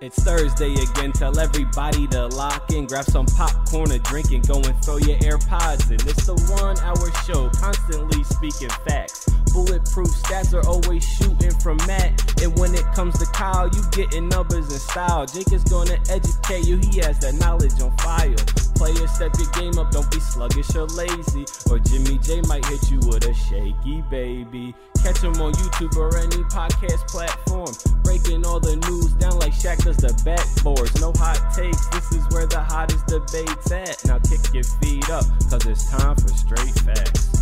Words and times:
It's 0.00 0.22
Thursday 0.22 0.74
again. 0.74 1.10
Tell 1.10 1.36
everybody 1.40 2.06
to 2.08 2.28
lock 2.28 2.70
in, 2.70 2.86
grab 2.86 3.04
some 3.04 3.26
popcorn, 3.26 3.90
a 3.90 3.98
drink, 3.98 4.30
and 4.30 4.46
go 4.46 4.54
and 4.54 4.84
throw 4.84 4.98
your 4.98 5.18
AirPods 5.18 5.90
in. 5.90 5.98
It's 6.08 6.24
the 6.24 6.36
one 6.54 6.78
hour 6.78 7.10
show, 7.26 7.50
constantly 7.60 8.22
speaking 8.22 8.68
facts. 8.86 9.26
Bulletproof 9.52 10.08
stats 10.08 10.54
are 10.54 10.66
always 10.66 11.04
shooting 11.04 11.52
from 11.60 11.76
Matt. 11.86 12.42
And 12.42 12.56
when 12.58 12.74
it 12.74 12.84
comes 12.94 13.18
to 13.18 13.26
Kyle, 13.26 13.68
you 13.68 13.82
getting 13.90 14.28
numbers 14.28 14.70
and 14.70 14.80
style. 14.80 15.26
Jake 15.26 15.52
is 15.52 15.64
gonna 15.64 15.98
educate 16.10 16.66
you, 16.66 16.78
he 16.78 16.98
has 17.00 17.18
that 17.20 17.34
knowledge 17.34 17.80
on 17.80 17.96
fire. 17.98 18.36
Players, 18.78 19.10
step 19.10 19.32
your 19.38 19.50
game 19.58 19.76
up, 19.78 19.90
don't 19.90 20.08
be 20.10 20.20
sluggish 20.20 20.74
or 20.76 20.86
lazy. 20.86 21.44
Or 21.68 21.78
Jimmy 21.80 22.18
J 22.18 22.40
might 22.42 22.64
hit 22.66 22.90
you 22.90 22.98
with 23.00 23.26
a 23.26 23.34
shaky 23.34 24.02
baby. 24.10 24.74
Catch 25.02 25.22
him 25.22 25.34
on 25.42 25.52
YouTube 25.52 25.96
or 25.96 26.16
any 26.16 26.42
podcast 26.46 27.08
platform. 27.08 27.74
Breaking 28.04 28.46
all 28.46 28.60
the 28.60 28.76
news 28.76 29.12
down 29.14 29.38
like 29.38 29.52
Shaq 29.52 29.84
does 29.84 29.96
the 29.96 30.14
backboards. 30.22 31.00
No 31.00 31.12
hot 31.16 31.52
takes, 31.54 31.86
this 31.88 32.12
is 32.12 32.28
where 32.30 32.46
the 32.46 32.60
hottest 32.60 33.06
debate's 33.06 33.72
at. 33.72 34.04
Now 34.06 34.18
kick 34.20 34.54
your 34.54 34.64
feet 34.78 35.10
up, 35.10 35.24
cause 35.50 35.66
it's 35.66 35.90
time 35.90 36.16
for 36.16 36.28
straight 36.28 36.74
facts. 36.86 37.37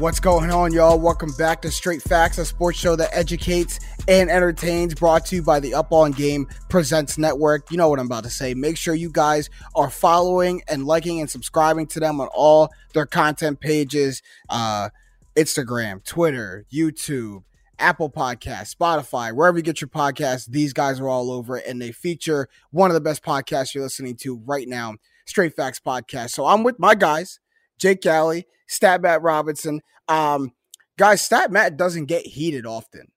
What's 0.00 0.18
going 0.18 0.50
on, 0.50 0.72
y'all? 0.72 0.98
Welcome 0.98 1.30
back 1.36 1.60
to 1.60 1.70
Straight 1.70 2.00
Facts, 2.00 2.38
a 2.38 2.46
sports 2.46 2.78
show 2.78 2.96
that 2.96 3.10
educates 3.12 3.78
and 4.08 4.30
entertains, 4.30 4.94
brought 4.94 5.26
to 5.26 5.36
you 5.36 5.42
by 5.42 5.60
the 5.60 5.74
Up 5.74 5.92
On 5.92 6.10
Game 6.10 6.48
Presents 6.70 7.18
Network. 7.18 7.70
You 7.70 7.76
know 7.76 7.90
what 7.90 7.98
I'm 7.98 8.06
about 8.06 8.24
to 8.24 8.30
say. 8.30 8.54
Make 8.54 8.78
sure 8.78 8.94
you 8.94 9.10
guys 9.10 9.50
are 9.76 9.90
following 9.90 10.62
and 10.68 10.86
liking 10.86 11.20
and 11.20 11.28
subscribing 11.28 11.86
to 11.88 12.00
them 12.00 12.18
on 12.18 12.28
all 12.28 12.70
their 12.94 13.04
content 13.04 13.60
pages 13.60 14.22
uh, 14.48 14.88
Instagram, 15.36 16.02
Twitter, 16.02 16.64
YouTube, 16.72 17.44
Apple 17.78 18.08
Podcasts, 18.08 18.74
Spotify, 18.74 19.34
wherever 19.34 19.58
you 19.58 19.62
get 19.62 19.82
your 19.82 19.88
podcasts. 19.88 20.46
These 20.46 20.72
guys 20.72 20.98
are 20.98 21.10
all 21.10 21.30
over 21.30 21.58
it, 21.58 21.66
and 21.66 21.80
they 21.80 21.92
feature 21.92 22.48
one 22.70 22.88
of 22.88 22.94
the 22.94 23.02
best 23.02 23.22
podcasts 23.22 23.74
you're 23.74 23.84
listening 23.84 24.16
to 24.22 24.38
right 24.46 24.66
now, 24.66 24.94
Straight 25.26 25.54
Facts 25.54 25.78
Podcast. 25.78 26.30
So 26.30 26.46
I'm 26.46 26.62
with 26.62 26.78
my 26.78 26.94
guys, 26.94 27.38
Jake 27.80 28.02
Galley, 28.02 28.46
Stat 28.68 29.02
Matt 29.02 29.22
Robinson. 29.22 29.80
Um, 30.08 30.52
guys, 30.98 31.22
Stat 31.22 31.50
Matt 31.50 31.76
doesn't 31.76 32.06
get 32.06 32.26
heated 32.26 32.66
often. 32.66 33.08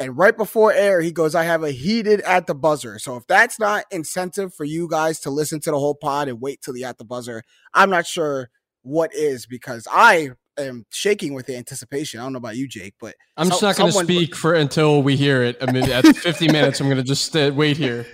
And 0.00 0.16
right 0.16 0.36
before 0.36 0.72
air, 0.72 1.00
he 1.00 1.12
goes, 1.12 1.34
I 1.34 1.44
have 1.44 1.62
a 1.62 1.70
heated 1.70 2.20
at 2.22 2.46
the 2.46 2.54
buzzer. 2.54 2.98
So 2.98 3.16
if 3.16 3.26
that's 3.28 3.60
not 3.60 3.84
incentive 3.92 4.52
for 4.52 4.64
you 4.64 4.88
guys 4.88 5.20
to 5.20 5.30
listen 5.30 5.60
to 5.60 5.70
the 5.70 5.78
whole 5.78 5.94
pod 5.94 6.28
and 6.28 6.40
wait 6.40 6.62
till 6.62 6.74
the 6.74 6.84
at 6.84 6.98
the 6.98 7.04
buzzer, 7.04 7.42
I'm 7.74 7.90
not 7.90 8.06
sure 8.06 8.50
what 8.82 9.14
is 9.14 9.46
because 9.46 9.86
I 9.90 10.30
am 10.58 10.84
shaking 10.90 11.32
with 11.32 11.46
the 11.46 11.56
anticipation. 11.56 12.18
I 12.18 12.24
don't 12.24 12.32
know 12.32 12.38
about 12.38 12.56
you, 12.56 12.66
Jake, 12.66 12.94
but 13.00 13.14
I'm 13.36 13.48
just 13.48 13.62
not 13.62 13.76
going 13.76 13.92
to 13.92 13.98
speak 13.98 14.34
for 14.34 14.54
until 14.54 15.02
we 15.02 15.16
hear 15.16 15.42
it. 15.42 15.56
I 15.60 15.70
mean, 15.70 15.84
at 15.90 16.04
50 16.04 16.48
minutes, 16.48 16.80
I'm 16.80 16.86
going 16.86 16.98
to 16.98 17.04
just 17.04 17.34
uh, 17.36 17.52
wait 17.54 17.76
here. 17.76 18.04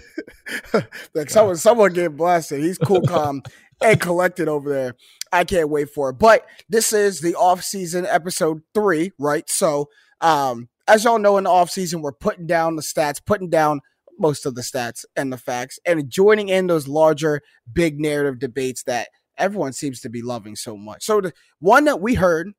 like 1.15 1.31
someone, 1.31 1.57
someone 1.57 1.95
get 1.95 2.15
blasted. 2.15 2.61
He's 2.61 2.79
cool, 2.79 3.03
calm, 3.03 3.43
and 3.83 4.01
collected 4.01 4.49
over 4.49 4.69
there. 4.69 4.97
I 5.33 5.45
can't 5.45 5.69
wait 5.69 5.91
for 5.91 6.11
it. 6.11 6.15
But 6.15 6.47
this 6.69 6.93
is 6.93 7.21
the 7.21 7.35
off 7.35 7.63
season 7.63 8.07
episode 8.07 8.63
three, 8.75 9.13
right? 9.19 9.49
So, 9.49 9.89
um, 10.21 10.69
as 10.89 11.05
y'all 11.05 11.19
know, 11.19 11.39
in 11.39 11.45
the 11.45 11.51
off 11.51 11.71
season, 11.71 12.03
we're 12.03 12.13
putting 12.13 12.47
down 12.47 12.77
the 12.77 12.83
stats, 12.83 13.25
putting 13.25 13.49
down 13.49 13.81
most 14.19 14.45
of 14.45 14.55
the 14.55 14.63
stats 14.63 15.05
and 15.17 15.33
the 15.33 15.39
facts, 15.39 15.79
and 15.87 16.11
joining 16.11 16.49
in 16.49 16.67
those 16.67 16.89
larger, 16.89 17.41
big 17.73 18.01
narrative 18.01 18.39
debates 18.39 18.83
that 18.85 19.09
everyone 19.39 19.73
seems 19.73 20.01
to 20.01 20.11
be 20.11 20.21
loving 20.21 20.57
so 20.57 20.77
much. 20.77 21.05
So, 21.05 21.21
the 21.21 21.33
one 21.61 21.85
that 21.85 22.01
we 22.01 22.15
heard 22.15 22.53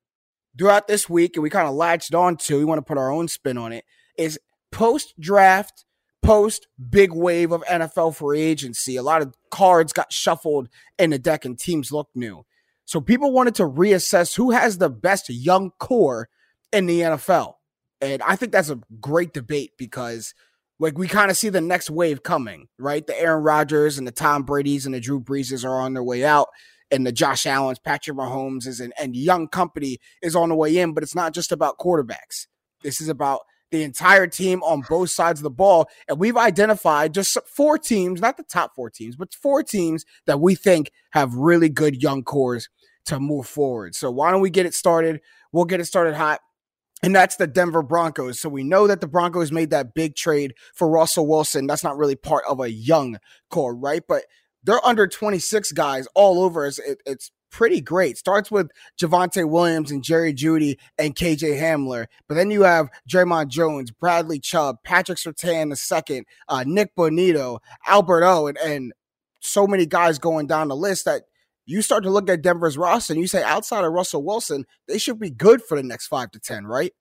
throughout 0.58 0.88
this 0.88 1.08
week, 1.08 1.36
and 1.36 1.42
we 1.42 1.50
kind 1.50 1.68
of 1.68 1.74
latched 1.74 2.14
on 2.14 2.36
to, 2.36 2.58
we 2.58 2.64
want 2.64 2.78
to 2.78 2.82
put 2.82 2.98
our 2.98 3.10
own 3.10 3.28
spin 3.28 3.58
on 3.58 3.72
it, 3.72 3.84
is 4.16 4.38
post 4.70 5.14
draft, 5.20 5.84
post 6.22 6.66
big 6.90 7.12
wave 7.12 7.52
of 7.52 7.62
NFL 7.64 8.16
free 8.16 8.40
agency. 8.40 8.96
A 8.96 9.02
lot 9.02 9.22
of 9.22 9.34
cards 9.50 9.92
got 9.92 10.12
shuffled 10.12 10.68
in 10.98 11.10
the 11.10 11.18
deck, 11.18 11.44
and 11.44 11.58
teams 11.58 11.92
look 11.92 12.08
new. 12.14 12.44
So 12.92 13.00
people 13.00 13.32
wanted 13.32 13.54
to 13.54 13.62
reassess 13.62 14.36
who 14.36 14.50
has 14.50 14.76
the 14.76 14.90
best 14.90 15.30
young 15.30 15.70
core 15.78 16.28
in 16.74 16.84
the 16.84 17.00
NFL. 17.00 17.54
And 18.02 18.20
I 18.20 18.36
think 18.36 18.52
that's 18.52 18.68
a 18.68 18.80
great 19.00 19.32
debate 19.32 19.70
because 19.78 20.34
like 20.78 20.98
we 20.98 21.08
kind 21.08 21.30
of 21.30 21.38
see 21.38 21.48
the 21.48 21.62
next 21.62 21.88
wave 21.88 22.22
coming, 22.22 22.68
right? 22.78 23.06
The 23.06 23.18
Aaron 23.18 23.44
Rodgers 23.44 23.96
and 23.96 24.06
the 24.06 24.12
Tom 24.12 24.42
Brady's 24.42 24.84
and 24.84 24.94
the 24.94 25.00
Drew 25.00 25.18
Breeses 25.18 25.64
are 25.64 25.80
on 25.80 25.94
their 25.94 26.04
way 26.04 26.22
out. 26.22 26.48
And 26.90 27.06
the 27.06 27.12
Josh 27.12 27.46
Allen's, 27.46 27.78
Patrick 27.78 28.14
Mahomes 28.14 28.66
is 28.66 28.78
and, 28.78 28.92
and 29.00 29.16
young 29.16 29.48
company 29.48 29.96
is 30.20 30.36
on 30.36 30.50
the 30.50 30.54
way 30.54 30.76
in, 30.76 30.92
but 30.92 31.02
it's 31.02 31.14
not 31.14 31.32
just 31.32 31.50
about 31.50 31.78
quarterbacks. 31.78 32.46
This 32.82 33.00
is 33.00 33.08
about 33.08 33.40
the 33.70 33.84
entire 33.84 34.26
team 34.26 34.62
on 34.64 34.82
both 34.86 35.08
sides 35.08 35.40
of 35.40 35.44
the 35.44 35.50
ball. 35.50 35.88
And 36.08 36.18
we've 36.18 36.36
identified 36.36 37.14
just 37.14 37.38
four 37.46 37.78
teams, 37.78 38.20
not 38.20 38.36
the 38.36 38.42
top 38.42 38.72
four 38.76 38.90
teams, 38.90 39.16
but 39.16 39.32
four 39.32 39.62
teams 39.62 40.04
that 40.26 40.42
we 40.42 40.54
think 40.54 40.90
have 41.12 41.34
really 41.34 41.70
good 41.70 42.02
young 42.02 42.22
cores 42.22 42.68
to 43.06 43.20
move 43.20 43.46
forward. 43.46 43.94
So 43.94 44.10
why 44.10 44.30
don't 44.30 44.40
we 44.40 44.50
get 44.50 44.66
it 44.66 44.74
started? 44.74 45.20
We'll 45.52 45.64
get 45.64 45.80
it 45.80 45.86
started 45.86 46.14
hot. 46.14 46.40
and 47.02 47.14
that's 47.14 47.36
the 47.36 47.46
Denver 47.46 47.82
Broncos. 47.82 48.40
So 48.40 48.48
we 48.48 48.62
know 48.62 48.86
that 48.86 49.00
the 49.00 49.08
Broncos 49.08 49.50
made 49.50 49.70
that 49.70 49.94
big 49.94 50.14
trade 50.14 50.54
for 50.74 50.88
Russell 50.88 51.26
Wilson. 51.26 51.66
That's 51.66 51.82
not 51.84 51.96
really 51.96 52.14
part 52.14 52.44
of 52.48 52.60
a 52.60 52.70
young 52.70 53.18
core, 53.50 53.74
right? 53.74 54.02
But 54.06 54.22
they're 54.62 54.84
under 54.86 55.08
26 55.08 55.72
guys 55.72 56.06
all 56.14 56.42
over. 56.42 56.66
It's, 56.66 56.78
it, 56.78 57.02
it's 57.04 57.32
pretty 57.50 57.80
great. 57.80 58.18
Starts 58.18 58.50
with 58.50 58.70
Javonte 59.00 59.48
Williams 59.48 59.90
and 59.90 60.02
Jerry 60.02 60.32
Jeudy 60.32 60.78
and 60.98 61.14
KJ 61.14 61.60
Hamler. 61.60 62.06
But 62.28 62.36
then 62.36 62.50
you 62.50 62.62
have 62.62 62.88
Dre'Mont 63.08 63.48
Jones, 63.48 63.90
Bradley 63.90 64.40
Chubb, 64.40 64.76
Patrick 64.82 65.18
the 65.22 65.76
second, 65.76 66.26
uh, 66.48 66.64
Nik 66.66 66.94
Bonitto, 66.96 67.58
Albert 67.86 68.24
O, 68.24 68.46
and, 68.46 68.58
and 68.58 68.92
so 69.40 69.66
many 69.66 69.86
guys 69.86 70.18
going 70.18 70.46
down 70.46 70.68
the 70.68 70.76
list 70.76 71.04
that 71.04 71.22
you 71.66 71.82
start 71.82 72.02
to 72.04 72.10
look 72.10 72.28
at 72.28 72.42
Denver's 72.42 72.76
roster 72.76 73.12
and 73.12 73.20
you 73.20 73.26
say 73.28 73.42
outside 73.42 73.84
of 73.84 73.92
Russell 73.92 74.22
Wilson, 74.24 74.64
they 74.88 74.98
should 74.98 75.18
be 75.18 75.30
good 75.30 75.62
for 75.62 75.76
the 75.76 75.82
next 75.82 76.08
five 76.08 76.30
to 76.32 76.40
ten, 76.40 76.66
right? 76.66 76.92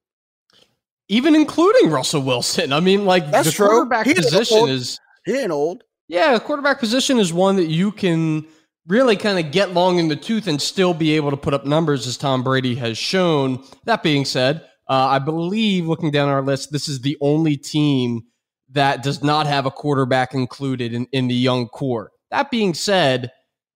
Even 1.10 1.36
including 1.36 1.90
Russell 1.90 2.22
Wilson. 2.22 2.72
I 2.72 2.80
mean, 2.80 3.06
like 3.06 3.30
That's 3.32 3.48
the 3.50 3.54
true. 3.54 3.68
quarterback 3.68 4.06
He 4.08 4.14
position 4.14 4.70
is 4.70 5.00
He 5.26 5.38
ain't 5.38 5.52
old. 5.52 5.84
yeah, 6.08 6.38
quarterback 6.40 6.80
position 6.80 7.18
is 7.20 7.34
one 7.34 7.56
that 7.58 7.66
you 7.68 7.92
can 7.92 8.46
really 8.88 9.16
kind 9.16 9.44
of 9.44 9.52
get 9.52 9.74
long 9.74 10.00
in 10.00 10.08
the 10.08 10.16
tooth 10.16 10.48
and 10.48 10.62
still 10.62 10.94
be 10.94 11.12
able 11.16 11.30
to 11.32 11.38
put 11.38 11.54
up 11.54 11.66
numbers 11.66 12.08
as 12.08 12.18
Tom 12.18 12.44
Brady 12.44 12.76
has 12.76 12.98
shown. 12.98 13.64
That 13.86 14.04
being 14.04 14.26
said, 14.26 14.62
uh, 14.90 15.08
I 15.08 15.20
believe 15.20 15.86
looking 15.86 16.12
down 16.12 16.30
our 16.30 16.42
list, 16.42 16.72
this 16.72 16.88
is 16.88 17.02
the 17.02 17.18
only 17.22 17.58
team 17.58 18.24
that 18.72 19.04
does 19.04 19.22
not 19.22 19.48
have 19.48 19.66
a 19.66 19.72
quarterback 19.72 20.34
included 20.34 20.94
in, 20.94 21.06
in 21.12 21.28
the 21.28 21.36
young 21.36 21.68
core. 21.68 22.12
That 22.32 22.50
being 22.50 22.74
said, 22.74 23.32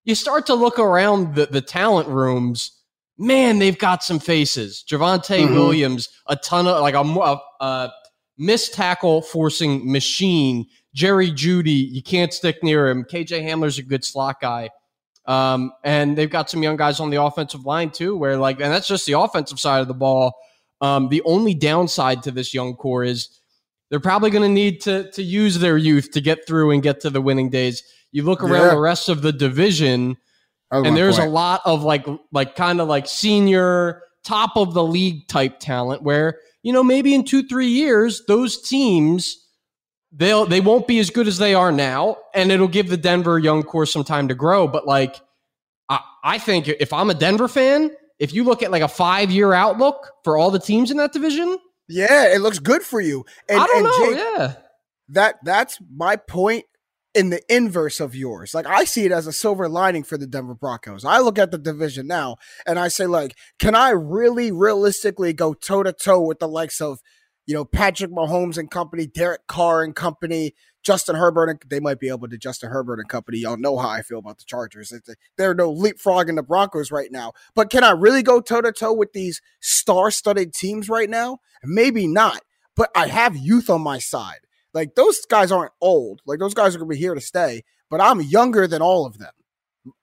you 0.05 0.15
start 0.15 0.45
to 0.47 0.53
look 0.55 0.79
around 0.79 1.35
the, 1.35 1.47
the 1.47 1.61
talent 1.61 2.07
rooms. 2.07 2.71
Man, 3.17 3.59
they've 3.59 3.77
got 3.77 4.03
some 4.03 4.19
faces. 4.19 4.83
Javonte 4.89 5.47
Mhm. 5.47 5.53
Williams, 5.53 6.09
a 6.27 6.35
ton 6.35 6.67
of 6.67 6.81
like 6.81 6.95
a, 6.95 6.99
a, 6.99 7.41
a 7.59 7.93
missed 8.37 8.73
tackle 8.73 9.21
forcing 9.21 9.89
machine. 9.91 10.65
Jerry 10.93 11.31
Jeudy, 11.31 11.89
you 11.91 12.01
can't 12.03 12.33
stick 12.33 12.63
near 12.63 12.87
him. 12.87 13.03
KJ 13.03 13.43
Hamler's 13.43 13.77
a 13.79 13.83
good 13.83 14.05
slot 14.05 14.39
guy. 14.41 14.69
Um, 15.25 15.71
and 15.83 16.17
they've 16.17 16.29
got 16.29 16.49
some 16.49 16.61
young 16.61 16.77
guys 16.77 16.99
on 16.99 17.09
the 17.09 17.21
offensive 17.21 17.65
line 17.65 17.89
too, 17.89 18.15
where 18.15 18.37
like, 18.37 18.59
and 18.61 18.71
that's 18.71 18.87
just 18.87 19.05
the 19.05 19.13
offensive 19.19 19.59
side 19.59 19.81
of 19.81 19.87
the 19.87 19.93
ball. 19.93 20.33
Um, 20.81 21.09
the 21.09 21.21
only 21.25 21.53
downside 21.53 22.21
to 22.23 22.31
this 22.31 22.53
young 22.53 22.75
core 22.75 23.03
is 23.03 23.39
they're 23.89 23.99
probably 23.99 24.29
going 24.29 24.43
to 24.43 24.53
need 24.53 24.81
to 24.81 25.09
to 25.11 25.23
use 25.23 25.57
their 25.59 25.77
youth 25.77 26.11
to 26.11 26.21
get 26.21 26.45
through 26.45 26.71
and 26.71 26.83
get 26.83 26.99
to 27.01 27.09
the 27.09 27.21
winning 27.21 27.49
days. 27.49 27.81
You 28.15 28.23
look 28.23 28.43
around 28.43 28.67
Yeah. 28.67 28.69
the 28.75 28.79
rest 28.79 29.09
of 29.09 29.21
the 29.21 29.33
division, 29.33 30.15
That 30.71 30.85
and 30.85 30.95
there's 30.95 31.17
a 31.17 31.25
lot 31.25 31.59
of 31.65 31.83
like 31.83 32.07
like 32.31 32.55
kind 32.55 32.79
of 32.79 32.87
like 32.87 33.07
senior 33.07 34.03
top 34.23 34.55
of 34.55 34.73
the 34.73 34.83
league 34.83 35.27
type 35.27 35.59
talent 35.59 36.01
where 36.01 36.39
you 36.63 36.71
know 36.71 36.81
maybe 36.81 37.13
in 37.13 37.25
two 37.25 37.43
three 37.45 37.67
years 37.67 38.23
those 38.27 38.61
teams 38.61 39.35
they'll 40.13 40.45
they 40.45 40.61
won't 40.61 40.87
be 40.87 40.97
as 40.99 41.09
good 41.09 41.27
as 41.27 41.37
they 41.39 41.53
are 41.53 41.73
now 41.73 42.15
and 42.33 42.51
it'll 42.53 42.67
give 42.69 42.87
the 42.89 42.97
denver 42.97 43.37
young 43.37 43.61
core 43.61 43.85
some 43.85 44.03
time 44.03 44.27
to 44.29 44.33
grow 44.33 44.67
but 44.67 44.87
like 44.87 45.21
i, 45.89 45.99
I 46.23 46.37
think 46.39 46.67
if 46.67 46.91
i'm 46.91 47.11
a 47.11 47.13
denver 47.13 47.47
fan 47.47 47.91
if 48.17 48.33
you 48.33 48.43
look 48.43 48.63
at 48.63 48.71
like 48.71 48.81
a 48.81 48.87
five 48.87 49.29
year 49.29 49.53
outlook 49.53 50.09
for 50.23 50.37
all 50.39 50.49
the 50.49 50.57
teams 50.57 50.89
in 50.89 50.97
that 50.97 51.13
division 51.13 51.59
Yeah, 51.87 52.33
it 52.33 52.39
looks 52.41 52.57
good 52.57 52.81
for 52.81 52.99
you. 53.01 53.25
And, 53.47 53.59
i 53.59 53.67
don't 53.67 53.77
and 53.77 53.85
know 53.85 54.05
Jake, 54.07 54.17
yeah 54.17 54.53
that 55.09 55.35
that's 55.43 55.77
my 55.95 56.15
point 56.15 56.65
in 57.15 57.29
the 57.29 57.41
inverse 57.53 58.01
of 58.01 58.13
yours. 58.13 58.53
Like 58.53 58.67
I 58.67 58.83
see 58.83 59.05
it 59.05 59.11
as 59.11 59.25
a 59.25 59.31
silver 59.31 59.69
lining 59.69 60.03
for 60.03 60.17
the 60.17 60.27
Denver 60.27 60.53
Broncos. 60.53 61.05
I 61.05 61.19
look 61.19 61.39
at 61.39 61.49
the 61.49 61.57
division 61.57 62.07
now 62.07 62.35
and 62.67 62.77
I 62.77 62.89
say 62.89 63.07
like, 63.07 63.35
can 63.57 63.73
I 63.73 63.91
really 63.91 64.51
realistically 64.51 65.31
go 65.31 65.53
toe 65.53 65.81
to 65.81 65.93
toe 65.93 66.21
with 66.21 66.39
the 66.39 66.47
likes 66.47 66.81
of, 66.81 66.99
you 67.47 67.53
know, 67.53 67.63
Patrick 67.63 68.11
Mahomes 68.11 68.57
and 68.57 68.69
company, 68.69 69.07
Derek 69.07 69.47
Carr 69.47 69.81
and 69.83 69.95
company, 69.95 70.53
Justin 70.83 71.15
Herbert 71.15 71.49
and 71.49 71.61
they 71.67 71.79
might 71.79 71.99
be 71.99 72.09
able 72.09 72.27
to 72.27 72.37
Justin 72.37 72.69
Herbert 72.69 72.99
and 72.99 73.07
company. 73.07 73.37
Y'all 73.39 73.57
know 73.57 73.77
how 73.77 73.89
I 73.89 74.01
feel 74.01 74.19
about 74.19 74.37
the 74.37 74.45
Chargers. 74.45 74.93
They're 75.37 75.55
no 75.55 75.73
leapfrogging 75.73 76.35
the 76.35 76.43
Broncos 76.43 76.91
right 76.91 77.11
now. 77.11 77.31
But 77.55 77.69
can 77.69 77.83
I 77.83 77.91
really 77.91 78.23
go 78.23 78.41
toe 78.41 78.61
to 78.61 78.71
toe 78.71 78.93
with 78.93 79.13
these 79.13 79.41
star-studded 79.61 80.53
teams 80.53 80.89
right 80.89 81.09
now? 81.09 81.39
Maybe 81.63 82.07
not. 82.07 82.41
But 82.75 82.91
I 82.93 83.07
have 83.07 83.37
youth 83.37 83.69
on 83.69 83.81
my 83.81 83.99
side. 83.99 84.39
Like 84.75 84.93
those 84.95 85.25
guys 85.25 85.51
aren't 85.51 85.71
old. 85.81 86.21
Like 86.27 86.37
those 86.37 86.53
guys 86.53 86.75
are 86.75 86.79
gonna 86.79 86.89
be 86.89 86.97
here 86.97 87.15
to 87.15 87.21
stay. 87.21 87.63
But 87.89 88.01
I'm 88.01 88.21
younger 88.21 88.67
than 88.67 88.81
all 88.81 89.05
of 89.05 89.17
them 89.17 89.31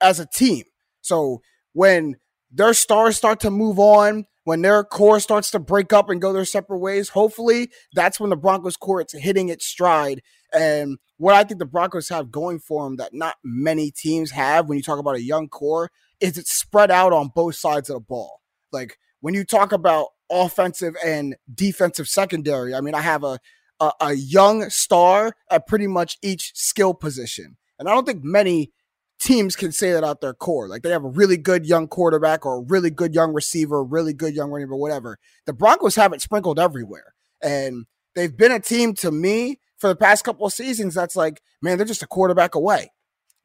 as 0.01 0.19
a 0.19 0.25
team. 0.25 0.63
So 1.01 1.41
when 1.73 2.17
their 2.51 2.73
stars 2.73 3.15
start 3.15 3.39
to 3.41 3.51
move 3.51 3.77
on, 3.77 4.25
when 4.45 4.61
their 4.61 4.83
core 4.83 5.19
starts 5.19 5.51
to 5.51 5.59
break 5.59 5.93
up 5.93 6.09
and 6.09 6.21
go 6.21 6.33
their 6.33 6.43
separate 6.43 6.79
ways, 6.79 7.09
hopefully 7.09 7.69
that's 7.93 8.19
when 8.19 8.29
the 8.29 8.35
Broncos 8.35 8.75
core 8.75 9.01
is 9.01 9.13
hitting 9.13 9.49
its 9.49 9.65
stride. 9.65 10.21
And 10.53 10.97
what 11.17 11.35
I 11.35 11.43
think 11.43 11.59
the 11.59 11.65
Broncos 11.65 12.09
have 12.09 12.31
going 12.31 12.59
for 12.59 12.83
them 12.83 12.97
that 12.97 13.13
not 13.13 13.35
many 13.43 13.91
teams 13.91 14.31
have 14.31 14.67
when 14.67 14.77
you 14.77 14.83
talk 14.83 14.99
about 14.99 15.15
a 15.15 15.23
young 15.23 15.47
core 15.49 15.91
is 16.19 16.37
it's 16.37 16.57
spread 16.57 16.91
out 16.91 17.13
on 17.13 17.31
both 17.33 17.55
sides 17.55 17.89
of 17.89 17.95
the 17.95 17.99
ball. 18.01 18.41
Like 18.71 18.97
when 19.21 19.33
you 19.33 19.45
talk 19.45 19.71
about 19.71 20.07
offensive 20.31 20.95
and 21.05 21.35
defensive 21.53 22.07
secondary, 22.07 22.73
I 22.73 22.81
mean, 22.81 22.95
I 22.95 23.01
have 23.01 23.23
a 23.23 23.39
a, 23.83 24.07
a 24.07 24.13
young 24.13 24.69
star 24.69 25.35
at 25.49 25.67
pretty 25.67 25.87
much 25.87 26.17
each 26.21 26.51
skill 26.55 26.93
position. 26.93 27.57
And 27.79 27.89
I 27.89 27.93
don't 27.93 28.05
think 28.05 28.23
many 28.23 28.71
teams 29.19 29.55
can 29.55 29.71
say 29.71 29.91
that 29.91 30.03
out 30.03 30.21
their 30.21 30.33
core. 30.33 30.67
Like 30.67 30.81
they 30.81 30.89
have 30.89 31.03
a 31.03 31.09
really 31.09 31.37
good 31.37 31.65
young 31.65 31.87
quarterback 31.87 32.45
or 32.45 32.57
a 32.57 32.65
really 32.67 32.89
good 32.89 33.13
young 33.13 33.33
receiver, 33.33 33.83
really 33.83 34.13
good 34.13 34.35
young 34.35 34.51
running 34.51 34.67
back, 34.67 34.77
whatever. 34.77 35.17
The 35.45 35.53
Broncos 35.53 35.95
have 35.95 36.13
it 36.13 36.21
sprinkled 36.21 36.59
everywhere. 36.59 37.13
And 37.41 37.85
they've 38.15 38.35
been 38.35 38.51
a 38.51 38.59
team 38.59 38.93
to 38.95 39.11
me 39.11 39.59
for 39.77 39.87
the 39.87 39.95
past 39.95 40.23
couple 40.23 40.45
of 40.45 40.53
seasons 40.53 40.93
that's 40.93 41.15
like, 41.15 41.41
man, 41.61 41.77
they're 41.77 41.87
just 41.87 42.03
a 42.03 42.07
quarterback 42.07 42.55
away. 42.55 42.91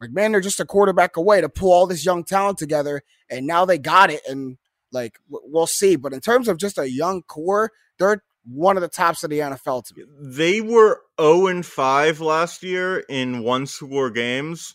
Like, 0.01 0.11
man, 0.11 0.33
they're 0.33 0.41
just 0.41 0.61
a 0.61 0.65
quarterback 0.65 1.17
away 1.17 1.41
to 1.41 1.49
pull 1.49 1.73
all 1.73 1.87
this 1.87 2.05
young 2.05 2.25
talent 2.25 2.59
together. 2.59 3.03
And 3.31 3.47
now 3.47 3.65
they 3.65 3.79
got 3.79 4.11
it. 4.11 4.23
And 4.29 4.59
like, 4.93 5.19
we'll 5.29 5.67
see. 5.67 5.97
But 5.97 6.13
in 6.13 6.21
terms 6.21 6.49
of 6.49 6.59
just 6.59 6.79
a 6.79 6.91
young 6.91 7.23
core, 7.23 7.73
they're 7.99 8.23
one 8.45 8.77
of 8.77 8.81
the 8.81 8.89
tops 8.89 9.25
of 9.25 9.31
the 9.31 9.39
NFL 9.41 9.85
to 9.87 9.95
me. 9.97 10.05
They 10.21 10.61
were 10.61 11.01
0 11.21 11.47
and 11.49 11.65
5 11.67 12.21
last 12.21 12.63
year 12.63 13.01
in 13.09 13.43
one 13.43 13.67
score 13.67 14.11
games. 14.11 14.75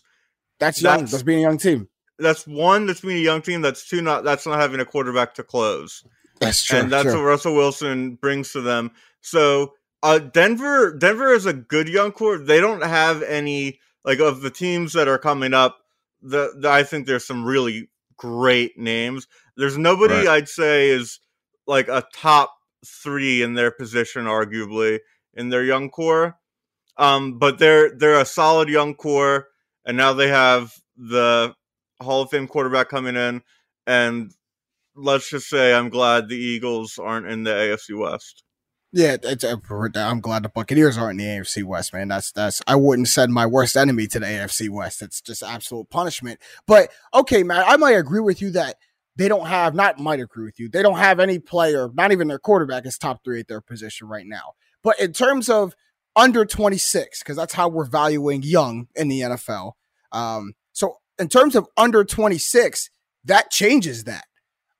That's 0.60 0.80
young. 0.82 0.92
That's- 0.92 1.10
That's 1.10 1.22
being 1.22 1.38
a 1.40 1.42
young 1.42 1.58
team. 1.58 1.88
That's 2.18 2.46
one 2.46 2.86
that's 2.86 3.00
being 3.00 3.16
a 3.18 3.20
young 3.20 3.42
team. 3.42 3.60
That's 3.60 3.88
two 3.88 4.00
not 4.00 4.22
that's 4.22 4.46
not 4.46 4.60
having 4.60 4.78
a 4.78 4.84
quarterback 4.84 5.34
to 5.34 5.42
close. 5.42 6.04
That's 6.40 6.62
true. 6.64 6.78
and 6.78 6.92
that's 6.92 7.06
what 7.06 7.22
Russell 7.22 7.56
Wilson 7.56 8.14
brings 8.14 8.52
to 8.52 8.60
them. 8.60 8.92
So 9.20 9.72
uh, 10.00 10.20
Denver, 10.20 10.96
Denver 10.96 11.32
is 11.32 11.44
a 11.46 11.52
good 11.52 11.88
young 11.88 12.12
core. 12.12 12.38
They 12.38 12.60
don't 12.60 12.84
have 12.84 13.22
any 13.24 13.80
like 14.04 14.20
of 14.20 14.42
the 14.42 14.50
teams 14.50 14.92
that 14.92 15.08
are 15.08 15.18
coming 15.18 15.54
up. 15.54 15.78
The, 16.22 16.52
the 16.56 16.70
I 16.70 16.84
think 16.84 17.08
there's 17.08 17.26
some 17.26 17.44
really 17.44 17.88
great 18.16 18.78
names. 18.78 19.26
There's 19.56 19.76
nobody 19.76 20.14
Right. 20.14 20.28
I'd 20.28 20.48
say 20.48 20.90
is 20.90 21.18
like 21.66 21.88
a 21.88 22.04
top 22.14 22.53
three 22.86 23.42
in 23.42 23.54
their 23.54 23.70
position, 23.70 24.24
arguably 24.24 25.00
in 25.34 25.48
their 25.48 25.64
young 25.64 25.90
core. 25.90 26.36
Um, 26.96 27.38
but 27.38 27.58
they're 27.58 27.90
they're 27.96 28.20
a 28.20 28.24
solid 28.24 28.68
young 28.68 28.94
core, 28.94 29.48
and 29.84 29.96
now 29.96 30.12
they 30.12 30.28
have 30.28 30.72
the 30.96 31.54
Hall 32.00 32.22
of 32.22 32.30
Fame 32.30 32.46
quarterback 32.46 32.88
coming 32.88 33.16
in, 33.16 33.42
and 33.86 34.32
let's 34.94 35.28
just 35.28 35.48
say 35.48 35.74
I'm 35.74 35.88
glad 35.88 36.28
the 36.28 36.36
Eagles 36.36 36.98
aren't 36.98 37.26
in 37.26 37.42
the 37.42 37.50
AFC 37.50 37.98
West. 37.98 38.44
Yeah, 38.96 39.16
it's, 39.20 39.42
uh, 39.42 39.56
I'm 39.96 40.20
glad 40.20 40.44
the 40.44 40.50
Buccaneers 40.54 40.96
aren't 40.96 41.20
in 41.20 41.26
the 41.26 41.32
AFC 41.32 41.64
West, 41.64 41.92
man. 41.92 42.06
That's 42.06 42.30
that's 42.30 42.62
I 42.68 42.76
wouldn't 42.76 43.08
send 43.08 43.34
my 43.34 43.44
worst 43.44 43.76
enemy 43.76 44.06
to 44.06 44.20
the 44.20 44.26
AFC 44.26 44.70
West. 44.70 45.02
It's 45.02 45.20
just 45.20 45.42
absolute 45.42 45.90
punishment. 45.90 46.38
But 46.68 46.92
okay, 47.12 47.42
man, 47.42 47.64
I 47.66 47.76
might 47.76 47.96
agree 47.96 48.20
with 48.20 48.40
you 48.40 48.50
that 48.50 48.76
they 49.16 49.28
don't 49.28 49.46
have 49.46 49.74
not 49.74 49.98
might 49.98 50.20
agree 50.20 50.44
with 50.44 50.58
you. 50.58 50.68
They 50.68 50.82
don't 50.82 50.98
have 50.98 51.20
any 51.20 51.38
player, 51.38 51.88
not 51.94 52.12
even 52.12 52.28
their 52.28 52.38
quarterback 52.38 52.86
is 52.86 52.98
top 52.98 53.22
three 53.24 53.40
at 53.40 53.48
their 53.48 53.60
position 53.60 54.08
right 54.08 54.26
now. 54.26 54.54
But 54.82 55.00
in 55.00 55.12
terms 55.12 55.48
of 55.48 55.74
under 56.16 56.44
26, 56.44 57.20
because 57.20 57.36
that's 57.36 57.54
how 57.54 57.68
we're 57.68 57.86
valuing 57.86 58.42
young 58.42 58.88
in 58.94 59.08
the 59.08 59.20
NFL. 59.20 59.72
Um, 60.12 60.54
so 60.72 60.96
in 61.18 61.28
terms 61.28 61.56
of 61.56 61.66
under 61.76 62.04
26, 62.04 62.90
that 63.24 63.50
changes 63.50 64.04
that. 64.04 64.24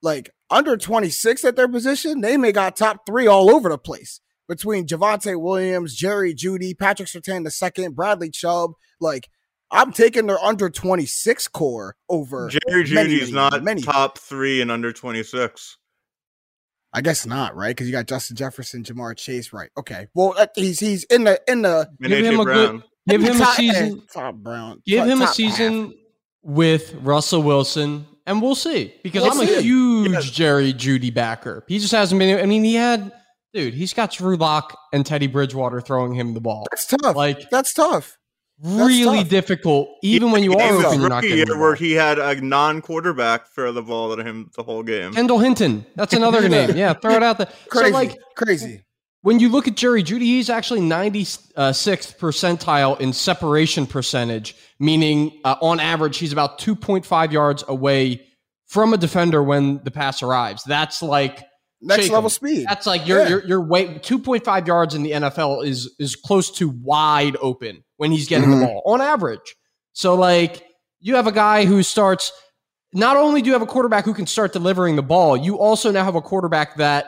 Like 0.02 0.30
under 0.50 0.76
26 0.76 1.44
at 1.44 1.56
their 1.56 1.68
position, 1.68 2.20
they 2.20 2.36
may 2.36 2.52
got 2.52 2.76
top 2.76 3.06
three 3.06 3.26
all 3.26 3.50
over 3.50 3.68
the 3.68 3.78
place 3.78 4.20
between 4.48 4.86
Javonte 4.86 5.40
Williams, 5.40 5.94
Jerry 5.94 6.34
Jeudy, 6.34 6.78
Patrick 6.78 7.08
Surtain 7.08 7.46
II, 7.46 7.88
Bradley 7.88 8.30
Chubb. 8.30 8.72
Like 9.00 9.28
I'm 9.70 9.92
taking 9.92 10.26
their 10.26 10.38
under 10.42 10.70
26 10.70 11.48
core 11.48 11.96
over 12.08 12.48
Jerry 12.48 12.84
many, 12.92 13.10
Jeudy's 13.18 13.32
many, 13.32 13.50
not 13.50 13.62
many. 13.64 13.82
top 13.82 14.18
three 14.18 14.60
and 14.60 14.70
under 14.70 14.92
26. 14.92 15.78
I 16.92 17.00
guess 17.00 17.26
not, 17.26 17.56
right? 17.56 17.70
Because 17.70 17.88
you 17.88 17.92
got 17.92 18.06
Justin 18.06 18.36
Jefferson, 18.36 18.84
Ja'Marr 18.84 19.16
Chase, 19.16 19.52
right? 19.52 19.70
Okay. 19.76 20.06
Well, 20.14 20.34
uh, 20.38 20.46
he's 20.54 20.78
he's 20.78 21.02
in 21.04 21.24
the 21.24 21.40
in 21.48 21.62
the 21.62 21.88
Give 22.00 22.12
AJ 22.12 22.22
him 22.24 22.40
a 22.40 22.44
Brown. 22.44 22.76
good- 22.78 22.82
Give 23.08 23.22
him 23.22 23.36
a 23.36 23.38
top- 23.38 23.56
season. 23.56 23.98
eh, 23.98 24.12
top 24.12 24.34
Brown. 24.36 24.80
Give 24.86 25.00
top- 25.00 25.08
him 25.08 25.22
a 25.22 25.26
season 25.26 25.82
half. 25.86 25.92
with 26.44 26.94
Russell 27.02 27.42
Wilson, 27.42 28.06
and 28.26 28.40
we'll 28.40 28.54
see. 28.54 28.94
Because 29.02 29.24
We'll 29.24 29.32
I'm 29.32 29.40
a 29.58 29.60
huge 29.60 30.12
Yeah. 30.12 30.20
Jerry 30.20 30.72
Jeudy 30.72 31.12
backer. 31.12 31.64
He 31.66 31.80
just 31.80 31.92
hasn't 31.92 32.18
been. 32.18 32.38
I 32.38 32.46
mean, 32.46 32.62
he 32.64 32.74
had 32.76 33.10
dude, 33.52 33.74
he's 33.74 33.92
got 33.92 34.12
Drew 34.12 34.36
Lock 34.36 34.78
and 34.92 35.04
Teddy 35.04 35.26
Bridgewater 35.26 35.80
throwing 35.80 36.14
him 36.14 36.32
the 36.34 36.40
ball. 36.40 36.66
That's 36.70 36.86
tough. 36.86 37.16
Like 37.16 37.50
that's 37.50 37.74
tough. 37.74 38.16
Really 38.62 39.18
tough. 39.20 39.28
difficult. 39.28 39.88
Even 40.02 40.30
when 40.30 40.42
you 40.42 40.52
He 40.52 40.56
are 40.60 40.72
open, 40.86 41.00
you're 41.00 41.08
not 41.08 41.16
rookie 41.16 41.28
getting 41.28 41.44
the 41.46 41.52
year 41.52 41.60
where 41.60 41.70
ball. 41.72 41.78
he 41.78 41.92
had 41.92 42.18
a 42.18 42.40
non-quarterback 42.40 43.48
throw 43.48 43.72
the 43.72 43.82
ball 43.82 44.12
at 44.18 44.24
him 44.24 44.50
the 44.54 44.62
whole 44.62 44.82
game. 44.82 45.12
Kendall 45.12 45.38
Hinton. 45.40 45.84
That's 45.96 46.12
another 46.14 46.48
name. 46.48 46.76
Yeah, 46.76 46.92
throw 46.94 47.14
it 47.14 47.22
out 47.22 47.38
there. 47.38 47.48
Crazy. 47.68 47.88
So 47.90 47.92
like 47.94 48.18
crazy. 48.36 48.84
when 49.22 49.40
you 49.40 49.48
look 49.48 49.66
at 49.66 49.76
Jerry 49.76 50.02
Jeudy, 50.04 50.20
he's 50.20 50.48
actually 50.50 50.80
96th 50.80 52.18
percentile 52.18 52.98
in 53.00 53.12
separation 53.12 53.86
percentage, 53.86 54.54
meaning 54.78 55.40
uh, 55.44 55.56
on 55.60 55.80
average, 55.80 56.18
he's 56.18 56.32
about 56.32 56.58
2.5 56.60 57.32
yards 57.32 57.64
away 57.68 58.24
from 58.66 58.94
a 58.94 58.96
defender 58.96 59.42
when 59.42 59.80
the 59.84 59.90
pass 59.90 60.22
arrives. 60.22 60.62
That's 60.64 61.02
like 61.02 61.42
Next 61.82 62.04
shake 62.04 62.12
level 62.12 62.28
'em. 62.28 62.30
speed. 62.30 62.66
That's 62.68 62.86
like 62.86 63.06
you're 63.06 63.20
Yeah. 63.22 63.28
you're 63.28 63.44
you're 63.46 63.60
way 63.60 63.98
2.5 63.98 64.66
yards 64.66 64.94
in 64.94 65.02
the 65.02 65.10
NFL 65.12 65.66
is 65.66 65.94
is 65.98 66.16
close 66.16 66.50
to 66.52 66.68
wide 66.70 67.36
open 67.42 67.84
when 68.04 68.12
he's 68.12 68.28
getting 68.28 68.50
Mhm. 68.50 68.60
the 68.60 68.66
ball 68.66 68.82
on 68.84 69.00
average. 69.00 69.56
So 69.94 70.14
like 70.14 70.62
you 71.00 71.14
have 71.16 71.26
a 71.26 71.32
guy 71.32 71.64
who 71.64 71.82
starts 71.82 72.30
not 72.92 73.16
only 73.16 73.40
do 73.40 73.46
you 73.46 73.54
have 73.54 73.62
a 73.62 73.66
quarterback 73.66 74.04
who 74.04 74.12
can 74.12 74.26
start 74.26 74.52
delivering 74.52 74.96
the 74.96 75.02
ball, 75.02 75.36
you 75.38 75.58
also 75.58 75.90
now 75.90 76.04
have 76.04 76.14
a 76.14 76.20
quarterback 76.20 76.76
that 76.76 77.06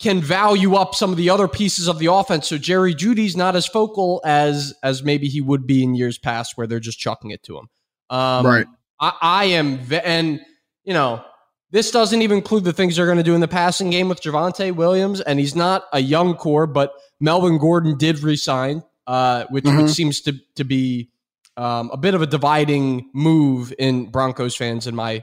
can 0.00 0.20
value 0.20 0.74
up 0.74 0.94
some 0.96 1.10
of 1.12 1.16
the 1.16 1.30
other 1.30 1.46
pieces 1.46 1.86
of 1.86 1.98
the 2.00 2.06
offense. 2.06 2.48
So 2.48 2.58
Jerry 2.58 2.92
Jeudy's 2.94 3.36
not 3.36 3.54
as 3.54 3.66
focal 3.66 4.20
as 4.24 4.74
as 4.82 5.02
maybe 5.04 5.28
he 5.28 5.40
would 5.40 5.64
be 5.66 5.84
in 5.84 5.94
years 5.94 6.18
past, 6.18 6.56
where 6.56 6.66
they're 6.66 6.80
just 6.80 6.98
chucking 6.98 7.30
it 7.30 7.42
to 7.44 7.56
him. 7.58 7.68
Um, 8.10 8.44
Right. 8.46 8.66
I, 8.98 9.12
I 9.22 9.44
am, 9.44 9.78
ve- 9.78 10.00
and 10.04 10.40
you 10.84 10.92
know, 10.92 11.22
this 11.70 11.90
doesn't 11.92 12.20
even 12.22 12.38
include 12.38 12.64
the 12.64 12.72
things 12.72 12.96
they're 12.96 13.06
going 13.06 13.18
to 13.18 13.22
do 13.22 13.34
in 13.34 13.40
the 13.40 13.46
passing 13.48 13.90
game 13.90 14.08
with 14.08 14.20
Javonte 14.20 14.74
Williams, 14.74 15.20
and 15.20 15.38
he's 15.38 15.54
not 15.54 15.84
a 15.92 16.00
young 16.00 16.34
core, 16.34 16.66
but 16.66 16.92
Melvin 17.20 17.58
Gordon 17.58 17.96
did 17.96 18.22
resign, 18.24 18.82
uh, 19.06 19.44
which 19.50 19.64
Mhm. 19.64 19.82
which 19.82 19.92
seems 19.92 20.20
to 20.22 20.34
to 20.56 20.64
be 20.64 21.10
um, 21.56 21.90
a 21.92 21.96
bit 21.96 22.14
of 22.14 22.22
a 22.22 22.26
dividing 22.26 23.10
move 23.12 23.72
in 23.78 24.06
Broncos 24.10 24.56
fans 24.56 24.86
in 24.86 24.94
my 24.94 25.22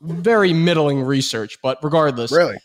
very 0.00 0.52
middling 0.52 1.02
research. 1.02 1.56
But 1.62 1.78
regardless, 1.82 2.30
Really? 2.30 2.58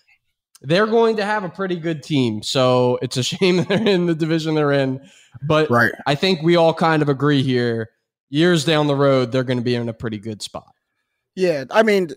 they're 0.61 0.87
going 0.87 1.15
to 1.17 1.25
have 1.25 1.43
a 1.43 1.49
pretty 1.49 1.77
good 1.77 2.03
team. 2.03 2.41
So 2.43 2.99
it's 3.01 3.15
a 3.17 3.23
shame 3.23 3.63
they're 3.69 3.87
in 3.87 4.07
the 4.07 4.15
division 4.15 4.55
they're 4.55 4.71
in. 4.73 4.99
But 5.47 5.69
Right. 5.69 5.91
I 6.05 6.15
think 6.15 6.41
we 6.41 6.55
all 6.57 6.73
kind 6.73 7.01
of 7.01 7.07
agree 7.09 7.43
here. 7.43 7.91
Years 8.29 8.65
down 8.65 8.87
the 8.87 8.95
road, 8.95 9.31
they're 9.31 9.43
going 9.43 9.59
to 9.59 9.63
be 9.63 9.75
in 9.75 9.87
a 9.87 9.93
pretty 9.93 10.17
good 10.17 10.41
spot. 10.41 10.73
Yeah, 11.35 11.65
I 11.71 11.83
mean, 11.83 12.09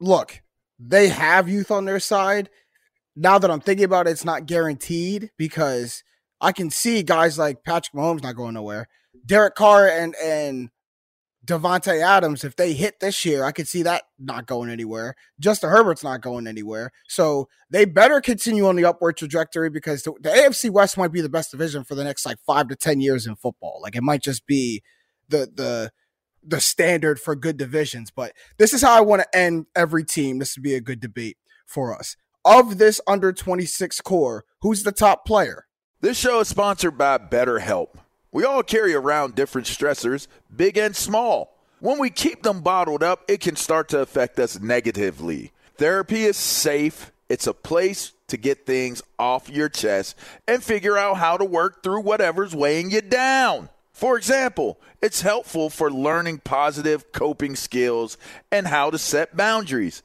look, 0.00 0.40
they 0.78 1.08
have 1.08 1.48
youth 1.48 1.70
on 1.70 1.84
their 1.84 2.00
side. 2.00 2.48
Now 3.14 3.38
that 3.38 3.50
I'm 3.50 3.60
thinking 3.60 3.84
about 3.84 4.06
it, 4.08 4.10
it's 4.12 4.24
not 4.24 4.46
guaranteed 4.46 5.30
because 5.36 6.02
I 6.40 6.52
can 6.52 6.70
see 6.70 7.02
guys 7.02 7.38
like 7.38 7.64
Patrick 7.64 7.94
Mahomes 7.94 8.22
not 8.22 8.36
going 8.36 8.54
nowhere. 8.54 8.88
Derek 9.26 9.54
Carr 9.54 9.88
and 9.88 10.14
and 10.16 10.70
Davante 11.48 12.02
Adams, 12.02 12.44
if 12.44 12.56
they 12.56 12.74
hit 12.74 13.00
this 13.00 13.24
year, 13.24 13.42
I 13.42 13.52
could 13.52 13.66
see 13.66 13.82
that 13.84 14.04
not 14.18 14.46
going 14.46 14.68
anywhere. 14.68 15.14
Justin 15.40 15.70
Herbert's 15.70 16.04
not 16.04 16.20
going 16.20 16.46
anywhere. 16.46 16.90
So 17.08 17.48
they 17.70 17.86
better 17.86 18.20
continue 18.20 18.66
on 18.66 18.76
the 18.76 18.84
upward 18.84 19.16
trajectory 19.16 19.70
because 19.70 20.02
the, 20.02 20.12
the 20.20 20.28
AFC 20.28 20.68
West 20.68 20.98
might 20.98 21.12
be 21.12 21.22
the 21.22 21.28
best 21.30 21.50
division 21.50 21.84
for 21.84 21.94
the 21.94 22.04
next 22.04 22.26
like 22.26 22.38
five 22.46 22.68
to 22.68 22.76
ten 22.76 23.00
years 23.00 23.26
in 23.26 23.34
football. 23.34 23.80
Like 23.82 23.96
it 23.96 24.02
might 24.02 24.22
just 24.22 24.46
be 24.46 24.82
the 25.28 25.48
the 25.52 25.90
the 26.42 26.60
standard 26.60 27.18
for 27.18 27.34
good 27.34 27.56
divisions. 27.56 28.10
But 28.10 28.32
this 28.58 28.74
is 28.74 28.82
how 28.82 28.96
I 28.96 29.00
want 29.00 29.22
to 29.22 29.36
end 29.36 29.66
every 29.74 30.04
team. 30.04 30.38
This 30.38 30.56
would 30.56 30.62
be 30.62 30.74
a 30.74 30.80
good 30.80 31.00
debate 31.00 31.38
for 31.66 31.96
us. 31.96 32.16
Of 32.44 32.78
this 32.78 33.00
under 33.06 33.32
26 33.32 34.00
core, 34.02 34.44
who's 34.60 34.82
the 34.82 34.92
top 34.92 35.26
player? 35.26 35.67
This 36.00 36.16
show 36.16 36.38
is 36.38 36.46
sponsored 36.46 36.96
by 36.96 37.18
BetterHelp. 37.18 37.88
We 38.30 38.44
all 38.44 38.62
carry 38.62 38.94
around 38.94 39.34
different 39.34 39.66
stressors, 39.66 40.28
big 40.54 40.78
and 40.78 40.94
small. 40.94 41.58
When 41.80 41.98
we 41.98 42.08
keep 42.08 42.44
them 42.44 42.60
bottled 42.60 43.02
up, 43.02 43.24
it 43.26 43.40
can 43.40 43.56
start 43.56 43.88
to 43.88 43.98
affect 43.98 44.38
us 44.38 44.60
negatively. 44.60 45.50
Therapy 45.76 46.22
is 46.22 46.36
safe, 46.36 47.10
it's 47.28 47.48
a 47.48 47.52
place 47.52 48.12
to 48.28 48.36
get 48.36 48.64
things 48.64 49.02
off 49.18 49.50
your 49.50 49.68
chest 49.68 50.14
and 50.46 50.62
figure 50.62 50.96
out 50.96 51.16
how 51.16 51.36
to 51.36 51.44
work 51.44 51.82
through 51.82 52.02
whatever's 52.02 52.54
weighing 52.54 52.92
you 52.92 53.00
down. 53.00 53.68
For 53.92 54.16
example, 54.16 54.78
it's 55.02 55.22
helpful 55.22 55.68
for 55.68 55.90
learning 55.90 56.42
positive 56.44 57.10
coping 57.10 57.56
skills 57.56 58.16
and 58.52 58.68
how 58.68 58.90
to 58.90 58.98
set 58.98 59.36
boundaries. 59.36 60.04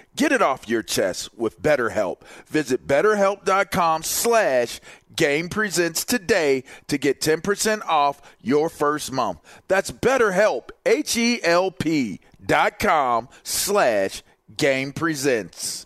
Get 0.15 0.31
it 0.31 0.41
off 0.41 0.67
your 0.67 0.83
chest 0.83 1.29
with 1.37 1.61
BetterHelp. 1.61 2.21
Visit 2.47 2.85
betterhelp.com 2.85 4.03
slash 4.03 4.79
game 5.15 5.49
presents 5.49 6.03
today 6.03 6.63
to 6.87 6.97
get 6.97 7.21
10% 7.21 7.81
off 7.87 8.21
your 8.41 8.69
first 8.69 9.11
month. 9.11 9.39
That's 9.67 9.91
betterhelp, 9.91 10.69
H-E-L-P 10.85 12.19
dot 12.45 12.79
com 12.79 13.29
slash 13.43 14.23
game 14.57 14.91
presents. 14.91 15.85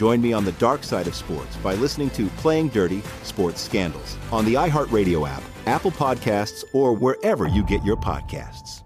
Join 0.00 0.22
me 0.22 0.32
on 0.32 0.46
the 0.46 0.52
dark 0.52 0.82
side 0.82 1.06
of 1.08 1.14
sports 1.14 1.54
by 1.56 1.74
listening 1.74 2.08
to 2.12 2.26
Playing 2.38 2.68
Dirty 2.68 3.02
Sports 3.22 3.60
Scandals 3.60 4.16
on 4.32 4.46
the 4.46 4.54
iHeartRadio 4.54 5.28
app, 5.28 5.42
Apple 5.66 5.90
Podcasts, 5.90 6.64
or 6.72 6.94
wherever 6.94 7.46
you 7.46 7.62
get 7.66 7.84
your 7.84 7.98
podcasts. 7.98 8.82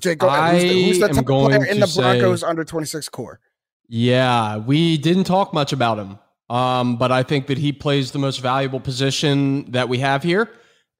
Jake, 0.00 0.18
go 0.18 0.28
ahead. 0.28 0.62
Who's 0.62 0.70
the, 0.70 0.84
who's 0.84 0.98
the 1.00 1.08
top 1.08 1.24
going 1.24 1.46
player 1.48 1.64
in 1.64 1.74
to 1.74 1.80
the 1.80 1.86
say- 1.88 2.00
Broncos 2.00 2.44
under 2.44 2.62
26 2.62 3.08
core? 3.08 3.40
Yeah, 3.88 4.58
we 4.58 4.98
didn't 4.98 5.24
talk 5.24 5.52
much 5.52 5.72
about 5.72 5.98
him, 5.98 6.18
um, 6.48 6.96
but 6.96 7.10
I 7.10 7.24
think 7.24 7.48
that 7.48 7.58
he 7.58 7.72
plays 7.72 8.12
the 8.12 8.20
most 8.20 8.38
valuable 8.40 8.78
position 8.78 9.68
that 9.72 9.88
we 9.88 9.98
have 9.98 10.22
here. 10.22 10.48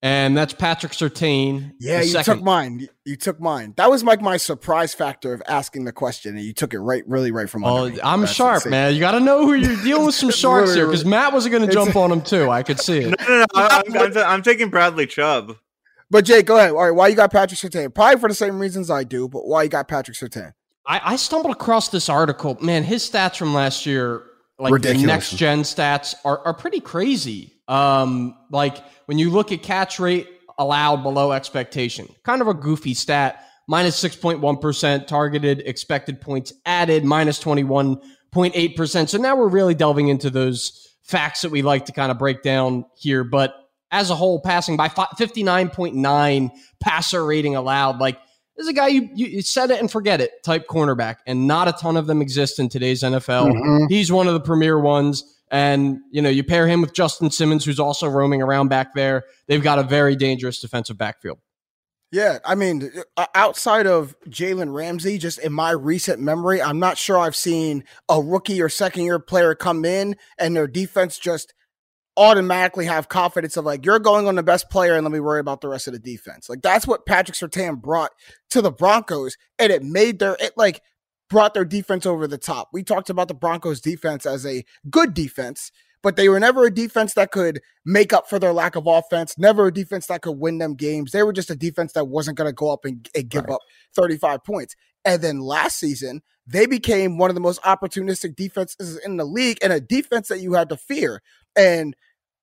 And 0.04 0.36
that's 0.36 0.52
Patrick 0.52 0.92
Surtain. 0.92 1.72
Yeah, 1.80 2.02
you 2.02 2.08
second. 2.08 2.34
took 2.34 2.44
mine. 2.44 2.88
You 3.06 3.16
took 3.16 3.40
mine. 3.40 3.72
That 3.78 3.88
was 3.88 4.04
like 4.04 4.20
my 4.20 4.36
surprise 4.36 4.92
factor 4.92 5.32
of 5.32 5.42
asking 5.48 5.86
the 5.86 5.92
question, 5.92 6.36
and 6.36 6.44
you 6.44 6.52
took 6.52 6.74
it 6.74 6.78
right, 6.80 7.02
really 7.08 7.32
right 7.32 7.48
from 7.48 7.62
my. 7.62 7.70
oh, 7.70 7.90
I'm 8.04 8.20
that's 8.20 8.32
sharp, 8.32 8.56
insane. 8.56 8.70
man. 8.70 8.92
You 8.92 9.00
got 9.00 9.12
to 9.12 9.20
know 9.20 9.46
who 9.46 9.54
you're 9.54 9.76
dealing 9.82 10.04
with. 10.04 10.14
Some 10.14 10.30
sharks 10.30 10.74
here, 10.74 10.84
because 10.86 11.06
Matt 11.06 11.32
wasn't 11.32 11.52
going 11.52 11.66
to 11.66 11.72
jump 11.72 11.96
on 11.96 12.12
him 12.12 12.20
too. 12.20 12.50
I 12.50 12.62
could 12.62 12.78
see 12.80 12.98
it. 13.04 13.18
No, 13.18 13.26
no, 13.26 13.38
no. 13.38 13.46
I'm, 13.54 13.96
I'm, 13.96 14.18
I'm, 14.18 14.42
taking 14.42 14.68
Bradley 14.68 15.06
Chubb. 15.06 15.56
But 16.10 16.26
Jake, 16.26 16.44
go 16.44 16.58
ahead. 16.58 16.72
All 16.72 16.84
right, 16.84 16.90
why 16.90 17.08
you 17.08 17.16
got 17.16 17.32
Patrick 17.32 17.58
Surtain? 17.58 17.92
Probably 17.94 18.20
for 18.20 18.28
the 18.28 18.34
same 18.34 18.58
reasons 18.58 18.90
I 18.90 19.04
do, 19.04 19.26
but 19.26 19.46
why 19.46 19.62
you 19.62 19.70
got 19.70 19.88
Patrick 19.88 20.18
Surtain? 20.18 20.52
I, 20.86 21.00
I 21.02 21.16
stumbled 21.16 21.54
across 21.54 21.88
this 21.88 22.10
article. 22.10 22.58
Man, 22.60 22.84
his 22.84 23.08
stats 23.08 23.38
from 23.38 23.54
last 23.54 23.86
year, 23.86 24.22
like 24.58 24.70
Ridiculous. 24.70 25.00
the 25.00 25.06
next 25.06 25.36
gen 25.36 25.60
stats, 25.62 26.14
are 26.26 26.40
are 26.40 26.52
pretty 26.52 26.80
crazy. 26.80 27.53
Um, 27.68 28.36
like 28.50 28.76
when 29.06 29.18
you 29.18 29.30
look 29.30 29.52
at 29.52 29.62
catch 29.62 29.98
rate 29.98 30.28
allowed 30.58 31.02
below 31.02 31.32
expectation. 31.32 32.08
Kind 32.22 32.42
of 32.42 32.48
a 32.48 32.54
goofy 32.54 32.94
stat. 32.94 33.44
Minus 33.66 34.02
6.1 34.02 35.06
targeted, 35.06 35.62
expected 35.64 36.20
points 36.20 36.52
added, 36.66 37.02
minus 37.02 37.42
21.8%. 37.42 39.08
So 39.08 39.16
now 39.16 39.36
we're 39.36 39.48
really 39.48 39.74
delving 39.74 40.08
into 40.08 40.28
those 40.28 40.94
facts 41.02 41.40
that 41.42 41.50
we 41.50 41.62
like 41.62 41.86
to 41.86 41.92
kind 41.92 42.12
of 42.12 42.18
break 42.18 42.42
down 42.42 42.84
here. 42.94 43.24
But 43.24 43.54
as 43.90 44.10
a 44.10 44.14
whole, 44.14 44.38
passing 44.40 44.76
by 44.76 44.88
59.9 44.88 46.50
passer 46.78 47.24
rating 47.24 47.56
allowed, 47.56 48.00
like 48.00 48.18
this 48.54 48.64
is 48.64 48.68
a 48.68 48.74
guy 48.74 48.88
you, 48.88 49.08
you 49.14 49.40
set 49.40 49.70
it 49.70 49.80
and 49.80 49.90
forget 49.90 50.20
it 50.20 50.30
type 50.44 50.66
cornerback, 50.68 51.16
and 51.26 51.46
not 51.46 51.66
a 51.66 51.72
ton 51.72 51.96
of 51.96 52.06
them 52.06 52.20
exist 52.20 52.58
in 52.58 52.68
today's 52.68 53.02
NFL. 53.02 53.50
Mm-hmm. 53.50 53.86
He's 53.88 54.12
one 54.12 54.28
of 54.28 54.34
the 54.34 54.40
premier 54.40 54.78
ones. 54.78 55.24
And, 55.50 55.98
you 56.10 56.22
know, 56.22 56.30
you 56.30 56.42
pair 56.42 56.66
him 56.66 56.80
with 56.80 56.94
Justin 56.94 57.30
Simmons, 57.30 57.64
who's 57.64 57.78
also 57.78 58.08
roaming 58.08 58.42
around 58.42 58.68
back 58.68 58.94
there. 58.94 59.24
They've 59.46 59.62
got 59.62 59.78
a 59.78 59.82
very 59.82 60.16
dangerous 60.16 60.60
defensive 60.60 60.98
backfield. 60.98 61.38
Yeah, 62.10 62.38
I 62.44 62.54
mean, 62.54 62.90
uh, 63.16 63.26
outside 63.34 63.86
of 63.86 64.14
Jalen 64.28 64.72
Ramsey, 64.72 65.18
just 65.18 65.38
in 65.40 65.52
my 65.52 65.72
recent 65.72 66.20
memory, 66.20 66.62
I'm 66.62 66.78
not 66.78 66.96
sure 66.96 67.18
I've 67.18 67.34
seen 67.34 67.82
a 68.08 68.20
rookie 68.20 68.62
or 68.62 68.68
second 68.68 69.02
year 69.02 69.18
player 69.18 69.54
come 69.54 69.84
in 69.84 70.16
and 70.38 70.54
their 70.54 70.68
defense 70.68 71.18
just 71.18 71.54
automatically 72.16 72.86
have 72.86 73.08
confidence 73.08 73.56
of 73.56 73.64
like, 73.64 73.84
you're 73.84 73.98
going 73.98 74.28
on 74.28 74.36
the 74.36 74.44
best 74.44 74.70
player 74.70 74.94
and 74.94 75.04
let 75.04 75.12
me 75.12 75.18
worry 75.18 75.40
about 75.40 75.60
the 75.60 75.68
rest 75.68 75.88
of 75.88 75.92
the 75.92 75.98
defense. 75.98 76.48
Like, 76.48 76.62
that's 76.62 76.86
what 76.86 77.04
Patrick 77.04 77.36
Surtain 77.36 77.82
brought 77.82 78.12
to 78.50 78.62
the 78.62 78.70
Broncos. 78.70 79.36
And 79.58 79.72
it 79.72 79.82
made 79.82 80.20
their, 80.20 80.36
it 80.38 80.52
like, 80.56 80.80
brought 81.34 81.52
their 81.52 81.64
defense 81.64 82.06
over 82.06 82.28
the 82.28 82.38
top. 82.38 82.68
We 82.72 82.84
talked 82.84 83.10
about 83.10 83.26
the 83.26 83.34
Broncos 83.34 83.80
defense 83.80 84.24
as 84.24 84.46
a 84.46 84.64
good 84.88 85.14
defense, 85.14 85.72
but 86.00 86.14
they 86.14 86.28
were 86.28 86.38
never 86.38 86.64
a 86.64 86.72
defense 86.72 87.14
that 87.14 87.32
could 87.32 87.60
make 87.84 88.12
up 88.12 88.30
for 88.30 88.38
their 88.38 88.52
lack 88.52 88.76
of 88.76 88.86
offense, 88.86 89.36
never 89.36 89.66
a 89.66 89.72
defense 89.72 90.06
that 90.06 90.22
could 90.22 90.38
win 90.38 90.58
them 90.58 90.76
games. 90.76 91.10
They 91.10 91.24
were 91.24 91.32
just 91.32 91.50
a 91.50 91.56
defense 91.56 91.92
that 91.94 92.04
wasn't 92.04 92.38
going 92.38 92.48
to 92.48 92.54
go 92.54 92.72
up 92.72 92.84
and, 92.84 93.08
and 93.16 93.28
give 93.28 93.46
right. 93.46 93.54
up 93.54 93.62
35 93.96 94.44
points. 94.44 94.76
And 95.04 95.22
then 95.22 95.40
last 95.40 95.80
season, 95.80 96.22
they 96.46 96.66
became 96.66 97.18
one 97.18 97.30
of 97.30 97.34
the 97.34 97.40
most 97.40 97.60
opportunistic 97.62 98.36
defenses 98.36 99.00
in 99.04 99.16
the 99.16 99.24
league 99.24 99.58
and 99.60 99.72
a 99.72 99.80
defense 99.80 100.28
that 100.28 100.38
you 100.38 100.52
had 100.52 100.68
to 100.68 100.76
fear. 100.76 101.20
And 101.56 101.96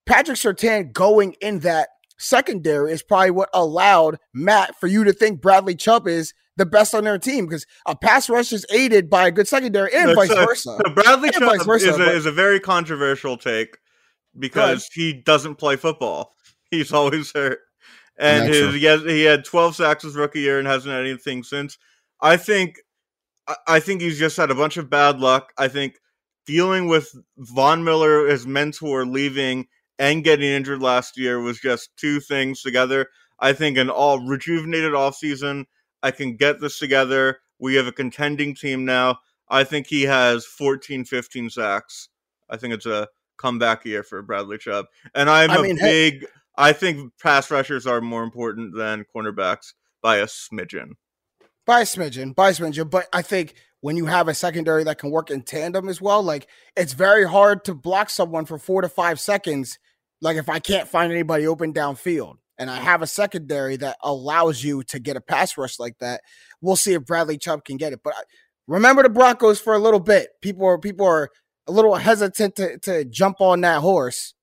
Patrick 0.06 0.38
Surtain 0.38 0.92
going 0.92 1.38
in 1.40 1.60
that 1.60 1.88
secondary 2.18 2.92
is 2.92 3.04
probably 3.04 3.32
what 3.32 3.48
allowed 3.54 4.18
Matt 4.34 4.78
for 4.82 4.88
you 4.88 5.06
to 5.06 5.14
think 5.14 5.40
Bradley 5.40 5.76
Chubb 5.76 6.10
is 6.10 6.34
the 6.58 6.66
best 6.66 6.94
on 6.94 7.04
their 7.04 7.18
team 7.18 7.46
because 7.46 7.66
a 7.86 7.96
pass 7.96 8.30
rush 8.30 8.52
is 8.52 8.66
aided 8.72 9.10
by 9.10 9.28
a 9.28 9.32
good 9.32 9.48
secondary 9.48 9.94
and 9.94 10.16
vice 10.16 10.34
versa. 10.34 10.78
So 10.84 10.94
Bradley 10.94 11.30
and 11.30 11.38
Chubb 11.38 11.66
versa, 11.66 11.90
is, 11.90 12.00
a, 12.00 12.12
is 12.12 12.26
a 12.26 12.32
very 12.32 12.60
controversial 12.60 13.38
take 13.38 13.78
because 14.38 14.88
he 14.94 15.14
doesn't 15.14 15.56
play 15.56 15.76
football. 15.76 16.36
He's 16.72 16.94
always 16.94 17.32
hurt. 17.34 17.60
And 18.18 18.48
his, 18.48 18.76
he, 18.76 18.86
has, 18.86 19.02
he 19.02 19.24
had 19.24 19.46
12 19.46 19.76
sacks 19.76 20.04
his 20.04 20.16
rookie 20.16 20.42
year 20.42 20.60
and 20.60 20.68
hasn't 20.68 20.94
had 20.94 21.02
anything 21.02 21.44
since. 21.44 21.78
I 22.22 22.38
think 22.38 22.78
I 23.68 23.80
think 23.80 24.02
he's 24.02 24.20
just 24.20 24.38
had 24.38 24.52
a 24.52 24.56
bunch 24.56 24.78
of 24.78 24.90
bad 24.90 25.20
luck. 25.20 25.52
I 25.58 25.68
think 25.68 25.96
dealing 26.46 26.88
with 26.88 27.14
Von 27.38 27.84
Miller, 27.84 28.28
his 28.28 28.46
mentor, 28.46 29.06
leaving 29.06 29.68
and 29.98 30.24
getting 30.24 30.48
injured 30.48 30.82
last 30.82 31.18
year 31.18 31.40
was 31.40 31.60
just 31.60 31.90
two 31.98 32.20
things 32.20 32.62
together. 32.62 33.08
I 33.40 33.54
think 33.54 33.78
an 33.78 33.90
all 33.90 34.20
rejuvenated 34.20 34.94
offseason– 34.94 35.66
I 36.04 36.12
can 36.12 36.36
get 36.36 36.60
this 36.60 36.80
together. 36.80 37.40
We 37.60 37.76
have 37.76 37.88
a 37.88 37.92
contending 37.92 38.56
team 38.56 38.86
now. 38.86 39.20
I 39.50 39.64
think 39.64 39.88
he 39.88 40.04
has 40.04 40.46
14, 40.46 41.06
15 41.06 41.50
sacks. 41.50 42.10
I 42.50 42.58
think 42.58 42.74
it's 42.74 42.86
a 42.86 43.08
comeback 43.38 43.86
year 43.86 44.04
for 44.04 44.22
Bradley 44.22 44.58
Chubb. 44.58 44.86
And 45.14 45.30
I'm 45.30 45.52
I 45.52 45.58
a 45.58 45.62
mean, 45.62 45.76
big, 45.76 46.22
hey, 46.22 46.28
I 46.56 46.74
think 46.74 47.14
pass 47.22 47.52
rushers 47.52 47.86
are 47.86 48.02
more 48.02 48.24
important 48.24 48.76
than 48.76 49.06
cornerbacks 49.16 49.74
by 50.02 50.18
a 50.18 50.26
smidgen. 50.26 50.92
By 51.66 51.82
a 51.82 51.86
smidgen, 51.86 52.36
by 52.36 52.50
a 52.50 52.54
smidgen. 52.54 52.90
But 52.90 53.08
I 53.14 53.22
think 53.22 53.56
when 53.82 53.98
you 53.98 54.06
have 54.06 54.28
a 54.28 54.34
secondary 54.34 54.84
that 54.86 54.98
can 54.98 55.12
work 55.12 55.30
in 55.30 55.42
tandem 55.42 55.90
as 55.90 56.02
well, 56.02 56.24
like 56.24 56.48
it's 56.76 56.94
very 56.94 57.28
hard 57.28 57.66
to 57.66 57.74
block 57.74 58.10
someone 58.10 58.46
for 58.46 58.58
four 58.58 58.82
to 58.82 58.90
five 58.90 59.20
seconds. 59.20 59.78
Like 60.22 60.38
if 60.38 60.50
I 60.50 60.60
can't 60.60 60.88
find 60.88 61.12
anybody 61.12 61.48
open 61.48 61.74
downfield 61.74 62.38
and 62.62 62.70
I 62.70 62.76
have 62.76 63.02
a 63.02 63.08
secondary 63.08 63.76
that 63.78 63.98
allows 64.04 64.64
you 64.64 64.84
to 64.84 65.00
get 65.00 65.18
a 65.18 65.22
pass 65.22 65.58
rush 65.58 65.80
like 65.80 65.98
that, 65.98 66.22
we'll 66.62 66.76
see 66.76 66.94
if 66.94 67.08
Bradley 67.08 67.40
Chubb 67.40 67.66
can 67.66 67.76
get 67.76 67.92
it. 67.92 68.02
But 68.04 68.14
remember 68.68 69.02
the 69.02 69.10
Broncos 69.10 69.60
for 69.60 69.74
a 69.74 69.80
little 69.80 70.00
bit. 70.00 70.30
People 70.44 70.68
are 70.68 70.78
people 70.78 71.08
are 71.08 71.32
a 71.68 71.72
little 71.72 71.96
hesitant 71.96 72.56
to, 72.58 72.78
to 72.78 73.04
jump 73.04 73.42
on 73.42 73.62
that 73.62 73.82
horse. 73.82 74.36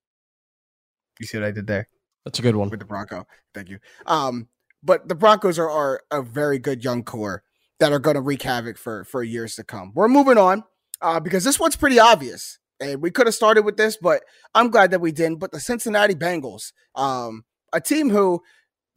You 1.17 1.27
see 1.27 1.37
what 1.37 1.47
I 1.47 1.51
did 1.51 1.67
there? 1.67 1.87
That's 2.25 2.39
a 2.39 2.41
good 2.41 2.57
one 2.57 2.69
with 2.69 2.81
the 2.81 2.85
Bronco. 2.85 3.25
Thank 3.53 3.69
you. 3.69 3.79
Um, 4.05 4.49
but 4.83 5.07
the 5.07 5.15
Broncos 5.15 5.57
are, 5.57 5.69
are 5.69 6.01
a 6.11 6.21
very 6.21 6.59
good 6.59 6.83
young 6.83 7.03
core 7.03 7.43
that 7.79 7.93
are 7.93 7.99
going 7.99 8.15
to 8.15 8.21
wreak 8.21 8.41
havoc 8.41 8.77
for 8.77 9.05
for 9.05 9.23
years 9.23 9.55
to 9.55 9.63
come. 9.63 9.93
We're 9.95 10.09
moving 10.09 10.37
on 10.37 10.65
uh, 11.01 11.21
because 11.21 11.45
this 11.45 11.57
one's 11.57 11.77
pretty 11.77 11.99
obvious, 11.99 12.59
and 12.81 13.01
we 13.01 13.11
could 13.11 13.27
have 13.27 13.35
started 13.35 13.63
with 13.63 13.77
this, 13.77 13.95
but 13.95 14.23
I'm 14.53 14.71
glad 14.71 14.91
that 14.91 14.99
we 14.99 15.13
didn't. 15.13 15.39
But 15.39 15.51
the 15.51 15.61
Cincinnati 15.61 16.15
Bengals, 16.15 16.73
um, 16.95 17.45
a 17.73 17.81
team 17.81 18.09
who 18.09 18.41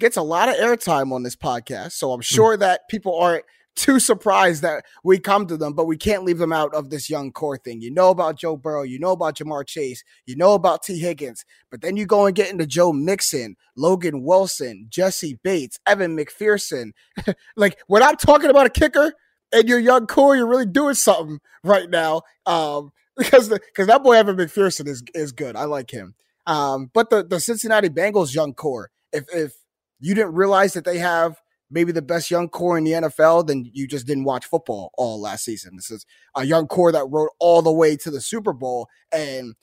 gets 0.00 0.16
a 0.16 0.22
lot 0.22 0.48
of 0.48 0.56
airtime 0.56 1.12
on 1.12 1.22
this 1.22 1.36
podcast. 1.36 1.92
So 1.92 2.12
I'm 2.12 2.18
hmm. 2.18 2.22
sure 2.22 2.56
that 2.56 2.88
people 2.88 3.16
aren't 3.18 3.44
too 3.74 3.98
surprised 3.98 4.62
that 4.62 4.84
we 5.02 5.18
come 5.18 5.46
to 5.46 5.56
them, 5.56 5.72
but 5.72 5.86
we 5.86 5.96
can't 5.96 6.24
leave 6.24 6.38
them 6.38 6.52
out 6.52 6.74
of 6.74 6.90
this 6.90 7.08
young 7.08 7.32
core 7.32 7.56
thing. 7.56 7.80
You 7.80 7.90
know 7.90 8.10
about 8.10 8.36
Joe 8.38 8.56
Burrow, 8.56 8.82
you 8.82 8.98
know 8.98 9.12
about 9.12 9.36
Ja'Marr 9.36 9.66
Chase, 9.66 10.04
you 10.26 10.36
know 10.36 10.54
about 10.54 10.82
Tee 10.82 10.98
Higgins, 10.98 11.44
but 11.70 11.80
then 11.80 11.96
you 11.96 12.06
go 12.06 12.26
and 12.26 12.34
get 12.34 12.50
into 12.50 12.66
Joe 12.66 12.92
Mixon, 12.92 13.56
Logan 13.76 14.22
Wilson, 14.22 14.86
Jessie 14.88 15.38
Bates, 15.42 15.78
Evan 15.86 16.16
McPherson. 16.16 16.92
like 17.56 17.78
when 17.86 18.02
I'm 18.02 18.16
talking 18.16 18.50
about 18.50 18.66
a 18.66 18.70
kicker 18.70 19.14
and 19.52 19.68
your 19.68 19.78
young 19.78 20.06
core, 20.06 20.36
you're 20.36 20.46
really 20.46 20.66
doing 20.66 20.94
something 20.94 21.40
right 21.64 21.88
now. 21.88 22.22
Um, 22.46 22.92
because 23.16 23.48
because 23.48 23.86
that 23.86 24.02
boy 24.02 24.14
Evan 24.14 24.36
McPherson 24.36 24.88
is 24.88 25.02
is 25.14 25.32
good. 25.32 25.54
I 25.56 25.64
like 25.64 25.90
him. 25.90 26.14
Um, 26.46 26.90
but 26.92 27.10
the 27.10 27.22
the 27.22 27.40
Cincinnati 27.40 27.88
Bengals 27.88 28.34
young 28.34 28.54
core, 28.54 28.90
if 29.12 29.24
if 29.32 29.54
you 30.00 30.14
didn't 30.14 30.34
realize 30.34 30.72
that 30.74 30.84
they 30.84 30.98
have 30.98 31.40
maybe 31.70 31.92
the 31.92 32.02
best 32.02 32.30
young 32.30 32.48
core 32.48 32.76
in 32.76 32.84
the 32.84 32.92
NFL, 32.92 33.46
then 33.46 33.68
you 33.72 33.86
just 33.86 34.06
didn't 34.06 34.24
watch 34.24 34.44
football 34.44 34.90
all 34.98 35.20
last 35.20 35.44
season. 35.44 35.76
This 35.76 35.90
is 35.90 36.04
a 36.36 36.44
young 36.44 36.66
core 36.66 36.92
that 36.92 37.06
rode 37.08 37.30
all 37.38 37.62
the 37.62 37.72
way 37.72 37.96
to 37.96 38.10
the 38.10 38.20
Super 38.20 38.52
Bowl, 38.52 38.88
and 39.12 39.54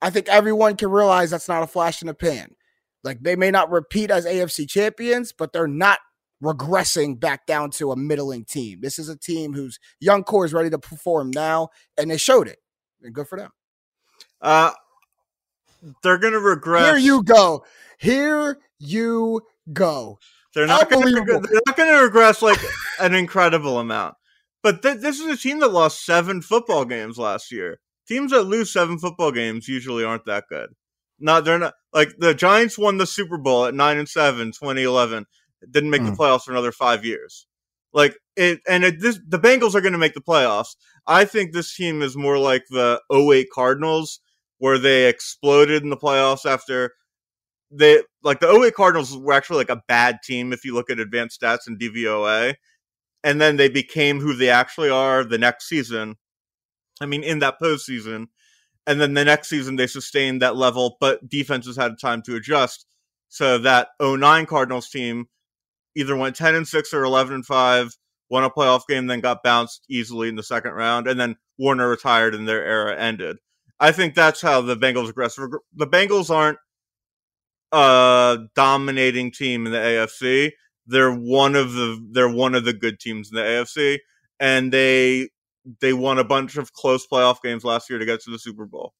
I 0.00 0.10
think 0.10 0.28
everyone 0.28 0.76
can 0.76 0.90
realize 0.90 1.30
that's 1.30 1.48
not 1.48 1.62
a 1.62 1.66
flash 1.66 2.02
in 2.02 2.08
the 2.08 2.14
pan. 2.14 2.54
Like 3.02 3.22
they 3.22 3.36
may 3.36 3.50
not 3.50 3.70
repeat 3.70 4.10
as 4.10 4.26
AFC 4.26 4.68
champions, 4.68 5.32
but 5.32 5.52
they're 5.52 5.66
not 5.66 5.98
regressing 6.42 7.18
back 7.18 7.46
down 7.46 7.70
to 7.70 7.92
a 7.92 7.96
middling 7.96 8.44
team. 8.44 8.80
This 8.82 8.98
is 8.98 9.08
a 9.08 9.16
team 9.16 9.52
whose 9.52 9.78
young 10.00 10.24
core 10.24 10.44
is 10.44 10.52
ready 10.52 10.70
to 10.70 10.78
perform 10.78 11.30
now, 11.30 11.68
and 11.96 12.10
they 12.10 12.16
showed 12.16 12.48
it. 12.48 12.58
And 13.02 13.14
good 13.14 13.28
for 13.28 13.38
them. 13.38 13.50
Uh, 14.40 14.72
they're 16.02 16.18
going 16.18 16.32
to 16.32 16.40
regress. 16.40 16.86
Here 16.86 16.96
you 16.96 17.22
go. 17.22 17.64
Here 17.98 18.58
you 18.78 19.42
go. 19.72 20.18
They're 20.54 20.66
not 20.66 20.90
going 20.90 21.14
to. 21.14 21.24
They're 21.24 21.60
not 21.66 21.76
going 21.76 21.92
to 21.92 22.02
regress 22.02 22.42
like 22.42 22.60
an 23.00 23.14
incredible 23.14 23.78
amount. 23.78 24.14
But 24.62 24.82
th- 24.82 25.00
this 25.00 25.20
is 25.20 25.26
a 25.26 25.36
team 25.36 25.60
that 25.60 25.72
lost 25.72 26.06
seven 26.06 26.40
football 26.40 26.84
games 26.84 27.18
last 27.18 27.52
year. 27.52 27.80
Teams 28.06 28.32
that 28.32 28.44
lose 28.44 28.72
seven 28.72 28.98
football 28.98 29.32
games 29.32 29.68
usually 29.68 30.04
aren't 30.04 30.26
that 30.26 30.44
good. 30.48 30.70
Not 31.18 31.44
they're 31.44 31.58
not 31.58 31.74
like 31.92 32.10
the 32.18 32.34
Giants 32.34 32.78
won 32.78 32.98
the 32.98 33.06
Super 33.06 33.38
Bowl 33.38 33.66
at 33.66 33.74
nine 33.74 33.98
and 33.98 34.08
seven, 34.08 34.48
2011. 34.48 35.26
Didn't 35.70 35.90
make 35.90 36.02
mm. 36.02 36.10
the 36.10 36.16
playoffs 36.16 36.42
for 36.42 36.52
another 36.52 36.72
five 36.72 37.04
years. 37.04 37.46
Like 37.92 38.18
it, 38.36 38.60
and 38.68 38.84
it, 38.84 39.00
this, 39.00 39.20
the 39.26 39.38
Bengals 39.38 39.74
are 39.74 39.80
going 39.80 39.92
to 39.92 39.98
make 39.98 40.14
the 40.14 40.20
playoffs. 40.20 40.76
I 41.06 41.24
think 41.24 41.52
this 41.52 41.74
team 41.74 42.02
is 42.02 42.16
more 42.16 42.38
like 42.38 42.64
the 42.68 43.00
08 43.12 43.48
Cardinals, 43.54 44.20
where 44.64 44.78
they 44.78 45.10
exploded 45.10 45.82
in 45.82 45.90
the 45.90 45.96
playoffs 45.96 46.46
after 46.46 46.94
they 47.70 48.02
like 48.22 48.40
the 48.40 48.48
08 48.48 48.72
Cardinals 48.72 49.14
were 49.14 49.34
actually 49.34 49.58
like 49.58 49.68
a 49.68 49.82
bad 49.88 50.20
team 50.24 50.54
if 50.54 50.64
you 50.64 50.72
look 50.72 50.88
at 50.88 50.98
advanced 50.98 51.38
stats 51.38 51.66
and 51.66 51.78
DVOA. 51.78 52.54
And 53.22 53.42
then 53.42 53.58
they 53.58 53.68
became 53.68 54.20
who 54.20 54.34
they 54.34 54.48
actually 54.48 54.88
are 54.88 55.22
the 55.22 55.36
next 55.36 55.68
season. 55.68 56.16
I 56.98 57.04
mean, 57.04 57.22
in 57.22 57.40
that 57.40 57.60
postseason. 57.62 58.28
And 58.86 58.98
then 59.02 59.12
the 59.12 59.26
next 59.26 59.50
season 59.50 59.76
they 59.76 59.86
sustained 59.86 60.40
that 60.40 60.56
level, 60.56 60.96
but 60.98 61.28
defenses 61.28 61.76
had 61.76 62.00
time 62.00 62.22
to 62.22 62.36
adjust. 62.36 62.86
So 63.28 63.58
that 63.58 63.88
09 64.00 64.46
Cardinals 64.46 64.88
team 64.88 65.26
either 65.94 66.16
went 66.16 66.36
10 66.36 66.54
and 66.54 66.66
6 66.66 66.94
or 66.94 67.04
11 67.04 67.34
and 67.34 67.44
5, 67.44 67.92
won 68.30 68.44
a 68.44 68.48
playoff 68.48 68.86
game, 68.88 69.08
then 69.08 69.20
got 69.20 69.42
bounced 69.42 69.84
easily 69.90 70.30
in 70.30 70.36
the 70.36 70.42
second 70.42 70.72
round, 70.72 71.06
and 71.06 71.20
then 71.20 71.36
Warner 71.58 71.86
retired 71.86 72.34
and 72.34 72.48
their 72.48 72.64
era 72.64 72.98
ended. 72.98 73.36
I 73.80 73.92
think 73.92 74.14
that's 74.14 74.40
how 74.40 74.60
the 74.60 74.76
Bengals 74.76 75.08
aggressive. 75.08 75.50
The 75.74 75.86
Bengals 75.86 76.30
aren't 76.30 76.58
a 77.72 78.38
dominating 78.54 79.32
team 79.32 79.66
in 79.66 79.72
the 79.72 79.78
AFC. 79.78 80.52
They're 80.86 81.12
one 81.14 81.56
of 81.56 81.72
the 81.72 82.06
they're 82.12 82.28
one 82.28 82.54
of 82.54 82.64
the 82.64 82.72
good 82.72 83.00
teams 83.00 83.30
in 83.30 83.36
the 83.36 83.42
AFC, 83.42 83.98
and 84.38 84.72
they 84.72 85.30
they 85.80 85.92
won 85.92 86.18
a 86.18 86.24
bunch 86.24 86.56
of 86.56 86.72
close 86.72 87.06
playoff 87.06 87.40
games 87.42 87.64
last 87.64 87.88
year 87.88 87.98
to 87.98 88.04
get 88.04 88.20
to 88.22 88.30
the 88.30 88.38
Super 88.38 88.66
Bowl. 88.66 88.92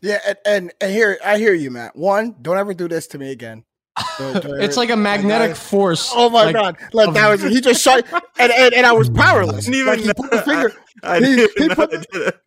Yeah, 0.00 0.18
and, 0.26 0.38
and, 0.44 0.72
and 0.80 0.92
here 0.92 1.18
I 1.24 1.38
hear 1.38 1.54
you, 1.54 1.70
Matt. 1.70 1.96
One, 1.96 2.36
don't 2.42 2.58
ever 2.58 2.74
do 2.74 2.88
this 2.88 3.06
to 3.08 3.18
me 3.18 3.30
again. 3.30 3.64
it's 4.18 4.76
like 4.76 4.90
a 4.90 4.96
magnetic 4.96 5.50
like 5.50 5.56
force. 5.56 6.10
Oh 6.14 6.30
my 6.30 6.44
like, 6.44 6.54
god! 6.54 6.76
Like 6.92 7.08
um, 7.08 7.14
that 7.14 7.28
was 7.28 7.42
he 7.42 7.60
just 7.60 7.82
shot, 7.82 8.04
and, 8.38 8.50
and 8.50 8.74
and 8.74 8.86
I 8.86 8.92
was 8.92 9.10
powerless. 9.10 9.68
Even 9.70 9.86
like 9.86 10.00
he 10.00 10.12
put 10.14 10.30
the 10.30 10.42
finger. 10.42 10.72
I, 11.02 11.16
I 11.16 11.20
he, 11.20 11.48
he 11.56 11.68
put, 11.68 11.92
it. 11.92 12.40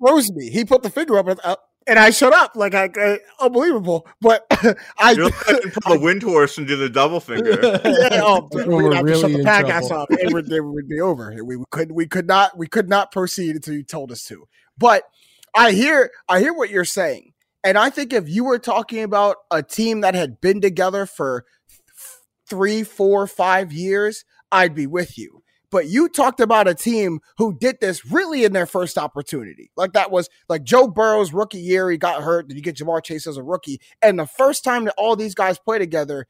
It 0.00 0.06
froze 0.06 0.30
me. 0.32 0.50
He 0.50 0.64
put 0.64 0.82
the 0.82 0.90
finger 0.90 1.18
up, 1.18 1.28
and, 1.28 1.40
uh, 1.44 1.56
and 1.86 1.98
I 1.98 2.10
shut 2.10 2.32
up. 2.32 2.56
Like 2.56 2.74
I, 2.74 2.90
I 2.96 3.18
unbelievable. 3.40 4.06
But 4.20 4.46
I 4.98 5.12
You're 5.12 5.24
like 5.26 5.74
pull 5.82 5.94
the 5.94 6.00
wind 6.00 6.22
horse 6.22 6.58
and 6.58 6.66
do 6.66 6.76
the 6.76 6.88
double 6.88 7.20
finger. 7.20 7.50
yeah, 7.62 8.20
oh, 8.22 8.48
we 8.52 8.64
would 8.64 9.04
really 9.04 9.20
shut 9.20 9.32
the 9.32 9.44
podcast 9.44 9.90
off. 9.90 10.08
It 10.10 10.32
would, 10.32 10.50
it 10.50 10.60
would 10.60 10.88
be 10.88 11.00
over. 11.00 11.34
We, 11.44 11.56
we 11.56 11.64
could 11.70 11.92
we 11.92 12.06
could 12.06 12.26
not 12.26 12.56
we 12.56 12.66
could 12.66 12.88
not 12.88 13.12
proceed 13.12 13.54
until 13.56 13.74
you 13.74 13.84
told 13.84 14.10
us 14.10 14.24
to. 14.24 14.48
But 14.76 15.04
I 15.54 15.72
hear 15.72 16.10
I 16.28 16.40
hear 16.40 16.52
what 16.52 16.70
you're 16.70 16.84
saying. 16.84 17.32
And 17.64 17.76
I 17.76 17.90
think 17.90 18.12
if 18.12 18.28
you 18.28 18.44
were 18.44 18.60
talking 18.60 19.02
about 19.02 19.38
a 19.50 19.60
team 19.60 20.02
that 20.02 20.14
had 20.14 20.40
been 20.40 20.60
together 20.60 21.04
for 21.04 21.44
three, 22.48 22.84
four, 22.84 23.26
five 23.26 23.72
years, 23.72 24.24
I'd 24.52 24.74
be 24.74 24.86
with 24.86 25.18
you. 25.18 25.42
But 25.70 25.88
you 25.88 26.08
talked 26.08 26.40
about 26.40 26.68
a 26.68 26.74
team 26.74 27.20
who 27.38 27.56
did 27.58 27.80
this 27.80 28.06
really 28.06 28.44
in 28.44 28.52
their 28.52 28.66
first 28.66 28.96
opportunity. 28.96 29.70
Like 29.76 29.92
that 29.94 30.10
was 30.10 30.28
like 30.48 30.62
Joe 30.62 30.86
Burrow's 30.86 31.32
rookie 31.32 31.58
year. 31.58 31.90
He 31.90 31.98
got 31.98 32.22
hurt. 32.22 32.48
Did 32.48 32.56
you 32.56 32.62
get 32.62 32.76
Ja'Marr 32.76 33.02
Chase 33.02 33.26
as 33.26 33.36
a 33.36 33.42
rookie? 33.42 33.80
And 34.00 34.18
the 34.18 34.26
first 34.26 34.62
time 34.64 34.84
that 34.84 34.94
all 34.96 35.16
these 35.16 35.34
guys 35.34 35.58
play 35.58 35.78
together, 35.78 36.26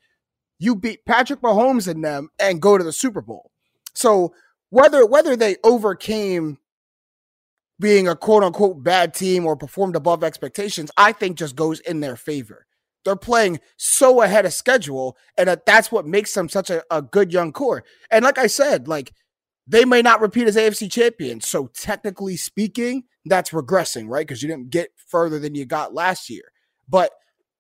you 0.59 0.75
beat 0.75 1.05
Patrick 1.05 1.43
Mahomes 1.43 1.87
and 1.87 2.03
them 2.03 2.31
and 2.39 2.63
go 2.63 2.79
to 2.79 2.85
the 2.85 2.93
Super 2.93 3.21
Bowl. 3.21 3.51
So 3.95 4.33
whether 4.71 5.05
whether 5.05 5.37
they 5.37 5.57
overcame 5.65 6.59
being 7.79 8.09
a 8.09 8.17
quote 8.17 8.43
unquote 8.43 8.83
bad 8.83 9.15
team 9.15 9.47
or 9.47 9.57
performed 9.57 9.97
above 9.97 10.25
expectations, 10.25 10.91
I 10.97 11.13
think 11.13 11.37
just 11.37 11.57
goes 11.57 11.81
in 11.81 12.01
their 12.01 12.17
favor. 12.17 12.67
They're 13.05 13.17
playing 13.17 13.61
so 13.77 14.23
ahead 14.23 14.47
of 14.47 14.53
schedule, 14.53 15.17
and 15.39 15.61
that's 15.65 15.93
what 15.93 16.07
makes 16.07 16.35
them 16.35 16.49
such 16.49 16.71
a, 16.71 16.83
a 16.91 17.03
good 17.03 17.33
young 17.33 17.53
core. 17.53 17.85
And 18.11 18.25
like 18.25 18.37
I 18.37 18.49
said, 18.49 18.89
like 18.89 19.13
they 19.67 19.85
may 19.85 20.03
not 20.03 20.21
repeat 20.21 20.47
as 20.47 20.57
AFC 20.57 20.91
champions. 20.91 21.47
So 21.47 21.69
technically 21.69 22.37
speaking, 22.37 23.05
that's 23.25 23.51
regressing, 23.51 24.09
right? 24.09 24.27
Because 24.27 24.43
you 24.43 24.49
didn't 24.49 24.71
get 24.71 24.91
further 24.97 25.39
than 25.39 25.55
you 25.55 25.65
got 25.65 25.95
last 25.95 26.31
year. 26.31 26.53
But 26.89 27.11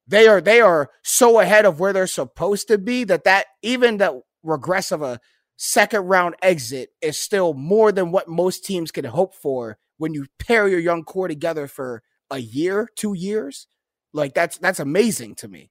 they 0.06 0.28
are 0.28 0.40
they 0.40 0.60
are 0.60 0.90
so 1.02 1.40
ahead 1.40 1.64
of 1.64 1.80
where 1.80 1.92
they're 1.92 2.06
supposed 2.06 2.68
to 2.68 2.78
be 2.78 3.04
that 3.04 3.24
that 3.24 3.46
even 3.62 3.96
that 3.96 4.14
regress 4.42 4.92
of 4.92 5.02
a 5.02 5.20
second 5.56 6.02
round 6.02 6.36
exit 6.42 6.90
is 7.00 7.18
still 7.18 7.54
more 7.54 7.90
than 7.90 8.12
what 8.12 8.28
most 8.28 8.64
teams 8.64 8.92
can 8.92 9.04
hope 9.04 9.34
for 9.34 9.78
when 9.98 10.14
you 10.14 10.26
pair 10.38 10.68
your 10.68 10.78
young 10.78 11.02
core 11.02 11.28
together 11.28 11.66
for 11.66 12.02
a 12.30 12.38
year, 12.38 12.88
two 12.96 13.14
years, 13.14 13.66
like 14.12 14.34
that's 14.34 14.58
that's 14.58 14.80
amazing 14.80 15.34
to 15.36 15.48
me. 15.48 15.70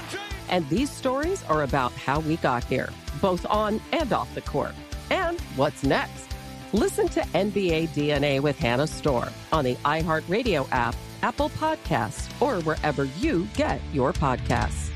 And 0.51 0.67
these 0.69 0.91
stories 0.91 1.43
are 1.45 1.63
about 1.63 1.93
how 1.93 2.19
we 2.19 2.35
got 2.37 2.63
here, 2.65 2.89
both 3.21 3.45
on 3.47 3.81
and 3.93 4.11
off 4.13 4.33
the 4.35 4.41
court. 4.41 4.73
And 5.09 5.39
what's 5.55 5.83
next? 5.83 6.27
Listen 6.73 7.07
to 7.09 7.21
NBA 7.21 7.89
DNA 7.89 8.41
with 8.41 8.57
Hannah 8.59 8.87
Storm 8.87 9.29
on 9.51 9.63
the 9.65 9.75
iHeartRadio 9.75 10.67
app, 10.71 10.95
Apple 11.21 11.49
Podcasts, 11.51 12.29
or 12.41 12.61
wherever 12.63 13.05
you 13.05 13.47
get 13.55 13.81
your 13.93 14.13
podcasts. 14.13 14.89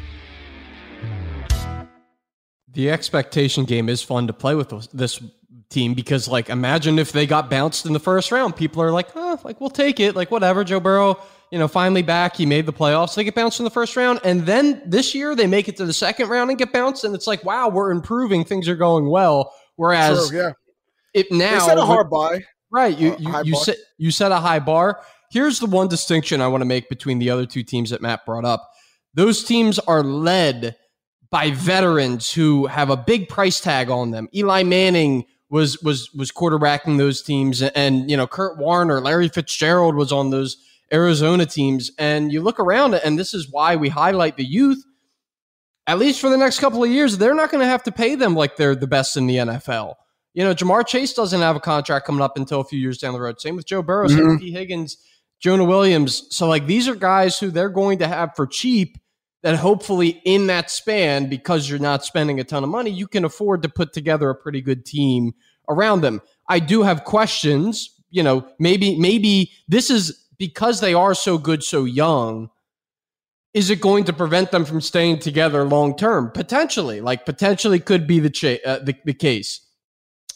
The 2.72 2.90
expectation 2.92 3.64
game 3.64 3.88
is 3.88 4.02
fun 4.02 4.28
to 4.28 4.34
play 4.34 4.56
with 4.56 4.70
this 4.92 5.22
team 5.70 5.94
because, 5.94 6.28
like, 6.28 6.50
imagine 6.50 7.00
if 7.00 7.14
they 7.14 7.26
got 7.26 7.50
bounced 7.50 7.86
in 7.86 7.94
the 7.94 8.00
first 8.00 8.32
round. 8.32 8.56
People 8.56 8.82
are 8.82 8.92
like, 8.92 9.10
oh, 9.16 9.40
like, 9.44 9.62
we'll 9.62 9.70
take 9.70 10.00
it. 10.00 10.16
Like, 10.16 10.32
whatever. 10.32 10.64
Joe 10.66 10.82
Burrow 10.82 11.18
you 11.56 11.60
know, 11.60 11.70
finally 11.70 12.02
back. 12.02 12.36
He 12.36 12.46
made 12.46 12.66
the 12.66 12.74
playoffs. 12.74 13.16
They 13.16 13.24
get 13.24 13.34
bounced 13.34 13.62
in 13.62 13.64
the 13.64 13.70
first 13.70 13.96
round. 13.96 14.20
And 14.26 14.46
then 14.46 14.82
this 14.86 15.16
year 15.16 15.36
they 15.36 15.48
make 15.48 15.70
it 15.70 15.78
to 15.78 15.86
the 15.86 15.94
second 15.94 16.28
round 16.28 16.50
and 16.50 16.60
get 16.60 16.74
bounced. 16.74 17.06
And 17.06 17.16
it's 17.16 17.28
like, 17.28 17.46
wow, 17.46 17.70
we're 17.70 17.92
improving. 17.92 18.44
Things 18.44 18.68
are 18.68 18.76
going 18.76 19.10
well. 19.10 19.54
Whereas 19.78 20.28
True, 20.28 20.38
yeah. 20.38 20.52
it 21.14 21.32
now 21.32 21.54
They 21.54 21.60
set 21.68 21.78
a 21.78 21.86
hard 21.86 22.10
buy. 22.10 22.42
Right. 22.70 22.98
You 22.98 23.14
Uh, 23.14 23.44
you, 23.44 23.54
you 23.54 23.56
set 23.56 23.78
you 23.98 24.12
set 24.12 24.34
a 24.34 24.36
high 24.36 24.60
bar. 24.60 25.00
Here's 25.32 25.60
the 25.60 25.66
one 25.66 25.88
distinction 25.88 26.42
I 26.42 26.50
want 26.50 26.60
to 26.60 26.66
make 26.66 26.90
between 26.90 27.20
the 27.20 27.30
other 27.30 27.46
two 27.46 27.64
teams 27.64 27.90
that 27.92 28.02
Matt 28.02 28.26
brought 28.26 28.44
up. 28.44 28.70
Those 29.14 29.46
teams 29.46 29.80
are 29.80 30.04
led 30.04 30.76
by 31.32 31.52
veterans 31.52 32.34
who 32.34 32.66
have 32.66 32.90
a 32.90 32.98
big 32.98 33.30
price 33.30 33.62
tag 33.62 33.90
on 33.90 34.12
them. 34.12 34.28
Eli 34.36 34.64
Manning 34.64 35.24
was 35.50 35.82
was 35.82 36.12
was 36.14 36.34
quarterbacking 36.34 36.98
those 36.98 37.22
teams 37.22 37.62
and 37.62 38.12
you 38.12 38.18
know 38.18 38.28
Kurt 38.28 38.58
Warner, 38.58 39.00
Larry 39.00 39.30
Fitzgerald 39.30 39.96
was 39.96 40.12
on 40.12 40.32
those 40.32 40.58
Arizona 40.94 41.46
teams 41.46 41.92
and 41.98 42.32
you 42.32 42.42
look 42.42 42.60
around 42.60 42.94
and 42.94 43.18
this 43.18 43.34
is 43.34 43.50
why 43.50 43.76
we 43.76 43.90
highlight 43.90 44.38
the 44.38 44.46
youth 44.46 44.84
at 45.88 45.98
least 45.98 46.20
for 46.20 46.30
the 46.30 46.38
next 46.38 46.60
couple 46.60 46.84
of 46.84 46.90
years 46.90 47.18
they're 47.18 47.34
not 47.34 47.52
going 47.52 47.62
to 47.62 47.68
have 47.68 47.84
to 47.84 47.92
pay 47.92 48.16
them 48.16 48.36
like 48.36 48.56
they're 48.56 48.76
the 48.76 48.88
best 48.88 49.18
in 49.18 49.28
the 49.28 49.38
NFL. 49.38 49.96
You 50.36 50.44
know, 50.44 50.54
Ja'Marr 50.54 50.86
Chase 50.86 51.14
doesn't 51.14 51.40
have 51.40 51.56
a 51.56 51.62
contract 51.62 52.06
coming 52.06 52.22
up 52.22 52.38
until 52.38 52.60
a 52.60 52.66
few 52.66 52.78
years 52.78 52.98
down 52.98 53.14
the 53.14 53.22
road. 53.22 53.40
Same 53.40 53.56
with 53.56 53.66
Joe 53.66 53.82
Burrow, 53.82 54.08
same 54.08 54.20
mm-hmm. 54.20 54.30
with 54.32 54.42
Tee 54.42 54.52
Higgins, 54.52 54.98
Jonah 55.40 55.64
Williams. 55.64 56.28
So, 56.30 56.48
like, 56.48 56.68
these 56.68 56.90
are 56.90 56.96
guys 56.96 57.40
who 57.40 57.50
they're 57.50 57.70
going 57.70 58.00
to 58.00 58.08
have 58.08 58.36
for 58.36 58.46
cheap 58.46 58.98
that 59.44 59.56
hopefully 59.56 60.22
in 60.26 60.48
that 60.48 60.70
span, 60.70 61.30
because 61.30 61.70
you're 61.70 61.80
not 61.80 62.04
spending 62.04 62.42
a 62.42 62.44
ton 62.44 62.66
of 62.66 62.70
money, 62.70 62.90
you 62.90 63.08
can 63.08 63.24
afford 63.24 63.62
to 63.62 63.70
put 63.70 63.94
together 63.94 64.30
a 64.30 64.36
pretty 64.36 64.60
good 64.60 64.86
team 64.86 65.34
around 65.70 66.02
them. 66.02 66.22
I 66.50 66.60
do 66.60 66.82
have 66.82 67.06
questions. 67.06 67.92
You 68.10 68.24
know, 68.24 68.46
maybe, 68.60 69.00
maybe 69.00 69.52
this 69.70 69.90
is 69.90 70.25
because 70.38 70.80
they 70.82 70.94
are 70.94 71.14
so 71.14 71.38
good 71.38 71.64
so 71.64 71.84
young. 71.86 72.50
Is 73.54 73.70
it 73.70 73.80
going 73.80 74.04
to 74.06 74.14
prevent 74.14 74.52
them 74.52 74.66
from 74.66 74.82
staying 74.82 75.20
together 75.20 75.64
long 75.64 75.96
term? 75.96 76.30
Potentially, 76.32 77.00
like 77.00 77.26
potentially 77.26 77.80
could 77.80 78.06
be 78.06 78.20
the, 78.20 78.30
cha- 78.30 78.58
uh, 78.66 78.80
the 78.80 78.96
the 79.06 79.14
case. 79.14 79.62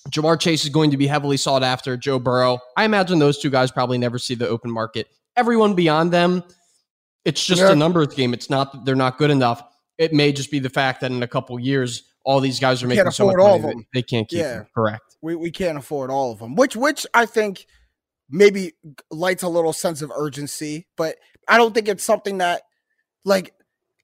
Ja'Marr 0.09 0.39
Chase 0.39 0.63
is 0.63 0.69
going 0.69 0.91
to 0.91 0.97
be 0.97 1.05
heavily 1.07 1.35
sought 1.35 1.62
after. 1.62 1.97
Joe 1.97 2.17
Burrow. 2.19 2.59
I 2.77 2.85
imagine 2.85 3.19
those 3.19 3.38
two 3.38 3.49
guys 3.49 3.69
probably 3.71 3.97
never 3.97 4.17
see 4.17 4.35
the 4.35 4.47
open 4.47 4.71
market. 4.71 5.07
Everyone 5.35 5.73
beyond 5.75 6.13
them, 6.13 6.43
it's 7.25 7.45
just 7.45 7.62
Yeah. 7.62 7.73
a 7.73 7.75
numbers 7.75 8.07
game. 8.15 8.33
It's 8.33 8.49
not 8.49 8.71
that 8.71 8.85
they're 8.85 8.95
not 8.95 9.17
good 9.17 9.29
enough. 9.31 9.62
It 9.97 10.13
may 10.13 10.31
just 10.31 10.49
be 10.49 10.59
the 10.59 10.69
fact 10.69 11.01
that 11.01 11.12
in 11.12 11.21
a 11.21 11.27
couple 11.27 11.59
years, 11.59 12.03
all 12.23 12.39
these 12.39 12.59
guys 12.59 12.81
are 12.81 12.88
making 12.88 13.12
so 13.12 13.25
much 13.27 13.35
money 13.35 13.85
they 13.93 14.01
can't 14.01 14.27
keep 14.29 14.39
Yeah. 14.39 14.53
them. 14.53 14.67
Correct. 14.73 15.03
We 15.21 15.35
we 15.35 15.51
can't 15.51 15.77
afford 15.77 16.09
all 16.09 16.31
of 16.31 16.39
them, 16.39 16.55
which 16.55 16.77
which 16.77 17.05
I 17.13 17.25
think 17.25 17.65
maybe 18.29 18.73
lights 19.11 19.43
a 19.43 19.49
little 19.49 19.73
sense 19.73 20.01
of 20.01 20.11
urgency, 20.15 20.87
but 20.95 21.17
I 21.47 21.57
don't 21.57 21.73
think 21.73 21.87
it's 21.87 22.03
something 22.03 22.39
that 22.39 22.63
like 23.25 23.53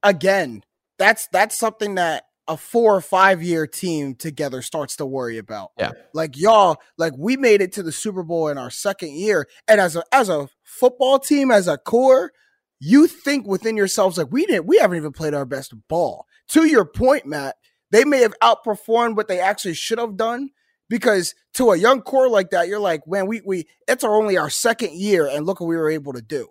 again, 0.04 0.64
that's 0.98 1.28
that's 1.28 1.58
something 1.58 1.96
that 1.96 2.26
a 2.48 2.58
four 2.58 2.96
or 2.96 3.02
five 3.02 3.42
year 3.42 3.66
team 3.66 4.16
together 4.16 4.62
starts 4.62 4.96
to 4.98 5.06
worry 5.06 5.38
about. 5.38 5.72
Yeah. 5.78 5.92
Like 6.14 6.38
y'all, 6.38 6.78
like 6.98 7.14
we 7.18 7.38
made 7.38 7.62
it 7.62 7.74
to 7.74 7.84
the 7.84 7.92
Super 7.92 8.24
Bowl 8.24 8.48
in 8.50 8.58
our 8.58 8.70
second 8.70 9.14
year, 9.14 9.48
and 9.68 9.82
as 9.82 9.96
a 9.96 10.04
as 10.12 10.30
a 10.30 10.48
football 10.64 11.20
team, 11.20 11.52
as 11.52 11.68
a 11.68 11.78
core, 11.78 12.32
you 12.80 13.08
think 13.08 13.48
within 13.48 13.78
yourselves 13.78 14.18
like 14.18 14.32
we 14.32 14.46
didn't, 14.46 14.68
we 14.68 14.78
haven't 14.78 14.98
even 14.98 15.12
played 15.12 15.34
our 15.34 15.46
best 15.46 15.74
ball. 15.88 16.26
To 16.50 16.66
your 16.66 16.86
point, 16.86 17.26
Matt, 17.26 17.56
they 17.92 18.06
may 18.06 18.22
have 18.22 18.36
outperformed 18.42 19.16
what 19.16 19.28
they 19.28 19.40
actually 19.40 19.74
should 19.74 20.00
have 20.00 20.18
done 20.18 20.50
because 20.90 21.36
to 21.56 21.72
a 21.72 21.78
young 21.78 22.02
core 22.02 22.30
like 22.30 22.52
that, 22.52 22.68
you're 22.68 22.80
like, 22.80 23.08
man, 23.08 23.28
we 23.28 23.42
we 23.46 23.68
it's 23.88 24.04
our 24.04 24.16
only 24.16 24.38
our 24.38 24.50
second 24.50 24.94
year, 24.94 25.28
and 25.28 25.46
look 25.46 25.60
what 25.60 25.68
we 25.68 25.78
were 25.78 25.90
able 25.90 26.14
to 26.14 26.22
do. 26.22 26.50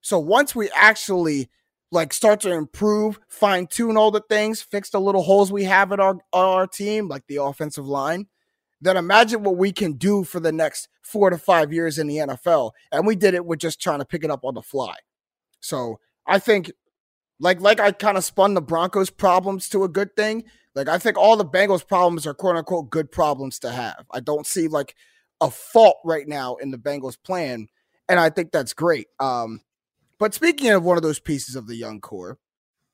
So 0.00 0.18
once 0.18 0.54
we 0.54 0.70
actually 0.74 1.48
like 1.90 2.12
start 2.12 2.40
to 2.40 2.52
improve, 2.52 3.20
fine 3.28 3.66
tune 3.66 3.96
all 3.96 4.10
the 4.10 4.22
things, 4.28 4.62
fix 4.62 4.90
the 4.90 5.00
little 5.00 5.22
holes 5.22 5.52
we 5.52 5.64
have 5.64 5.92
at 5.92 6.00
our 6.00 6.18
our 6.32 6.66
team, 6.66 7.08
like 7.08 7.26
the 7.26 7.42
offensive 7.42 7.86
line, 7.86 8.26
then 8.80 8.96
imagine 8.96 9.42
what 9.42 9.56
we 9.56 9.72
can 9.72 9.94
do 9.94 10.24
for 10.24 10.40
the 10.40 10.52
next 10.52 10.88
four 11.02 11.30
to 11.30 11.38
five 11.38 11.72
years 11.72 11.98
in 11.98 12.06
the 12.06 12.18
NFL. 12.18 12.72
And 12.92 13.06
we 13.06 13.16
did 13.16 13.34
it 13.34 13.46
with 13.46 13.60
just 13.60 13.80
trying 13.80 14.00
to 14.00 14.04
pick 14.04 14.24
it 14.24 14.30
up 14.30 14.44
on 14.44 14.54
the 14.54 14.62
fly. 14.62 14.96
So 15.60 16.00
I 16.26 16.38
think 16.38 16.72
like 17.40 17.60
like 17.60 17.80
I 17.80 17.92
kind 17.92 18.18
of 18.18 18.24
spun 18.24 18.54
the 18.54 18.62
Broncos 18.62 19.10
problems 19.10 19.68
to 19.70 19.84
a 19.84 19.88
good 19.88 20.14
thing. 20.16 20.44
Like 20.74 20.88
I 20.88 20.98
think 20.98 21.16
all 21.16 21.36
the 21.36 21.44
Bengals 21.44 21.86
problems 21.86 22.26
are 22.26 22.34
quote 22.34 22.56
unquote 22.56 22.90
good 22.90 23.10
problems 23.10 23.58
to 23.60 23.70
have. 23.70 24.06
I 24.12 24.20
don't 24.20 24.46
see 24.46 24.68
like 24.68 24.94
a 25.40 25.50
fault 25.50 25.98
right 26.04 26.26
now 26.26 26.56
in 26.56 26.70
the 26.70 26.78
Bengals 26.78 27.16
plan. 27.22 27.68
And 28.08 28.20
I 28.20 28.30
think 28.30 28.52
that's 28.52 28.72
great. 28.72 29.08
Um, 29.18 29.60
but 30.18 30.34
speaking 30.34 30.70
of 30.70 30.84
one 30.84 30.96
of 30.96 31.02
those 31.02 31.20
pieces 31.20 31.56
of 31.56 31.66
the 31.66 31.76
young 31.76 32.00
core, 32.00 32.38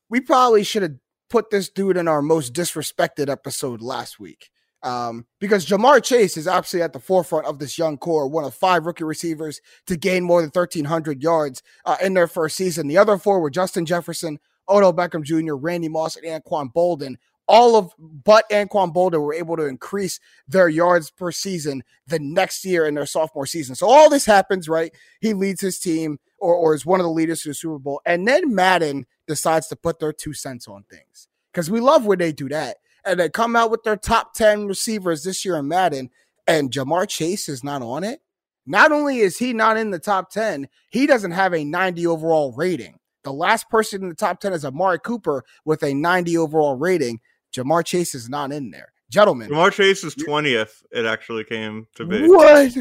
we 0.09 0.21
probably 0.21 0.63
should 0.63 0.83
have 0.83 0.95
put 1.29 1.49
this 1.49 1.69
dude 1.69 1.97
in 1.97 2.07
our 2.07 2.21
most 2.21 2.53
disrespected 2.53 3.29
episode 3.29 3.81
last 3.81 4.19
week. 4.19 4.49
Um, 4.83 5.27
because 5.39 5.67
Ja'Marr 5.67 6.03
Chase 6.03 6.37
is 6.37 6.47
absolutely 6.47 6.85
at 6.85 6.93
the 6.93 6.99
forefront 6.99 7.45
of 7.45 7.59
this 7.59 7.77
young 7.77 7.97
core, 7.97 8.27
one 8.27 8.43
of 8.43 8.55
five 8.55 8.85
rookie 8.85 9.03
receivers 9.03 9.61
to 9.85 9.95
gain 9.95 10.23
more 10.23 10.41
than 10.41 10.49
1,300 10.49 11.21
yards 11.21 11.61
uh, 11.85 11.97
in 12.01 12.15
their 12.15 12.27
first 12.27 12.57
season. 12.57 12.87
The 12.87 12.97
other 12.97 13.17
four 13.17 13.39
were 13.39 13.51
Justin 13.51 13.85
Jefferson, 13.85 14.39
Odell 14.67 14.93
Beckham 14.93 15.23
Jr., 15.23 15.53
Randy 15.53 15.87
Moss, 15.87 16.15
and 16.15 16.25
Anquan 16.25 16.73
Boldin. 16.73 17.15
All 17.51 17.75
of 17.75 17.93
but 17.99 18.49
Anquan 18.49 18.93
Boldin 18.93 19.21
were 19.21 19.33
able 19.33 19.57
to 19.57 19.65
increase 19.65 20.21
their 20.47 20.69
yards 20.69 21.11
per 21.11 21.33
season 21.33 21.83
the 22.07 22.17
next 22.17 22.63
year 22.63 22.85
in 22.87 22.95
their 22.95 23.05
sophomore 23.05 23.45
season. 23.45 23.75
So 23.75 23.89
all 23.89 24.09
this 24.09 24.25
happens, 24.25 24.69
right? 24.69 24.93
He 25.19 25.33
leads 25.33 25.59
his 25.59 25.77
team 25.77 26.17
or, 26.39 26.55
or 26.55 26.73
is 26.73 26.85
one 26.85 27.01
of 27.01 27.03
the 27.03 27.11
leaders 27.11 27.41
to 27.41 27.49
the 27.49 27.53
Super 27.53 27.77
Bowl. 27.77 28.01
And 28.05 28.25
then 28.25 28.55
Madden 28.55 29.05
decides 29.27 29.67
to 29.67 29.75
put 29.75 29.99
their 29.99 30.13
two 30.13 30.33
cents 30.33 30.65
on 30.67 30.83
things 30.89 31.27
because 31.51 31.69
we 31.69 31.81
love 31.81 32.05
when 32.05 32.19
they 32.19 32.31
do 32.31 32.47
that. 32.47 32.77
And 33.03 33.19
they 33.19 33.27
come 33.27 33.57
out 33.57 33.69
with 33.69 33.83
their 33.83 33.97
top 33.97 34.33
10 34.33 34.67
receivers 34.67 35.23
this 35.23 35.43
year 35.43 35.57
in 35.57 35.67
Madden, 35.67 36.09
and 36.47 36.71
Ja'Marr 36.71 37.07
Chase 37.09 37.49
is 37.49 37.63
not 37.63 37.81
on 37.81 38.03
it. 38.03 38.21
Not 38.65 38.91
only 38.91 39.19
is 39.19 39.37
he 39.37 39.53
not 39.53 39.77
in 39.77 39.91
the 39.91 39.99
top 39.99 40.29
10, 40.31 40.67
he 40.89 41.07
doesn't 41.07 41.31
have 41.31 41.53
a 41.53 41.65
90 41.65 42.07
overall 42.07 42.53
rating. 42.53 42.99
The 43.23 43.33
last 43.33 43.69
person 43.69 44.03
in 44.03 44.09
the 44.09 44.15
top 44.15 44.39
10 44.39 44.53
is 44.53 44.65
Amari 44.65 44.99
Cooper 44.99 45.43
with 45.65 45.83
a 45.83 45.93
90 45.93 46.37
overall 46.37 46.75
rating. 46.75 47.19
Ja'Marr 47.53 47.85
Chase 47.85 48.15
is 48.15 48.29
not 48.29 48.51
in 48.51 48.71
there. 48.71 48.93
Gentlemen, 49.09 49.49
Ja'Marr 49.49 49.71
Chase 49.73 50.03
is 50.03 50.15
twentieth. 50.15 50.83
It 50.91 51.05
actually 51.05 51.43
came 51.43 51.87
to 51.95 52.05
be. 52.05 52.27
what? 52.27 52.71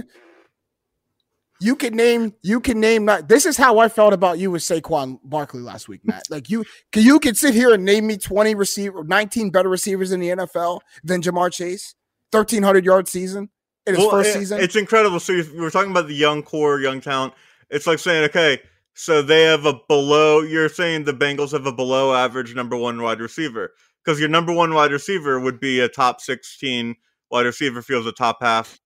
You 1.62 1.76
can 1.76 1.94
name, 1.94 2.32
you 2.42 2.58
can 2.60 2.80
name 2.80 3.04
not 3.04 3.28
this 3.28 3.44
is 3.44 3.58
how 3.58 3.78
I 3.80 3.90
felt 3.90 4.14
about 4.14 4.38
you 4.38 4.50
with 4.50 4.62
Saquon 4.62 5.18
Barkley 5.22 5.60
last 5.60 5.88
week, 5.88 6.00
Matt. 6.04 6.22
Like 6.30 6.48
you 6.48 6.64
can 6.90 7.02
you 7.02 7.20
can 7.20 7.34
sit 7.34 7.52
here 7.52 7.74
and 7.74 7.84
name 7.84 8.06
me 8.06 8.16
20 8.16 8.54
receiver 8.54 9.04
19 9.04 9.50
better 9.50 9.68
receivers 9.68 10.10
in 10.10 10.20
the 10.20 10.28
NFL 10.30 10.80
than 11.04 11.20
Ja'Marr 11.20 11.52
Chase, 11.52 11.94
1300 12.30 12.82
yard 12.86 13.08
season 13.08 13.50
in 13.86 13.94
his 13.94 13.98
Well, 14.02 14.10
first 14.10 14.30
it- 14.30 14.38
season. 14.38 14.60
It's 14.60 14.76
incredible. 14.76 15.20
So 15.20 15.34
were 15.54 15.70
talking 15.70 15.90
about 15.90 16.06
the 16.06 16.14
young 16.14 16.42
core, 16.42 16.80
young 16.80 17.02
talent. 17.02 17.34
It's 17.68 17.86
like 17.86 17.98
saying, 17.98 18.24
okay, 18.30 18.60
so 18.94 19.20
they 19.20 19.42
have 19.42 19.66
a 19.66 19.74
below. 19.86 20.40
You're 20.40 20.70
saying 20.70 21.04
the 21.04 21.12
Bengals 21.12 21.52
have 21.52 21.66
a 21.66 21.72
below 21.72 22.14
average 22.14 22.54
number 22.54 22.76
one 22.76 23.02
wide 23.02 23.20
receiver 23.20 23.74
because 24.04 24.18
your 24.20 24.28
number 24.28 24.52
one 24.52 24.74
wide 24.74 24.92
receiver 24.92 25.38
would 25.40 25.60
be 25.60 25.80
a 25.80 25.88
top 25.88 26.20
sixteen 26.20 26.96
wide 27.30 27.46
receiver. 27.46 27.82
Feels 27.82 28.06
a 28.06 28.12
top 28.12 28.38
half. 28.42 28.78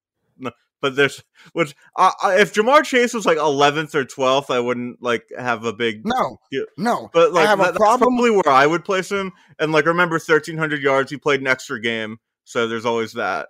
But 0.82 0.96
there's 0.96 1.22
which 1.54 1.74
I 1.96 2.12
I- 2.22 2.36
if 2.40 2.52
Ja'Marr 2.52 2.84
Chase 2.84 3.14
was 3.14 3.24
like 3.24 3.38
11th 3.38 3.94
or 3.94 4.04
12th, 4.04 4.50
I 4.54 4.60
wouldn't 4.60 5.00
like 5.02 5.24
have 5.38 5.64
a 5.64 5.72
big 5.72 6.02
no, 6.04 6.36
deal. 6.52 6.66
no. 6.76 7.08
But 7.14 7.32
like 7.32 7.46
I 7.46 7.48
have 7.48 7.58
that- 7.58 7.68
a 7.68 7.72
that's 7.72 7.78
problem. 7.78 8.16
probably 8.16 8.30
where 8.32 8.50
I 8.50 8.66
would 8.66 8.84
place 8.84 9.10
him. 9.10 9.32
And 9.58 9.72
like 9.72 9.86
remember, 9.86 10.18
thirteen 10.18 10.58
hundred 10.58 10.82
yards. 10.82 11.10
He 11.10 11.16
played 11.16 11.40
an 11.40 11.46
extra 11.46 11.80
game, 11.80 12.18
so 12.44 12.68
there's 12.68 12.84
always 12.84 13.14
that. 13.14 13.48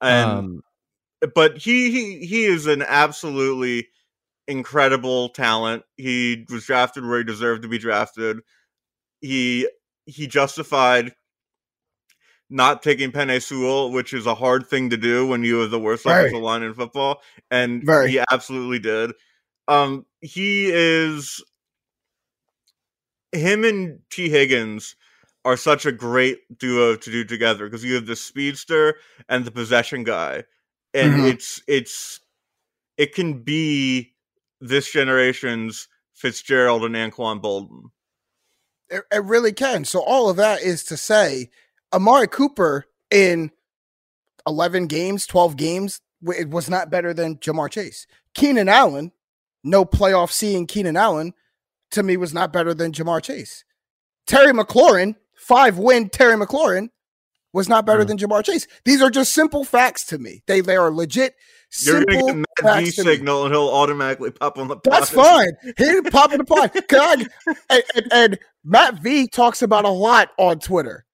And 0.00 0.30
Um, 0.30 0.62
but 1.34 1.58
he 1.58 1.90
he 1.90 2.24
he 2.26 2.44
is 2.46 2.66
an 2.66 2.80
absolutely 2.80 3.88
incredible 4.48 5.28
talent. 5.28 5.82
He 5.98 6.46
was 6.48 6.64
drafted 6.64 7.04
where 7.04 7.18
he 7.18 7.24
deserved 7.24 7.60
to 7.60 7.68
be 7.68 7.76
drafted. 7.78 8.38
He 9.20 9.68
he 10.06 10.26
justified 10.26 11.12
not 12.48 12.82
taking 12.82 13.12
Penei 13.12 13.40
Sewell, 13.42 13.92
which 13.92 14.12
is 14.12 14.26
a 14.26 14.34
hard 14.34 14.66
thing 14.66 14.90
to 14.90 14.96
do 14.96 15.26
when 15.26 15.44
you 15.44 15.60
have 15.60 15.70
the 15.70 15.78
worst 15.78 16.04
Very. 16.04 16.22
offensive 16.26 16.42
line 16.42 16.62
in 16.62 16.74
football, 16.74 17.22
and 17.50 17.84
Very. 17.84 18.10
he 18.10 18.24
absolutely 18.32 18.78
did. 18.80 19.12
Um, 19.68 20.04
he 20.20 20.70
is 20.72 21.42
him 23.32 23.64
and 23.64 24.00
Tee 24.10 24.28
Higgins 24.28 24.96
are 25.44 25.56
such 25.56 25.86
a 25.86 25.92
great 25.92 26.40
duo 26.58 26.96
to 26.96 27.10
do 27.10 27.24
together 27.24 27.66
because 27.66 27.84
you 27.84 27.94
have 27.94 28.06
the 28.06 28.16
speedster 28.16 28.96
and 29.28 29.44
the 29.44 29.50
possession 29.52 30.02
guy, 30.04 30.42
and 30.92 31.12
Mhm. 31.12 31.30
it's 31.30 31.62
it's 31.68 32.20
it 32.96 33.14
can 33.14 33.42
be 33.42 34.12
this 34.60 34.90
generation's 34.92 35.86
Fitzgerald 36.14 36.84
and 36.84 36.94
Anquan 36.96 37.40
Boldin. 37.40 37.90
It, 38.90 39.04
it 39.12 39.24
really 39.24 39.52
can. 39.52 39.84
So 39.84 40.00
all 40.00 40.28
of 40.28 40.36
that 40.36 40.62
is 40.62 40.84
to 40.84 40.96
say, 40.96 41.50
Amari 41.92 42.28
Cooper 42.28 42.86
in 43.10 43.50
eleven 44.46 44.86
games, 44.86 45.26
twelve 45.26 45.56
games, 45.56 46.00
it 46.22 46.50
was 46.50 46.68
not 46.68 46.90
better 46.90 47.14
than 47.14 47.36
Ja'Marr 47.36 47.70
Chase. 47.70 48.06
Keenan 48.34 48.68
Allen, 48.68 49.12
no 49.64 49.84
playoff 49.84 50.30
seeing 50.30 50.66
Keenan 50.66 50.96
Allen, 50.96 51.34
to 51.90 52.02
me 52.02 52.16
was 52.16 52.34
not 52.34 52.52
better 52.52 52.74
than 52.74 52.92
Ja'Marr 52.92 53.22
Chase. 53.22 53.64
Terry 54.26 54.52
McLaurin, 54.52 55.16
five 55.34 55.78
win 55.78 56.08
Terry 56.08 56.36
McLaurin, 56.36 56.90
was 57.52 57.68
not 57.68 57.86
better 57.86 58.02
hmm. 58.02 58.08
than 58.08 58.18
Ja'Marr 58.18 58.44
Chase. 58.44 58.66
These 58.84 59.02
are 59.02 59.10
just 59.10 59.34
simple 59.34 59.64
facts 59.64 60.04
to 60.06 60.18
me. 60.18 60.42
They 60.46 60.60
they 60.60 60.76
are 60.76 60.90
legit. 60.90 61.34
You're 61.82 61.98
simple 61.98 62.26
gonna 62.28 62.32
get 62.32 62.36
Matt 62.36 62.46
V 62.80 62.84
facts 62.86 62.96
to 62.96 63.04
me. 63.04 63.12
signal, 63.12 63.44
and 63.44 63.54
he'll 63.54 63.68
automatically 63.68 64.30
pop 64.32 64.58
on 64.58 64.68
the. 64.68 64.76
Pod. 64.76 64.92
That's 64.92 65.10
fine. 65.10 65.50
He 65.64 65.72
didn't 65.72 66.10
pop 66.10 66.32
in 66.32 66.38
the 66.38 66.44
pod. 66.44 66.72
Can 66.88 67.00
I- 67.00 67.26
and, 67.70 67.82
and, 67.94 68.12
and 68.12 68.38
Matt 68.64 68.94
V 69.02 69.28
talks 69.28 69.62
about 69.62 69.84
a 69.84 69.88
lot 69.90 70.30
on 70.38 70.58
Twitter. 70.58 71.04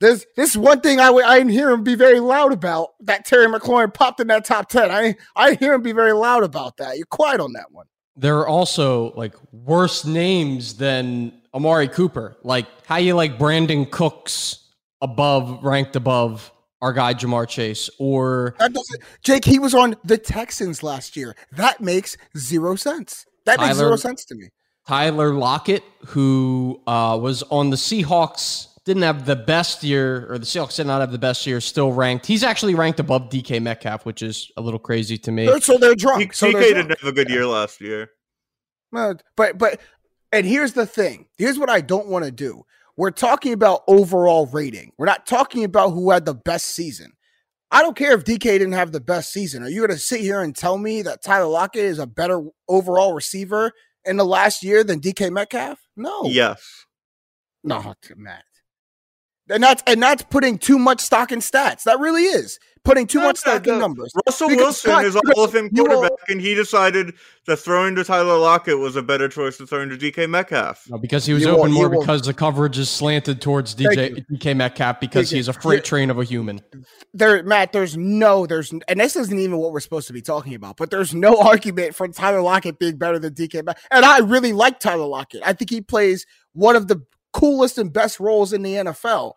There's 0.00 0.24
this 0.36 0.56
one 0.56 0.80
thing 0.80 1.00
I 1.00 1.06
w- 1.06 1.24
I 1.26 1.38
didn't 1.38 1.52
hear 1.52 1.70
him 1.70 1.82
be 1.82 1.96
very 1.96 2.20
loud 2.20 2.52
about 2.52 2.90
that 3.00 3.24
Terry 3.24 3.46
McLaurin 3.46 3.92
popped 3.92 4.20
in 4.20 4.28
that 4.28 4.44
top 4.44 4.68
ten. 4.68 4.90
I 4.92 5.16
I 5.34 5.48
didn't 5.50 5.60
hear 5.60 5.72
him 5.74 5.82
be 5.82 5.92
very 5.92 6.12
loud 6.12 6.44
about 6.44 6.76
that. 6.76 6.96
You're 6.98 7.06
quiet 7.06 7.40
on 7.40 7.52
that 7.54 7.72
one. 7.72 7.86
There 8.14 8.38
are 8.38 8.46
also 8.46 9.12
like 9.14 9.34
worse 9.52 10.04
names 10.04 10.74
than 10.74 11.32
Amari 11.54 11.88
Cooper. 11.88 12.36
Like 12.44 12.66
how 12.86 12.96
you 12.96 13.14
like 13.14 13.38
Brandin 13.38 13.90
Cooks 13.90 14.68
above 15.00 15.64
ranked 15.64 15.96
above 15.96 16.52
our 16.80 16.92
guy 16.92 17.14
Ja'Marr 17.14 17.48
Chase 17.48 17.90
or 17.98 18.54
Jake, 19.22 19.44
he 19.44 19.58
was 19.58 19.74
on 19.74 19.96
the 20.04 20.18
Texans 20.18 20.82
last 20.82 21.16
year. 21.16 21.34
That 21.52 21.80
makes 21.80 22.16
zero 22.36 22.76
sense. 22.76 23.26
That 23.46 23.60
makes 23.60 23.76
zero 23.76 23.96
sense 23.96 24.24
to 24.26 24.34
me. 24.34 24.48
Tyler 24.86 25.34
Lockett, 25.34 25.82
who 26.06 26.80
uh, 26.86 27.18
was 27.20 27.42
on 27.44 27.70
the 27.70 27.76
Seahawks, 27.76 28.68
didn't 28.84 29.02
have 29.02 29.26
the 29.26 29.36
best 29.36 29.82
year, 29.84 30.26
or 30.32 30.38
the 30.38 30.46
Seahawks 30.46 30.76
did 30.76 30.86
not 30.86 31.00
have 31.00 31.12
the 31.12 31.18
best 31.18 31.46
year, 31.46 31.60
still 31.60 31.92
ranked. 31.92 32.24
He's 32.24 32.42
actually 32.42 32.74
ranked 32.74 32.98
above 33.00 33.28
DK 33.28 33.60
Metcalf, 33.60 34.06
which 34.06 34.22
is 34.22 34.50
a 34.56 34.62
little 34.62 34.78
crazy 34.78 35.18
to 35.18 35.30
me. 35.32 35.44
They're- 35.46 35.60
so 35.60 35.76
they're 35.76 35.94
drunk. 35.94 36.32
So 36.32 36.46
DK 36.46 36.52
they're 36.52 36.62
didn't 36.62 36.86
drunk. 36.86 37.00
have 37.00 37.08
a 37.10 37.12
good 37.12 37.28
year 37.28 37.46
last 37.46 37.80
year. 37.82 38.10
Uh, 38.96 39.14
But 39.36 39.58
but 39.58 39.78
and 40.32 40.46
here's 40.46 40.72
the 40.72 40.86
thing. 40.86 41.26
Here's 41.36 41.58
what 41.58 41.68
I 41.68 41.82
don't 41.82 42.06
want 42.08 42.24
to 42.24 42.30
do. 42.30 42.64
We're 42.98 43.12
talking 43.12 43.52
about 43.52 43.84
overall 43.86 44.46
rating. 44.46 44.90
We're 44.98 45.06
not 45.06 45.24
talking 45.24 45.62
about 45.62 45.90
who 45.90 46.10
had 46.10 46.24
the 46.24 46.34
best 46.34 46.66
season. 46.66 47.12
I 47.70 47.80
don't 47.80 47.96
care 47.96 48.12
if 48.12 48.24
DK 48.24 48.40
didn't 48.40 48.72
have 48.72 48.90
the 48.90 49.00
best 49.00 49.32
season. 49.32 49.62
Are 49.62 49.68
you 49.68 49.86
going 49.86 49.90
to 49.90 49.98
sit 49.98 50.20
here 50.20 50.42
and 50.42 50.54
tell 50.54 50.76
me 50.76 51.02
that 51.02 51.22
Tyler 51.22 51.46
Lockett 51.46 51.84
is 51.84 52.00
a 52.00 52.08
better 52.08 52.42
overall 52.68 53.14
receiver 53.14 53.70
in 54.04 54.16
the 54.16 54.24
last 54.24 54.64
year 54.64 54.82
than 54.82 55.00
DK 55.00 55.30
Metcalf? 55.30 55.78
No. 55.96 56.24
Yes. 56.24 56.86
No, 57.62 57.94
Matt. 58.16 58.44
And 59.48 59.62
that's 59.62 59.82
and 59.86 60.02
that's 60.02 60.24
putting 60.24 60.58
too 60.58 60.78
much 60.78 61.00
stock 61.00 61.30
in 61.30 61.38
stats. 61.38 61.84
That 61.84 62.00
really 62.00 62.24
is 62.24 62.58
putting 62.88 63.06
too 63.06 63.20
much 63.20 63.36
stock 63.36 63.66
in 63.66 63.78
numbers. 63.78 64.12
Russell 64.26 64.48
Because- 64.48 64.82
Wilson 64.84 65.04
is 65.04 65.14
a 65.14 65.20
Hall 65.34 65.44
of 65.44 65.52
Fame 65.52 65.68
you 65.72 65.82
will- 65.84 65.90
quarterback, 66.00 66.28
and 66.28 66.40
he 66.40 66.54
decided 66.54 67.14
that 67.46 67.58
throwing 67.58 67.94
to 67.96 68.04
Tyler 68.04 68.38
Lockett 68.38 68.78
was 68.78 68.96
a 68.96 69.02
better 69.02 69.28
choice 69.28 69.58
than 69.58 69.66
throwing 69.66 69.88
to 69.90 69.96
DK 69.96 70.26
Metcalf. 70.26 70.84
No, 70.88 70.98
because 70.98 71.26
he 71.26 71.32
was 71.34 71.42
You 71.42 71.50
open 71.50 71.60
won't- 71.60 71.72
more 71.72 71.82
you 71.84 71.90
won't- 71.90 72.02
because 72.06 72.22
the 72.22 72.34
coverage 72.34 72.78
is 72.78 72.88
slanted 72.88 73.40
towards 73.42 73.74
DJ 73.74 74.24
DK 74.30 74.54
Metcalf 74.54 75.00
because 75.00 75.26
Thank 75.26 75.32
you. 75.32 75.36
he's 75.38 75.48
a 75.48 75.52
freight 75.52 75.84
train 75.84 76.10
of 76.10 76.18
a 76.18 76.24
human. 76.24 76.60
there, 77.14 77.42
Matt, 77.42 77.72
there's 77.72 77.96
no, 77.96 78.46
there's, 78.46 78.72
and 78.88 79.00
this 79.00 79.16
isn't 79.16 79.38
even 79.38 79.58
what 79.58 79.72
we're 79.72 79.80
supposed 79.80 80.06
to 80.06 80.12
be 80.12 80.22
talking 80.22 80.54
about, 80.54 80.76
but 80.76 80.90
there's 80.90 81.14
no 81.14 81.36
argument 81.40 81.94
for 81.94 82.08
Tyler 82.08 82.40
Lockett 82.42 82.78
being 82.78 82.96
better 82.96 83.18
than 83.18 83.34
DK. 83.34 83.62
Metcalf. 83.64 83.84
And 83.90 84.04
I 84.04 84.18
really 84.18 84.52
like 84.52 84.80
Tyler 84.80 85.06
Lockett. 85.06 85.42
I 85.44 85.52
think 85.52 85.70
he 85.70 85.80
plays 85.80 86.24
one 86.52 86.76
of 86.76 86.88
the 86.88 87.02
coolest 87.32 87.76
and 87.78 87.92
best 87.92 88.18
roles 88.18 88.52
in 88.52 88.62
the 88.62 88.74
NFL, 88.74 89.32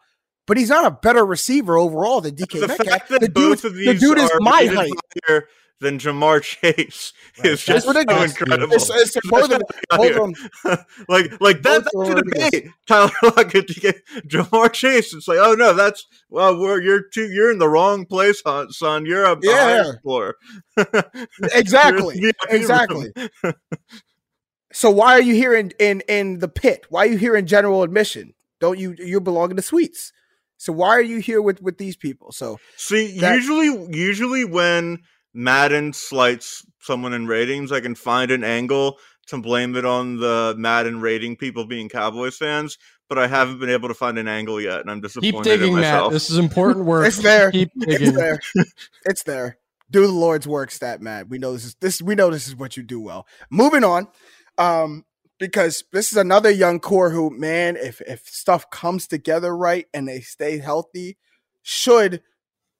but 0.52 0.58
he's 0.58 0.68
not 0.68 0.84
a 0.86 0.92
better 0.92 1.26
receiver 1.26 1.78
overall 1.78 2.20
than 2.20 2.36
DK 2.36 2.60
The 2.60 2.68
Metcalf. 2.68 2.86
fact 2.90 3.08
that 3.10 3.22
the 3.22 3.30
both 3.30 3.62
dude, 3.62 3.72
of 3.72 3.78
the 3.78 3.86
these 3.88 4.02
dude 4.02 4.18
is 4.18 4.30
are 4.30 4.40
my 4.42 4.60
rated 4.60 4.76
height. 4.76 4.92
higher 5.26 5.48
than 5.80 5.98
Ja'Marr 5.98 6.42
Chase 6.44 7.14
is 7.46 7.64
just 7.64 7.86
so 7.86 7.94
ridiculous. 7.94 8.32
incredible. 8.38 8.74
It's- 8.74 8.90
it's- 8.90 9.30
both 9.30 9.46
of 9.46 9.50
them- 9.52 10.34
both 10.62 10.78
like, 11.08 11.40
like 11.40 11.62
that, 11.62 11.86
that's 11.86 11.96
of 11.96 12.08
them 12.10 12.18
a 12.18 12.22
debate. 12.50 12.68
Tyler 12.86 13.12
Lockett 13.24 13.68
to 13.70 13.80
get 13.80 13.96
Ja'Marr 14.28 14.74
Chase. 14.74 15.14
It's 15.14 15.28
like, 15.30 15.38
oh 15.40 15.54
no, 15.54 15.74
that's 15.74 16.06
well, 16.30 16.60
we're 16.60 16.82
you're 16.82 17.02
too, 17.14 17.30
you're 17.32 17.50
in 17.50 17.60
the 17.60 17.70
wrong 17.70 18.06
place, 18.06 18.44
son. 18.72 19.06
You're 19.06 19.26
up 19.26 19.40
the 19.40 19.48
Yeah. 19.48 19.84
higher 19.84 20.00
floor. 20.04 20.36
Exactly. 21.54 22.20
You're 22.20 22.30
in 22.30 22.36
the 22.42 22.48
VIP 22.50 22.62
Exactly. 22.62 23.14
So 24.74 24.90
why 24.90 25.14
are 25.14 25.22
you 25.22 25.34
here 25.34 25.54
in, 25.54 25.72
in 25.80 26.02
in 26.08 26.40
the 26.40 26.48
pit? 26.48 26.86
Why 26.90 27.02
are 27.06 27.10
you 27.10 27.18
here 27.18 27.36
in 27.36 27.46
general 27.46 27.84
admission? 27.84 28.34
Don't 28.62 28.80
you 28.80 28.96
you 28.98 29.20
belong 29.20 29.50
in 29.50 29.56
the 29.58 29.62
suites? 29.62 30.14
So 30.62 30.71
why 30.71 30.89
are 30.89 31.02
you 31.02 31.17
here 31.17 31.41
with 31.41 31.60
with 31.60 31.80
these 31.80 31.95
people? 31.97 32.32
So 32.32 32.60
See, 32.78 33.17
That- 33.19 33.34
usually, 33.36 33.97
usually 33.97 34.45
when 34.45 35.00
Madden 35.34 35.91
slights 35.91 36.63
someone 36.82 37.13
in 37.13 37.26
ratings, 37.26 37.71
I 37.71 37.80
can 37.80 37.95
find 37.95 38.30
an 38.30 38.43
angle 38.43 39.00
to 39.28 39.39
blame 39.39 39.76
it 39.76 39.86
on 39.86 40.17
the 40.17 40.54
Madden 40.60 41.02
rating 41.02 41.36
people 41.36 41.65
being 41.65 41.89
Cowboys 41.89 42.38
fans, 42.38 42.78
but 43.10 43.17
I 43.17 43.26
haven't 43.26 43.60
been 43.60 43.71
able 43.71 43.88
to 43.88 43.95
find 43.95 44.19
an 44.19 44.28
angle 44.28 44.62
yet, 44.62 44.82
and 44.82 44.91
I'm 44.91 45.02
disappointed 45.02 45.34
Keep 45.34 45.43
digging, 45.43 45.74
in 45.74 45.80
Matt. 45.80 46.12
This 46.12 46.30
is 46.30 46.38
important 46.38 46.86
work. 46.86 47.08
it's 47.08 47.17
there. 47.17 47.50
Keep 47.50 47.71
It's 47.78 47.97
digging. 48.00 48.13
there. 48.13 48.39
It's 49.06 49.24
there. 49.24 49.58
Do 49.89 50.02
the 50.06 50.13
Lord's 50.13 50.47
work, 50.47 50.69
stat 50.69 51.02
Matt. 51.02 51.28
We 51.28 51.39
know 51.39 51.54
this 51.54 51.65
is 51.65 51.76
this. 51.82 52.02
We 52.04 52.13
know 52.13 52.30
this 52.30 52.47
is 52.47 52.56
what 52.56 52.78
you 52.78 52.84
do 52.84 53.00
well. 53.02 53.26
Moving 53.50 53.84
on, 53.84 54.08
um, 54.60 55.06
because 55.41 55.84
this 55.91 56.12
is 56.12 56.17
another 56.19 56.51
young 56.51 56.80
core 56.80 57.10
who, 57.10 57.32
man, 57.32 57.75
if 57.75 57.99
if 58.01 58.27
stuff 58.27 58.69
comes 58.69 59.08
together 59.08 59.58
right 59.58 59.88
and 59.91 60.08
they 60.08 60.21
stay 60.21 60.60
healthy, 60.60 61.17
should 61.63 62.21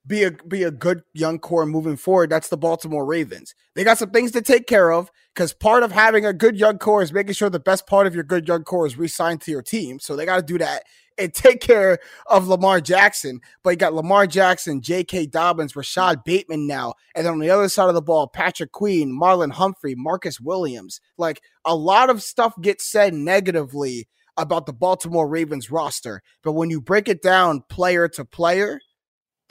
be 0.06 0.24
a 0.24 0.32
be 0.32 0.64
a 0.64 0.72
good 0.72 1.04
young 1.14 1.40
core 1.40 1.66
moving 1.66 1.98
forward. 1.98 2.30
That's 2.30 2.50
the 2.50 2.58
Baltimore 2.58 3.06
Ravens. 3.06 3.54
They 3.76 3.84
got 3.84 3.98
some 3.98 4.10
things 4.10 4.32
to 4.32 4.42
take 4.42 4.68
care 4.68 4.92
of 4.92 5.12
because 5.34 5.54
part 5.54 5.84
of 5.84 5.92
having 5.92 6.26
a 6.26 6.34
good 6.34 6.58
young 6.58 6.78
core 6.78 7.02
is 7.02 7.14
making 7.14 7.34
sure 7.34 7.50
the 7.50 7.60
best 7.60 7.88
part 7.88 8.08
of 8.08 8.16
your 8.16 8.24
good 8.24 8.48
young 8.48 8.64
core 8.64 8.88
is 8.88 8.98
re-signed 8.98 9.42
to 9.42 9.52
your 9.52 9.62
team. 9.62 10.00
So 10.00 10.16
they 10.16 10.26
got 10.26 10.38
to 10.38 10.42
do 10.42 10.58
that 10.58 10.84
and 11.18 11.34
take 11.34 11.62
care 11.62 12.00
of 12.28 12.48
Lamar 12.48 12.82
Jackson. 12.82 13.40
But 13.64 13.72
you 13.72 13.76
got 13.78 13.94
Lamar 13.94 14.26
Jackson, 14.28 14.82
J.K. 14.82 15.28
Dobbins, 15.28 15.76
Rashod 15.76 16.24
Bateman 16.24 16.68
now, 16.68 16.96
and 17.16 17.26
then 17.26 17.34
on 17.34 17.40
the 17.40 17.52
other 17.52 17.70
side 17.70 17.90
of 17.90 17.96
the 17.96 18.02
ball, 18.02 18.28
Patrick 18.28 18.72
Queen, 18.72 19.12
Marlon 19.12 19.52
Humphrey, 19.52 19.96
Marcus 19.96 20.40
Williams. 20.40 21.00
Like 21.18 21.42
a 21.64 21.76
lot 21.76 22.10
of 22.10 22.24
stuff 22.24 22.54
gets 22.60 22.90
said 22.90 23.14
negatively 23.14 24.08
about 24.38 24.66
the 24.66 24.74
Baltimore 24.74 25.28
Ravens 25.28 25.70
roster, 25.70 26.24
but 26.42 26.54
when 26.54 26.70
you 26.70 26.82
break 26.82 27.08
it 27.08 27.22
down 27.22 27.64
player 27.70 28.08
to 28.08 28.26
player, 28.26 28.80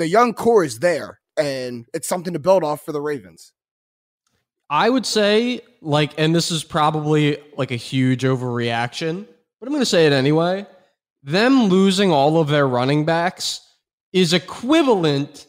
the 0.01 0.09
young 0.09 0.33
core 0.33 0.65
is 0.65 0.79
there, 0.79 1.21
and 1.37 1.87
it's 1.93 2.09
something 2.09 2.33
to 2.33 2.39
build 2.39 2.65
off 2.65 2.85
for 2.85 2.91
the 2.91 3.01
Ravens. 3.01 3.53
I 4.71 4.89
would 4.89 5.05
say, 5.05 5.61
like, 5.83 6.13
and 6.17 6.35
this 6.35 6.51
is 6.51 6.65
probably 6.65 7.39
like 7.57 7.71
a 7.71 7.77
huge 7.77 8.23
overreaction, 8.23 9.27
but 9.61 9.67
I'm 9.67 9.73
going 9.73 9.83
to 9.83 9.87
say 9.87 10.07
it 10.07 10.13
anyway. 10.13 10.67
Them 11.23 11.65
losing 11.65 12.11
all 12.11 12.41
of 12.41 12.49
their 12.49 12.67
running 12.67 13.05
backs 13.05 13.61
is 14.13 14.33
equivalent 14.33 15.47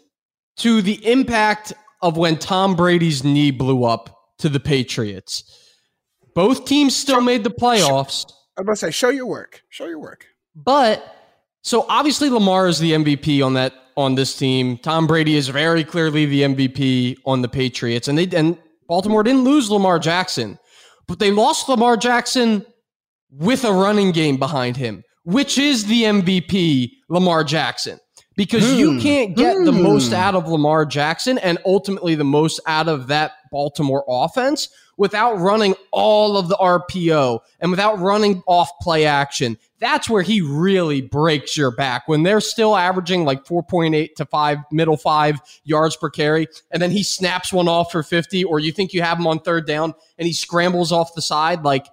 to 0.58 0.82
the 0.82 1.06
impact 1.10 1.72
of 2.02 2.18
when 2.18 2.38
Tom 2.38 2.76
Brady's 2.76 3.24
knee 3.24 3.52
blew 3.52 3.86
up 3.86 4.20
to 4.40 4.50
the 4.50 4.60
Patriots. 4.60 5.44
Both 6.36 6.66
teams 6.66 6.94
still 6.96 7.22
made 7.22 7.46
the 7.46 7.52
playoffs. 7.52 8.26
I'm 8.58 8.64
about 8.64 8.74
to 8.74 8.78
say, 8.78 8.92
show 8.92 9.10
your 9.10 9.28
work. 9.28 9.62
Show 9.70 9.86
your 9.86 10.00
work. 10.00 10.26
But 10.56 11.06
so 11.62 11.86
obviously 11.88 12.30
Lamar 12.30 12.68
is 12.68 12.80
the 12.80 12.92
MVP 12.92 13.46
on 13.46 13.54
that 13.54 13.74
on 13.98 14.16
this 14.16 14.36
team. 14.38 14.78
Tom 14.78 15.08
Brady 15.08 15.36
is 15.36 15.48
very 15.50 15.84
clearly 15.84 16.26
the 16.26 16.42
MVP 16.44 17.18
on 17.26 17.42
the 17.42 17.48
Patriots, 17.50 18.08
and 18.08 18.18
they 18.18 18.28
and 18.36 18.58
Baltimore 18.88 19.24
didn't 19.24 19.44
lose 19.44 19.70
Lamar 19.72 20.00
Jackson, 20.00 20.58
but 21.08 21.20
they 21.20 21.32
lost 21.32 21.70
Lamar 21.70 21.98
Jackson 21.98 22.66
with 23.32 23.64
a 23.64 23.72
running 23.72 24.12
game 24.12 24.38
behind 24.38 24.78
him, 24.78 25.04
which 25.24 25.58
is 25.58 25.86
the 25.86 26.04
MVP 26.04 26.90
Lamar 27.10 27.44
Jackson. 27.44 28.00
Because 28.38 28.74
you 28.74 28.94
Hmm. 28.94 29.00
can't 29.00 29.36
get 29.38 29.58
the 29.66 29.72
most 29.74 30.08
Hmm. 30.10 30.16
out 30.16 30.36
of 30.36 30.48
Lamar 30.48 30.86
Jackson 30.86 31.38
and 31.38 31.58
ultimately 31.66 32.16
the 32.16 32.24
most 32.24 32.60
out 32.66 32.88
of 32.88 33.08
that 33.08 33.34
Baltimore 33.52 34.04
offense 34.08 34.70
without 35.02 35.40
running 35.40 35.74
all 35.90 36.38
of 36.38 36.48
the 36.48 36.56
RPO 36.58 37.40
and 37.60 37.72
without 37.72 37.98
running 37.98 38.44
off 38.46 38.70
play 38.82 39.08
action. 39.08 39.58
That's 39.80 40.08
where 40.08 40.22
he 40.22 40.42
really 40.42 41.02
breaks 41.02 41.58
your 41.58 41.72
back 41.72 42.08
when 42.08 42.22
they're 42.22 42.40
still 42.40 42.76
averaging 42.76 43.26
like 43.26 43.44
4.8 43.44 44.14
to 44.18 44.26
5 44.28 44.58
middle 44.72 44.98
5 44.98 45.40
yards 45.64 45.96
per 45.96 46.12
carry 46.12 46.48
and 46.70 46.80
then 46.80 46.92
he 46.92 47.02
snaps 47.02 47.52
one 47.52 47.68
off 47.68 47.92
for 47.92 48.04
50 48.04 48.44
or 48.44 48.60
you 48.60 48.72
think 48.72 48.94
you 48.94 49.02
have 49.02 49.18
him 49.18 49.26
on 49.26 49.40
third 49.40 49.66
down 49.66 49.96
and 50.20 50.28
he 50.28 50.34
scrambles 50.34 50.92
off 50.92 51.16
the 51.16 51.22
side 51.24 51.64
like 51.64 51.88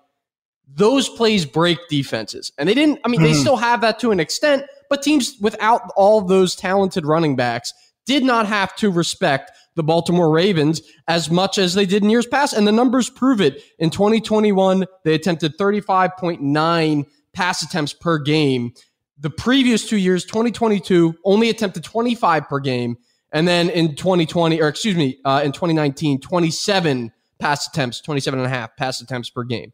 those 0.70 1.08
plays 1.08 1.46
break 1.46 1.78
defenses. 1.88 2.52
And 2.58 2.68
they 2.68 2.74
didn't, 2.74 3.00
I 3.06 3.08
mean, 3.08 3.22
they 3.22 3.32
Mhm. 3.32 3.40
still 3.40 3.56
have 3.56 3.80
that 3.80 3.98
to 4.00 4.10
an 4.10 4.20
extent, 4.20 4.64
but 4.90 5.00
teams 5.02 5.34
without 5.40 5.90
all 5.96 6.20
those 6.20 6.54
talented 6.54 7.06
running 7.06 7.36
backs 7.36 7.72
did 8.04 8.22
not 8.22 8.44
have 8.46 8.76
to 8.76 8.90
respect 8.90 9.50
the 9.78 9.82
Baltimore 9.84 10.28
Ravens 10.28 10.82
as 11.06 11.30
much 11.30 11.56
as 11.56 11.72
they 11.72 11.86
did 11.86 12.02
in 12.02 12.10
years 12.10 12.26
past. 12.26 12.52
And 12.52 12.66
the 12.66 12.72
numbers 12.72 13.08
prove 13.08 13.40
it. 13.40 13.62
In 13.78 13.88
2021, 13.88 14.84
they 15.04 15.14
attempted 15.14 15.56
35.9 15.56 17.06
pass 17.32 17.62
attempts 17.62 17.94
per 17.94 18.18
game. 18.18 18.74
The 19.18 19.30
previous 19.30 19.88
two 19.88 19.96
years, 19.96 20.24
2022, 20.26 21.14
only 21.24 21.48
attempted 21.48 21.84
25 21.84 22.48
per 22.48 22.58
game. 22.58 22.98
And 23.32 23.46
then 23.46 23.70
in 23.70 23.94
2020, 23.94 24.60
or 24.60 24.68
excuse 24.68 24.96
me, 24.96 25.18
uh, 25.24 25.42
in 25.44 25.52
2019, 25.52 26.20
27 26.20 27.12
pass 27.38 27.68
attempts, 27.68 28.00
27 28.00 28.40
and 28.40 28.46
a 28.46 28.50
half 28.50 28.76
pass 28.76 29.00
attempts 29.00 29.30
per 29.30 29.44
game. 29.44 29.72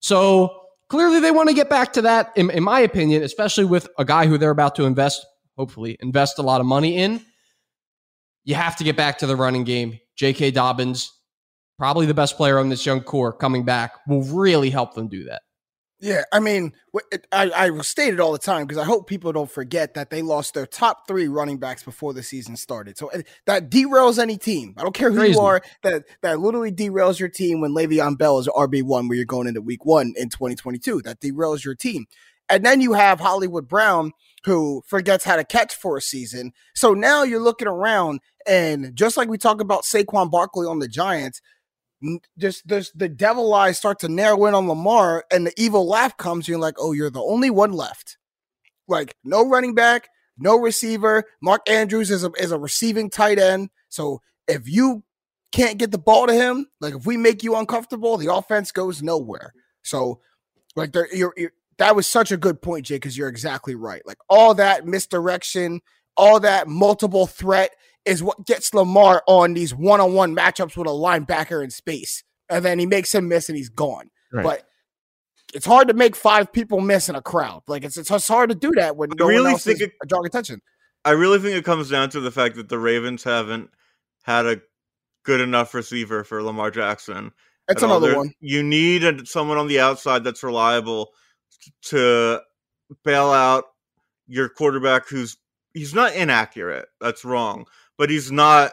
So 0.00 0.50
clearly 0.88 1.20
they 1.20 1.30
want 1.30 1.50
to 1.50 1.54
get 1.54 1.68
back 1.68 1.92
to 1.94 2.02
that, 2.02 2.32
in, 2.36 2.50
in 2.50 2.62
my 2.62 2.80
opinion, 2.80 3.22
especially 3.22 3.66
with 3.66 3.88
a 3.98 4.04
guy 4.04 4.26
who 4.26 4.38
they're 4.38 4.50
about 4.50 4.74
to 4.76 4.84
invest 4.84 5.26
hopefully 5.56 5.96
invest 6.00 6.38
a 6.38 6.42
lot 6.42 6.60
of 6.60 6.66
money 6.66 6.96
in. 6.96 7.20
You 8.44 8.54
have 8.54 8.76
to 8.76 8.84
get 8.84 8.96
back 8.96 9.18
to 9.18 9.26
the 9.26 9.36
running 9.36 9.64
game. 9.64 9.98
J.K. 10.16 10.50
Dobbins, 10.50 11.12
probably 11.78 12.06
the 12.06 12.14
best 12.14 12.36
player 12.36 12.58
on 12.58 12.68
this 12.68 12.84
young 12.84 13.00
core, 13.00 13.32
coming 13.32 13.64
back 13.64 13.94
will 14.06 14.22
really 14.22 14.70
help 14.70 14.94
them 14.94 15.08
do 15.08 15.24
that. 15.24 15.42
Yeah, 16.02 16.24
I 16.32 16.40
mean, 16.40 16.72
I, 17.30 17.52
I 17.54 17.80
state 17.82 18.12
it 18.12 18.18
all 18.18 18.32
the 18.32 18.38
time 18.38 18.66
because 18.66 18.76
I 18.76 18.84
hope 18.84 19.06
people 19.06 19.30
don't 19.30 19.48
forget 19.48 19.94
that 19.94 20.10
they 20.10 20.20
lost 20.20 20.52
their 20.52 20.66
top 20.66 21.06
three 21.06 21.28
running 21.28 21.58
backs 21.58 21.84
before 21.84 22.12
the 22.12 22.24
season 22.24 22.56
started. 22.56 22.98
So 22.98 23.08
that 23.46 23.70
derails 23.70 24.18
any 24.18 24.36
team. 24.36 24.74
I 24.76 24.82
don't 24.82 24.96
care 24.96 25.12
who 25.12 25.18
Crazy. 25.18 25.34
you 25.34 25.40
are. 25.40 25.62
That 25.84 26.02
that 26.22 26.40
literally 26.40 26.72
derails 26.72 27.20
your 27.20 27.28
team 27.28 27.60
when 27.60 27.70
Le'Veon 27.70 28.18
Bell 28.18 28.40
is 28.40 28.48
RB 28.48 28.82
one 28.82 29.06
where 29.06 29.14
you're 29.14 29.24
going 29.24 29.46
into 29.46 29.60
Week 29.60 29.84
One 29.86 30.12
in 30.16 30.28
2022. 30.28 31.02
That 31.02 31.20
derails 31.20 31.64
your 31.64 31.76
team. 31.76 32.06
And 32.48 32.66
then 32.66 32.80
you 32.80 32.94
have 32.94 33.20
Hollywood 33.20 33.68
Brown 33.68 34.10
who 34.44 34.82
forgets 34.86 35.24
how 35.24 35.36
to 35.36 35.44
catch 35.44 35.74
for 35.74 35.96
a 35.96 36.00
season. 36.02 36.52
So 36.74 36.94
now 36.94 37.22
you're 37.22 37.40
looking 37.40 37.68
around, 37.68 38.20
and 38.46 38.94
just 38.94 39.16
like 39.16 39.28
we 39.28 39.38
talk 39.38 39.60
about 39.60 39.82
Saquon 39.82 40.30
Barkley 40.30 40.66
on 40.66 40.78
the 40.78 40.88
Giants, 40.88 41.40
just 42.38 42.98
the 42.98 43.08
devil 43.08 43.52
eyes 43.54 43.78
start 43.78 44.00
to 44.00 44.08
narrow 44.08 44.46
in 44.46 44.54
on 44.54 44.68
Lamar, 44.68 45.24
and 45.30 45.46
the 45.46 45.52
evil 45.56 45.86
laugh 45.86 46.16
comes. 46.16 46.48
You're 46.48 46.58
like, 46.58 46.74
oh, 46.78 46.92
you're 46.92 47.10
the 47.10 47.22
only 47.22 47.50
one 47.50 47.72
left. 47.72 48.18
Like 48.88 49.16
no 49.24 49.48
running 49.48 49.74
back, 49.74 50.08
no 50.36 50.56
receiver. 50.58 51.24
Mark 51.40 51.68
Andrews 51.68 52.10
is 52.10 52.24
a 52.24 52.30
is 52.38 52.52
a 52.52 52.58
receiving 52.58 53.10
tight 53.10 53.38
end. 53.38 53.70
So 53.88 54.20
if 54.48 54.68
you 54.68 55.04
can't 55.52 55.78
get 55.78 55.90
the 55.90 55.98
ball 55.98 56.26
to 56.26 56.34
him, 56.34 56.66
like 56.80 56.94
if 56.94 57.06
we 57.06 57.16
make 57.16 57.42
you 57.42 57.54
uncomfortable, 57.54 58.16
the 58.16 58.34
offense 58.34 58.72
goes 58.72 59.02
nowhere. 59.02 59.52
So 59.82 60.20
like 60.74 60.92
there, 60.92 61.14
you're, 61.14 61.34
you're 61.36 61.52
that 61.78 61.96
was 61.96 62.06
such 62.06 62.32
a 62.32 62.36
good 62.36 62.60
point, 62.60 62.86
Jay, 62.86 62.96
because 62.96 63.16
you're 63.16 63.28
exactly 63.28 63.74
right. 63.74 64.02
Like 64.06 64.18
all 64.28 64.54
that 64.54 64.86
misdirection, 64.86 65.80
all 66.16 66.40
that 66.40 66.68
multiple 66.68 67.26
threat 67.26 67.70
is 68.04 68.22
what 68.22 68.46
gets 68.46 68.74
Lamar 68.74 69.22
on 69.26 69.54
these 69.54 69.74
one 69.74 70.00
on 70.00 70.14
one 70.14 70.34
matchups 70.34 70.76
with 70.76 70.86
a 70.86 70.90
linebacker 70.90 71.62
in 71.62 71.70
space. 71.70 72.24
And 72.48 72.64
then 72.64 72.78
he 72.78 72.86
makes 72.86 73.14
him 73.14 73.28
miss 73.28 73.48
and 73.48 73.56
he's 73.56 73.68
gone. 73.68 74.10
Right. 74.32 74.42
But 74.42 74.64
it's 75.54 75.66
hard 75.66 75.88
to 75.88 75.94
make 75.94 76.16
five 76.16 76.52
people 76.52 76.80
miss 76.80 77.08
in 77.08 77.14
a 77.14 77.22
crowd. 77.22 77.62
Like 77.66 77.84
it's 77.84 77.96
it's 77.96 78.28
hard 78.28 78.50
to 78.50 78.56
do 78.56 78.72
that 78.72 78.96
when 78.96 79.10
no 79.18 79.26
really 79.26 79.44
one 79.44 79.52
else 79.52 79.64
think 79.64 79.80
it, 79.80 79.92
uh, 80.02 80.06
drawing 80.06 80.26
attention. 80.26 80.60
I 81.04 81.10
really 81.10 81.38
think 81.38 81.56
it 81.56 81.64
comes 81.64 81.90
down 81.90 82.10
to 82.10 82.20
the 82.20 82.30
fact 82.30 82.56
that 82.56 82.68
the 82.68 82.78
Ravens 82.78 83.24
haven't 83.24 83.70
had 84.22 84.46
a 84.46 84.60
good 85.24 85.40
enough 85.40 85.74
receiver 85.74 86.24
for 86.24 86.42
Lamar 86.42 86.70
Jackson. 86.70 87.32
That's 87.68 87.82
another 87.82 88.16
one. 88.16 88.32
You 88.40 88.62
need 88.62 89.04
a, 89.04 89.24
someone 89.24 89.58
on 89.58 89.68
the 89.68 89.80
outside 89.80 90.24
that's 90.24 90.42
reliable 90.42 91.10
to 91.82 92.40
bail 93.04 93.30
out 93.30 93.64
your 94.26 94.48
quarterback 94.48 95.08
who's 95.08 95.36
he's 95.74 95.94
not 95.94 96.14
inaccurate. 96.14 96.86
That's 97.00 97.24
wrong 97.24 97.66
but 97.98 98.10
he's 98.10 98.30
not. 98.30 98.72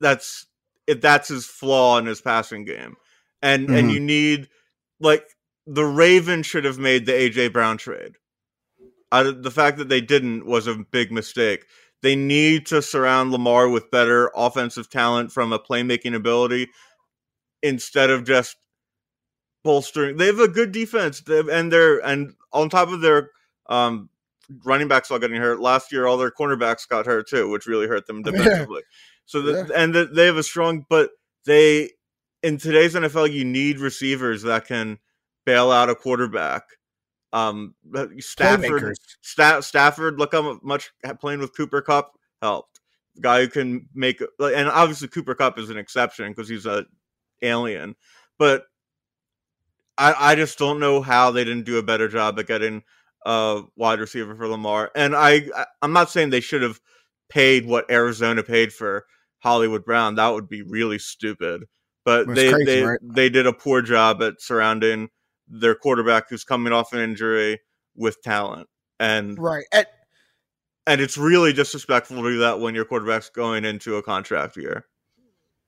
That's 0.00 0.46
it. 0.86 1.00
That's 1.00 1.28
his 1.28 1.46
flaw 1.46 1.98
in 1.98 2.06
his 2.06 2.20
passing 2.20 2.64
game, 2.64 2.96
and 3.42 3.66
mm-hmm. 3.66 3.76
and 3.76 3.92
you 3.92 4.00
need 4.00 4.48
like 5.00 5.28
the 5.66 5.84
Ravens 5.84 6.46
should 6.46 6.64
have 6.64 6.78
made 6.78 7.06
the 7.06 7.12
AJ 7.12 7.52
Brown 7.52 7.78
trade. 7.78 8.16
I, 9.10 9.22
the 9.22 9.50
fact 9.50 9.78
that 9.78 9.88
they 9.88 10.00
didn't 10.00 10.46
was 10.46 10.66
a 10.66 10.74
big 10.74 11.12
mistake. 11.12 11.64
They 12.02 12.16
need 12.16 12.66
to 12.66 12.82
surround 12.82 13.32
Lamar 13.32 13.68
with 13.68 13.90
better 13.90 14.30
offensive 14.34 14.90
talent 14.90 15.32
from 15.32 15.52
a 15.52 15.58
playmaking 15.58 16.14
ability 16.14 16.68
instead 17.62 18.10
of 18.10 18.24
just 18.24 18.56
bolstering. 19.62 20.16
They 20.16 20.26
have 20.26 20.40
a 20.40 20.48
good 20.48 20.70
defense, 20.70 21.22
and 21.26 21.72
they're 21.72 21.98
and 22.04 22.34
on 22.52 22.68
top 22.68 22.88
of 22.88 23.00
their 23.00 23.30
um, 23.68 24.10
running 24.64 24.88
backs 24.88 25.10
all 25.10 25.18
getting 25.18 25.40
hurt. 25.40 25.60
Last 25.60 25.92
year, 25.92 26.06
all 26.06 26.16
their 26.16 26.30
cornerbacks 26.30 26.88
got 26.88 27.06
hurt 27.06 27.28
too, 27.28 27.48
which 27.48 27.66
really 27.66 27.86
hurt 27.86 28.06
them 28.06 28.22
defensively. 28.22 28.82
so, 29.26 29.42
the, 29.42 29.66
yeah. 29.68 29.82
and 29.82 29.94
the, 29.94 30.06
they 30.06 30.26
have 30.26 30.36
a 30.36 30.42
strong, 30.42 30.84
but 30.88 31.10
they 31.44 31.90
in 32.44 32.58
today's 32.58 32.94
NFL, 32.94 33.32
you 33.32 33.44
need 33.44 33.78
receivers 33.78 34.42
that 34.42 34.66
can 34.66 34.98
bail 35.46 35.70
out 35.70 35.88
a 35.88 35.94
quarterback. 35.94 36.62
Um, 37.32 37.74
Stafford, 38.18 38.94
Sta- 39.22 39.60
Stafford, 39.60 40.18
look 40.18 40.32
how 40.32 40.60
much 40.62 40.92
playing 41.20 41.40
with 41.40 41.56
Cooper 41.56 41.80
Kupp 41.80 42.12
helped. 42.40 42.80
Guy 43.20 43.40
who 43.40 43.48
can 43.48 43.88
make, 43.94 44.20
and 44.38 44.68
obviously 44.68 45.08
Cooper 45.08 45.34
Kupp 45.34 45.58
is 45.58 45.70
an 45.70 45.78
exception 45.78 46.30
because 46.30 46.48
he's 46.48 46.66
a 46.66 46.84
alien, 47.42 47.96
but 48.38 48.66
I, 49.96 50.14
I 50.18 50.34
just 50.34 50.58
don't 50.58 50.80
know 50.80 51.00
how 51.00 51.30
they 51.30 51.44
didn't 51.44 51.64
do 51.64 51.78
a 51.78 51.82
better 51.82 52.08
job 52.08 52.38
at 52.38 52.46
getting 52.46 52.82
uh, 53.24 53.62
wide 53.76 54.00
receiver 54.00 54.34
for 54.34 54.48
Lamar. 54.48 54.90
And 54.94 55.14
I, 55.14 55.42
I'm 55.82 55.92
not 55.92 56.10
saying 56.10 56.30
they 56.30 56.40
should 56.40 56.62
have 56.62 56.80
paid 57.28 57.66
what 57.66 57.90
Arizona 57.90 58.42
paid 58.42 58.72
for 58.72 59.06
Hollywood 59.38 59.84
Brown. 59.84 60.14
That 60.14 60.28
would 60.28 60.48
be 60.48 60.62
really 60.62 60.98
stupid. 60.98 61.64
But 62.04 62.26
they 62.34 62.50
crazy, 62.50 62.64
they, 62.64 62.82
right? 62.82 63.00
they 63.02 63.30
did 63.30 63.46
a 63.46 63.52
poor 63.52 63.80
job 63.80 64.22
at 64.22 64.40
surrounding 64.40 65.08
their 65.48 65.74
quarterback 65.74 66.28
who's 66.28 66.44
coming 66.44 66.72
off 66.72 66.92
an 66.92 67.00
injury 67.00 67.60
with 67.96 68.20
talent. 68.22 68.68
And 69.00 69.38
right. 69.38 69.64
And, 69.72 69.86
and 70.86 71.00
it's 71.00 71.16
really 71.16 71.52
disrespectful 71.52 72.22
to 72.22 72.22
do 72.22 72.38
that 72.40 72.60
when 72.60 72.74
your 72.74 72.84
quarterback's 72.84 73.30
going 73.30 73.64
into 73.64 73.96
a 73.96 74.02
contract 74.02 74.56
year. 74.56 74.86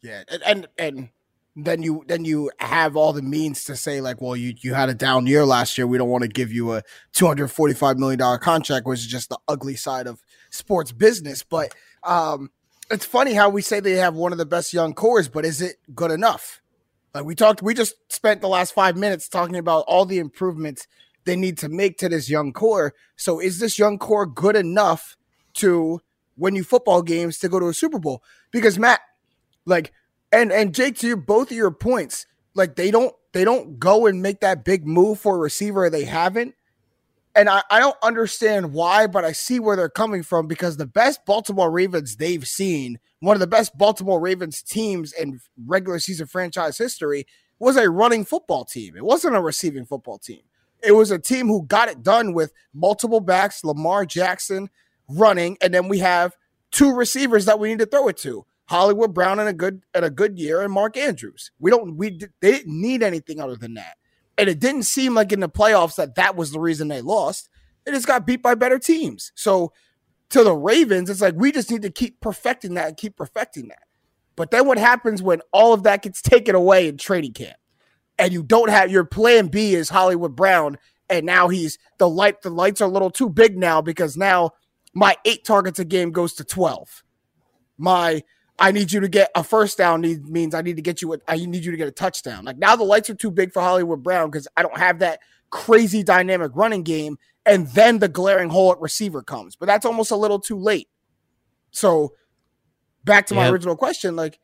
Yeah, 0.03 0.23
and 0.29 0.43
and, 0.45 0.69
and 0.79 1.09
then 1.57 1.83
you 1.83 2.05
then 2.07 2.27
you 2.27 2.51
have 2.59 2.97
all 2.97 3.15
the 3.15 3.23
means 3.23 3.65
to 3.65 3.77
say 3.77 4.03
like, 4.03 4.21
well, 4.21 4.37
you 4.37 4.55
you 4.61 4.75
had 4.75 4.91
a 4.91 4.95
down 4.95 5.27
year 5.27 5.47
last 5.47 5.79
year. 5.79 5.87
We 5.87 5.97
don't 5.97 6.11
want 6.11 6.23
to 6.23 6.29
give 6.29 6.53
you 6.53 6.73
a 6.73 6.83
two 7.13 7.27
hundred 7.27 7.49
forty 7.49 7.73
five 7.73 7.99
million 7.99 8.19
dollar 8.19 8.39
contract, 8.39 8.87
which 8.87 9.01
is 9.01 9.07
just 9.07 9.31
the 9.31 9.39
ugly 9.49 9.75
side 9.75 10.07
of 10.07 10.23
sports 10.51 10.93
business. 10.93 11.43
But 11.43 11.75
um, 12.05 12.51
it's 12.91 13.07
funny 13.07 13.33
how 13.33 13.49
we 13.49 13.63
say 13.63 13.81
they 13.81 13.93
have 13.93 14.15
one 14.15 14.33
of 14.33 14.39
the 14.39 14.47
best 14.47 14.75
young 14.75 14.93
cores, 14.93 15.29
but 15.29 15.47
is 15.47 15.63
it 15.63 15.77
good 15.95 16.11
enough? 16.11 16.61
Like 17.15 17.25
we 17.25 17.35
talked, 17.35 17.63
we 17.63 17.73
just 17.73 17.95
spent 18.13 18.43
the 18.43 18.49
last 18.49 18.75
five 18.75 18.95
minutes 18.95 19.27
talking 19.27 19.57
about 19.57 19.85
all 19.89 20.05
the 20.05 20.19
improvements 20.19 20.87
they 21.25 21.37
need 21.37 21.57
to 21.59 21.71
make 21.71 21.97
to 21.99 22.09
this 22.11 22.29
young 22.29 22.53
core. 22.53 22.93
So 23.17 23.41
is 23.41 23.59
this 23.59 23.79
young 23.79 23.99
core 23.99 24.27
good 24.27 24.57
enough 24.57 25.17
to 25.55 26.03
win 26.37 26.55
you 26.55 26.63
football 26.63 27.01
games 27.01 27.39
to 27.39 27.49
go 27.49 27.59
to 27.59 27.69
a 27.69 27.75
Super 27.75 27.99
Bowl? 27.99 28.23
Because 28.51 28.79
Matt, 28.79 29.01
like 29.65 29.93
and 30.33 30.53
and 30.53 30.74
Jake, 30.74 30.97
to 30.99 31.07
your, 31.07 31.16
both 31.16 31.51
of 31.51 31.57
your 31.57 31.70
points, 31.70 32.27
like 32.55 32.77
they 32.77 32.91
don't 32.91 33.14
they 33.33 33.45
don't 33.45 33.79
go 33.79 34.07
and 34.07 34.22
make 34.22 34.41
that 34.41 34.64
big 34.64 34.87
move 34.87 35.20
for 35.20 35.37
a 35.37 35.39
receiver 35.39 35.91
they 35.91 36.05
haven't. 36.05 36.55
And 37.35 37.51
I, 37.51 37.62
I 37.70 37.81
don't 37.81 37.97
understand 38.03 38.72
why, 38.72 39.07
but 39.07 39.24
I 39.24 39.33
see 39.33 39.61
where 39.61 39.77
they're 39.77 39.91
coming 39.91 40.22
from 40.22 40.47
because 40.47 40.79
the 40.79 40.87
best 40.87 41.27
Baltimore 41.27 41.70
Ravens 41.70 42.16
they've 42.16 42.49
seen, 42.49 42.99
one 43.20 43.37
of 43.37 43.41
the 43.41 43.47
best 43.47 43.77
Baltimore 43.77 44.18
Ravens 44.18 44.62
teams 44.62 45.12
in 45.12 45.41
regular 45.66 45.99
season 45.99 46.27
franchise 46.27 46.79
history, 46.79 47.27
was 47.59 47.77
a 47.77 47.91
running 47.91 48.24
football 48.24 48.64
team. 48.64 48.97
It 48.97 49.05
wasn't 49.05 49.37
a 49.37 49.41
receiving 49.43 49.85
football 49.85 50.18
team. 50.18 50.41
It 50.83 50.93
was 50.93 51.11
a 51.11 51.18
team 51.18 51.49
who 51.49 51.66
got 51.66 51.91
it 51.91 52.03
done 52.03 52.33
with 52.33 52.55
multiple 52.72 53.20
backs, 53.20 53.64
Lamar 53.64 54.07
Jackson 54.07 54.70
running, 55.09 55.59
and 55.61 55.74
then 55.74 55.89
we 55.89 55.99
have 55.99 56.35
two 56.70 56.95
receivers 56.95 57.45
that 57.45 57.59
we 57.59 57.68
need 57.68 57.81
to 57.81 57.87
throw 57.87 58.09
it 58.09 58.16
to. 58.18 58.47
Hollywood 58.69 59.14
Brown 59.14 59.39
in 59.39 59.47
a 59.47 59.53
good 59.53 59.83
at 59.95 60.05
a 60.05 60.11
good 60.11 60.39
year 60.39 60.62
and 60.62 60.73
Mark 60.73 60.97
Andrews. 60.97 61.51
We 61.59 61.71
don't 61.71 61.97
we 61.97 62.19
they 62.41 62.53
didn't 62.53 62.81
need 62.81 63.03
anything 63.03 63.41
other 63.41 63.57
than 63.57 63.75
that. 63.75 63.97
And 64.39 64.49
it 64.49 64.59
didn't 64.59 64.83
seem 64.83 65.14
like 65.14 65.33
in 65.33 65.41
the 65.41 65.49
playoffs 65.49 65.97
that 65.97 66.17
that 66.17 66.37
was 66.37 66.51
the 66.51 66.61
reason 66.61 66.89
they 66.89 67.01
lost. 67.01 67.49
They 67.85 67.93
just 67.93 68.07
got 68.07 68.27
beat 68.27 68.43
by 68.43 68.55
better 68.55 68.79
teams. 68.79 69.33
So 69.35 69.73
to 70.31 70.43
the 70.43 70.55
Ravens, 70.55 71.09
it's 71.09 71.21
like 71.21 71.35
we 71.37 71.53
just 71.53 71.71
need 71.71 71.83
to 71.83 71.91
keep 71.91 72.21
perfecting 72.21 72.75
that 72.75 72.89
and 72.89 72.97
keep 72.97 73.17
perfecting 73.17 73.69
that. 73.69 73.85
But 74.35 74.51
then 74.51 74.67
what 74.67 74.79
happens 74.79 75.23
when 75.23 75.41
all 75.53 75.73
of 75.73 75.85
that 75.85 76.03
gets 76.03 76.21
taken 76.21 76.55
away 76.55 76.89
in 76.89 76.99
training 76.99 77.33
camp 77.33 77.57
and 78.19 78.33
you 78.33 78.43
don't 78.43 78.69
have 78.69 78.91
your 78.91 79.05
plan 79.05 79.47
B 79.47 79.75
is 79.75 79.89
Hollywood 79.89 80.37
Brown 80.37 80.77
and 81.09 81.25
now 81.25 81.49
he's 81.49 81.79
the 81.99 82.09
light 82.09 82.43
the 82.43 82.51
lights 82.51 82.81
are 82.81 82.89
a 82.89 82.93
little 82.93 83.11
too 83.11 83.31
big 83.31 83.57
now 83.57 83.81
because 83.81 84.17
now 84.17 84.51
my 84.93 85.17
8 85.25 85.45
targets 85.45 85.79
a 85.79 85.85
game 85.85 86.11
goes 86.11 86.35
to 86.35 86.45
12. 86.45 87.05
My 87.79 88.23
I 88.59 88.73
need 88.73 88.93
you 88.93 89.01
to 89.01 89.09
get 89.09 89.31
a 89.35 89.45
first 89.45 89.77
down 89.79 90.01
means 90.01 90.55
I 90.55 90.63
need 90.63 90.77
to 90.77 90.83
get 90.83 91.03
you 91.03 91.15
a, 91.15 91.19
I 91.29 91.37
need 91.37 91.65
you 91.65 91.71
to 91.71 91.77
get 91.77 91.89
a 91.89 91.93
touchdown. 91.93 92.45
Like 92.45 92.59
now 92.59 92.77
the 92.77 92.85
lights 92.85 93.11
are 93.11 93.15
too 93.15 93.31
big 93.31 93.53
for 93.53 93.61
Hollywood 93.61 94.03
Brown 94.03 94.31
because 94.31 94.49
I 94.57 94.63
don't 94.63 94.79
have 94.79 95.01
that 95.01 95.21
crazy 95.51 96.03
dynamic 96.03 96.53
running 96.55 96.83
game. 96.83 97.19
And 97.45 97.69
then 97.69 98.01
the 98.01 98.09
glaring 98.09 98.49
hole 98.49 98.73
at 98.73 98.81
receiver 98.81 99.23
comes. 99.23 99.55
But 99.57 99.67
that's 99.67 99.87
almost 99.87 100.11
a 100.11 100.17
little 100.17 100.41
too 100.41 100.59
late. 100.59 100.89
So 101.71 102.15
back 103.05 103.27
to 103.27 103.35
my 103.35 103.49
original 103.49 103.77
question, 103.77 104.17
like 104.17 104.41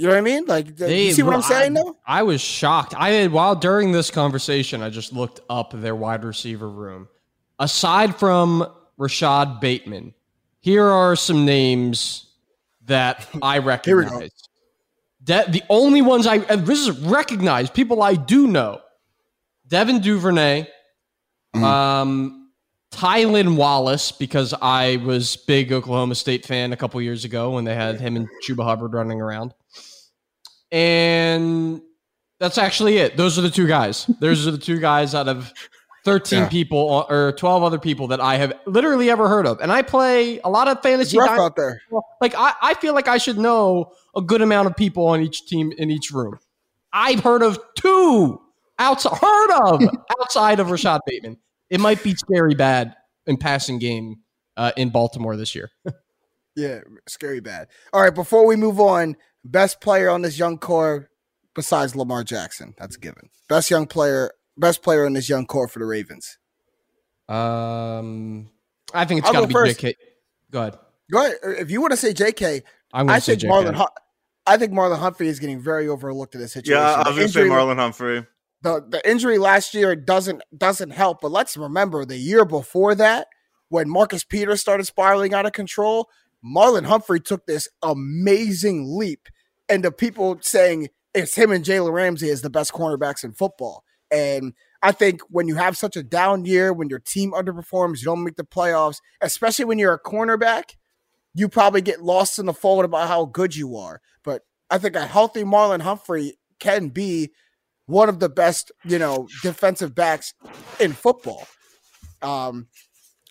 you 0.00 0.06
know 0.06 0.12
what 0.12 0.18
I 0.18 0.22
mean? 0.22 0.46
Like, 0.46 0.76
they, 0.76 1.08
you 1.08 1.12
see 1.12 1.22
what 1.22 1.34
I'm 1.34 1.42
saying? 1.42 1.74
Though 1.74 1.98
I 2.06 2.22
was 2.22 2.40
shocked. 2.40 2.94
I 2.96 3.10
had 3.10 3.32
while 3.32 3.54
during 3.54 3.92
this 3.92 4.10
conversation, 4.10 4.82
I 4.82 4.88
just 4.88 5.12
looked 5.12 5.40
up 5.50 5.72
their 5.74 5.94
wide 5.94 6.24
receiver 6.24 6.70
room. 6.70 7.08
Aside 7.58 8.16
from 8.16 8.66
Rashod 8.96 9.60
Bateman, 9.60 10.14
here 10.60 10.86
are 10.86 11.16
some 11.16 11.44
names 11.44 12.29
that 12.86 13.28
I 13.42 13.58
recognize. 13.58 14.30
that 15.24 15.52
the 15.52 15.62
only 15.68 16.02
ones 16.02 16.26
I 16.26 16.38
this 16.38 16.86
is 16.86 16.98
recognized 17.00 17.74
people 17.74 18.02
I 18.02 18.14
do 18.14 18.46
know. 18.46 18.80
Devin 19.66 20.00
Duvernay, 20.00 20.66
mm-hmm. 21.54 21.64
um, 21.64 22.50
Tylan 22.92 23.56
Wallace 23.56 24.10
because 24.10 24.52
I 24.60 24.96
was 24.96 25.36
big 25.36 25.72
Oklahoma 25.72 26.16
State 26.16 26.44
fan 26.44 26.72
a 26.72 26.76
couple 26.76 27.00
years 27.00 27.24
ago 27.24 27.52
when 27.52 27.64
they 27.64 27.74
had 27.74 28.00
him 28.00 28.16
and 28.16 28.28
Chuba 28.44 28.64
Hubbard 28.64 28.92
running 28.92 29.20
around. 29.20 29.54
And 30.72 31.80
that's 32.40 32.58
actually 32.58 32.96
it. 32.96 33.16
Those 33.16 33.38
are 33.38 33.42
the 33.42 33.50
two 33.50 33.66
guys. 33.66 34.06
Those 34.20 34.46
are 34.46 34.50
the 34.50 34.58
two 34.58 34.80
guys 34.80 35.14
out 35.14 35.28
of 35.28 35.52
13 36.04 36.38
yeah. 36.38 36.48
people 36.48 37.06
or 37.10 37.32
12 37.32 37.62
other 37.62 37.78
people 37.78 38.08
that 38.08 38.20
I 38.20 38.36
have 38.36 38.52
literally 38.66 39.10
ever 39.10 39.28
heard 39.28 39.46
of. 39.46 39.60
And 39.60 39.70
I 39.70 39.82
play 39.82 40.38
a 40.40 40.48
lot 40.48 40.68
of 40.68 40.82
fantasy 40.82 41.18
rough 41.18 41.38
out 41.38 41.56
there. 41.56 41.80
Like 42.20 42.34
I, 42.36 42.54
I 42.62 42.74
feel 42.74 42.94
like 42.94 43.08
I 43.08 43.18
should 43.18 43.38
know 43.38 43.92
a 44.16 44.22
good 44.22 44.42
amount 44.42 44.68
of 44.68 44.76
people 44.76 45.06
on 45.06 45.20
each 45.20 45.46
team 45.46 45.72
in 45.76 45.90
each 45.90 46.10
room. 46.10 46.38
I've 46.92 47.20
heard 47.20 47.42
of 47.42 47.58
two 47.76 48.40
outside 48.78 49.18
heard 49.18 49.50
of 49.52 49.82
outside 50.20 50.60
of 50.60 50.70
Rashod 50.70 51.00
Bateman. 51.06 51.38
It 51.68 51.80
might 51.80 52.02
be 52.02 52.14
scary 52.14 52.54
bad 52.54 52.96
in 53.26 53.36
passing 53.36 53.78
game 53.78 54.16
uh, 54.56 54.72
in 54.76 54.90
Baltimore 54.90 55.36
this 55.36 55.54
year. 55.54 55.70
yeah, 56.56 56.80
scary 57.06 57.40
bad. 57.40 57.68
All 57.92 58.00
right, 58.02 58.14
before 58.14 58.46
we 58.46 58.56
move 58.56 58.80
on, 58.80 59.16
best 59.44 59.80
player 59.80 60.08
on 60.08 60.22
this 60.22 60.38
young 60.38 60.58
core 60.58 61.10
besides 61.54 61.94
Lamar 61.94 62.24
Jackson. 62.24 62.74
That's 62.78 62.96
a 62.96 63.00
given. 63.00 63.30
Best 63.48 63.70
young 63.70 63.86
player 63.86 64.32
best 64.60 64.82
player 64.82 65.06
in 65.06 65.12
this 65.14 65.28
young 65.28 65.46
core 65.46 65.68
for 65.68 65.78
the 65.78 65.86
Ravens? 65.86 66.38
Um, 67.28 68.50
I 68.94 69.04
think 69.04 69.20
it's 69.20 69.30
got 69.30 69.40
to 69.40 69.46
be 69.46 69.52
first. 69.52 69.80
JK. 69.80 69.94
Go 70.50 70.60
ahead. 70.60 70.78
Go 71.10 71.24
ahead. 71.24 71.36
If 71.42 71.70
you 71.70 71.80
want 71.80 71.92
to 71.92 71.96
say 71.96 72.12
JK, 72.12 72.62
I'm 72.92 73.08
I 73.08 73.20
think 73.20 73.40
JK. 73.40 73.48
Marlon. 73.48 73.86
I 74.46 74.56
think 74.56 74.72
Marlon 74.72 74.98
Humphrey 74.98 75.28
is 75.28 75.38
getting 75.38 75.60
very 75.60 75.88
overlooked 75.88 76.34
in 76.34 76.40
this 76.40 76.52
situation. 76.52 76.82
Yeah, 76.82 77.02
I 77.04 77.08
was 77.08 77.16
going 77.16 77.28
to 77.28 77.32
say 77.32 77.40
Marlon 77.42 77.76
Humphrey. 77.76 78.26
The 78.62 78.84
the 78.86 79.08
injury 79.08 79.38
last 79.38 79.74
year 79.74 79.96
doesn't 79.96 80.42
doesn't 80.56 80.90
help, 80.90 81.20
but 81.20 81.30
let's 81.30 81.56
remember 81.56 82.04
the 82.04 82.16
year 82.16 82.44
before 82.44 82.94
that 82.96 83.28
when 83.70 83.88
Marcus 83.88 84.24
Peters 84.24 84.60
started 84.60 84.84
spiraling 84.84 85.32
out 85.32 85.46
of 85.46 85.52
control, 85.52 86.10
Marlon 86.44 86.84
Humphrey 86.84 87.20
took 87.20 87.46
this 87.46 87.68
amazing 87.82 88.98
leap, 88.98 89.28
and 89.68 89.82
the 89.84 89.92
people 89.92 90.38
saying 90.42 90.88
it's 91.14 91.36
him 91.36 91.50
and 91.52 91.64
Jalen 91.64 91.92
Ramsey 91.92 92.28
as 92.30 92.42
the 92.42 92.50
best 92.50 92.72
cornerbacks 92.72 93.24
in 93.24 93.32
football. 93.32 93.84
And 94.10 94.54
I 94.82 94.92
think 94.92 95.20
when 95.28 95.46
you 95.46 95.56
have 95.56 95.76
such 95.76 95.96
a 95.96 96.02
down 96.02 96.44
year, 96.44 96.72
when 96.72 96.88
your 96.88 96.98
team 96.98 97.32
underperforms, 97.32 97.98
you 97.98 98.06
don't 98.06 98.24
make 98.24 98.36
the 98.36 98.44
playoffs, 98.44 99.00
especially 99.20 99.66
when 99.66 99.78
you're 99.78 99.94
a 99.94 100.00
cornerback, 100.00 100.76
you 101.34 101.48
probably 101.48 101.82
get 101.82 102.02
lost 102.02 102.38
in 102.38 102.46
the 102.46 102.54
fold 102.54 102.84
about 102.84 103.08
how 103.08 103.24
good 103.26 103.54
you 103.54 103.76
are. 103.76 104.00
But 104.24 104.42
I 104.70 104.78
think 104.78 104.96
a 104.96 105.06
healthy 105.06 105.44
Marlon 105.44 105.82
Humphrey 105.82 106.38
can 106.58 106.88
be 106.88 107.30
one 107.86 108.08
of 108.08 108.20
the 108.20 108.28
best, 108.28 108.72
you 108.84 108.98
know, 108.98 109.28
defensive 109.42 109.94
backs 109.94 110.34
in 110.78 110.92
football. 110.92 111.46
Um, 112.22 112.68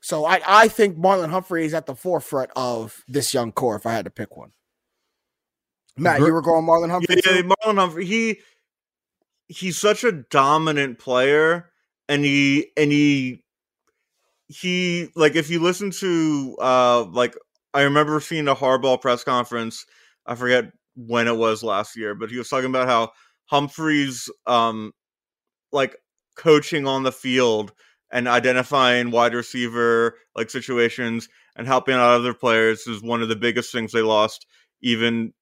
so 0.01 0.25
I, 0.25 0.41
I 0.45 0.67
think 0.67 0.97
Marlon 0.97 1.29
Humphrey 1.29 1.65
is 1.65 1.73
at 1.73 1.85
the 1.85 1.95
forefront 1.95 2.51
of 2.55 3.03
this 3.07 3.33
young 3.33 3.51
core 3.51 3.75
if 3.75 3.85
I 3.85 3.93
had 3.93 4.05
to 4.05 4.11
pick 4.11 4.35
one. 4.35 4.51
Matt, 5.97 6.19
you 6.19 6.31
were 6.31 6.41
going 6.41 6.65
Marlon 6.65 6.89
Humphrey. 6.89 7.21
Yeah, 7.25 7.35
yeah 7.35 7.41
Marlon 7.41 7.77
Humphrey. 7.77 8.05
He 8.05 8.39
he's 9.49 9.77
such 9.77 10.03
a 10.05 10.11
dominant 10.13 10.99
player 10.99 11.71
and 12.07 12.23
he 12.23 12.71
and 12.77 12.91
he 12.91 13.43
he 14.47 15.09
like 15.15 15.35
if 15.35 15.49
you 15.49 15.59
listen 15.59 15.91
to 15.91 16.55
uh 16.61 17.03
like 17.05 17.35
I 17.73 17.81
remember 17.83 18.19
seeing 18.19 18.47
a 18.47 18.55
Harbaugh 18.55 18.99
press 19.01 19.23
conference. 19.23 19.85
I 20.25 20.35
forget 20.35 20.71
when 20.95 21.27
it 21.27 21.37
was 21.37 21.63
last 21.63 21.95
year, 21.95 22.15
but 22.15 22.31
he 22.31 22.37
was 22.37 22.49
talking 22.49 22.69
about 22.69 22.87
how 22.87 23.11
Humphreys 23.45 24.29
um 24.47 24.93
like 25.71 25.95
coaching 26.35 26.87
on 26.87 27.03
the 27.03 27.11
field 27.11 27.73
and 28.11 28.27
identifying 28.27 29.11
wide 29.11 29.33
receiver 29.33 30.15
like 30.35 30.49
situations 30.49 31.29
and 31.55 31.67
helping 31.67 31.95
out 31.95 32.13
other 32.13 32.33
players 32.33 32.87
is 32.87 33.03
one 33.03 33.21
of 33.21 33.29
the 33.29 33.35
biggest 33.35 33.71
things 33.71 33.91
they 33.91 34.01
lost 34.01 34.47
even 34.81 35.33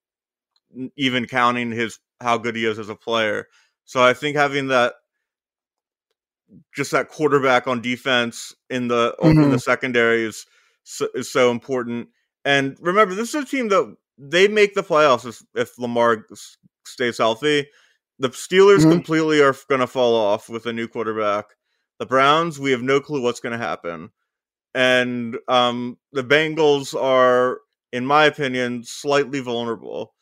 even 0.97 1.25
counting 1.25 1.71
his 1.71 1.99
how 2.21 2.37
good 2.37 2.55
he 2.55 2.65
is 2.65 2.79
as 2.79 2.89
a 2.89 2.95
player 2.95 3.47
so 3.87 4.03
I 4.03 4.13
think 4.13 4.35
having 4.35 4.67
that 4.67 4.95
just 6.75 6.91
that 6.91 7.07
quarterback 7.07 7.67
on 7.67 7.81
defense 7.81 8.53
in 8.69 8.89
the 8.89 9.15
mm-hmm. 9.19 9.41
in 9.43 9.49
the 9.49 9.59
secondary 9.59 10.23
is 10.23 10.45
so, 10.83 11.07
is 11.15 11.31
so 11.31 11.51
important. 11.51 12.09
And 12.45 12.77
remember, 12.81 13.15
this 13.15 13.33
is 13.33 13.43
a 13.43 13.45
team 13.45 13.69
that 13.69 13.95
they 14.17 14.49
make 14.49 14.73
the 14.73 14.83
playoffs 14.83 15.25
if, 15.25 15.41
if 15.55 15.79
Lamar 15.79 16.25
stays 16.85 17.17
healthy. 17.17 17.67
The 18.19 18.29
Steelers 18.29 18.79
mm-hmm. 18.79 18.91
completely 18.91 19.41
are 19.41 19.55
going 19.69 19.81
to 19.81 19.87
fall 19.87 20.15
off 20.15 20.49
with 20.49 20.65
a 20.65 20.73
new 20.73 20.87
quarterback. 20.87 21.45
The 21.99 22.05
Browns, 22.05 22.59
we 22.59 22.71
have 22.71 22.81
no 22.81 22.99
clue 22.99 23.21
what's 23.21 23.39
going 23.39 23.57
to 23.57 23.65
happen. 23.65 24.09
And 24.73 25.37
um, 25.47 25.97
the 26.11 26.23
Bengals 26.23 26.99
are, 26.99 27.59
in 27.93 28.05
my 28.05 28.25
opinion, 28.25 28.83
slightly 28.83 29.39
vulnerable 29.39 30.13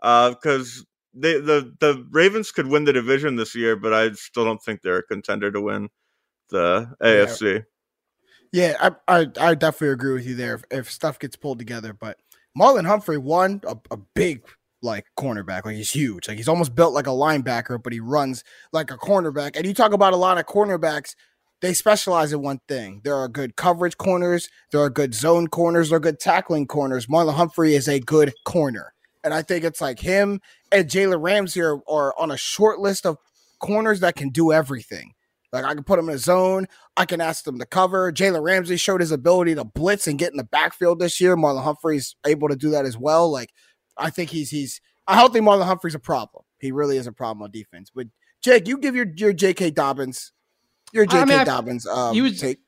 because 0.00 0.80
uh, 0.80 0.84
they 1.14 1.40
the 1.40 1.74
the 1.80 2.06
Ravens 2.10 2.50
could 2.50 2.66
win 2.66 2.84
the 2.84 2.92
division 2.92 3.36
this 3.36 3.54
year, 3.54 3.76
but 3.76 3.92
I 3.92 4.12
still 4.12 4.44
don't 4.44 4.62
think 4.62 4.82
they're 4.82 4.98
a 4.98 5.02
contender 5.02 5.50
to 5.50 5.60
win 5.60 5.88
the 6.50 6.94
AFC. 7.02 7.64
Yeah, 8.52 8.76
I 8.80 9.20
I, 9.20 9.26
I 9.40 9.54
definitely 9.54 9.94
agree 9.94 10.14
with 10.14 10.26
you 10.26 10.34
there. 10.34 10.54
If, 10.54 10.62
if, 10.70 10.90
stuff 10.90 11.18
gets 11.18 11.36
pulled 11.36 11.58
together, 11.58 11.92
but 11.92 12.18
Marlon 12.58 12.86
Humphrey 12.86 13.18
won 13.18 13.60
a, 13.66 13.76
a 13.90 13.96
big 13.96 14.42
like 14.82 15.06
cornerback, 15.18 15.64
like 15.64 15.76
he's 15.76 15.90
huge, 15.90 16.28
like 16.28 16.36
he's 16.36 16.48
almost 16.48 16.74
built 16.74 16.92
like 16.92 17.06
a 17.06 17.10
linebacker, 17.10 17.82
but 17.82 17.92
he 17.92 18.00
runs 18.00 18.44
like 18.72 18.90
a 18.90 18.98
cornerback. 18.98 19.56
And 19.56 19.66
you 19.66 19.74
talk 19.74 19.92
about 19.92 20.12
a 20.12 20.16
lot 20.16 20.38
of 20.38 20.46
cornerbacks 20.46 21.14
they 21.64 21.72
specialize 21.72 22.30
in 22.32 22.42
one 22.42 22.60
thing. 22.68 23.00
There 23.04 23.16
are 23.16 23.26
good 23.26 23.56
coverage 23.56 23.96
corners, 23.96 24.50
there 24.70 24.82
are 24.82 24.90
good 24.90 25.14
zone 25.14 25.48
corners, 25.48 25.88
there 25.88 25.96
are 25.96 26.00
good 26.00 26.20
tackling 26.20 26.66
corners. 26.66 27.06
Marlon 27.06 27.34
Humphrey 27.34 27.74
is 27.74 27.88
a 27.88 28.00
good 28.00 28.34
corner. 28.44 28.92
And 29.24 29.34
I 29.34 29.42
think 29.42 29.64
it's 29.64 29.80
like 29.80 29.98
him 29.98 30.40
and 30.70 30.88
Jalen 30.88 31.22
Ramsey 31.22 31.62
are, 31.62 31.80
are 31.88 32.14
on 32.18 32.30
a 32.30 32.36
short 32.36 32.78
list 32.78 33.06
of 33.06 33.16
corners 33.58 34.00
that 34.00 34.14
can 34.14 34.28
do 34.28 34.52
everything. 34.52 35.14
Like 35.52 35.64
I 35.64 35.74
can 35.74 35.84
put 35.84 35.98
him 35.98 36.08
in 36.08 36.16
a 36.16 36.18
zone. 36.18 36.66
I 36.96 37.06
can 37.06 37.20
ask 37.20 37.44
them 37.44 37.58
to 37.60 37.66
cover. 37.66 38.12
Jalen 38.12 38.42
Ramsey 38.42 38.76
showed 38.76 39.00
his 39.00 39.12
ability 39.12 39.54
to 39.54 39.64
blitz 39.64 40.06
and 40.06 40.18
get 40.18 40.32
in 40.32 40.36
the 40.36 40.44
backfield 40.44 40.98
this 40.98 41.20
year. 41.20 41.36
Marlon 41.36 41.62
Humphrey's 41.62 42.16
able 42.26 42.48
to 42.48 42.56
do 42.56 42.70
that 42.70 42.84
as 42.84 42.98
well. 42.98 43.30
Like 43.30 43.50
I 43.96 44.10
think 44.10 44.30
he's 44.30 44.50
he's 44.50 44.80
I 45.06 45.20
don't 45.20 45.32
think 45.32 45.46
Marlon 45.46 45.64
Humphrey's 45.64 45.94
a 45.94 46.00
problem. 46.00 46.44
He 46.58 46.72
really 46.72 46.96
is 46.96 47.06
a 47.06 47.12
problem 47.12 47.42
on 47.42 47.50
defense. 47.52 47.90
But 47.94 48.08
Jake, 48.42 48.66
you 48.66 48.78
give 48.78 48.96
your 48.96 49.06
your 49.16 49.32
J.K. 49.32 49.70
Dobbins, 49.70 50.32
your 50.92 51.06
J.K. 51.06 51.22
I 51.22 51.24
mean, 51.24 51.46
Dobbins. 51.46 51.86
Um, 51.86 52.14
he 52.14 52.20
was 52.20 52.40
take. 52.40 52.58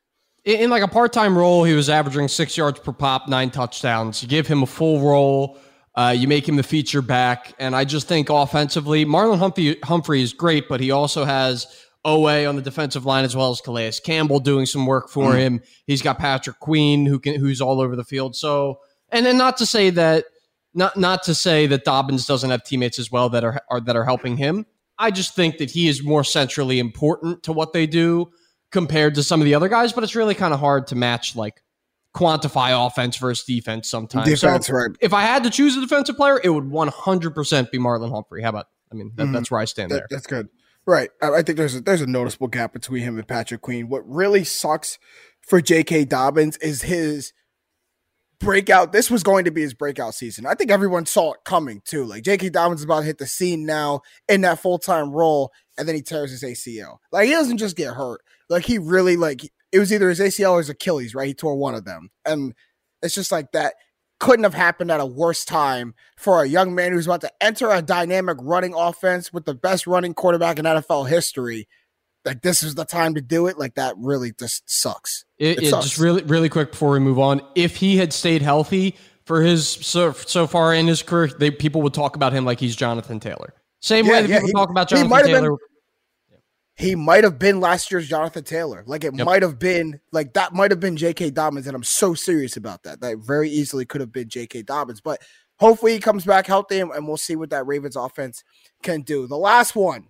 in 0.45 0.69
like 0.69 0.81
a 0.81 0.87
part 0.87 1.11
time 1.11 1.37
role. 1.37 1.65
He 1.65 1.73
was 1.73 1.89
averaging 1.89 2.29
six 2.29 2.55
yards 2.55 2.79
per 2.79 2.93
pop, 2.93 3.27
nine 3.27 3.51
touchdowns. 3.51 4.23
You 4.23 4.29
give 4.29 4.47
him 4.47 4.63
a 4.63 4.67
full 4.67 5.01
role 5.01 5.59
uh, 5.97 6.13
you 6.15 6.27
make 6.27 6.47
him 6.47 6.55
the 6.55 6.63
feature 6.63 7.01
back. 7.01 7.55
And 7.57 7.75
I 7.75 7.83
just 7.83 8.07
think 8.07 8.29
offensively, 8.29 9.03
Marlon 9.03 9.39
Humphrey, 9.39 9.77
Humphrey 9.83 10.21
is 10.21 10.31
great, 10.31 10.69
but 10.69 10.79
he 10.79 10.91
also 10.91 11.25
has 11.25 11.65
OA 12.05 12.45
on 12.45 12.55
the 12.55 12.61
defensive 12.61 13.05
line 13.05 13.25
as 13.25 13.35
well 13.35 13.49
as 13.49 13.59
Calais 13.59 13.93
Campbell 14.03 14.39
doing 14.39 14.67
some 14.67 14.85
work 14.85 15.09
for 15.09 15.33
mm. 15.33 15.39
him. 15.39 15.61
He's 15.87 16.03
got 16.03 16.19
Patrick 16.19 16.59
Queen 16.59 17.05
who 17.07 17.19
can 17.19 17.35
who's 17.39 17.59
all 17.59 17.81
over 17.81 17.95
the 17.95 18.03
field. 18.03 18.35
So 18.35 18.79
and 19.09 19.25
then 19.25 19.37
not 19.37 19.57
to 19.57 19.65
say 19.65 19.89
that 19.89 20.25
not 20.75 20.95
not 20.95 21.23
to 21.23 21.33
say 21.33 21.65
that 21.65 21.83
Dobbins 21.83 22.27
doesn't 22.27 22.49
have 22.49 22.63
teammates 22.63 22.99
as 22.99 23.11
well 23.11 23.29
that 23.29 23.43
are, 23.43 23.59
are 23.69 23.81
that 23.81 23.95
are 23.95 24.05
helping 24.05 24.37
him. 24.37 24.67
I 24.99 25.09
just 25.09 25.35
think 25.35 25.57
that 25.57 25.71
he 25.71 25.87
is 25.87 26.03
more 26.03 26.23
centrally 26.23 26.79
important 26.79 27.43
to 27.43 27.53
what 27.53 27.73
they 27.73 27.87
do 27.87 28.31
compared 28.71 29.15
to 29.15 29.23
some 29.23 29.41
of 29.41 29.45
the 29.45 29.55
other 29.55 29.67
guys, 29.67 29.93
but 29.93 30.03
it's 30.03 30.15
really 30.15 30.35
kind 30.35 30.53
of 30.53 30.59
hard 30.59 30.87
to 30.87 30.95
match 30.95 31.35
like 31.35 31.61
quantify 32.17 32.87
offense 32.87 33.17
versus 33.17 33.45
defense 33.45 33.87
sometimes. 33.87 34.27
Defense, 34.27 34.67
so 34.67 34.73
right. 34.73 34.89
If 34.99 35.13
I 35.13 35.21
had 35.21 35.43
to 35.43 35.49
choose 35.49 35.77
a 35.77 35.81
defensive 35.81 36.15
player, 36.15 36.39
it 36.43 36.49
would 36.49 36.65
100% 36.65 37.71
be 37.71 37.77
Marlon 37.77 38.11
Humphrey. 38.11 38.41
How 38.41 38.49
about, 38.49 38.67
I 38.91 38.95
mean, 38.95 39.11
that, 39.15 39.23
mm-hmm. 39.23 39.33
that's 39.33 39.51
where 39.51 39.59
I 39.59 39.65
stand 39.65 39.91
that, 39.91 39.95
there. 39.95 40.07
That's 40.09 40.27
good. 40.27 40.49
Right. 40.85 41.09
I, 41.21 41.41
think 41.43 41.57
there's 41.57 41.75
a, 41.75 41.81
there's 41.81 42.01
a 42.01 42.07
noticeable 42.07 42.47
gap 42.47 42.73
between 42.73 43.03
him 43.03 43.17
and 43.17 43.27
Patrick 43.27 43.61
Queen. 43.61 43.89
What 43.89 44.07
really 44.07 44.43
sucks 44.43 44.97
for 45.41 45.61
J.K. 45.61 46.05
Dobbins 46.05 46.57
is 46.57 46.81
his 46.83 47.33
breakout. 48.39 48.93
This 48.93 49.11
was 49.11 49.21
going 49.21 49.45
to 49.45 49.51
be 49.51 49.61
his 49.61 49.73
breakout 49.73 50.13
season. 50.13 50.45
I 50.45 50.55
think 50.55 50.71
everyone 50.71 51.05
saw 51.05 51.33
it 51.33 51.39
coming 51.43 51.81
too. 51.85 52.05
Like 52.05 52.23
J.K. 52.23 52.49
Dobbins 52.49 52.81
is 52.81 52.85
about 52.85 53.01
to 53.01 53.05
hit 53.05 53.17
the 53.17 53.27
scene 53.27 53.65
now 53.65 54.01
in 54.29 54.41
that 54.41 54.59
full 54.59 54.79
time 54.79 55.11
role, 55.11 55.51
and 55.77 55.87
then 55.87 55.95
he 55.95 56.01
tears 56.01 56.31
his 56.31 56.43
ACL. 56.43 56.97
Like 57.11 57.25
he 57.25 57.31
doesn't 57.31 57.57
just 57.57 57.75
get 57.75 57.93
hurt. 57.93 58.21
Like 58.49 58.65
he 58.65 58.77
really 58.77 59.17
like 59.17 59.41
it 59.71 59.79
was 59.79 59.91
either 59.91 60.09
his 60.09 60.19
ACL 60.19 60.53
or 60.53 60.59
his 60.59 60.69
Achilles, 60.69 61.13
right? 61.13 61.27
He 61.27 61.33
tore 61.33 61.55
one 61.55 61.75
of 61.75 61.85
them. 61.85 62.09
And 62.25 62.53
it's 63.01 63.15
just 63.15 63.31
like 63.31 63.51
that 63.51 63.73
couldn't 64.19 64.43
have 64.43 64.53
happened 64.53 64.91
at 64.91 64.99
a 64.99 65.05
worse 65.05 65.45
time 65.45 65.93
for 66.17 66.41
a 66.41 66.47
young 66.47 66.73
man 66.73 66.91
who's 66.91 67.05
about 67.05 67.21
to 67.21 67.31
enter 67.41 67.69
a 67.69 67.81
dynamic 67.81 68.37
running 68.41 68.73
offense 68.73 69.31
with 69.31 69.45
the 69.45 69.53
best 69.53 69.85
running 69.85 70.13
quarterback 70.13 70.57
in 70.57 70.65
NFL 70.65 71.07
history. 71.07 71.67
Like 72.25 72.41
this 72.41 72.63
is 72.63 72.75
the 72.75 72.85
time 72.85 73.13
to 73.15 73.21
do 73.21 73.47
it. 73.47 73.57
Like 73.57 73.75
that 73.75 73.95
really 73.97 74.33
just 74.37 74.63
sucks. 74.69 75.25
It, 75.37 75.63
it, 75.63 75.69
sucks. 75.69 75.85
just 75.85 75.97
really, 75.97 76.23
really 76.23 76.49
quick 76.49 76.71
before 76.71 76.91
we 76.91 76.99
move 76.99 77.19
on. 77.19 77.41
If 77.55 77.75
he 77.75 77.97
had 77.97 78.11
stayed 78.11 78.41
healthy 78.41 78.95
for 79.25 79.41
his 79.41 79.67
so 79.67 80.11
so 80.11 80.47
far 80.47 80.73
in 80.73 80.87
his 80.87 81.03
career, 81.03 81.27
they, 81.27 81.51
people 81.51 81.81
would 81.83 81.93
talk 81.93 82.15
about 82.15 82.33
him 82.33 82.43
like 82.43 82.59
he's 82.59 82.75
Jonathan 82.75 83.19
Taylor. 83.19 83.53
Same 83.81 84.05
yeah, 84.05 84.11
way 84.11 84.21
that 84.23 84.29
yeah, 84.29 84.37
people 84.37 84.47
he, 84.47 84.53
talk 84.53 84.69
about 84.69 84.89
Jonathan 84.89 85.25
Taylor. 85.25 85.51
Been, 85.51 85.57
he 86.77 86.93
might 86.95 87.23
have 87.23 87.39
been 87.39 87.59
last 87.59 87.91
year's 87.91 88.07
Jonathan 88.07 88.43
Taylor. 88.43 88.83
Like 88.85 89.03
it 89.03 89.15
Yep. 89.15 89.25
might 89.25 89.41
have 89.41 89.57
been 89.57 89.99
like 90.11 90.33
that 90.33 90.53
might 90.53 90.69
have 90.71 90.79
been 90.79 90.95
J.K. 90.95 91.31
Dobbins, 91.31 91.65
and 91.67 91.75
I'm 91.75 91.83
so 91.83 92.13
serious 92.13 92.55
about 92.55 92.83
that. 92.83 93.01
That 93.01 93.17
very 93.17 93.49
easily 93.49 93.83
could 93.85 93.99
have 94.01 94.11
been 94.11 94.29
J.K. 94.29 94.61
Dobbins, 94.61 95.01
but 95.01 95.21
hopefully 95.59 95.93
he 95.93 95.99
comes 95.99 96.23
back 96.23 96.45
healthy, 96.45 96.79
and, 96.79 96.91
and 96.91 97.07
we'll 97.07 97.17
see 97.17 97.35
what 97.35 97.49
that 97.49 97.65
Ravens 97.65 97.95
offense 97.95 98.43
can 98.83 99.01
do. 99.01 99.27
The 99.27 99.37
last 99.37 99.75
one. 99.75 100.09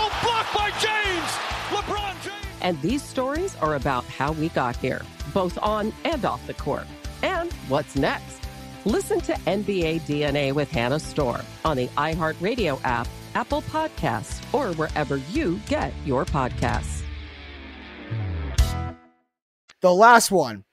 And 2.61 2.81
these 2.81 3.03
stories 3.03 3.55
are 3.57 3.75
about 3.75 4.05
how 4.05 4.31
we 4.33 4.49
got 4.49 4.75
here, 4.77 5.01
both 5.33 5.57
on 5.61 5.93
and 6.05 6.23
off 6.23 6.45
the 6.47 6.53
court. 6.53 6.87
And 7.23 7.51
what's 7.67 7.95
next? 7.95 8.39
Listen 8.85 9.19
to 9.21 9.33
NBA 9.33 10.01
DNA 10.01 10.53
with 10.53 10.71
Hannah 10.71 10.99
Storm 10.99 11.41
on 11.65 11.77
the 11.77 11.87
iHeartRadio 11.89 12.79
app, 12.83 13.07
Apple 13.35 13.61
Podcasts, 13.63 14.41
or 14.53 14.73
wherever 14.75 15.17
you 15.17 15.59
get 15.67 15.93
your 16.05 16.25
podcasts. 16.25 17.01
the 19.81 19.93
last 19.93 20.31
one 20.31 20.63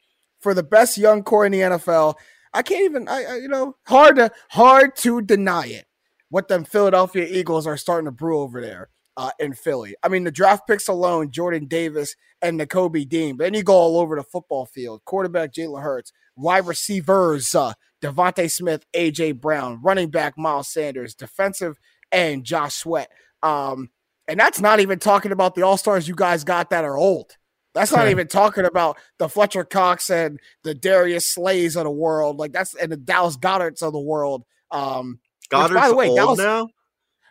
for 0.40 0.54
the 0.54 0.62
best 0.62 0.96
young 0.96 1.22
core 1.22 1.46
in 1.46 1.52
the 1.52 1.60
NFL. 1.60 2.14
I 2.54 2.62
can't 2.62 2.84
even, 2.84 3.08
I, 3.08 3.24
I 3.24 3.36
you 3.36 3.48
know, 3.48 3.76
hard 3.86 4.16
to 4.16 4.30
hard 4.50 4.96
to 4.96 5.20
deny 5.20 5.66
it. 5.66 5.86
What 6.30 6.48
them 6.48 6.64
Philadelphia 6.64 7.26
Eagles 7.28 7.66
are 7.66 7.76
starting 7.76 8.04
to 8.04 8.12
brew 8.12 8.40
over 8.40 8.60
there 8.60 8.90
uh, 9.18 9.32
in 9.40 9.52
Philly. 9.52 9.96
I 10.02 10.08
mean, 10.08 10.22
the 10.22 10.30
draft 10.30 10.66
picks 10.66 10.86
alone, 10.86 11.32
Jordan 11.32 11.66
Davis 11.66 12.14
and 12.40 12.58
Nakobe 12.58 13.06
Dean. 13.06 13.36
But 13.36 13.44
then 13.44 13.54
you 13.54 13.64
go 13.64 13.74
all 13.74 13.98
over 13.98 14.14
the 14.14 14.22
football 14.22 14.64
field. 14.64 15.04
Quarterback 15.04 15.52
Jalen 15.52 15.82
Hurts, 15.82 16.12
wide 16.36 16.66
receivers 16.66 17.52
uh, 17.52 17.72
DeVonta 18.00 18.48
Smith, 18.48 18.86
AJ 18.94 19.40
Brown, 19.40 19.80
running 19.82 20.08
back 20.10 20.38
Miles 20.38 20.72
Sanders, 20.72 21.16
defensive 21.16 21.78
and 22.12 22.44
Josh 22.44 22.76
Sweat. 22.76 23.10
Um, 23.42 23.90
and 24.28 24.38
that's 24.38 24.60
not 24.60 24.78
even 24.78 25.00
talking 25.00 25.32
about 25.32 25.56
the 25.56 25.62
all 25.62 25.76
stars 25.76 26.06
you 26.06 26.14
guys 26.14 26.44
got 26.44 26.70
that 26.70 26.84
are 26.84 26.96
old. 26.96 27.36
That's 27.74 27.92
not 27.92 28.08
even 28.08 28.28
talking 28.28 28.64
about 28.64 28.98
the 29.18 29.28
Fletcher 29.28 29.64
Cox 29.64 30.10
and 30.10 30.40
the 30.62 30.74
Darius 30.74 31.34
Slays 31.34 31.76
of 31.76 31.84
the 31.84 31.90
world. 31.90 32.36
Like 32.36 32.52
that's 32.52 32.74
and 32.74 32.90
the 32.90 32.96
Dallas 32.96 33.36
Goederts 33.36 33.82
of 33.82 33.92
the 33.92 34.00
world. 34.00 34.44
Um, 34.70 35.20
which, 35.50 35.50
Goedert's 35.50 35.80
by 35.80 35.88
the 35.88 35.96
way, 35.96 36.08
old 36.08 36.16
Dallas, 36.16 36.38
now. 36.38 36.68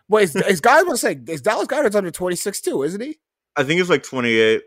Wait, 0.09 0.23
is, 0.23 0.35
is 0.35 0.61
guys 0.61 0.83
want 0.85 0.95
to 0.95 0.97
say 0.97 1.19
is 1.27 1.41
Dallas 1.41 1.67
Goedert's 1.67 1.95
under 1.95 2.11
twenty 2.11 2.35
six 2.35 2.61
too? 2.61 2.83
Isn't 2.83 3.01
he? 3.01 3.17
I 3.57 3.63
think 3.63 3.79
he's 3.79 3.89
like 3.89 4.03
28. 4.03 4.61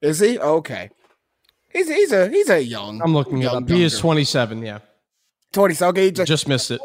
Is 0.00 0.20
he 0.20 0.38
okay? 0.38 0.90
He's 1.72 1.88
he's 1.88 2.12
a 2.12 2.28
he's 2.28 2.50
a 2.50 2.62
young. 2.62 3.00
I'm 3.02 3.14
looking 3.14 3.38
young 3.38 3.64
up. 3.64 3.68
He 3.68 3.82
is 3.82 3.98
27. 3.98 4.62
Yeah, 4.62 4.78
twenty. 5.52 5.74
So 5.74 5.88
okay, 5.88 6.06
he 6.06 6.10
just, 6.12 6.28
just 6.28 6.48
missed 6.48 6.70
it. 6.70 6.80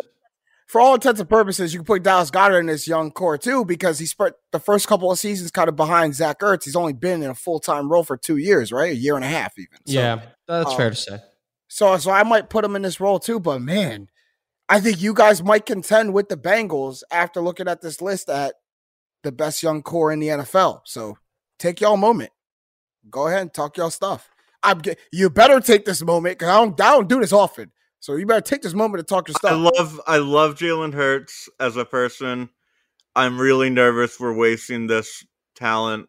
for 0.68 0.82
all 0.82 0.96
intents 0.96 1.20
and 1.20 1.30
purposes, 1.30 1.74
you 1.74 1.80
can 1.80 1.86
put 1.86 2.04
Dallas 2.04 2.32
Goedert 2.32 2.60
in 2.60 2.66
this 2.68 2.88
young 2.88 3.12
core 3.12 3.38
too 3.38 3.66
because 3.66 4.00
he 4.00 4.06
spent 4.06 4.36
the 4.52 4.60
first 4.60 4.88
couple 4.88 5.12
of 5.12 5.20
seasons 5.20 5.52
kind 5.52 5.68
of 5.68 5.76
behind 5.76 6.16
Zach 6.16 6.40
Ertz. 6.40 6.64
He's 6.66 6.76
only 6.76 6.94
been 6.94 7.22
in 7.22 7.30
a 7.30 7.36
full 7.36 7.60
time 7.60 7.92
role 7.92 8.04
for 8.04 8.18
two 8.18 8.38
years, 8.38 8.72
right? 8.72 8.92
A 8.92 8.96
year 8.96 9.16
and 9.16 9.26
a 9.26 9.30
half, 9.30 9.58
even. 9.58 9.78
So, 9.86 9.94
yeah, 9.94 10.22
that's 10.48 10.72
um, 10.72 10.78
fair 10.78 10.90
to 10.90 10.96
say. 10.96 11.20
So, 11.68 11.98
so 11.98 12.12
I 12.12 12.24
might 12.24 12.50
put 12.50 12.64
him 12.64 12.76
in 12.76 12.82
this 12.82 13.00
role 13.00 13.20
too. 13.20 13.40
But 13.40 13.62
man, 13.62 14.08
I 14.70 14.80
think 14.80 15.02
you 15.02 15.14
guys 15.14 15.44
might 15.44 15.66
contend 15.66 16.14
with 16.14 16.30
the 16.30 16.38
Bengals 16.38 17.04
after 17.12 17.42
looking 17.42 17.68
at 17.68 17.82
this 17.82 18.02
list 18.02 18.30
at 18.30 18.56
the 19.24 19.32
best 19.32 19.64
young 19.64 19.82
core 19.82 20.12
in 20.12 20.20
the 20.20 20.28
NFL. 20.28 20.82
So, 20.86 21.18
take 21.60 21.82
y'all 21.82 21.98
moment. 21.98 22.32
Go 23.10 23.28
ahead 23.28 23.42
and 23.42 23.54
talk 23.54 23.78
y'all 23.78 23.90
stuff. 23.90 24.30
I'm. 24.64 24.82
ge- 24.82 24.98
You 25.12 25.30
better 25.30 25.60
take 25.60 25.86
this 25.86 26.04
moment 26.04 26.38
because 26.38 26.50
I 26.50 26.58
don't. 26.58 26.82
I 26.82 26.92
don't 26.92 27.08
do 27.10 27.20
this 27.20 27.32
often. 27.34 27.72
So 28.00 28.16
you 28.16 28.26
better 28.26 28.42
take 28.42 28.62
this 28.62 28.74
moment 28.74 29.06
to 29.06 29.14
talk 29.14 29.28
your 29.28 29.36
stuff. 29.36 29.52
I 29.52 29.56
love 29.56 30.02
I 30.08 30.18
love 30.18 30.56
Jalen 30.56 30.94
Hurts 30.94 31.50
as 31.60 31.78
a 31.78 31.86
person. 31.86 32.50
I'm 33.16 33.40
really 33.40 33.70
nervous 33.70 34.20
we're 34.20 34.36
wasting 34.36 34.88
this 34.88 35.26
talent 35.56 36.08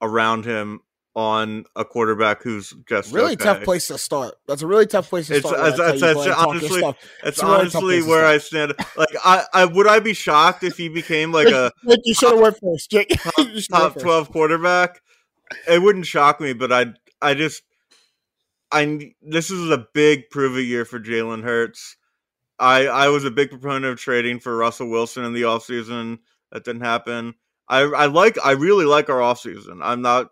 around 0.00 0.44
him 0.44 0.80
on 1.14 1.64
a 1.76 1.84
quarterback 1.84 2.42
who's 2.42 2.74
just 2.88 3.12
really 3.12 3.34
okay. 3.34 3.44
tough 3.44 3.62
place 3.62 3.88
to 3.88 3.98
start. 3.98 4.34
That's 4.46 4.62
a 4.62 4.66
really 4.66 4.86
tough 4.86 5.10
place 5.10 5.26
to 5.26 5.36
It's, 5.36 5.46
start. 5.46 5.68
it's, 5.68 5.78
when 5.78 5.88
I 5.88 5.92
it's, 5.92 6.00
tell 6.00 6.10
it's 6.10 6.14
go 6.14 6.20
ahead 6.20 6.26
and 6.26 6.36
talk 6.36 6.46
your 6.46 6.48
honestly, 6.48 6.78
stuff. 6.78 6.96
it's 7.24 7.42
really 7.42 7.54
honestly 7.54 8.02
where. 8.02 8.26
I 8.26 8.38
stand. 8.38 8.74
Like, 8.96 9.08
I, 9.24 9.44
I 9.52 9.64
would 9.66 9.86
I 9.86 10.00
be 10.00 10.14
shocked 10.14 10.64
if 10.64 10.76
he 10.76 10.88
became 10.88 11.32
like 11.32 11.48
a 11.48 11.70
Jake, 11.88 12.00
you 12.04 12.14
should 12.14 12.30
have 12.30 12.40
went 12.40 12.58
first. 12.58 12.90
Jake, 12.90 13.10
you 13.14 13.16
should 13.16 13.36
have 13.36 13.54
went 13.54 13.68
top 13.68 13.92
first. 13.94 14.04
twelve 14.04 14.30
quarterback? 14.30 15.00
It 15.68 15.82
wouldn't 15.82 16.06
shock 16.06 16.40
me, 16.40 16.54
but 16.54 16.72
I, 16.72 16.86
I 17.20 17.34
just, 17.34 17.62
I 18.70 19.12
this 19.20 19.50
is 19.50 19.70
a 19.70 19.86
big 19.92 20.30
prove 20.30 20.56
it 20.56 20.62
year 20.62 20.84
for 20.86 20.98
Jalen 20.98 21.42
Hurts. 21.42 21.96
I, 22.58 22.86
I 22.86 23.08
was 23.08 23.24
a 23.24 23.30
big 23.30 23.50
proponent 23.50 23.86
of 23.86 23.98
trading 23.98 24.38
for 24.38 24.56
Russell 24.56 24.88
Wilson 24.88 25.24
in 25.24 25.32
the 25.32 25.42
offseason. 25.42 26.20
That 26.52 26.64
didn't 26.64 26.82
happen. 26.82 27.34
I, 27.68 27.80
I 27.80 28.06
like, 28.06 28.38
I 28.44 28.52
really 28.52 28.84
like 28.84 29.10
our 29.10 29.18
offseason. 29.18 29.80
I'm 29.82 30.00
not, 30.00 30.30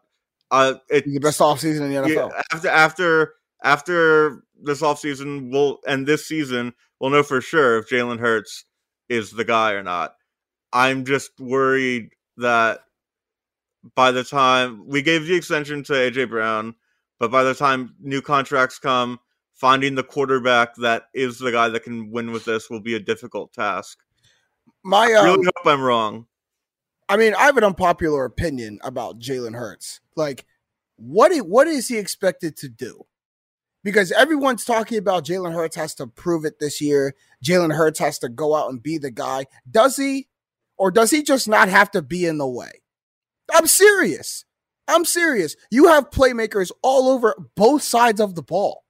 uh, 0.50 0.74
it, 0.88 1.04
the 1.04 1.18
best 1.18 1.40
offseason 1.40 1.82
in 1.82 1.90
the 1.90 1.96
NFL. 1.96 2.30
yeah, 2.32 2.42
after 2.52 2.68
after 2.68 3.34
after 3.62 4.44
this 4.62 4.80
offseason 4.82 5.50
will 5.52 5.78
and 5.86 6.06
this 6.06 6.26
season 6.26 6.72
we'll 6.98 7.10
know 7.10 7.22
for 7.22 7.40
sure 7.40 7.78
if 7.78 7.88
Jalen 7.88 8.18
Hurts 8.18 8.64
is 9.08 9.30
the 9.30 9.44
guy 9.44 9.72
or 9.72 9.82
not. 9.82 10.14
I'm 10.72 11.04
just 11.04 11.32
worried 11.40 12.10
that 12.36 12.80
by 13.94 14.12
the 14.12 14.24
time 14.24 14.86
we 14.86 15.02
gave 15.02 15.26
the 15.26 15.34
extension 15.34 15.82
to 15.84 15.92
AJ 15.92 16.28
Brown, 16.28 16.74
but 17.18 17.30
by 17.30 17.42
the 17.42 17.54
time 17.54 17.94
new 18.00 18.22
contracts 18.22 18.78
come, 18.78 19.18
finding 19.54 19.94
the 19.94 20.02
quarterback 20.02 20.74
that 20.76 21.04
is 21.12 21.38
the 21.38 21.52
guy 21.52 21.68
that 21.68 21.82
can 21.82 22.10
win 22.10 22.32
with 22.32 22.44
this 22.44 22.70
will 22.70 22.80
be 22.80 22.94
a 22.94 23.00
difficult 23.00 23.52
task. 23.52 23.98
My 24.82 25.06
I 25.06 25.14
um, 25.14 25.24
really 25.26 25.44
hope 25.44 25.66
I'm 25.66 25.82
wrong. 25.82 26.26
I 27.10 27.16
mean, 27.16 27.34
I 27.34 27.42
have 27.46 27.56
an 27.56 27.64
unpopular 27.64 28.24
opinion 28.24 28.78
about 28.84 29.18
Jalen 29.18 29.56
Hurts. 29.56 30.00
Like, 30.14 30.46
what 30.96 31.36
what 31.38 31.66
is 31.66 31.88
he 31.88 31.98
expected 31.98 32.56
to 32.58 32.68
do? 32.68 33.04
Because 33.82 34.12
everyone's 34.12 34.64
talking 34.64 34.96
about 34.96 35.24
Jalen 35.24 35.52
Hurts 35.52 35.74
has 35.74 35.92
to 35.96 36.06
prove 36.06 36.44
it 36.44 36.60
this 36.60 36.80
year. 36.80 37.16
Jalen 37.44 37.74
Hurts 37.74 37.98
has 37.98 38.20
to 38.20 38.28
go 38.28 38.54
out 38.54 38.70
and 38.70 38.80
be 38.80 38.96
the 38.96 39.10
guy. 39.10 39.46
Does 39.68 39.96
he? 39.96 40.28
Or 40.78 40.92
does 40.92 41.10
he 41.10 41.24
just 41.24 41.48
not 41.48 41.68
have 41.68 41.90
to 41.90 42.00
be 42.00 42.26
in 42.26 42.38
the 42.38 42.46
way? 42.46 42.70
I'm 43.52 43.66
serious. 43.66 44.44
I'm 44.86 45.04
serious. 45.04 45.56
You 45.70 45.88
have 45.88 46.10
playmakers 46.10 46.70
all 46.80 47.08
over 47.08 47.34
both 47.56 47.82
sides 47.82 48.20
of 48.20 48.36
the 48.36 48.42
ball. 48.42 48.84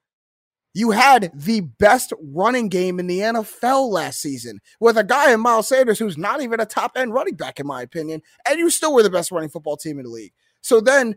You 0.73 0.93
had 0.93 1.33
the 1.35 1.61
best 1.61 2.13
running 2.23 2.69
game 2.69 3.01
in 3.01 3.09
the 3.09 3.19
NFL 3.21 3.91
last 3.91 4.21
season 4.21 4.61
with 4.79 4.97
a 4.97 5.05
guy 5.05 5.33
in 5.33 5.41
Miles 5.41 5.69
Sanders 5.69 5.99
who's 5.99 6.17
not 6.17 6.43
even 6.43 6.61
a 6.61 6.67
top 6.67 6.93
end 6.97 7.13
running 7.13 7.35
back, 7.35 7.59
in 7.59 7.67
my 7.67 7.83
opinion, 7.83 8.23
and 8.49 8.59
you 8.59 8.71
still 8.71 8.95
were 8.95 9.03
the 9.03 9.11
best 9.11 9.33
running 9.33 9.49
football 9.49 9.77
team 9.77 9.99
in 9.99 10.05
the 10.05 10.11
league. 10.11 10.33
So 10.61 10.81
then 10.81 11.17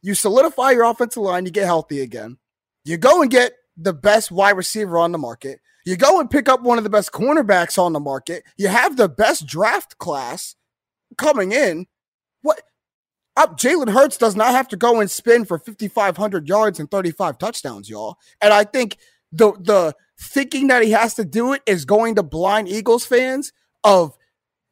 you 0.00 0.14
solidify 0.14 0.70
your 0.70 0.84
offensive 0.84 1.22
line, 1.22 1.44
you 1.44 1.50
get 1.50 1.66
healthy 1.66 2.00
again. 2.00 2.38
You 2.84 2.96
go 2.96 3.20
and 3.20 3.30
get 3.30 3.52
the 3.76 3.92
best 3.92 4.30
wide 4.30 4.56
receiver 4.56 4.96
on 4.98 5.12
the 5.12 5.18
market. 5.18 5.60
You 5.84 5.96
go 5.96 6.20
and 6.20 6.30
pick 6.30 6.48
up 6.48 6.62
one 6.62 6.78
of 6.78 6.84
the 6.84 6.90
best 6.90 7.12
cornerbacks 7.12 7.78
on 7.78 7.92
the 7.92 8.00
market. 8.00 8.44
You 8.56 8.68
have 8.68 8.96
the 8.96 9.08
best 9.08 9.46
draft 9.46 9.98
class 9.98 10.54
coming 11.16 11.52
in. 11.52 11.86
What? 12.42 12.62
Up, 13.38 13.56
Jalen 13.56 13.90
Hurts 13.92 14.16
does 14.16 14.34
not 14.34 14.50
have 14.50 14.66
to 14.66 14.76
go 14.76 14.98
and 14.98 15.08
spin 15.08 15.44
for 15.44 15.60
5,500 15.60 16.48
yards 16.48 16.80
and 16.80 16.90
35 16.90 17.38
touchdowns, 17.38 17.88
y'all. 17.88 18.18
And 18.40 18.52
I 18.52 18.64
think 18.64 18.98
the 19.30 19.52
the 19.52 19.94
thinking 20.20 20.66
that 20.66 20.82
he 20.82 20.90
has 20.90 21.14
to 21.14 21.24
do 21.24 21.52
it 21.52 21.62
is 21.64 21.84
going 21.84 22.16
to 22.16 22.24
blind 22.24 22.68
Eagles 22.68 23.06
fans 23.06 23.52
of 23.84 24.16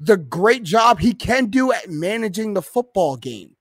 the 0.00 0.16
great 0.16 0.64
job 0.64 0.98
he 0.98 1.14
can 1.14 1.46
do 1.46 1.72
at 1.72 1.88
managing 1.88 2.54
the 2.54 2.62
football 2.62 3.16
game, 3.16 3.54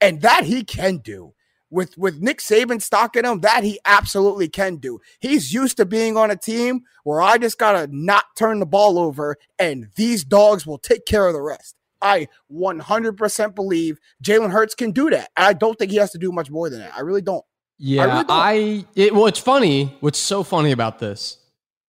and 0.00 0.20
that 0.22 0.44
he 0.44 0.62
can 0.62 0.98
do 0.98 1.34
with 1.68 1.98
with 1.98 2.20
Nick 2.20 2.38
Saban 2.38 2.80
stocking 2.80 3.24
him. 3.24 3.40
That 3.40 3.64
he 3.64 3.80
absolutely 3.84 4.48
can 4.48 4.76
do. 4.76 5.00
He's 5.18 5.52
used 5.52 5.76
to 5.78 5.84
being 5.84 6.16
on 6.16 6.30
a 6.30 6.36
team 6.36 6.82
where 7.02 7.20
I 7.20 7.36
just 7.36 7.58
gotta 7.58 7.88
not 7.90 8.26
turn 8.36 8.60
the 8.60 8.66
ball 8.66 8.96
over, 8.96 9.38
and 9.58 9.88
these 9.96 10.22
dogs 10.22 10.64
will 10.68 10.78
take 10.78 11.04
care 11.04 11.26
of 11.26 11.32
the 11.32 11.42
rest. 11.42 11.74
I 12.02 12.28
100% 12.52 13.54
believe 13.54 13.98
Jalen 14.22 14.50
Hurts 14.50 14.74
can 14.74 14.92
do 14.92 15.10
that. 15.10 15.30
I 15.36 15.52
don't 15.52 15.78
think 15.78 15.90
he 15.90 15.98
has 15.98 16.10
to 16.12 16.18
do 16.18 16.32
much 16.32 16.50
more 16.50 16.68
than 16.68 16.80
that. 16.80 16.92
I 16.96 17.00
really 17.00 17.22
don't. 17.22 17.44
Yeah, 17.78 18.04
really 18.04 18.24
don't. 18.24 18.30
I, 18.30 18.84
it, 18.94 19.14
well, 19.14 19.26
it's 19.26 19.38
funny. 19.38 19.96
What's 20.00 20.18
so 20.18 20.42
funny 20.42 20.72
about 20.72 20.98
this 20.98 21.38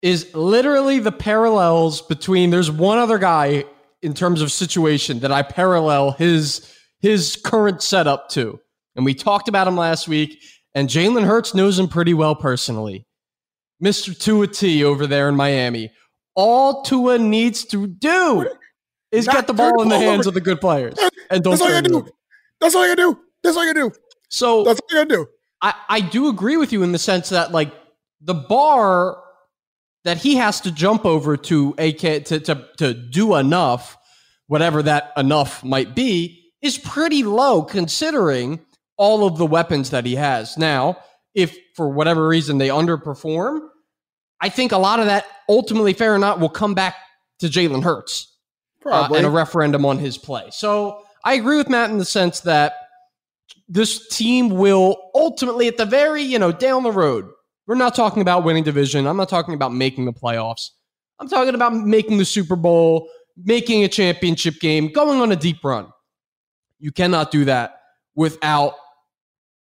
is 0.02 0.34
literally 0.36 1.00
the 1.00 1.12
parallels 1.12 2.02
between. 2.02 2.50
There's 2.50 2.72
one 2.72 2.98
other 2.98 3.18
guy 3.18 3.66
in 4.02 4.14
terms 4.14 4.42
of 4.42 4.52
situation 4.52 5.20
that 5.20 5.32
I 5.32 5.42
parallel 5.42 6.12
his 6.12 6.70
his 7.00 7.36
current 7.36 7.82
setup 7.82 8.30
to, 8.30 8.60
and 8.96 9.06
we 9.06 9.14
talked 9.14 9.48
about 9.48 9.68
him 9.68 9.76
last 9.76 10.08
week. 10.08 10.42
And 10.76 10.90
Jalen 10.90 11.26
Hurts 11.26 11.54
knows 11.54 11.78
him 11.78 11.88
pretty 11.88 12.14
well 12.14 12.36
personally. 12.36 13.06
Mister 13.80 14.14
Tua 14.14 14.48
T 14.48 14.84
over 14.84 15.06
there 15.08 15.30
in 15.30 15.36
Miami. 15.36 15.92
All 16.36 16.82
Tua 16.82 17.20
needs 17.20 17.64
to 17.66 17.86
do 17.86 18.50
is 19.14 19.28
get 19.28 19.48
the 19.48 19.54
ball 19.54 19.82
in 19.82 19.90
the 19.90 19.98
hands 19.98 20.22
over. 20.22 20.30
of 20.30 20.34
the 20.34 20.42
good 20.42 20.60
players, 20.60 20.96
and 21.30 21.44
don't 21.44 21.52
That's 21.52 21.62
all 21.62 21.74
you 21.74 21.82
do. 21.82 22.08
That's 22.60 22.76
all 22.76 22.88
you 22.88 22.96
gotta 22.96 23.14
do. 23.14 23.20
That's 23.44 23.58
all 23.58 23.66
you 23.66 23.74
do. 23.74 23.92
So 24.30 24.64
That's 24.64 24.80
all 24.80 25.00
you 25.00 25.06
do. 25.06 25.28
I, 25.62 25.74
I 25.88 26.02
do 26.02 26.28
agree 26.28 26.58
with 26.58 26.74
you 26.74 26.84
in 26.84 26.92
the 26.92 26.98
sense 26.98 27.30
that 27.30 27.52
like 27.52 27.72
the 28.22 28.34
bar 28.34 29.22
that 30.04 30.18
he 30.18 30.36
has 30.36 30.62
to 30.62 30.72
jump 30.72 31.06
over 31.06 31.38
to 31.38 31.76
AK 31.78 32.26
to, 32.26 32.40
to 32.40 32.68
to 32.78 32.94
do 32.94 33.36
enough, 33.36 33.98
whatever 34.48 34.82
that 34.84 35.14
enough 35.16 35.64
might 35.64 35.96
be, 35.96 36.52
is 36.62 36.78
pretty 36.78 37.24
low 37.24 37.62
considering 37.62 38.60
all 38.98 39.28
of 39.28 39.38
the 39.38 39.46
weapons 39.46 39.92
that 39.92 40.06
he 40.06 40.16
has. 40.16 40.58
Now, 40.58 40.98
if 41.36 41.56
for 41.76 41.90
whatever 41.90 42.28
reason 42.28 42.58
they 42.58 42.70
underperform, 42.70 43.60
I 44.42 44.50
think 44.50 44.72
a 44.72 44.78
lot 44.78 45.00
of 45.00 45.06
that 45.06 45.26
ultimately 45.48 45.94
fair 45.94 46.16
or 46.16 46.20
not 46.20 46.40
will 46.40 46.50
come 46.50 46.74
back 46.74 46.96
to 47.40 47.48
Jalen 47.48 47.84
Hurts 47.84 48.33
uh, 48.86 49.10
and 49.16 49.26
a 49.26 49.30
referendum 49.30 49.86
on 49.86 49.98
his 49.98 50.18
play. 50.18 50.50
So 50.52 51.04
I 51.24 51.34
agree 51.36 51.58
with 51.58 51.70
Matt 51.70 51.90
in 51.90 51.98
the 51.98 52.06
sense 52.06 52.42
that 52.42 52.74
this 53.68 54.08
team 54.10 54.50
will 54.50 55.12
ultimately, 55.16 55.68
at 55.68 55.78
the 55.78 55.86
very, 55.86 56.22
you 56.22 56.38
know, 56.40 56.52
down 56.52 56.84
the 56.84 56.92
road, 56.92 57.30
we're 57.66 57.76
not 57.76 57.96
talking 57.96 58.22
about 58.22 58.44
winning 58.44 58.64
division. 58.64 59.08
I'm 59.08 59.18
not 59.18 59.30
talking 59.30 59.54
about 59.54 59.74
making 59.74 60.06
the 60.06 60.14
playoffs. 60.14 60.70
I'm 61.20 61.30
talking 61.30 61.56
about 61.56 61.74
making 61.74 62.18
the 62.18 62.26
Super 62.26 62.56
Bowl, 62.56 63.10
making 63.38 63.84
a 63.84 63.88
championship 63.88 64.60
game, 64.60 64.92
going 64.92 65.22
on 65.22 65.32
a 65.32 65.36
deep 65.36 65.64
run. 65.64 65.88
You 66.80 66.92
cannot 66.92 67.32
do 67.32 67.46
that 67.46 67.80
without 68.16 68.76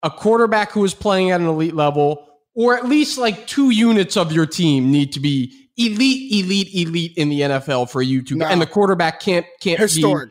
a 0.02 0.10
quarterback 0.10 0.72
who 0.72 0.84
is 0.84 0.94
playing 0.94 1.30
at 1.30 1.40
an 1.40 1.46
elite 1.46 1.74
level, 1.74 2.26
or 2.54 2.76
at 2.76 2.88
least 2.88 3.18
like 3.18 3.46
two 3.46 3.70
units 3.70 4.16
of 4.16 4.32
your 4.32 4.46
team 4.46 4.90
need 4.90 5.12
to 5.12 5.20
be 5.20 5.61
elite, 5.76 6.32
elite, 6.32 6.74
elite 6.74 7.12
in 7.16 7.28
the 7.28 7.40
NFL 7.40 7.90
for 7.90 8.02
you 8.02 8.22
to. 8.22 8.36
No. 8.36 8.46
And 8.46 8.60
the 8.60 8.66
quarterback 8.66 9.20
can't 9.20 9.46
can't 9.60 9.78
be- 9.78 9.82
Historic. 9.82 10.30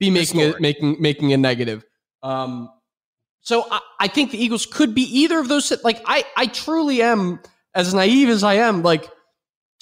be 0.00 0.10
making 0.10 0.40
Historic. 0.40 0.56
it 0.56 0.60
making 0.62 0.96
making 1.00 1.32
a 1.32 1.36
negative. 1.36 1.84
Um, 2.22 2.68
so 3.40 3.66
I, 3.70 3.80
I 4.00 4.08
think 4.08 4.30
the 4.30 4.42
Eagles 4.42 4.66
could 4.66 4.94
be 4.94 5.02
either 5.02 5.38
of 5.38 5.48
those. 5.48 5.72
Like 5.84 6.02
I 6.06 6.24
I 6.36 6.46
truly 6.46 7.02
am 7.02 7.40
as 7.74 7.92
naive 7.94 8.28
as 8.28 8.42
I 8.44 8.54
am. 8.54 8.82
Like 8.82 9.08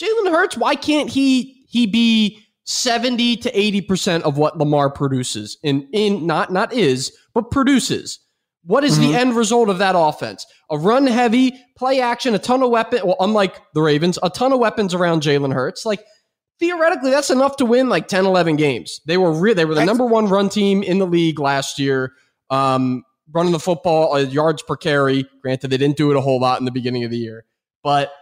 Jalen 0.01 0.31
Hurts, 0.31 0.57
why 0.57 0.75
can't 0.75 1.11
he 1.11 1.65
he 1.69 1.87
be 1.87 2.43
seventy 2.65 3.37
to 3.37 3.59
eighty 3.59 3.81
percent 3.81 4.25
of 4.25 4.39
what 4.39 4.57
Lamar 4.59 4.91
produces 4.91 5.59
in 5.63 5.89
in 5.93 6.27
not 6.27 6.53
not 6.53 6.73
is 6.73 7.17
but 7.35 7.51
produces. 7.51 8.19
What 8.65 8.85
is 8.85 8.99
the 8.99 9.15
end 9.15 9.37
result 9.37 9.71
of 9.71 9.79
that 9.79 9.95
offense? 9.97 10.47
A 10.71 10.77
run 10.77 11.07
heavy, 11.07 11.59
play 11.77 12.01
action, 12.01 12.35
a 12.35 12.39
ton 12.39 12.63
of 12.63 12.71
weapon. 12.71 13.01
Well, 13.05 13.17
unlike 13.19 13.57
the 13.73 13.81
Ravens, 13.81 14.19
a 14.23 14.29
ton 14.29 14.53
of 14.53 14.59
weapons 14.59 14.93
around 14.95 15.23
Jalen 15.23 15.55
Hurts. 15.55 15.87
Like 15.87 16.05
theoretically, 16.59 17.11
that's 17.11 17.31
enough 17.31 17.57
to 17.57 17.65
win 17.65 17.89
like 17.89 18.07
10, 18.07 18.27
11 18.27 18.57
games. 18.57 19.01
They 19.07 19.17
were 19.17 19.33
re- 19.33 19.55
they 19.55 19.65
were 19.65 19.75
the 19.75 19.85
number 19.85 20.05
one 20.05 20.29
run 20.29 20.51
team 20.51 20.83
in 20.83 20.99
the 20.99 21.07
league 21.07 21.39
last 21.39 21.79
year. 21.79 22.13
Um, 22.51 23.05
running 23.33 23.53
the 23.53 23.61
football, 23.61 24.13
uh, 24.13 24.19
yards 24.19 24.63
per 24.63 24.77
carry. 24.77 25.25
Granted, 25.41 25.69
they 25.69 25.77
didn't 25.77 25.97
do 25.97 26.11
it 26.11 26.17
a 26.17 26.21
whole 26.21 26.41
lot 26.41 26.59
in 26.59 26.65
the 26.65 26.71
beginning 26.71 27.05
of 27.05 27.11
the 27.11 27.17
year, 27.17 27.45
but 27.83 28.13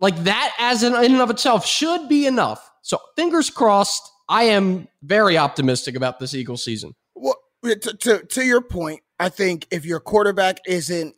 like 0.00 0.16
that 0.24 0.54
as 0.58 0.82
in, 0.82 0.94
in 0.94 1.12
and 1.12 1.20
of 1.20 1.30
itself 1.30 1.66
should 1.66 2.08
be 2.08 2.26
enough. 2.26 2.70
So 2.82 2.98
fingers 3.16 3.50
crossed. 3.50 4.10
I 4.28 4.44
am 4.44 4.88
very 5.02 5.38
optimistic 5.38 5.96
about 5.96 6.18
this 6.18 6.34
Eagles 6.34 6.64
season. 6.64 6.94
Well, 7.14 7.36
to, 7.64 7.76
to 7.76 8.24
to 8.24 8.44
your 8.44 8.60
point, 8.60 9.00
I 9.18 9.28
think 9.28 9.66
if 9.70 9.84
your 9.84 10.00
quarterback 10.00 10.58
isn't 10.66 11.14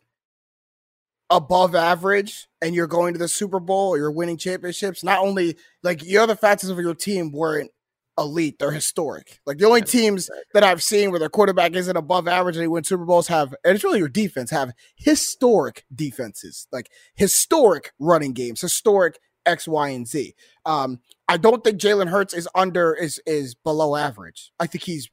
above 1.29 1.75
average 1.75 2.47
and 2.61 2.73
you're 2.73 2.87
going 2.87 3.13
to 3.13 3.19
the 3.19 3.27
Super 3.27 3.59
Bowl 3.59 3.89
or 3.89 3.97
you're 3.97 4.11
winning 4.11 4.37
championships, 4.37 5.03
not 5.03 5.19
only 5.19 5.57
like 5.83 6.03
your 6.03 6.23
other 6.23 6.35
factors 6.35 6.69
of 6.69 6.79
your 6.79 6.95
team 6.95 7.31
weren't 7.31 7.71
elite, 8.17 8.57
they're 8.59 8.71
historic. 8.71 9.39
Like 9.45 9.57
the 9.57 9.67
only 9.67 9.81
teams 9.81 10.29
that 10.53 10.63
I've 10.63 10.83
seen 10.83 11.09
where 11.09 11.19
their 11.19 11.29
quarterback 11.29 11.73
isn't 11.73 11.95
above 11.95 12.27
average 12.27 12.55
and 12.55 12.63
they 12.63 12.67
win 12.67 12.83
Super 12.83 13.05
Bowls 13.05 13.27
have, 13.27 13.53
and 13.63 13.75
it's 13.75 13.83
really 13.83 13.99
your 13.99 14.09
defense, 14.09 14.51
have 14.51 14.73
historic 14.95 15.85
defenses, 15.93 16.67
like 16.71 16.89
historic 17.15 17.93
running 17.99 18.33
games, 18.33 18.61
historic 18.61 19.19
X, 19.45 19.67
Y, 19.67 19.89
and 19.89 20.07
Z. 20.07 20.35
Um, 20.65 20.99
I 21.27 21.37
don't 21.37 21.63
think 21.63 21.79
Jalen 21.79 22.09
Hurts 22.09 22.33
is 22.33 22.47
under 22.55 22.93
is 22.93 23.21
is 23.25 23.55
below 23.55 23.95
average. 23.95 24.51
I 24.59 24.67
think 24.67 24.83
he's 24.83 25.09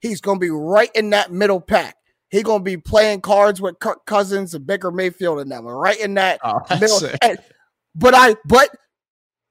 he's 0.00 0.20
going 0.20 0.38
to 0.38 0.44
be 0.44 0.50
right 0.50 0.90
in 0.94 1.10
that 1.10 1.32
middle 1.32 1.60
pack. 1.60 1.96
He's 2.30 2.42
going 2.42 2.60
to 2.60 2.64
be 2.64 2.76
playing 2.76 3.22
cards 3.22 3.60
with 3.60 3.78
Kirk 3.78 4.04
Cousins 4.04 4.54
and 4.54 4.66
Baker 4.66 4.90
Mayfield 4.90 5.40
and 5.40 5.50
them, 5.50 5.64
right 5.66 5.98
in 5.98 6.14
that 6.14 6.40
Oh, 6.44 6.60
middle. 6.78 7.00
and- 7.22 7.38
but 7.94 8.14
I, 8.14 8.36
but 8.44 8.70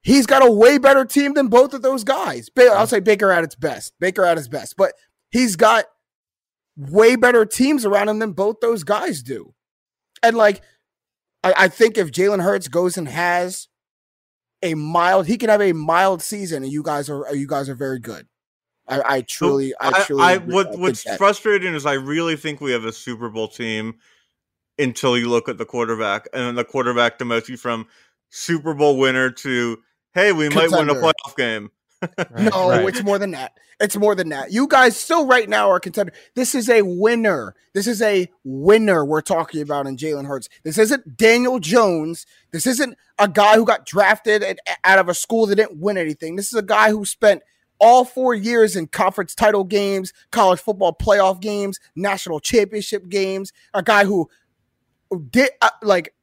he's 0.02 0.26
got 0.26 0.46
a 0.46 0.50
way 0.50 0.78
better 0.78 1.04
team 1.04 1.34
than 1.34 1.48
both 1.48 1.74
of 1.74 1.82
those 1.82 2.04
guys. 2.04 2.48
I'll 2.58 2.86
say 2.86 3.00
Baker 3.00 3.30
at 3.32 3.44
its 3.44 3.54
best. 3.56 3.92
Baker 4.00 4.24
at 4.24 4.36
his 4.36 4.48
best, 4.48 4.76
but 4.76 4.92
he's 5.30 5.56
got 5.56 5.84
way 6.76 7.16
better 7.16 7.44
teams 7.44 7.84
around 7.84 8.08
him 8.08 8.20
than 8.20 8.32
both 8.32 8.56
those 8.60 8.84
guys 8.84 9.22
do. 9.22 9.54
And 10.22 10.36
like, 10.36 10.62
I, 11.42 11.52
I 11.56 11.68
think 11.68 11.98
if 11.98 12.10
Jalen 12.10 12.42
Hurts 12.42 12.68
goes 12.68 12.96
and 12.96 13.08
has 13.08 13.68
a 14.62 14.74
mild, 14.74 15.26
he 15.26 15.36
can 15.36 15.50
have 15.50 15.60
a 15.60 15.72
mild 15.72 16.22
season, 16.22 16.62
and 16.62 16.72
you 16.72 16.82
guys 16.82 17.10
are 17.10 17.34
you 17.34 17.46
guys 17.46 17.68
are 17.68 17.74
very 17.74 17.98
good. 17.98 18.26
I, 18.88 19.16
I 19.16 19.20
truly, 19.22 19.74
I. 19.80 19.88
I, 19.88 20.02
agree. 20.02 20.22
I 20.22 20.36
what 20.38 20.78
what's 20.78 21.04
that- 21.04 21.18
frustrating 21.18 21.74
is 21.74 21.86
I 21.86 21.94
really 21.94 22.36
think 22.36 22.60
we 22.60 22.72
have 22.72 22.84
a 22.84 22.92
Super 22.92 23.28
Bowl 23.28 23.48
team, 23.48 23.96
until 24.78 25.18
you 25.18 25.28
look 25.28 25.48
at 25.48 25.58
the 25.58 25.64
quarterback, 25.64 26.28
and 26.32 26.42
then 26.42 26.54
the 26.54 26.64
quarterback 26.64 27.18
demotes 27.18 27.48
you 27.48 27.56
from 27.56 27.86
Super 28.30 28.74
Bowl 28.74 28.98
winner 28.98 29.30
to 29.30 29.78
hey, 30.14 30.32
we 30.32 30.48
might 30.48 30.70
win 30.70 30.88
a 30.88 30.94
playoff 30.94 31.36
game. 31.36 31.70
no, 32.38 32.70
right. 32.70 32.88
it's 32.88 33.02
more 33.02 33.18
than 33.18 33.32
that. 33.32 33.52
It's 33.80 33.96
more 33.96 34.14
than 34.14 34.28
that. 34.30 34.52
You 34.52 34.66
guys 34.66 34.96
still 34.96 35.26
right 35.26 35.48
now 35.48 35.70
are 35.70 35.80
contender. 35.80 36.12
This 36.34 36.54
is 36.54 36.68
a 36.68 36.82
winner. 36.82 37.54
This 37.74 37.86
is 37.86 38.02
a 38.02 38.28
winner 38.44 39.04
we're 39.04 39.20
talking 39.20 39.62
about 39.62 39.86
in 39.86 39.96
Jalen 39.96 40.26
Hurts. 40.26 40.48
This 40.64 40.78
isn't 40.78 41.16
Daniel 41.16 41.58
Jones. 41.58 42.26
This 42.52 42.66
isn't 42.66 42.96
a 43.18 43.28
guy 43.28 43.56
who 43.56 43.64
got 43.64 43.86
drafted 43.86 44.42
at, 44.42 44.58
out 44.84 44.98
of 44.98 45.08
a 45.08 45.14
school 45.14 45.46
that 45.46 45.56
didn't 45.56 45.80
win 45.80 45.96
anything. 45.96 46.36
This 46.36 46.48
is 46.48 46.58
a 46.58 46.62
guy 46.62 46.90
who 46.90 47.04
spent 47.04 47.42
all 47.80 48.04
four 48.04 48.34
years 48.34 48.76
in 48.76 48.86
conference 48.86 49.34
title 49.34 49.64
games, 49.64 50.12
college 50.30 50.60
football 50.60 50.92
playoff 50.92 51.40
games, 51.40 51.78
national 51.94 52.40
championship 52.40 53.08
games. 53.08 53.52
A 53.74 53.82
guy 53.82 54.04
who 54.04 54.28
did 55.30 55.50
uh, 55.62 55.70
like 55.82 56.14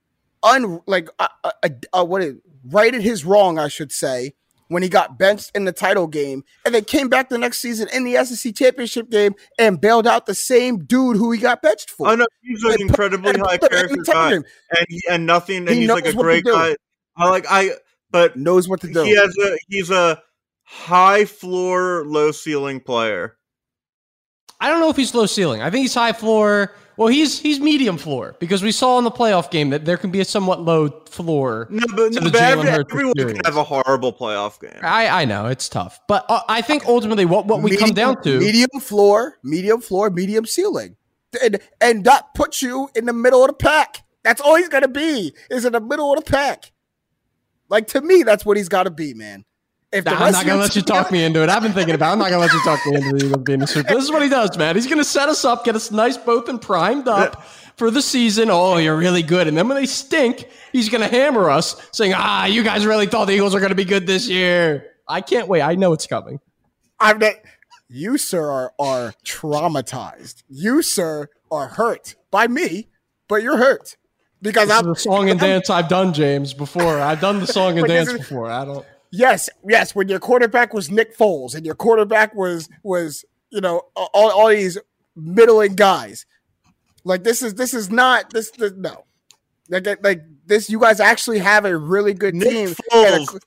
un 0.44 0.82
like 0.86 1.10
uh, 1.20 1.28
uh, 1.44 1.70
uh, 1.94 2.06
what 2.06 2.22
is 2.22 2.36
righted 2.66 3.02
his 3.02 3.26
wrong, 3.26 3.58
I 3.60 3.68
should 3.68 3.92
say, 3.92 4.34
when 4.68 4.84
he 4.84 4.90
got 4.90 5.18
benched 5.18 5.52
in 5.56 5.66
the 5.66 5.72
title 5.72 6.08
game, 6.08 6.44
and 6.66 6.74
then 6.74 6.84
came 6.84 7.10
back 7.10 7.30
the 7.30 7.38
next 7.38 7.60
season 7.60 7.88
in 7.94 8.04
the 8.04 8.24
SEC 8.26 8.56
championship 8.56 9.10
game 9.10 9.34
and 9.60 9.80
bailed 9.80 10.08
out 10.08 10.26
the 10.26 10.36
same 10.36 10.86
dude 10.86 11.18
who 11.18 11.32
he 11.32 11.40
got 11.40 11.62
benched 11.62 11.90
for. 11.90 12.10
Oh 12.10 12.16
no, 12.16 12.26
he's 12.42 12.64
an 12.64 12.72
put- 12.72 12.82
incredibly 12.82 13.30
and 13.32 13.42
high 13.42 13.58
put 13.58 13.72
him 13.72 13.90
in 13.90 14.04
character 14.04 14.12
guy, 14.12 14.32
and 14.34 14.86
he, 14.90 15.02
and 15.10 15.26
nothing, 15.26 15.58
and 15.60 15.70
He 15.70 15.82
he's 15.82 15.90
like 15.90 16.06
a 16.06 16.08
knows 16.08 16.16
what 16.16 16.24
to 16.24 16.42
great 16.42 16.44
guy. 16.46 16.76
I 17.18 17.30
like 17.30 17.46
I, 17.50 17.72
but 18.12 18.36
knows 18.36 18.68
what 18.68 18.82
to 18.82 18.88
do. 18.92 19.04
he 19.04 19.16
has 19.16 19.36
a 19.38 19.58
he's 19.70 19.90
a 19.90 20.22
high 20.66 21.26
floor, 21.26 22.04
low 22.06 22.32
ceiling 22.32 22.80
player. 22.82 23.38
I 24.60 24.70
don't 24.70 24.80
know 24.80 24.90
if 24.90 24.96
he's 24.96 25.14
low 25.14 25.26
ceiling. 25.26 25.62
I 25.62 25.70
think 25.70 25.84
he's 25.84 25.94
high 25.94 26.14
floor. 26.14 26.74
Well, 26.98 27.10
he's 27.10 27.40
he's 27.40 27.60
medium 27.60 27.98
floor 27.98 28.38
because 28.40 28.64
we 28.64 28.72
saw 28.72 28.98
in 28.98 29.04
the 29.04 29.12
playoff 29.12 29.52
game 29.52 29.70
that 29.72 29.84
there 29.84 29.98
can 29.98 30.12
be 30.12 30.22
a 30.22 30.26
somewhat 30.26 30.62
low 30.62 30.90
floor. 31.10 31.68
No, 31.70 31.86
but, 31.94 32.14
to 32.14 32.20
no, 32.22 32.26
the 32.26 32.32
but 32.32 32.42
every, 32.42 32.70
Hurts 32.70 32.94
everyone 32.94 33.16
can 33.16 33.42
have 33.44 33.58
a 33.58 33.64
horrible 33.64 34.14
playoff 34.14 34.62
game. 34.62 34.80
I 34.82 35.24
I 35.24 35.26
know 35.26 35.48
it's 35.48 35.68
tough, 35.68 36.00
but 36.08 36.26
uh, 36.30 36.42
I 36.48 36.62
think 36.62 36.86
ultimately 36.86 37.26
what 37.26 37.48
what 37.48 37.62
we 37.62 37.76
come 37.76 37.92
down 37.92 38.22
to 38.24 38.40
medium 38.40 38.70
floor, 38.80 39.40
medium 39.44 39.82
floor, 39.82 40.10
medium 40.10 40.46
ceiling, 40.46 40.96
and 41.44 41.60
and 41.82 42.06
that 42.06 42.34
puts 42.34 42.62
you 42.62 42.90
in 42.96 43.06
the 43.06 43.14
middle 43.14 43.44
of 43.44 43.50
the 43.50 43.54
pack. 43.56 44.04
That's 44.24 44.40
all 44.40 44.56
he's 44.56 44.70
gonna 44.70 44.88
be 44.88 45.36
is 45.50 45.66
in 45.66 45.74
the 45.74 45.82
middle 45.82 46.14
of 46.14 46.24
the 46.24 46.32
pack. 46.32 46.72
Like 47.68 47.88
to 47.88 48.00
me, 48.00 48.24
that's 48.24 48.46
what 48.46 48.56
he's 48.56 48.70
got 48.70 48.84
to 48.84 48.92
be, 48.92 49.14
man. 49.14 49.44
If 49.96 50.06
Nah, 50.06 50.12
I'm 50.14 50.32
not 50.34 50.46
gonna 50.46 50.60
let 50.62 50.76
you 50.76 50.82
talk 50.82 51.12
me 51.12 51.24
into 51.24 51.42
it. 51.42 51.50
I've 51.50 51.62
been 51.64 51.72
thinking 51.74 51.96
about. 51.96 52.10
it. 52.10 52.12
I'm 52.14 52.20
not 52.20 52.30
gonna 52.30 52.42
let 52.42 52.54
you 52.54 52.62
talk 52.64 52.80
me 52.86 52.96
into 52.96 53.28
the 53.30 53.38
being 53.38 53.60
the 53.60 53.68
Super. 53.68 53.94
This 53.94 54.04
is 54.04 54.12
what 54.12 54.22
he 54.22 54.30
does, 54.30 54.58
man. 54.58 54.76
He's 54.76 54.88
gonna 54.88 55.04
set 55.04 55.30
us 55.30 55.46
up, 55.46 55.64
get 55.66 55.76
us 55.76 55.90
nice 55.92 56.18
both 56.18 56.50
and 56.50 56.62
primed 56.62 57.08
up 57.08 57.44
for 57.78 57.90
the 57.92 58.02
season. 58.02 58.50
Oh, 58.52 58.78
you're 58.78 58.98
really 58.98 59.24
good, 59.24 59.48
and 59.48 59.58
then 59.58 59.68
when 59.68 59.78
they 59.78 59.86
stink, 59.86 60.50
he's 60.72 60.90
gonna 60.90 61.08
hammer 61.08 61.50
us, 61.50 61.76
saying, 61.92 62.14
"Ah, 62.16 62.46
you 62.46 62.64
guys 62.64 62.86
really 62.86 63.06
thought 63.08 63.26
the 63.26 63.34
Eagles 63.34 63.56
are 63.56 63.60
gonna 63.60 63.76
be 63.76 63.86
good 63.86 64.06
this 64.06 64.28
year." 64.28 64.86
I 65.08 65.22
can't 65.22 65.48
wait. 65.48 65.62
I 65.62 65.76
know 65.76 65.94
it's 65.94 66.08
coming. 66.08 66.40
I'm 67.00 67.20
not. 67.20 67.34
You, 67.88 68.18
sir, 68.18 68.50
are 68.50 68.74
are 68.80 69.14
traumatized. 69.26 70.44
You, 70.50 70.82
sir, 70.82 71.30
are 71.52 71.68
hurt 71.68 72.16
by 72.32 72.48
me, 72.48 72.90
but 73.28 73.44
you're 73.44 73.58
hurt 73.58 73.96
because 74.42 74.68
This 74.70 74.78
I'm 74.78 74.90
is 74.92 74.98
a 74.98 75.02
song 75.02 75.30
and 75.30 75.40
I'm- 75.42 75.50
dance 75.52 75.70
I've 75.70 75.88
done, 75.88 76.14
James, 76.14 76.54
before. 76.54 77.00
I've 77.00 77.22
done 77.22 77.40
the 77.40 77.48
song 77.48 77.78
and 77.78 77.88
dance 77.88 78.10
is- 78.10 78.18
before. 78.18 78.50
I 78.52 78.66
don't. 78.66 78.86
Yes, 79.16 79.50
yes. 79.68 79.96
When 79.96 80.10
your 80.10 80.20
quarterback 80.20 80.74
was 80.74 80.92
Nick 80.92 81.18
Foles 81.18 81.56
and 81.56 81.66
your 81.66 81.76
quarterback 81.76 82.36
was 82.36 82.68
was 82.84 83.24
you 83.50 83.62
know 83.62 83.84
all, 83.96 84.10
all 84.14 84.50
these 84.50 84.78
middling 85.16 85.76
guys, 85.76 86.26
like 87.04 87.24
this 87.24 87.42
is 87.42 87.56
this 87.56 87.74
is 87.74 87.90
not 87.90 88.32
this, 88.32 88.52
this 88.52 88.74
no, 88.76 89.06
like 89.70 89.88
like 90.04 90.22
this. 90.46 90.70
You 90.70 90.80
guys 90.80 91.00
actually 91.00 91.40
have 91.40 91.64
a 91.66 91.78
really 91.78 92.14
good 92.14 92.36
Nick 92.36 92.50
team. 92.50 92.76
Foles, 92.92 93.36
a- 93.36 93.40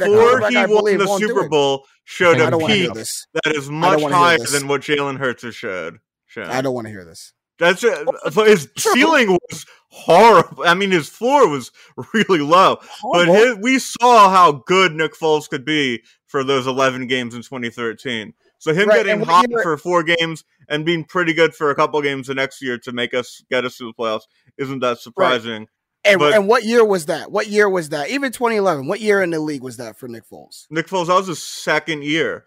before 0.00 0.48
he 0.48 0.56
I 0.56 0.66
won 0.66 0.84
believe 0.84 0.98
the 1.00 1.18
Super. 1.18 1.48
Bowl, 1.48 1.84
showed 2.04 2.36
a 2.36 2.50
don't 2.50 2.62
wanna 2.62 2.74
hear 2.74 2.92
peak 2.92 3.06
that 3.34 3.54
is 3.54 3.68
much 3.68 4.02
higher 4.02 4.38
than 4.38 4.68
what 4.68 4.80
Jalen 4.80 5.18
Hurts 5.18 5.42
has 5.42 5.54
showed. 5.54 5.98
shown. 6.26 6.46
I 6.46 6.62
don't 6.62 6.74
want 6.74 6.86
to 6.86 6.90
hear 6.90 7.04
this. 7.04 7.32
That's 7.58 7.84
uh, 7.84 8.04
it. 8.08 8.34
But 8.34 8.48
his 8.48 8.68
ceiling 8.76 9.38
was 9.50 9.66
horrible. 9.92 10.64
I 10.66 10.74
mean, 10.74 10.90
his 10.90 11.08
floor 11.08 11.46
was 11.48 11.70
really 12.14 12.40
low. 12.40 12.78
But 13.12 13.28
his, 13.28 13.56
we 13.58 13.78
saw 13.78 14.30
how 14.30 14.52
good 14.66 14.92
Nick 14.94 15.12
Foles 15.14 15.48
could 15.48 15.64
be 15.64 16.02
for 16.26 16.42
those 16.42 16.66
11 16.66 17.06
games 17.06 17.34
in 17.34 17.42
2013. 17.42 18.32
So 18.58 18.72
him 18.72 18.88
Right, 18.88 19.04
getting 19.04 19.20
hot 19.22 19.46
for 19.62 19.76
four 19.76 20.02
games 20.02 20.44
and 20.68 20.86
being 20.86 21.04
pretty 21.04 21.34
good 21.34 21.54
for 21.54 21.70
a 21.70 21.74
couple 21.74 22.00
games 22.00 22.28
the 22.28 22.34
next 22.34 22.62
year 22.62 22.78
to 22.78 22.92
make 22.92 23.12
us 23.12 23.42
get 23.50 23.64
us 23.64 23.76
to 23.78 23.84
the 23.84 23.92
playoffs 23.92 24.22
isn't 24.56 24.78
that 24.80 24.98
surprising. 24.98 25.66
And, 26.04 26.18
But- 26.18 26.32
and 26.34 26.48
what 26.48 26.64
year 26.64 26.84
was 26.84 27.06
that? 27.06 27.30
What 27.30 27.48
year 27.48 27.68
was 27.68 27.90
that? 27.90 28.08
Even 28.10 28.32
2011. 28.32 28.86
What 28.86 29.00
year 29.00 29.20
in 29.22 29.30
the 29.30 29.40
league 29.40 29.62
was 29.62 29.76
that 29.76 29.98
for 29.98 30.08
Nick 30.08 30.28
Foles? 30.28 30.66
Nick 30.70 30.86
Foles, 30.86 31.08
that 31.08 31.14
was 31.14 31.26
his 31.26 31.42
second 31.42 32.02
year, 32.04 32.46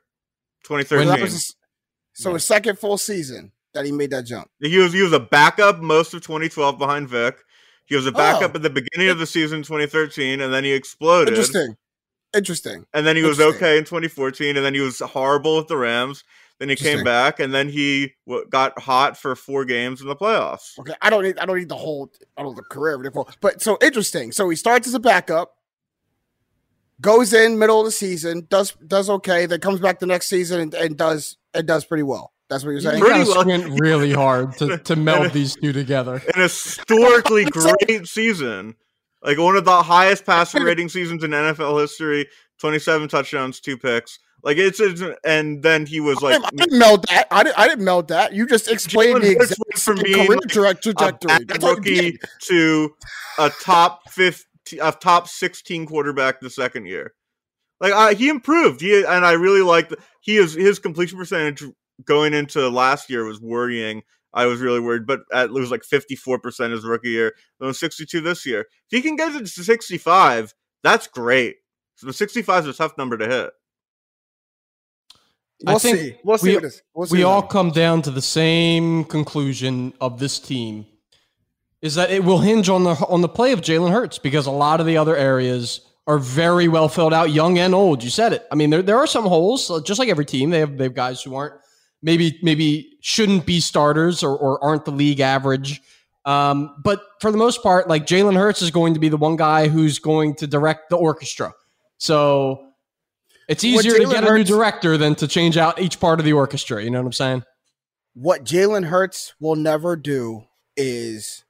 So 0.63 0.77
2013. 0.77 1.07
that 1.07 1.21
was 1.21 1.33
his, 1.33 1.55
so 2.13 2.33
his 2.33 2.43
second 2.45 2.79
full 2.79 2.97
season 2.97 3.51
that 3.75 3.85
he 3.85 3.91
made 3.91 4.09
that 4.11 4.25
jump. 4.25 4.49
He 4.59 4.77
was 4.77 4.91
he 4.91 5.01
was 5.01 5.13
a 5.13 5.19
backup 5.19 5.79
most 5.79 6.13
of 6.13 6.21
2012 6.21 6.77
behind 6.77 7.07
Vick. 7.07 7.37
He 7.85 7.95
was 7.95 8.07
a 8.07 8.09
oh. 8.09 8.13
backup 8.13 8.51
Oh. 8.51 8.55
at 8.55 8.63
the 8.63 8.69
beginning 8.69 9.09
of 9.09 9.19
the 9.19 9.27
season 9.27 9.61
2013, 9.61 10.41
and 10.41 10.53
then 10.53 10.63
he 10.63 10.73
exploded. 10.73 11.29
Interesting. 11.29 11.77
Interesting. 12.35 12.85
And 12.93 13.05
then 13.05 13.15
he 13.15 13.23
was 13.23 13.39
okay 13.39 13.77
in 13.77 13.85
2014, 13.85 14.57
and 14.57 14.65
then 14.65 14.73
he 14.73 14.81
was 14.81 14.99
horrible 14.99 15.57
with 15.57 15.67
the 15.67 15.77
Rams. 15.77 16.23
Then 16.59 16.69
he 16.69 16.75
came 16.75 17.03
back, 17.03 17.39
and 17.39 17.53
then 17.53 17.69
he 17.69 18.13
w- 18.25 18.45
got 18.49 18.79
hot 18.79 19.17
for 19.17 19.35
four 19.35 19.65
games 19.65 20.01
in 20.01 20.07
the 20.07 20.15
playoffs. 20.15 20.79
Okay, 20.79 20.93
I 21.01 21.09
don't 21.09 21.23
need 21.23 21.37
I 21.37 21.45
don't 21.45 21.57
need 21.57 21.69
the 21.69 21.75
whole 21.75 22.11
I 22.37 22.43
don't 22.43 22.51
know, 22.51 22.55
the 22.55 22.63
career 22.63 22.97
But 23.41 23.61
so 23.61 23.77
interesting. 23.81 24.31
So 24.31 24.49
he 24.49 24.55
starts 24.55 24.87
as 24.87 24.93
a 24.93 24.99
backup, 24.99 25.55
goes 27.01 27.33
in 27.33 27.59
middle 27.59 27.79
of 27.79 27.85
the 27.85 27.91
season, 27.91 28.47
does 28.49 28.71
does 28.87 29.09
okay, 29.09 29.45
then 29.45 29.59
comes 29.59 29.81
back 29.81 29.99
the 29.99 30.05
next 30.05 30.27
season 30.27 30.61
and, 30.61 30.73
and 30.73 30.97
does 30.97 31.37
and 31.53 31.67
does 31.67 31.83
pretty 31.83 32.03
well. 32.03 32.31
That's 32.49 32.63
what 32.63 32.71
you're 32.71 32.81
saying. 32.81 32.99
You 32.99 33.09
gotta 33.09 33.25
squint 33.25 33.79
really 33.79 34.13
hard 34.13 34.57
to, 34.57 34.77
to 34.85 34.95
meld 34.95 35.31
these 35.31 35.55
two 35.55 35.73
together. 35.73 36.21
An 36.35 36.41
historically 36.41 37.45
great 37.45 38.07
season, 38.07 38.75
like 39.23 39.37
one 39.37 39.55
of 39.55 39.65
the 39.65 39.83
highest 39.83 40.25
passer 40.25 40.63
rating 40.63 40.89
seasons 40.89 41.23
in 41.23 41.31
NFL 41.31 41.81
history. 41.81 42.27
27 42.59 43.09
touchdowns, 43.09 43.59
two 43.59 43.77
picks. 43.77 44.17
Like 44.41 44.57
it's, 44.57 44.79
it's 44.79 45.01
and 45.25 45.61
then 45.61 45.85
he 45.85 45.99
was 45.99 46.23
I 46.23 46.27
like 46.27 46.41
didn't, 46.41 46.45
I 46.61 46.63
didn't 46.63 46.79
meld 46.79 47.05
that. 47.09 47.27
I 47.31 47.43
didn't, 47.43 47.59
I 47.59 47.67
didn't 47.67 47.83
meld 47.83 48.07
that. 48.09 48.33
You 48.33 48.47
just 48.47 48.71
explained 48.71 49.23
the 49.23 49.35
Jalen 49.35 49.41
exact 49.41 49.59
went 49.67 49.81
from 49.81 49.97
same 49.97 50.03
being 50.03 50.27
career 50.27 50.37
like 50.37 50.81
direct 50.81 50.85
a 50.85 50.93
bad 50.93 51.47
That's 51.47 51.63
all 51.63 51.71
you 51.71 51.75
rookie 51.77 52.19
to 52.43 52.95
a 53.39 53.49
top 53.49 54.09
50 54.09 54.45
a 54.81 54.91
top 54.91 55.27
16 55.27 55.85
quarterback 55.85 56.39
the 56.39 56.49
second 56.49 56.85
year 56.85 57.13
like 57.79 57.93
I, 57.93 58.13
he 58.13 58.29
improved 58.29 58.81
he 58.81 59.03
and 59.03 59.25
i 59.25 59.33
really 59.33 59.61
liked 59.61 59.93
he 60.21 60.37
is 60.37 60.53
his 60.53 60.79
completion 60.79 61.17
percentage 61.17 61.63
going 62.03 62.33
into 62.33 62.67
last 62.69 63.09
year 63.09 63.23
was 63.23 63.41
worrying 63.41 64.03
i 64.33 64.45
was 64.45 64.59
really 64.59 64.79
worried 64.79 65.05
but 65.05 65.21
at, 65.33 65.45
it 65.45 65.53
was 65.53 65.71
like 65.71 65.81
54% 65.81 66.71
his 66.71 66.83
rookie 66.83 67.09
year 67.09 67.27
it 67.27 67.65
was 67.65 67.79
62 67.79 68.21
this 68.21 68.45
year 68.45 68.61
if 68.61 68.67
he 68.89 69.01
can 69.01 69.15
get 69.15 69.33
it 69.33 69.39
to 69.39 69.63
65 69.63 70.53
that's 70.83 71.07
great 71.07 71.57
so 71.95 72.11
65 72.11 72.63
is 72.63 72.75
a 72.75 72.77
tough 72.77 72.97
number 72.97 73.17
to 73.17 73.27
hit 73.27 73.51
We'll 75.63 75.77
I 75.77 75.79
think 75.79 75.97
see. 75.97 76.17
We'll 76.23 76.37
see 76.37 76.57
we, 76.57 76.69
we'll 76.93 77.07
see 77.07 77.17
we 77.17 77.23
all 77.23 77.41
come 77.41 77.71
down 77.71 78.01
to 78.01 78.11
the 78.11 78.21
same 78.21 79.05
conclusion 79.05 79.93
of 80.01 80.19
this 80.19 80.37
team 80.37 80.85
is 81.81 81.95
that 81.95 82.11
it 82.11 82.23
will 82.23 82.39
hinge 82.39 82.67
on 82.67 82.83
the 82.83 82.95
on 83.07 83.21
the 83.21 83.29
play 83.29 83.51
of 83.51 83.61
Jalen 83.61 83.91
Hurts 83.91 84.17
because 84.17 84.47
a 84.47 84.51
lot 84.51 84.79
of 84.79 84.85
the 84.85 84.97
other 84.97 85.15
areas 85.15 85.81
are 86.07 86.17
very 86.17 86.67
well 86.67 86.89
filled 86.89 87.13
out, 87.13 87.31
young 87.31 87.57
and 87.57 87.73
old. 87.73 88.03
You 88.03 88.09
said 88.09 88.33
it. 88.33 88.45
I 88.51 88.55
mean, 88.55 88.69
there 88.69 88.81
there 88.81 88.97
are 88.97 89.07
some 89.07 89.25
holes, 89.25 89.69
uh, 89.69 89.81
just 89.81 89.99
like 89.99 90.09
every 90.09 90.25
team. 90.25 90.49
They 90.49 90.59
have 90.59 90.77
they 90.77 90.85
have 90.85 90.93
guys 90.93 91.21
who 91.21 91.35
aren't 91.35 91.53
maybe 92.05 92.39
maybe 92.43 92.97
shouldn't 93.01 93.45
be 93.45 93.59
starters 93.59 94.23
or, 94.23 94.37
or 94.37 94.63
aren't 94.63 94.85
the 94.85 94.91
league 94.91 95.19
average. 95.19 95.81
Um, 96.23 96.75
but 96.83 97.01
for 97.19 97.31
the 97.31 97.37
most 97.37 97.61
part, 97.61 97.89
like 97.89 98.05
Jalen 98.05 98.35
Hurts 98.35 98.61
is 98.61 98.71
going 98.71 98.93
to 98.93 98.99
be 98.99 99.09
the 99.09 99.17
one 99.17 99.35
guy 99.35 99.67
who's 99.67 99.99
going 99.99 100.35
to 100.35 100.47
direct 100.47 100.89
the 100.89 100.97
orchestra. 100.97 101.53
So 101.97 102.71
it's 103.49 103.63
easier 103.63 103.97
to 103.97 104.05
get 104.05 104.23
a 104.23 104.33
new 104.33 104.43
director 104.43 104.97
than 104.97 105.15
to 105.15 105.27
change 105.27 105.57
out 105.57 105.79
each 105.81 105.99
part 105.99 106.19
of 106.19 106.25
the 106.25 106.33
orchestra. 106.33 106.83
You 106.83 106.89
know 106.89 106.99
what 106.99 107.07
I'm 107.07 107.13
saying? 107.13 107.43
What 108.13 108.43
Jalen 108.43 108.85
Hurts 108.85 109.33
will 109.39 109.55
never 109.55 109.95
do 109.95 110.45
is 110.77 111.43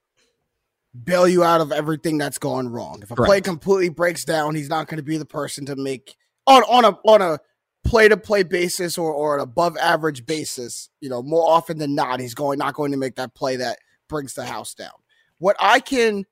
bail 1.04 1.28
you 1.28 1.44
out 1.44 1.62
of 1.62 1.72
everything 1.72 2.18
that's 2.18 2.38
gone 2.38 2.70
wrong. 2.70 3.02
If 3.04 3.12
a 3.12 3.16
play 3.16 3.42
completely 3.42 3.90
breaks 3.90 4.26
down, 4.26 4.56
he's 4.56 4.70
not 4.70 4.88
going 4.88 4.98
to 4.98 5.04
be 5.04 5.18
the 5.18 5.26
person 5.26 5.66
to 5.68 5.76
make 5.76 6.16
on 6.48 6.64
on 6.64 6.86
a 6.86 6.98
on 7.06 7.22
a 7.22 7.40
play 7.86 8.10
to 8.10 8.18
play 8.18 8.44
basis 8.44 8.98
or 8.98 9.12
or 9.14 9.36
an 9.36 9.42
above 9.42 9.78
average 9.78 10.26
basis. 10.26 10.90
You 11.00 11.10
know, 11.10 11.24
more 11.24 11.48
often 11.50 11.78
than 11.78 11.96
not, 11.96 12.20
he's 12.20 12.34
going 12.36 12.60
not 12.60 12.74
going 12.74 12.92
to 12.92 12.98
make 12.98 13.16
that 13.16 13.34
play 13.36 13.56
that 13.58 13.80
brings 14.10 14.34
the 14.34 14.46
house 14.46 14.74
down. 14.74 14.92
What 15.38 15.56
I 15.60 15.80
can 15.80 16.26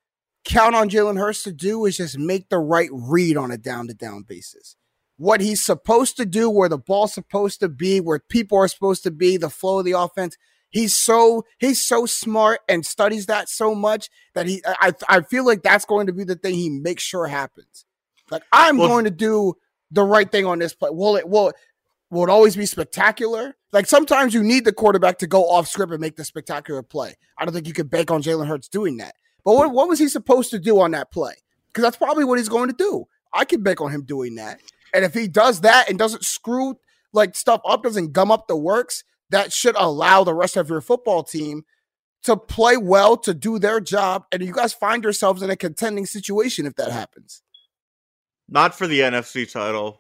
count 0.45 0.75
on 0.75 0.89
Jalen 0.89 1.17
Hurts 1.17 1.43
to 1.43 1.53
do 1.53 1.85
is 1.85 1.97
just 1.97 2.17
make 2.17 2.49
the 2.49 2.59
right 2.59 2.89
read 2.91 3.37
on 3.37 3.51
a 3.51 3.57
down 3.57 3.87
to 3.87 3.93
down 3.93 4.23
basis. 4.23 4.75
What 5.17 5.41
he's 5.41 5.63
supposed 5.63 6.17
to 6.17 6.25
do, 6.25 6.49
where 6.49 6.67
the 6.67 6.77
ball's 6.77 7.13
supposed 7.13 7.59
to 7.61 7.69
be, 7.69 8.01
where 8.01 8.19
people 8.19 8.57
are 8.57 8.67
supposed 8.67 9.03
to 9.03 9.11
be, 9.11 9.37
the 9.37 9.49
flow 9.49 9.79
of 9.79 9.85
the 9.85 9.91
offense, 9.93 10.35
He's 10.73 10.95
so 10.95 11.45
he's 11.59 11.83
so 11.83 12.07
smart 12.07 12.61
and 12.67 12.83
studies 12.83 13.27
that 13.27 13.47
so 13.47 13.75
much 13.75 14.09
that 14.33 14.47
he 14.47 14.63
I 14.65 14.91
I 15.07 15.21
feel 15.21 15.45
like 15.45 15.61
that's 15.61 15.85
going 15.85 16.07
to 16.07 16.13
be 16.13 16.23
the 16.23 16.35
thing 16.35 16.55
he 16.55 16.71
makes 16.71 17.03
sure 17.03 17.27
happens. 17.27 17.85
Like 18.31 18.41
I'm 18.51 18.77
Well- 18.77 18.87
going 18.87 19.05
to 19.05 19.11
do 19.11 19.53
the 19.93 20.03
right 20.03 20.31
thing 20.31 20.45
on 20.45 20.59
this 20.59 20.73
play. 20.73 20.89
Will 20.91 21.15
it 21.15 21.27
will 21.27 21.53
will 22.09 22.23
it 22.23 22.29
always 22.29 22.55
be 22.55 22.65
spectacular? 22.65 23.55
Like 23.71 23.87
sometimes 23.87 24.33
you 24.33 24.43
need 24.43 24.65
the 24.65 24.73
quarterback 24.73 25.19
to 25.19 25.27
go 25.27 25.49
off 25.49 25.67
script 25.67 25.91
and 25.91 26.01
make 26.01 26.15
the 26.15 26.25
spectacular 26.25 26.83
play. 26.83 27.15
I 27.37 27.45
don't 27.45 27.53
think 27.53 27.67
you 27.67 27.73
could 27.73 27.89
bank 27.89 28.11
on 28.11 28.21
Jalen 28.21 28.47
Hurts 28.47 28.67
doing 28.67 28.97
that. 28.97 29.15
But 29.43 29.55
what, 29.55 29.71
what 29.71 29.89
was 29.89 29.99
he 29.99 30.07
supposed 30.07 30.51
to 30.51 30.59
do 30.59 30.79
on 30.79 30.91
that 30.91 31.11
play? 31.11 31.33
Because 31.67 31.83
that's 31.83 31.97
probably 31.97 32.23
what 32.23 32.37
he's 32.37 32.49
going 32.49 32.69
to 32.69 32.75
do. 32.75 33.05
I 33.33 33.45
can 33.45 33.63
bank 33.63 33.81
on 33.81 33.91
him 33.91 34.03
doing 34.03 34.35
that. 34.35 34.59
And 34.93 35.03
if 35.03 35.13
he 35.13 35.27
does 35.27 35.61
that 35.61 35.89
and 35.89 35.97
doesn't 35.97 36.23
screw 36.23 36.77
like 37.13 37.35
stuff 37.35 37.61
up, 37.67 37.83
doesn't 37.83 38.13
gum 38.13 38.31
up 38.31 38.47
the 38.47 38.55
works, 38.55 39.03
that 39.31 39.51
should 39.51 39.75
allow 39.75 40.23
the 40.23 40.35
rest 40.35 40.55
of 40.55 40.69
your 40.69 40.81
football 40.81 41.23
team 41.23 41.63
to 42.23 42.37
play 42.37 42.77
well, 42.77 43.17
to 43.17 43.33
do 43.33 43.59
their 43.59 43.79
job, 43.79 44.25
and 44.31 44.41
you 44.41 44.53
guys 44.53 44.73
find 44.73 45.03
yourselves 45.03 45.41
in 45.41 45.49
a 45.49 45.55
contending 45.55 46.05
situation 46.05 46.65
if 46.65 46.75
that 46.75 46.91
happens. 46.91 47.41
Not 48.53 48.75
for 48.75 48.85
the 48.85 48.99
NFC 48.99 49.51
title. 49.51 49.99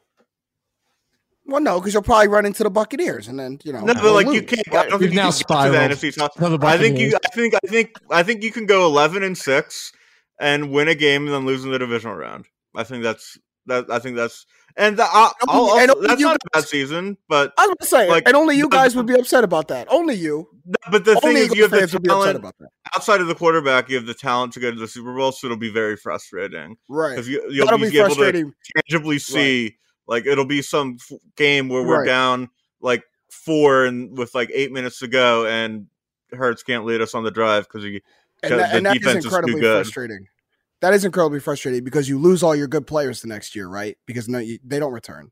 Well, 1.47 1.59
no, 1.59 1.79
because 1.79 1.95
you'll 1.95 2.03
probably 2.03 2.27
run 2.27 2.45
into 2.45 2.61
the 2.61 2.69
Buccaneers, 2.69 3.27
and 3.27 3.37
then 3.39 3.57
you 3.63 3.73
know. 3.73 3.79
No, 3.79 3.95
but 3.95 4.03
they'll 4.03 4.13
like 4.13 4.27
you 4.27 4.43
can't. 4.43 4.61
I 4.71 4.87
don't 4.87 4.99
think 4.99 5.11
you 5.11 5.17
now 5.17 5.31
can 5.31 5.39
get 5.39 5.65
to 5.65 5.71
the 5.71 6.09
NFC 6.09 6.15
title. 6.15 6.63
I 6.63 6.77
think 6.77 6.99
you. 6.99 7.15
I 7.15 7.35
think. 7.35 7.55
I 7.55 7.67
think. 7.67 7.97
I 8.11 8.21
think 8.21 8.43
you 8.43 8.51
can 8.51 8.67
go 8.67 8.85
eleven 8.85 9.23
and 9.23 9.35
six 9.35 9.91
and 10.39 10.71
win 10.71 10.87
a 10.87 10.93
game 10.93 11.25
and 11.25 11.33
then 11.33 11.47
lose 11.47 11.65
in 11.65 11.71
the 11.71 11.79
divisional 11.79 12.15
round. 12.15 12.45
I 12.75 12.83
think 12.83 13.03
that's 13.03 13.39
that. 13.67 13.89
I 13.89 13.99
think 13.99 14.15
that's 14.15 14.45
and 14.75 14.97
the, 14.97 15.03
I'll, 15.03 15.33
I'll 15.47 15.61
also, 15.61 15.95
only 15.95 16.07
that's 16.07 16.21
not 16.21 16.35
a 16.35 16.39
bad 16.51 16.67
season. 16.67 17.17
But 17.27 17.53
I 17.57 17.63
was 17.63 17.67
going 17.67 17.77
to 17.81 17.85
say, 17.85 18.09
like, 18.09 18.27
and 18.27 18.35
only 18.35 18.55
you 18.57 18.63
the- 18.63 18.69
guys 18.75 18.95
would 18.95 19.05
be 19.05 19.13
upset 19.13 19.43
about 19.43 19.67
that. 19.69 19.87
Only 19.91 20.15
you. 20.15 20.47
But 20.89 21.05
the 21.05 21.15
thing 21.19 21.37
is, 21.37 21.53
you 21.53 21.61
have 21.63 21.71
the 21.71 21.79
fans 21.79 21.91
be 21.91 21.97
upset 22.09 22.41
talent 22.41 22.55
outside 22.95 23.21
of 23.21 23.27
the 23.27 23.35
quarterback. 23.35 23.89
You 23.89 23.97
have 23.97 24.05
the 24.05 24.13
talent 24.13 24.53
to 24.53 24.59
go 24.59 24.71
to 24.71 24.79
the 24.79 24.87
Super 24.87 25.13
Bowl, 25.15 25.31
so 25.31 25.47
it'll 25.47 25.57
be 25.57 25.71
very 25.71 25.97
frustrating. 25.97 26.77
Right. 26.87 27.11
Because 27.11 27.27
you, 27.27 27.45
you'll 27.49 27.65
That'll 27.65 27.79
be, 27.79 27.89
be 27.89 27.99
able 27.99 28.15
to 28.15 28.53
tangibly 28.89 29.19
see, 29.19 29.77
like, 30.07 30.25
it'll 30.25 30.45
be 30.45 30.61
some 30.61 30.97
f- 30.99 31.17
game 31.35 31.69
where 31.69 31.83
we're 31.83 31.99
Right. 31.99 32.07
down 32.07 32.49
like 32.81 33.03
four 33.29 33.85
and 33.85 34.17
with 34.17 34.33
like 34.35 34.49
eight 34.53 34.71
minutes 34.71 34.99
to 34.99 35.07
go, 35.07 35.45
and 35.45 35.87
Hurts 36.31 36.63
can't 36.63 36.85
lead 36.85 37.01
us 37.01 37.13
on 37.13 37.23
the 37.23 37.31
drive 37.31 37.65
because 37.67 37.83
he 37.83 38.01
And 38.41 38.53
the 38.53 38.57
that, 38.57 38.75
and 38.75 38.85
that 38.85 38.95
is 38.95 39.01
defense 39.01 39.17
is, 39.17 39.23
too 39.31 39.35
incredibly 39.35 39.61
good. 39.61 39.85
frustrating. 39.85 40.27
That 40.83 40.93
is 40.93 41.05
incredibly 41.05 41.39
frustrating 41.39 41.85
because 41.85 42.09
you 42.09 42.19
lose 42.19 42.43
all 42.43 42.53
your 42.53 42.67
good 42.67 42.85
players 42.85 43.21
the 43.21 43.29
next 43.29 43.55
year, 43.55 43.69
right? 43.69 43.97
Because 44.05 44.27
no, 44.27 44.39
you, 44.39 44.59
they 44.65 44.79
don't 44.79 44.91
return. 44.91 45.31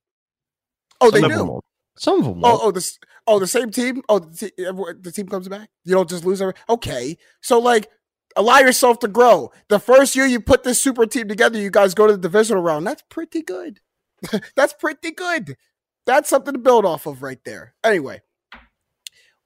Oh, 1.01 1.11
they 1.11 1.19
Some 1.19 1.29
do. 1.29 1.59
Some 1.97 2.19
of 2.19 2.25
them 2.25 2.37
Oh, 2.45 2.51
won't. 2.51 2.61
oh, 2.63 2.71
this, 2.71 2.97
oh, 3.27 3.37
the 3.37 3.47
same 3.47 3.69
team. 3.69 4.01
Oh, 4.07 4.19
the, 4.19 4.33
te- 4.33 4.53
the 5.01 5.11
team 5.11 5.27
comes 5.27 5.49
back. 5.49 5.67
You 5.83 5.93
don't 5.93 6.07
just 6.07 6.23
lose 6.23 6.41
every. 6.41 6.53
Okay, 6.69 7.17
so 7.41 7.59
like, 7.59 7.89
allow 8.37 8.59
yourself 8.59 8.99
to 8.99 9.09
grow. 9.09 9.51
The 9.67 9.77
first 9.77 10.15
year 10.15 10.25
you 10.25 10.39
put 10.39 10.63
this 10.63 10.81
super 10.81 11.05
team 11.05 11.27
together, 11.27 11.59
you 11.59 11.69
guys 11.69 11.93
go 11.95 12.07
to 12.07 12.13
the 12.13 12.21
divisional 12.21 12.63
round. 12.63 12.87
That's 12.87 13.03
pretty 13.09 13.41
good. 13.41 13.81
That's 14.55 14.71
pretty 14.71 15.11
good. 15.11 15.57
That's 16.05 16.29
something 16.29 16.53
to 16.53 16.59
build 16.59 16.85
off 16.85 17.05
of 17.07 17.21
right 17.21 17.43
there. 17.43 17.75
Anyway, 17.83 18.21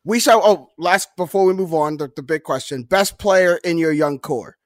we 0.03 0.19
shall. 0.19 0.39
Oh, 0.43 0.69
last 0.77 1.09
before 1.17 1.45
we 1.45 1.53
move 1.53 1.73
on, 1.73 1.97
the, 1.97 2.11
the 2.15 2.21
big 2.21 2.43
question: 2.43 2.83
best 2.83 3.17
player 3.17 3.59
in 3.63 3.79
your 3.79 3.91
young 3.91 4.19
core. 4.19 4.57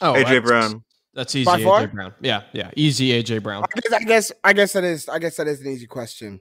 Oh, 0.00 0.12
AJ 0.14 0.22
that's- 0.24 0.42
Brown. 0.44 0.84
That's 1.14 1.34
easy. 1.36 1.44
By 1.44 1.62
far? 1.62 1.86
AJ 1.86 1.92
Brown. 1.92 2.14
Yeah, 2.20 2.42
yeah, 2.52 2.70
easy. 2.76 3.10
AJ 3.10 3.40
Brown. 3.42 3.62
I 3.64 3.80
guess, 3.80 3.92
I 3.92 4.02
guess. 4.04 4.32
I 4.42 4.52
guess 4.52 4.72
that 4.72 4.82
is. 4.84 5.08
I 5.08 5.18
guess 5.20 5.36
that 5.36 5.46
is 5.46 5.60
an 5.60 5.68
easy 5.68 5.86
question. 5.86 6.40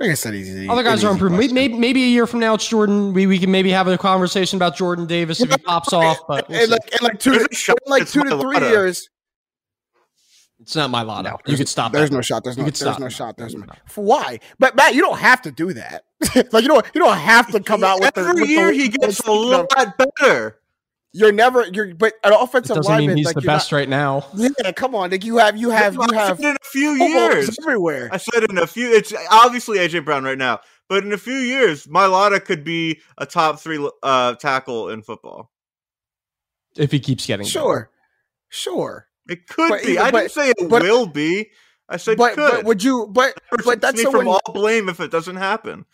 I 0.00 0.06
guess 0.06 0.22
that 0.22 0.32
is. 0.32 0.48
Easy. 0.48 0.68
Other 0.68 0.82
guys 0.82 1.04
are 1.04 1.10
improving. 1.12 1.38
Maybe, 1.38 1.52
maybe, 1.52 1.74
maybe 1.74 2.04
a 2.04 2.06
year 2.06 2.26
from 2.26 2.40
now, 2.40 2.54
it's 2.54 2.66
Jordan. 2.66 3.12
We, 3.12 3.26
we 3.26 3.38
can 3.38 3.50
maybe 3.50 3.70
have 3.70 3.86
a 3.88 3.98
conversation 3.98 4.56
about 4.56 4.76
Jordan 4.76 5.06
Davis 5.06 5.40
if 5.42 5.50
he 5.50 5.58
pops 5.66 5.92
off. 5.92 6.18
But 6.26 6.48
we'll 6.48 6.62
in 6.64 6.70
like, 6.70 6.88
in 6.92 6.98
like 7.04 7.18
two, 7.18 7.34
in 7.34 7.46
shot 7.52 7.76
like 7.86 8.08
two 8.08 8.22
to 8.22 8.30
three 8.38 8.54
lotto. 8.54 8.68
years. 8.70 9.10
it's 10.60 10.74
not 10.76 10.88
my 10.90 11.02
lotto. 11.02 11.30
you 11.30 11.36
There's- 11.46 11.58
could 11.58 11.68
stop. 11.68 11.92
There's 11.92 12.08
that. 12.10 12.16
no 12.16 12.22
shot. 12.22 12.44
There's 12.44 12.56
no. 12.56 12.64
could 12.64 12.74
There's 12.74 12.80
stop 12.90 13.00
no 13.00 13.08
shot. 13.10 13.36
There's 13.36 13.54
no. 13.54 13.66
For 13.86 14.04
why? 14.04 14.40
But 14.58 14.74
Matt, 14.76 14.94
you 14.94 15.00
don't 15.02 15.18
have 15.18 15.42
to 15.42 15.50
do 15.50 15.72
that. 15.74 16.04
like 16.52 16.62
you 16.62 16.68
don't. 16.68 16.86
You 16.94 17.00
don't 17.02 17.18
have 17.18 17.50
to 17.52 17.60
come 17.60 17.84
out 17.84 18.00
with 18.00 18.14
the. 18.14 18.20
Every 18.22 18.34
with 18.40 18.44
the- 18.48 18.54
year 18.54 18.72
he 18.72 18.88
gets 18.88 19.06
a 19.18 19.22
speaking 19.22 19.52
of- 19.54 19.66
lot 19.76 19.98
better. 20.18 20.60
You're 21.18 21.32
never. 21.32 21.66
You're. 21.68 21.94
But 21.94 22.14
an 22.24 22.32
It 22.32 22.38
offensive 22.40 22.76
doesn't 22.76 22.90
lineman. 22.90 23.08
mean 23.08 23.16
he's 23.18 23.26
like, 23.26 23.34
the 23.34 23.40
you're 23.42 23.46
best 23.46 23.72
right 23.72 23.88
now. 23.88 24.24
Yeah, 24.34 24.72
come 24.72 24.94
on. 24.94 25.10
Like 25.10 25.24
you 25.24 25.36
have. 25.38 25.56
You 25.56 25.70
have. 25.70 25.94
You 25.94 26.06
have. 26.14 26.38
in 26.40 26.46
a 26.46 26.56
few 26.64 26.90
years. 26.92 27.56
everywhere. 27.62 28.08
I 28.12 28.16
said 28.18 28.44
in 28.48 28.58
a 28.58 28.66
few. 28.66 28.90
It's 28.92 29.12
obviously 29.30 29.78
AJ 29.78 30.04
Brown 30.04 30.24
right 30.24 30.38
now, 30.38 30.60
but 30.88 31.04
in 31.04 31.12
a 31.12 31.18
few 31.18 31.34
years, 31.36 31.86
Mailata 31.86 32.44
could 32.44 32.62
be 32.64 33.00
a 33.18 33.26
top 33.26 33.58
three 33.60 33.86
uh, 34.02 34.34
tackle 34.36 34.90
in 34.90 35.02
football. 35.02 35.50
If 36.76 36.92
he 36.92 37.00
keeps 37.00 37.26
getting 37.26 37.44
better. 37.44 37.50
Sure. 37.50 37.90
Sure. 38.50 39.08
It 39.28 39.46
could 39.48 39.70
But 39.70 39.82
be. 39.82 39.92
even- 39.92 40.02
I 40.02 40.10
but- 40.10 40.18
didn't 40.20 40.32
say 40.32 40.50
it 40.50 40.68
but- 40.68 40.82
will 40.82 41.06
be. 41.06 41.50
I 41.90 41.96
said 41.96 42.18
But 42.18 42.34
could. 42.34 42.50
but 42.50 42.64
would 42.66 42.82
you? 42.84 43.06
But 43.10 43.40
but 43.64 43.80
that's 43.80 43.96
me 43.96 44.02
so 44.04 44.10
from 44.10 44.28
all 44.28 44.40
blame 44.52 44.90
if 44.90 45.00
it 45.00 45.10
doesn't 45.10 45.36
happen. 45.36 45.86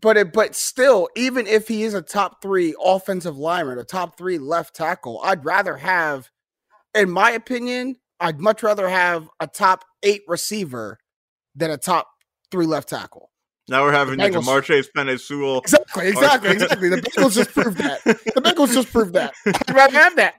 But 0.00 0.16
it, 0.16 0.32
but 0.32 0.54
still, 0.54 1.08
even 1.16 1.46
if 1.46 1.68
he 1.68 1.82
is 1.82 1.94
a 1.94 2.02
top 2.02 2.42
three 2.42 2.74
offensive 2.82 3.36
lineman, 3.36 3.78
a 3.78 3.84
top 3.84 4.16
three 4.16 4.38
left 4.38 4.74
tackle, 4.74 5.20
I'd 5.22 5.44
rather 5.44 5.76
have, 5.76 6.30
in 6.94 7.10
my 7.10 7.30
opinion, 7.30 7.96
I'd 8.20 8.40
much 8.40 8.62
rather 8.62 8.88
have 8.88 9.28
a 9.40 9.46
top 9.46 9.84
eight 10.02 10.22
receiver 10.28 10.98
than 11.54 11.70
a 11.70 11.76
top 11.76 12.08
three 12.50 12.66
left 12.66 12.88
tackle. 12.88 13.30
Now 13.68 13.82
we're 13.82 13.92
having 13.92 14.16
the 14.16 14.24
Penei 14.96 15.18
Sewell. 15.18 15.58
Exactly, 15.58 16.08
exactly, 16.08 16.50
exactly. 16.50 16.88
The 16.88 17.02
Bengals 17.02 17.34
just 17.34 17.50
proved 17.50 17.78
that. 17.78 18.04
The 18.04 18.40
Bengals 18.40 18.72
just 18.72 18.92
proved 18.92 19.14
that. 19.14 19.34
I'd 19.44 19.74
rather 19.74 19.98
have 19.98 20.16
that. 20.16 20.34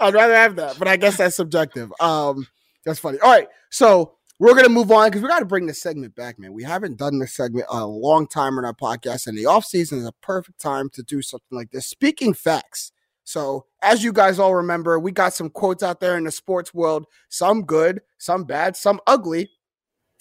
I'd 0.00 0.14
rather 0.14 0.34
have 0.34 0.56
that. 0.56 0.78
But 0.78 0.88
I 0.88 0.96
guess 0.96 1.16
that's 1.16 1.36
subjective. 1.36 1.92
Um, 2.00 2.46
that's 2.84 2.98
funny. 2.98 3.20
All 3.20 3.30
right, 3.30 3.46
so 3.70 4.14
we're 4.38 4.54
gonna 4.54 4.68
move 4.68 4.90
on 4.90 5.08
because 5.08 5.22
we 5.22 5.28
got 5.28 5.40
to 5.40 5.44
bring 5.44 5.66
this 5.66 5.80
segment 5.80 6.14
back, 6.14 6.38
man. 6.38 6.52
We 6.52 6.64
haven't 6.64 6.98
done 6.98 7.18
this 7.18 7.34
segment 7.34 7.66
a 7.70 7.86
long 7.86 8.26
time 8.26 8.58
in 8.58 8.64
our 8.64 8.74
podcast, 8.74 9.26
and 9.26 9.36
the 9.36 9.46
off 9.46 9.64
season 9.64 9.98
is 9.98 10.06
a 10.06 10.12
perfect 10.20 10.60
time 10.60 10.88
to 10.90 11.02
do 11.02 11.22
something 11.22 11.56
like 11.56 11.70
this. 11.70 11.86
Speaking 11.86 12.34
facts. 12.34 12.92
So, 13.24 13.66
as 13.82 14.02
you 14.02 14.12
guys 14.12 14.38
all 14.38 14.54
remember, 14.54 14.98
we 14.98 15.12
got 15.12 15.32
some 15.32 15.48
quotes 15.48 15.82
out 15.82 16.00
there 16.00 16.16
in 16.16 16.24
the 16.24 16.32
sports 16.32 16.74
world, 16.74 17.06
some 17.28 17.62
good, 17.62 18.00
some 18.18 18.44
bad, 18.44 18.76
some 18.76 19.00
ugly. 19.06 19.50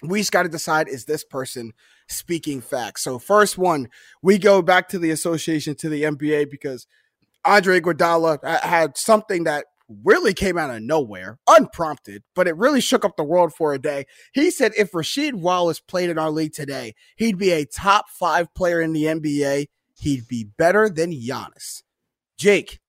We 0.04 0.20
just 0.20 0.32
got 0.32 0.44
to 0.44 0.50
decide 0.50 0.88
is 0.88 1.06
this 1.06 1.24
person 1.24 1.74
speaking 2.08 2.62
facts. 2.62 3.04
So, 3.04 3.18
first 3.18 3.58
one, 3.58 3.90
we 4.22 4.38
go 4.38 4.62
back 4.62 4.88
to 4.90 5.00
the 5.00 5.12
association 5.12 5.74
to 5.76 5.90
the 5.90 6.04
NBA 6.04 6.52
because 6.52 6.86
Andre 7.44 7.80
Iguodala 7.80 8.40
uh, 8.44 8.60
had 8.60 8.98
something 8.98 9.46
that 9.46 9.66
really 10.04 10.34
came 10.34 10.58
out 10.58 10.74
of 10.74 10.82
nowhere, 10.82 11.40
unprompted, 11.48 12.24
but 12.36 12.48
it 12.48 12.56
really 12.56 12.82
shook 12.82 13.06
up 13.06 13.18
the 13.18 13.24
world 13.24 13.54
for 13.54 13.74
a 13.74 13.80
day. 13.80 14.06
He 14.34 14.52
said 14.52 14.72
if 14.78 14.92
Rasheed 14.92 15.34
Wallace 15.34 15.80
played 15.80 16.10
in 16.10 16.18
our 16.18 16.32
league 16.32 16.54
today, 16.54 16.94
he'd 17.16 17.38
be 17.38 17.52
a 17.52 17.66
top 17.66 18.06
five 18.10 18.54
player 18.54 18.82
in 18.82 18.94
the 18.94 19.06
NBA. 19.06 19.68
He'd 20.00 20.28
be 20.28 20.48
better 20.58 20.90
than 20.90 21.12
Giannis. 21.12 21.84
Jake, 22.38 22.80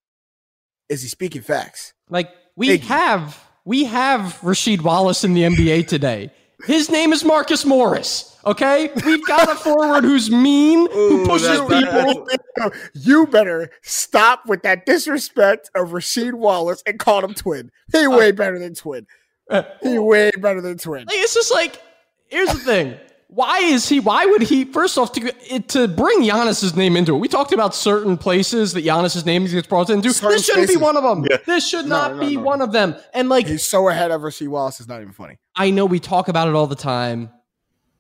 is 0.88 1.03
he 1.03 1.09
speaking 1.09 1.42
facts? 1.42 1.94
Like 2.09 2.30
we 2.57 2.78
have 2.78 3.42
we 3.64 3.84
have 3.84 4.38
Rasheed 4.42 4.82
Wallace 4.82 5.24
in 5.24 5.34
the 5.34 5.42
NBA 5.42 5.86
today. 5.86 6.30
His 6.64 6.90
name 6.90 7.12
is 7.12 7.24
Marcus 7.24 7.64
Morris. 7.64 8.32
Okay, 8.45 8.90
we've 9.05 9.24
got 9.26 9.51
a 9.51 9.55
forward 9.55 10.05
who's 10.05 10.30
mean, 10.30 10.90
who 10.90 11.26
pushes 11.26 11.49
that- 11.49 12.26
people. 12.57 12.70
you 12.95 13.26
better 13.26 13.70
stop 13.82 14.47
with 14.47 14.62
that 14.62 14.84
disrespect 14.86 15.70
of 15.74 15.90
Rasheed 15.90 16.34
Wallace 16.34 16.82
and 16.86 16.99
call 16.99 17.24
him 17.24 17.34
twin. 17.34 17.70
He 17.93 18.05
uh, 18.07 18.11
way 18.11 18.32
better 18.32 18.59
than 18.59 18.74
twin. 18.74 19.07
Uh, 19.51 19.62
he 19.82 19.99
way 19.99 20.30
better 20.38 20.61
than 20.61 20.78
twin. 20.78 21.01
Like, 21.07 21.16
it's 21.18 21.34
just 21.34 21.53
like 21.53 21.80
here's 22.28 22.49
the 22.53 22.59
thing. 22.59 22.97
Why 23.28 23.61
is 23.61 23.88
he? 23.88 23.99
Why 23.99 24.26
would 24.26 24.43
he? 24.43 24.66
First 24.66 24.99
off, 24.99 25.12
to 25.12 25.32
it, 25.55 25.68
to 25.70 25.88
bring 25.88 26.20
Giannis's 26.22 26.76
name 26.76 26.97
into 26.99 27.14
it, 27.14 27.18
we 27.18 27.28
talked 27.28 27.53
about 27.55 27.74
certain 27.74 28.18
places 28.18 28.74
that 28.74 28.84
Giannis's 28.84 29.24
name 29.24 29.47
gets 29.47 29.66
brought 29.66 29.88
into. 29.88 30.12
Certain 30.12 30.32
this 30.36 30.45
shouldn't 30.45 30.64
spaces. 30.64 30.76
be 30.78 30.82
one 30.82 30.99
of 30.99 31.03
them. 31.03 31.24
Yeah. 31.30 31.38
This 31.47 31.66
should 31.66 31.86
No, 31.86 31.97
not 31.97 32.16
no, 32.16 32.20
be 32.28 32.36
no. 32.36 32.43
one 32.43 32.61
of 32.61 32.72
them. 32.72 32.95
And 33.14 33.30
like, 33.30 33.47
He's 33.47 33.66
so 33.66 33.88
ahead 33.88 34.11
of 34.11 34.20
Rasheed 34.20 34.49
Wallace. 34.49 34.80
It's 34.80 34.88
not 34.88 35.01
even 35.01 35.14
funny. 35.14 35.38
I 35.57 35.70
know 35.70 35.86
we 35.86 35.99
talk 35.99 36.28
about 36.28 36.47
it 36.49 36.55
all 36.55 36.66
the 36.66 36.74
time. 36.76 37.30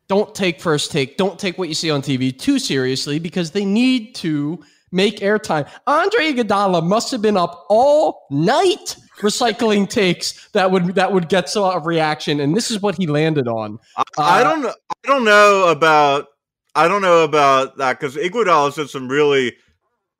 Don't 0.08 0.34
take 0.34 0.60
first 0.60 0.90
take. 0.90 1.16
Don't 1.16 1.38
take 1.38 1.58
what 1.58 1.68
you 1.68 1.74
see 1.74 1.90
on 1.90 2.02
TV 2.02 2.36
too 2.36 2.58
seriously 2.58 3.18
because 3.18 3.50
they 3.50 3.64
need 3.64 4.14
to 4.16 4.62
make 4.90 5.20
airtime. 5.20 5.68
Andre 5.86 6.32
Iguodala 6.32 6.86
must 6.86 7.10
have 7.10 7.22
been 7.22 7.36
up 7.36 7.64
all 7.68 8.26
night 8.30 8.96
recycling 9.20 9.88
takes 9.88 10.48
that 10.50 10.70
would 10.70 10.94
that 10.94 11.12
would 11.12 11.28
get 11.28 11.48
some 11.48 11.64
of 11.64 11.86
reaction, 11.86 12.40
and 12.40 12.56
this 12.56 12.70
is 12.70 12.80
what 12.80 12.96
he 12.96 13.06
landed 13.06 13.48
on. 13.48 13.78
I 13.96 14.02
Uh, 14.18 14.44
don't 14.44 14.62
know. 14.62 14.74
I 14.90 15.08
don't 15.08 15.24
know 15.24 15.68
about. 15.68 16.26
I 16.74 16.88
don't 16.88 17.02
know 17.02 17.22
about 17.24 17.76
that 17.78 18.00
because 18.00 18.16
Iguodala 18.16 18.72
said 18.72 18.88
some 18.88 19.06
really, 19.08 19.54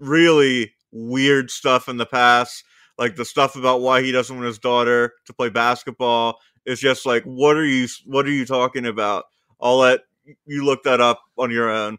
really 0.00 0.74
weird 0.90 1.50
stuff 1.50 1.88
in 1.88 1.96
the 1.96 2.04
past, 2.04 2.62
like 2.98 3.16
the 3.16 3.24
stuff 3.24 3.56
about 3.56 3.80
why 3.80 4.02
he 4.02 4.12
doesn't 4.12 4.36
want 4.36 4.46
his 4.46 4.58
daughter 4.58 5.14
to 5.26 5.32
play 5.32 5.48
basketball. 5.48 6.38
It's 6.66 6.80
just 6.80 7.06
like, 7.06 7.24
what 7.24 7.56
are 7.56 7.64
you? 7.64 7.88
What 8.04 8.26
are 8.26 8.30
you 8.30 8.44
talking 8.44 8.86
about? 8.86 9.24
I'll 9.62 9.78
let 9.78 10.00
you 10.44 10.64
look 10.64 10.82
that 10.82 11.00
up 11.00 11.22
on 11.38 11.50
your 11.50 11.70
own. 11.70 11.98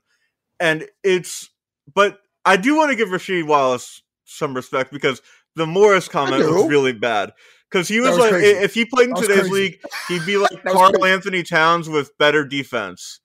And 0.59 0.87
it's, 1.03 1.49
but 1.93 2.19
I 2.45 2.57
do 2.57 2.75
want 2.75 2.91
to 2.91 2.95
give 2.95 3.09
Rasheed 3.09 3.47
Wallace 3.47 4.03
some 4.25 4.53
respect 4.53 4.91
because 4.91 5.21
the 5.55 5.65
Morris 5.65 6.07
comment 6.07 6.45
was 6.45 6.67
really 6.67 6.93
bad. 6.93 7.31
Because 7.69 7.87
he 7.87 7.99
was, 7.99 8.11
was 8.11 8.19
like, 8.19 8.29
crazy. 8.31 8.49
if 8.49 8.73
he 8.73 8.85
played 8.85 9.09
in 9.09 9.15
today's 9.15 9.39
crazy. 9.39 9.51
league, 9.51 9.79
he'd 10.07 10.25
be 10.25 10.37
like 10.37 10.63
Karl 10.63 10.91
crazy. 10.91 11.11
Anthony 11.11 11.43
Towns 11.43 11.89
with 11.89 12.15
better 12.19 12.45
defense. 12.45 13.19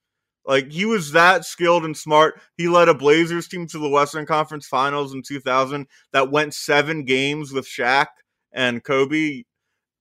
Like 0.46 0.72
he 0.72 0.86
was 0.86 1.12
that 1.12 1.44
skilled 1.44 1.84
and 1.84 1.94
smart. 1.94 2.40
He 2.56 2.68
led 2.68 2.88
a 2.88 2.94
Blazers 2.94 3.48
team 3.48 3.66
to 3.66 3.78
the 3.78 3.88
Western 3.88 4.24
Conference 4.24 4.66
Finals 4.66 5.12
in 5.12 5.22
2000 5.22 5.86
that 6.12 6.30
went 6.30 6.54
seven 6.54 7.04
games 7.04 7.52
with 7.52 7.66
Shaq 7.66 8.06
and 8.52 8.82
Kobe. 8.82 9.42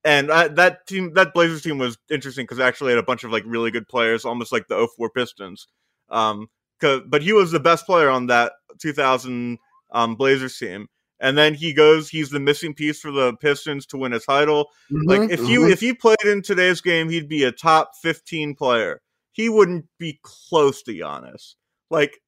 And 0.04 0.30
uh, 0.30 0.48
that 0.48 0.86
team, 0.86 1.12
that 1.14 1.34
Blazers 1.34 1.62
team 1.62 1.78
was 1.78 1.98
interesting 2.10 2.44
because 2.44 2.60
actually 2.60 2.92
had 2.92 2.98
a 2.98 3.02
bunch 3.04 3.24
of 3.24 3.32
like 3.32 3.42
really 3.46 3.70
good 3.70 3.88
players, 3.88 4.24
almost 4.24 4.52
like 4.52 4.68
the 4.68 4.88
04 4.96 5.10
Pistons. 5.10 5.66
Um, 6.08 6.48
but 6.80 7.22
he 7.22 7.32
was 7.32 7.50
the 7.50 7.60
best 7.60 7.84
player 7.86 8.08
on 8.08 8.26
that 8.28 8.52
2000 8.80 9.58
um, 9.90 10.14
Blazers 10.14 10.56
team. 10.56 10.86
And 11.20 11.36
then 11.36 11.54
he 11.54 11.72
goes, 11.72 12.08
he's 12.08 12.30
the 12.30 12.38
missing 12.38 12.74
piece 12.74 13.00
for 13.00 13.10
the 13.10 13.34
Pistons 13.36 13.86
to 13.86 13.96
win 13.98 14.12
a 14.12 14.20
title. 14.20 14.68
like 14.90 15.22
Mhm, 15.22 15.30
if 15.30 15.40
you 15.48 15.62
mhm. 15.62 15.72
if 15.72 15.80
he 15.80 15.92
played 15.92 16.22
in 16.24 16.42
today's 16.42 16.80
game, 16.80 17.08
he'd 17.08 17.28
be 17.28 17.42
a 17.42 17.50
top 17.50 17.90
15 18.00 18.54
player. 18.54 19.00
He 19.32 19.48
wouldn't 19.48 19.86
be 19.98 20.20
close 20.22 20.82
to 20.84 20.92
Giannis. 20.92 21.54
Like 21.90 22.20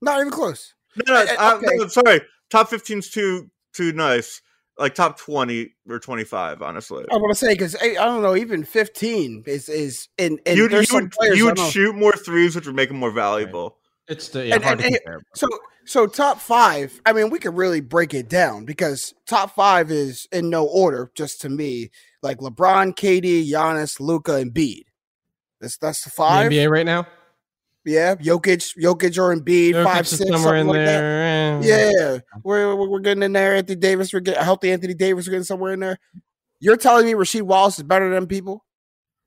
Not 0.00 0.20
even 0.20 0.30
close. 0.32 0.74
no, 1.06 1.12
no, 1.14 1.26
I- 1.38 1.54
okay. 1.56 1.66
no, 1.76 1.86
sorry, 1.88 2.22
top 2.48 2.70
15's 2.70 3.10
too 3.10 3.50
too 3.74 3.92
nice. 3.92 4.40
Like 4.80 4.94
top 4.94 5.18
20 5.18 5.72
or 5.88 5.98
25, 6.00 6.62
honestly. 6.62 7.04
I 7.12 7.16
want 7.16 7.30
to 7.32 7.38
say 7.38 7.52
because 7.52 7.76
I 7.80 7.92
don't 7.94 8.22
know, 8.22 8.34
even 8.34 8.64
fifteen 8.64 9.44
is 9.46 9.68
is 9.68 10.08
in. 10.18 10.38
in 10.46 10.56
you 10.56 10.68
you 10.70 10.86
would, 10.92 11.12
players 11.12 11.36
you 11.38 11.44
would 11.44 11.58
shoot 11.58 11.94
more 11.94 12.12
threes, 12.14 12.56
which 12.56 12.66
would 12.66 12.74
make 12.74 12.88
them 12.88 12.98
more 12.98 13.10
valuable. 13.12 13.76
It's 14.08 14.28
the 14.28 14.46
yeah, 14.46 14.54
And- 14.56 14.64
hard 14.64 14.80
and- 14.80 14.80
to 14.80 14.86
and- 14.86 15.04
compare. 15.04 15.20
so 15.34 15.46
so 15.84 16.06
top 16.06 16.40
five. 16.40 16.98
I 17.04 17.12
mean, 17.12 17.28
we 17.30 17.38
could 17.38 17.54
really 17.56 17.80
break 17.82 18.14
it 18.14 18.28
down 18.28 18.64
because 18.64 19.12
top 19.26 19.54
five 19.54 19.90
is 19.90 20.26
in 20.32 20.48
no 20.50 20.64
order. 20.66 21.10
Just 21.14 21.40
to 21.42 21.48
me, 21.50 21.90
like 22.22 22.38
LeBron, 22.38 22.94
KD, 22.96 23.46
Giannis, 23.50 24.00
Luka, 24.00 24.36
and 24.36 24.52
Bede. 24.54 24.86
That's 25.60 25.76
that's 25.76 26.02
the 26.04 26.08
The 26.10 26.14
five. 26.16 26.50
NBA 26.50 26.70
right 26.70 26.86
now. 26.86 27.06
Yeah, 27.84 28.14
Jokic, 28.16 28.76
Jokic 28.76 29.16
or 29.16 29.34
Embiid, 29.34 29.72
Jokic 29.72 29.84
five 29.84 30.08
six, 30.08 30.30
somewhere 30.30 30.56
in 30.56 30.66
like 30.66 30.76
that. 30.76 31.00
there. 31.00 31.60
eh. 31.62 31.90
Yeah, 31.92 32.18
we're 32.44 32.76
we're 32.76 32.88
we're 32.88 33.00
getting 33.00 33.22
in 33.22 33.32
there. 33.32 33.56
Anthony 33.56 33.76
Davis, 33.76 34.12
we're 34.12 34.20
getting 34.20 34.42
healthy 34.42 34.70
Anthony 34.70 34.94
Davis. 34.94 35.26
We're 35.26 35.32
getting 35.32 35.44
somewhere 35.44 35.72
in 35.72 35.80
there. 35.80 35.98
You're 36.60 36.76
telling 36.76 37.06
me 37.06 37.12
Rasheed 37.12 37.42
Wallace 37.42 37.78
is 37.78 37.84
better 37.84 38.10
than 38.10 38.26
people? 38.26 38.66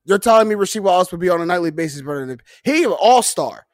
You're 0.04 0.18
telling 0.18 0.48
me 0.48 0.54
Rasheed 0.54 0.82
Wallace 0.82 1.10
would 1.10 1.20
be 1.20 1.30
on 1.30 1.40
a 1.40 1.46
nightly 1.46 1.72
basis 1.72 2.02
better 2.02 2.26
than 2.26 2.38
he 2.62 2.86
all 2.86 3.22
star, 3.22 3.66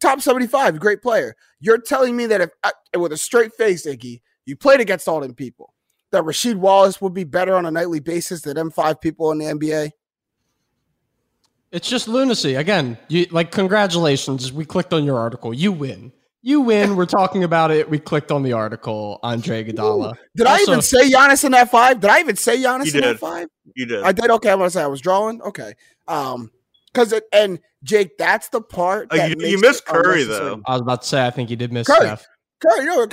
top 0.00 0.20
seventy 0.20 0.46
five, 0.46 0.78
great 0.78 1.02
player. 1.02 1.34
You're 1.58 1.80
telling 1.80 2.16
me 2.16 2.26
that 2.26 2.40
if 2.40 2.50
I, 2.62 2.70
with 2.96 3.12
a 3.12 3.16
straight 3.16 3.52
face, 3.54 3.84
Iggy, 3.84 4.20
you 4.46 4.56
played 4.56 4.80
against 4.80 5.08
all 5.08 5.20
them 5.20 5.34
people, 5.34 5.74
that 6.12 6.22
Rasheed 6.22 6.56
Wallace 6.56 7.00
would 7.00 7.14
be 7.14 7.24
better 7.24 7.56
on 7.56 7.66
a 7.66 7.70
nightly 7.70 7.98
basis 7.98 8.42
than 8.42 8.54
them 8.54 8.70
five 8.70 9.00
people 9.00 9.32
in 9.32 9.38
the 9.38 9.46
NBA? 9.46 9.90
It's 11.72 11.88
just 11.88 12.08
lunacy. 12.08 12.54
Again, 12.56 12.98
you 13.08 13.26
like 13.30 13.52
congratulations. 13.52 14.52
We 14.52 14.64
clicked 14.64 14.92
on 14.92 15.04
your 15.04 15.18
article. 15.18 15.54
You 15.54 15.72
win. 15.72 16.12
You 16.42 16.62
win. 16.62 16.96
We're 16.96 17.06
talking 17.06 17.44
about 17.44 17.70
it. 17.70 17.88
We 17.88 17.98
clicked 17.98 18.32
on 18.32 18.42
the 18.42 18.54
article. 18.54 19.20
Andre 19.22 19.62
Iguodala. 19.64 20.14
Did 20.34 20.46
I 20.46 20.58
even 20.60 20.80
say 20.82 21.10
Giannis 21.10 21.44
in 21.44 21.52
that 21.52 21.70
five? 21.70 22.00
Did 22.00 22.10
I 22.10 22.20
even 22.20 22.36
say 22.36 22.56
Giannis 22.56 22.94
in 22.94 23.02
that 23.02 23.18
five? 23.18 23.48
You 23.76 23.86
did. 23.86 24.02
I 24.02 24.12
did. 24.12 24.30
Okay, 24.30 24.50
I'm 24.50 24.58
gonna 24.58 24.70
say 24.70 24.82
I 24.82 24.86
was 24.86 25.00
drawing. 25.00 25.40
Okay, 25.42 25.74
um, 26.08 26.50
because 26.92 27.12
it 27.12 27.24
and 27.32 27.60
Jake, 27.84 28.16
that's 28.18 28.48
the 28.48 28.60
part. 28.60 29.12
Uh, 29.12 29.16
you- 29.16 29.36
makes 29.36 29.50
you 29.50 29.60
missed 29.60 29.84
Curry, 29.86 30.24
though. 30.24 30.60
I 30.66 30.72
was 30.72 30.80
about 30.80 31.02
to 31.02 31.08
say. 31.08 31.24
I 31.26 31.30
think 31.30 31.50
you 31.50 31.56
did 31.56 31.72
miss 31.72 31.86
Curry. 31.86 32.06
Steph. 32.06 32.26
Curry, 32.60 32.84
no, 32.84 33.06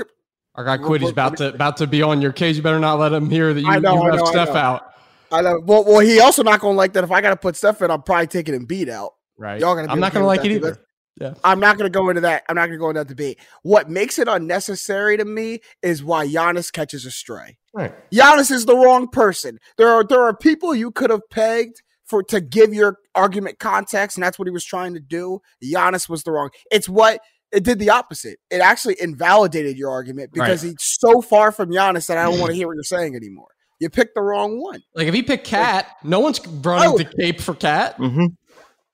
Our 0.55 0.65
guy 0.65 0.77
Quiddy's 0.77 1.09
about 1.11 1.37
to 1.37 1.49
about 1.53 1.77
to 1.77 1.87
be 1.87 2.01
on 2.01 2.21
your 2.21 2.31
case. 2.31 2.55
You 2.55 2.63
better 2.63 2.79
not 2.79 2.97
let 2.97 3.13
him 3.13 3.29
hear 3.29 3.53
that 3.53 3.61
you, 3.61 3.69
I 3.69 3.79
know, 3.79 3.95
you 3.95 4.09
left 4.11 4.23
know, 4.23 4.31
Steph 4.31 4.55
out. 4.55 4.93
I 5.31 5.41
know. 5.41 5.59
Well, 5.63 5.83
well, 5.85 5.99
he 5.99 6.19
also 6.19 6.43
not 6.43 6.59
gonna 6.59 6.77
like 6.77 6.93
that. 6.93 7.03
If 7.03 7.11
I 7.11 7.21
gotta 7.21 7.35
put 7.37 7.55
stuff 7.55 7.81
in, 7.81 7.91
I'm 7.91 8.01
probably 8.03 8.27
taking 8.27 8.53
him 8.55 8.65
beat 8.65 8.89
out. 8.89 9.11
Right. 9.37 9.59
Y'all 9.59 9.75
gonna. 9.75 9.87
Be 9.87 9.91
I'm 9.91 9.99
not 9.99 10.07
okay 10.11 10.15
gonna 10.15 10.27
like 10.27 10.45
it 10.45 10.51
either. 10.51 10.77
Yeah. 11.19 11.33
I'm 11.43 11.59
not 11.59 11.77
gonna 11.77 11.89
go 11.89 12.09
into 12.09 12.21
that. 12.21 12.43
I'm 12.47 12.55
not 12.55 12.67
gonna 12.67 12.77
go 12.77 12.89
into 12.89 13.01
that 13.01 13.07
debate. 13.07 13.39
What 13.63 13.89
makes 13.89 14.19
it 14.19 14.27
unnecessary 14.27 15.17
to 15.17 15.25
me 15.25 15.59
is 15.81 16.03
why 16.03 16.27
Giannis 16.27 16.71
catches 16.71 17.05
a 17.05 17.11
stray. 17.11 17.57
Right. 17.73 17.93
Giannis 18.11 18.51
is 18.51 18.65
the 18.65 18.75
wrong 18.75 19.07
person. 19.07 19.57
There 19.77 19.89
are 19.89 20.03
there 20.03 20.21
are 20.21 20.35
people 20.35 20.75
you 20.75 20.91
could 20.91 21.09
have 21.09 21.21
pegged 21.31 21.81
for 22.05 22.23
to 22.23 22.39
give 22.39 22.73
your 22.73 22.97
argument 23.15 23.59
context, 23.59 24.15
and 24.17 24.23
that's 24.23 24.37
what 24.39 24.47
he 24.47 24.51
was 24.51 24.63
trying 24.63 24.93
to 24.93 24.99
do. 24.99 25.39
Giannis 25.63 26.07
was 26.07 26.23
the 26.23 26.31
wrong. 26.31 26.51
It's 26.71 26.87
what 26.87 27.19
it 27.51 27.63
did 27.63 27.79
the 27.79 27.89
opposite. 27.89 28.39
It 28.49 28.59
actually 28.61 29.01
invalidated 29.01 29.77
your 29.77 29.89
argument 29.89 30.31
because 30.33 30.63
Right. 30.63 30.71
he's 30.71 30.99
so 30.99 31.21
far 31.21 31.51
from 31.51 31.69
Giannis 31.69 32.07
that 32.07 32.17
I 32.17 32.23
don't 32.23 32.39
want 32.39 32.51
to 32.51 32.55
hear 32.55 32.67
what 32.67 32.75
you're 32.75 32.83
saying 32.83 33.15
anymore. 33.15 33.47
You 33.79 33.89
picked 33.89 34.15
the 34.15 34.21
wrong 34.21 34.59
one. 34.61 34.81
Like 34.95 35.07
if 35.07 35.13
he 35.13 35.21
picked 35.23 35.45
Cat, 35.45 35.87
no 36.03 36.19
one's 36.19 36.45
running 36.47 36.89
Oh. 36.93 36.97
to 36.97 37.03
cape 37.05 37.39
for 37.41 37.53
Cat. 37.53 37.97
Mm-hmm. 37.97 38.25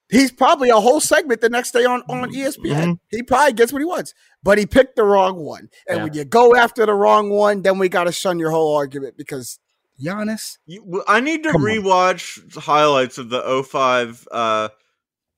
He's 0.09 0.31
probably 0.31 0.69
a 0.69 0.79
whole 0.79 0.99
segment 0.99 1.41
the 1.41 1.49
next 1.49 1.71
day 1.71 1.85
on 1.85 2.01
on 2.09 2.31
ESPN. 2.33 2.97
He 3.09 3.23
probably 3.23 3.53
gets 3.53 3.71
what 3.73 3.79
he 3.79 3.85
wants, 3.85 4.13
but 4.43 4.57
he 4.57 4.65
picked 4.65 4.95
the 4.95 5.03
wrong 5.03 5.37
one. 5.37 5.69
And 5.87 5.97
Yeah. 5.97 6.03
when 6.03 6.13
you 6.13 6.25
go 6.25 6.55
after 6.55 6.85
the 6.85 6.93
wrong 6.93 7.29
one, 7.29 7.61
then 7.61 7.79
we 7.79 7.89
got 7.89 8.03
to 8.03 8.11
shun 8.11 8.37
your 8.39 8.51
whole 8.51 8.75
argument 8.75 9.15
because 9.17 9.59
Giannis. 10.03 10.57
You- 10.65 11.03
I 11.07 11.19
need 11.19 11.43
to 11.43 11.51
Come 11.51 11.61
on. 11.63 11.67
rewatch 11.69 12.55
highlights 12.55 13.17
of 13.17 13.29
the 13.29 13.41
05 13.63 14.27
uh 14.31 14.69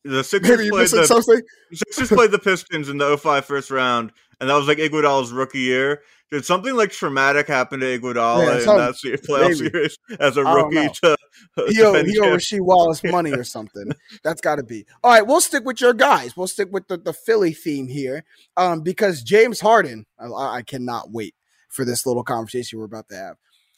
the 0.04 0.24
Sixers 0.24 0.50
Maybe 0.52 0.66
you 0.66 0.72
played 0.72 0.90
the 0.90 1.06
something. 1.08 1.42
Sixers 1.74 2.10
played 2.10 2.32
the 2.32 2.38
Pistons 2.40 2.90
in 2.90 2.98
the 2.98 3.18
05 3.18 3.44
first 3.46 3.72
round, 3.72 4.12
and 4.40 4.50
that 4.50 4.56
was 4.56 4.68
like 4.68 4.78
Iguodala's 4.78 5.32
rookie 5.32 5.60
year. 5.60 6.02
Did 6.32 6.44
something 6.44 6.76
like 6.76 6.92
traumatic 6.92 7.48
happen 7.48 7.80
to 7.82 8.00
Iguodala 8.00 8.66
Yeah, 8.66 8.72
in 8.72 8.78
that 8.78 8.96
se- 8.96 9.18
playoff 9.28 9.60
maybe. 9.60 9.70
series 9.70 9.98
as 10.20 10.38
a 10.38 10.44
rookie 10.44 10.90
to 11.02 11.12
uh, 11.58 11.64
He 11.68 11.82
owe, 11.84 12.04
he 12.04 12.20
owe? 12.20 12.36
Rasheed 12.36 12.62
Wallace 12.62 13.04
money 13.04 13.32
or 13.32 13.44
something. 13.44 13.92
That's 14.24 14.42
got 14.42 14.56
to 14.56 14.64
be. 14.64 14.86
All 15.04 15.12
right, 15.12 15.26
we'll 15.26 15.40
stick 15.42 15.66
with 15.66 15.80
your 15.82 15.94
guys. 15.94 16.36
We'll 16.36 16.48
stick 16.48 16.70
with 16.72 16.88
the, 16.88 16.98
the 16.98 17.14
Philly 17.14 17.54
theme 17.54 17.88
here 17.88 18.24
um, 18.58 18.82
because 18.82 19.22
James 19.22 19.60
Harden, 19.60 20.06
I, 20.20 20.26
I 20.58 20.62
cannot 20.64 21.12
wait 21.12 21.36
for 21.70 21.86
this 21.86 22.06
little 22.06 22.24
conversation 22.24 22.80
we're 22.80 22.86
about 22.86 23.08
to 23.10 23.16
have. 23.16 23.36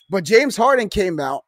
But 0.10 0.24
James 0.24 0.56
Harden 0.56 0.88
came 0.88 1.20
out, 1.20 1.44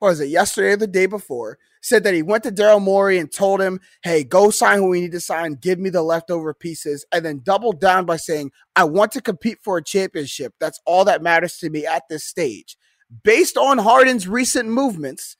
what 0.00 0.08
was 0.08 0.20
it, 0.20 0.28
yesterday 0.28 0.72
or 0.72 0.76
the 0.76 0.86
day 0.86 1.06
before, 1.06 1.58
said 1.82 2.04
that 2.04 2.14
he 2.14 2.22
went 2.22 2.42
to 2.44 2.50
Daryl 2.50 2.80
Morey 2.80 3.18
and 3.18 3.30
told 3.30 3.60
him, 3.60 3.80
hey, 4.02 4.24
go 4.24 4.50
sign 4.50 4.78
who 4.78 4.88
we 4.88 5.00
need 5.00 5.12
to 5.12 5.20
sign, 5.20 5.54
give 5.54 5.78
me 5.78 5.90
the 5.90 6.02
leftover 6.02 6.52
pieces, 6.52 7.04
and 7.12 7.24
then 7.24 7.42
doubled 7.44 7.80
down 7.80 8.06
by 8.06 8.16
saying, 8.16 8.50
I 8.74 8.84
want 8.84 9.12
to 9.12 9.20
compete 9.20 9.58
for 9.62 9.76
a 9.76 9.84
championship. 9.84 10.54
That's 10.58 10.80
all 10.84 11.04
that 11.04 11.22
matters 11.22 11.58
to 11.58 11.70
me 11.70 11.86
at 11.86 12.08
this 12.08 12.24
stage. 12.24 12.76
Based 13.22 13.56
on 13.56 13.78
Harden's 13.78 14.26
recent 14.26 14.68
movements 14.68 15.36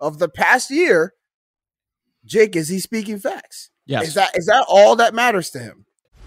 of 0.00 0.18
the 0.18 0.28
past 0.28 0.70
year, 0.70 1.14
Jake, 2.24 2.56
is 2.56 2.68
he 2.68 2.78
speaking 2.78 3.18
facts? 3.18 3.70
Yes. 3.86 4.08
Is 4.08 4.14
that 4.14 4.36
is 4.36 4.46
that 4.46 4.64
all 4.68 4.96
that 4.96 5.14
matters 5.14 5.50
to 5.50 5.58
him? 5.58 5.84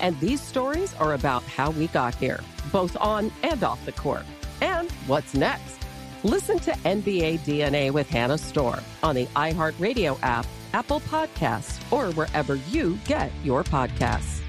LeBron 0.00 0.02
James. 0.02 0.14
And 0.14 0.20
these 0.20 0.40
stories 0.40 0.94
are 0.94 1.14
about 1.14 1.42
how 1.44 1.70
we 1.70 1.86
got 1.88 2.14
here, 2.14 2.40
both 2.72 2.96
on 3.00 3.30
and 3.42 3.62
off 3.62 3.84
the 3.84 3.92
court. 3.92 4.24
And 4.60 4.90
what's 5.06 5.34
next? 5.34 5.78
Listen 6.22 6.58
to 6.60 6.72
NBA 6.72 7.40
DNA 7.40 7.90
with 7.90 8.08
Hannah 8.08 8.36
Storm 8.38 8.80
on 9.02 9.14
the 9.14 9.26
iHeartRadio 9.36 10.18
app, 10.22 10.46
Apple 10.74 11.00
Podcasts, 11.00 11.80
or 11.90 12.12
wherever 12.12 12.56
you 12.70 12.98
get 13.06 13.30
your 13.42 13.64
podcasts. 13.64 14.40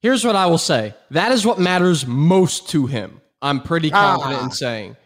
Here's 0.00 0.24
what 0.24 0.36
I 0.36 0.46
will 0.46 0.58
say. 0.58 0.94
That 1.10 1.32
is 1.32 1.44
what 1.44 1.58
matters 1.58 2.06
most 2.06 2.68
to 2.70 2.86
him. 2.86 3.20
I'm 3.42 3.60
pretty 3.60 3.90
confident 3.90 4.40
Ah. 4.40 4.44
in 4.44 4.50
saying. 4.50 4.96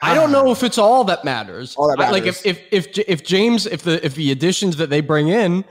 I 0.00 0.14
don't 0.14 0.30
know 0.32 0.50
if 0.52 0.62
it's 0.62 0.78
all 0.78 1.04
that 1.04 1.24
matters. 1.24 1.74
All 1.76 1.88
that 1.88 2.00
I- 2.00 2.10
like 2.10 2.24
if 2.24 2.44
if 2.46 2.60
if 2.70 2.86
if 3.08 3.24
James 3.24 3.66
if 3.66 3.82
the 3.82 4.04
if 4.04 4.14
the 4.14 4.30
additions 4.30 4.76
that 4.76 4.90
they 4.90 5.00
bring 5.00 5.28
in 5.28 5.64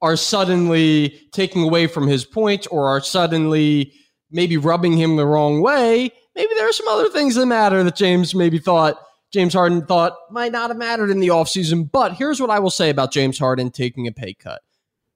are 0.00 0.16
suddenly 0.16 1.20
taking 1.32 1.62
away 1.62 1.86
from 1.86 2.06
his 2.06 2.24
point 2.24 2.66
or 2.70 2.88
are 2.88 3.00
suddenly 3.00 3.92
maybe 4.30 4.56
rubbing 4.56 4.96
him 4.96 5.16
the 5.16 5.26
wrong 5.26 5.60
way, 5.60 6.10
maybe 6.34 6.54
there 6.56 6.68
are 6.68 6.72
some 6.72 6.88
other 6.88 7.08
things 7.08 7.34
that 7.34 7.46
matter 7.46 7.82
that 7.82 7.96
James 7.96 8.34
maybe 8.34 8.58
thought 8.58 8.96
James 9.30 9.52
Harden 9.52 9.84
thought 9.84 10.14
might 10.30 10.52
not 10.52 10.70
have 10.70 10.76
mattered 10.78 11.10
in 11.10 11.20
the 11.20 11.28
offseason. 11.28 11.90
But 11.90 12.14
here's 12.14 12.40
what 12.40 12.50
I 12.50 12.58
will 12.58 12.70
say 12.70 12.90
about 12.90 13.12
James 13.12 13.38
Harden 13.38 13.70
taking 13.70 14.06
a 14.06 14.12
pay 14.12 14.34
cut. 14.34 14.62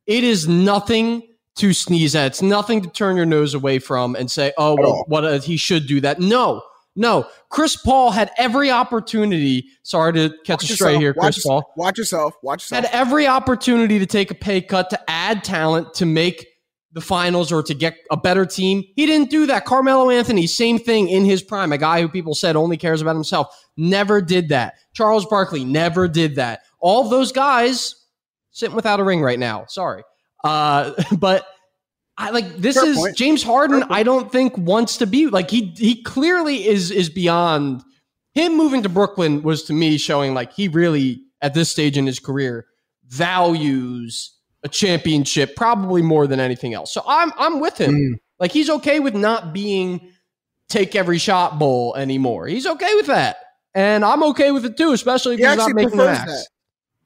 It 0.06 0.24
is 0.24 0.48
nothing 0.48 1.22
to 1.56 1.72
sneeze 1.72 2.14
at. 2.14 2.26
It's 2.26 2.42
nothing 2.42 2.82
to 2.82 2.90
turn 2.90 3.16
your 3.16 3.26
nose 3.26 3.54
away 3.54 3.78
from 3.78 4.14
and 4.16 4.30
say, 4.30 4.52
"Oh, 4.58 4.76
well, 4.78 5.04
what 5.06 5.24
uh, 5.24 5.40
he 5.40 5.56
should 5.56 5.86
do 5.86 6.00
that." 6.00 6.20
No, 6.20 6.62
no. 6.94 7.26
Chris 7.48 7.76
Paul 7.76 8.10
had 8.10 8.30
every 8.38 8.70
opportunity. 8.70 9.66
Sorry 9.82 10.12
to 10.14 10.30
catch 10.44 10.62
Watch 10.62 10.70
a 10.70 10.74
stray 10.74 10.88
yourself. 10.92 11.02
here, 11.02 11.14
Watch 11.16 11.24
Chris 11.24 11.36
yourself. 11.38 11.64
Paul. 11.64 11.74
Watch 11.76 11.98
yourself. 11.98 12.34
Watch 12.42 12.62
yourself. 12.64 12.84
Had 12.84 12.94
every 12.94 13.26
opportunity 13.26 13.98
to 13.98 14.06
take 14.06 14.30
a 14.30 14.34
pay 14.34 14.60
cut 14.60 14.90
to 14.90 15.10
add 15.10 15.44
talent 15.44 15.94
to 15.94 16.06
make 16.06 16.46
the 16.92 17.00
finals 17.00 17.50
or 17.50 17.62
to 17.62 17.74
get 17.74 17.96
a 18.10 18.16
better 18.16 18.44
team. 18.44 18.84
He 18.94 19.06
didn't 19.06 19.30
do 19.30 19.46
that. 19.46 19.64
Carmelo 19.64 20.10
Anthony, 20.10 20.46
same 20.46 20.78
thing 20.78 21.08
in 21.08 21.24
his 21.24 21.42
prime. 21.42 21.72
A 21.72 21.78
guy 21.78 22.02
who 22.02 22.08
people 22.08 22.34
said 22.34 22.54
only 22.54 22.76
cares 22.76 23.00
about 23.00 23.14
himself, 23.14 23.46
never 23.76 24.20
did 24.20 24.50
that. 24.50 24.74
Charles 24.92 25.24
Barkley 25.26 25.64
never 25.64 26.06
did 26.06 26.36
that. 26.36 26.60
All 26.80 27.08
those 27.08 27.32
guys 27.32 27.94
sitting 28.50 28.76
without 28.76 29.00
a 29.00 29.04
ring 29.04 29.22
right 29.22 29.38
now. 29.38 29.64
Sorry. 29.68 30.02
Uh, 30.44 30.92
but 31.18 31.46
I 32.18 32.30
like 32.30 32.56
this 32.56 32.76
Fair 32.76 32.90
is 32.90 32.96
point. 32.96 33.16
James 33.16 33.42
Harden. 33.42 33.84
I 33.88 34.02
don't 34.02 34.30
think 34.30 34.56
wants 34.58 34.98
to 34.98 35.06
be 35.06 35.28
like 35.28 35.50
he 35.50 35.74
he 35.76 36.02
clearly 36.02 36.66
is 36.66 36.90
is 36.90 37.08
beyond 37.08 37.82
him 38.34 38.56
moving 38.56 38.82
to 38.82 38.88
Brooklyn 38.88 39.42
was 39.42 39.64
to 39.64 39.72
me 39.72 39.98
showing 39.98 40.34
like 40.34 40.52
he 40.52 40.68
really 40.68 41.22
at 41.40 41.54
this 41.54 41.70
stage 41.70 41.96
in 41.96 42.06
his 42.06 42.18
career 42.18 42.66
values 43.08 44.36
a 44.62 44.68
championship 44.68 45.56
probably 45.56 46.02
more 46.02 46.26
than 46.26 46.38
anything 46.38 46.74
else. 46.74 46.92
So 46.92 47.02
I'm 47.06 47.32
I'm 47.38 47.60
with 47.60 47.78
him. 47.78 47.94
Mm. 47.94 48.14
Like 48.38 48.52
he's 48.52 48.70
okay 48.70 49.00
with 49.00 49.14
not 49.14 49.52
being 49.52 50.12
take 50.68 50.94
every 50.94 51.18
shot 51.18 51.58
bowl 51.58 51.94
anymore. 51.96 52.46
He's 52.46 52.66
okay 52.66 52.94
with 52.94 53.06
that. 53.06 53.36
And 53.74 54.04
I'm 54.04 54.22
okay 54.24 54.50
with 54.50 54.64
it 54.64 54.76
too, 54.76 54.92
especially 54.92 55.34
if 55.34 55.40
he 55.40 55.46
he's 55.46 55.56
not 55.56 55.72
making 55.72 55.96
the 55.96 56.04
max. 56.04 56.30
that. 56.30 56.48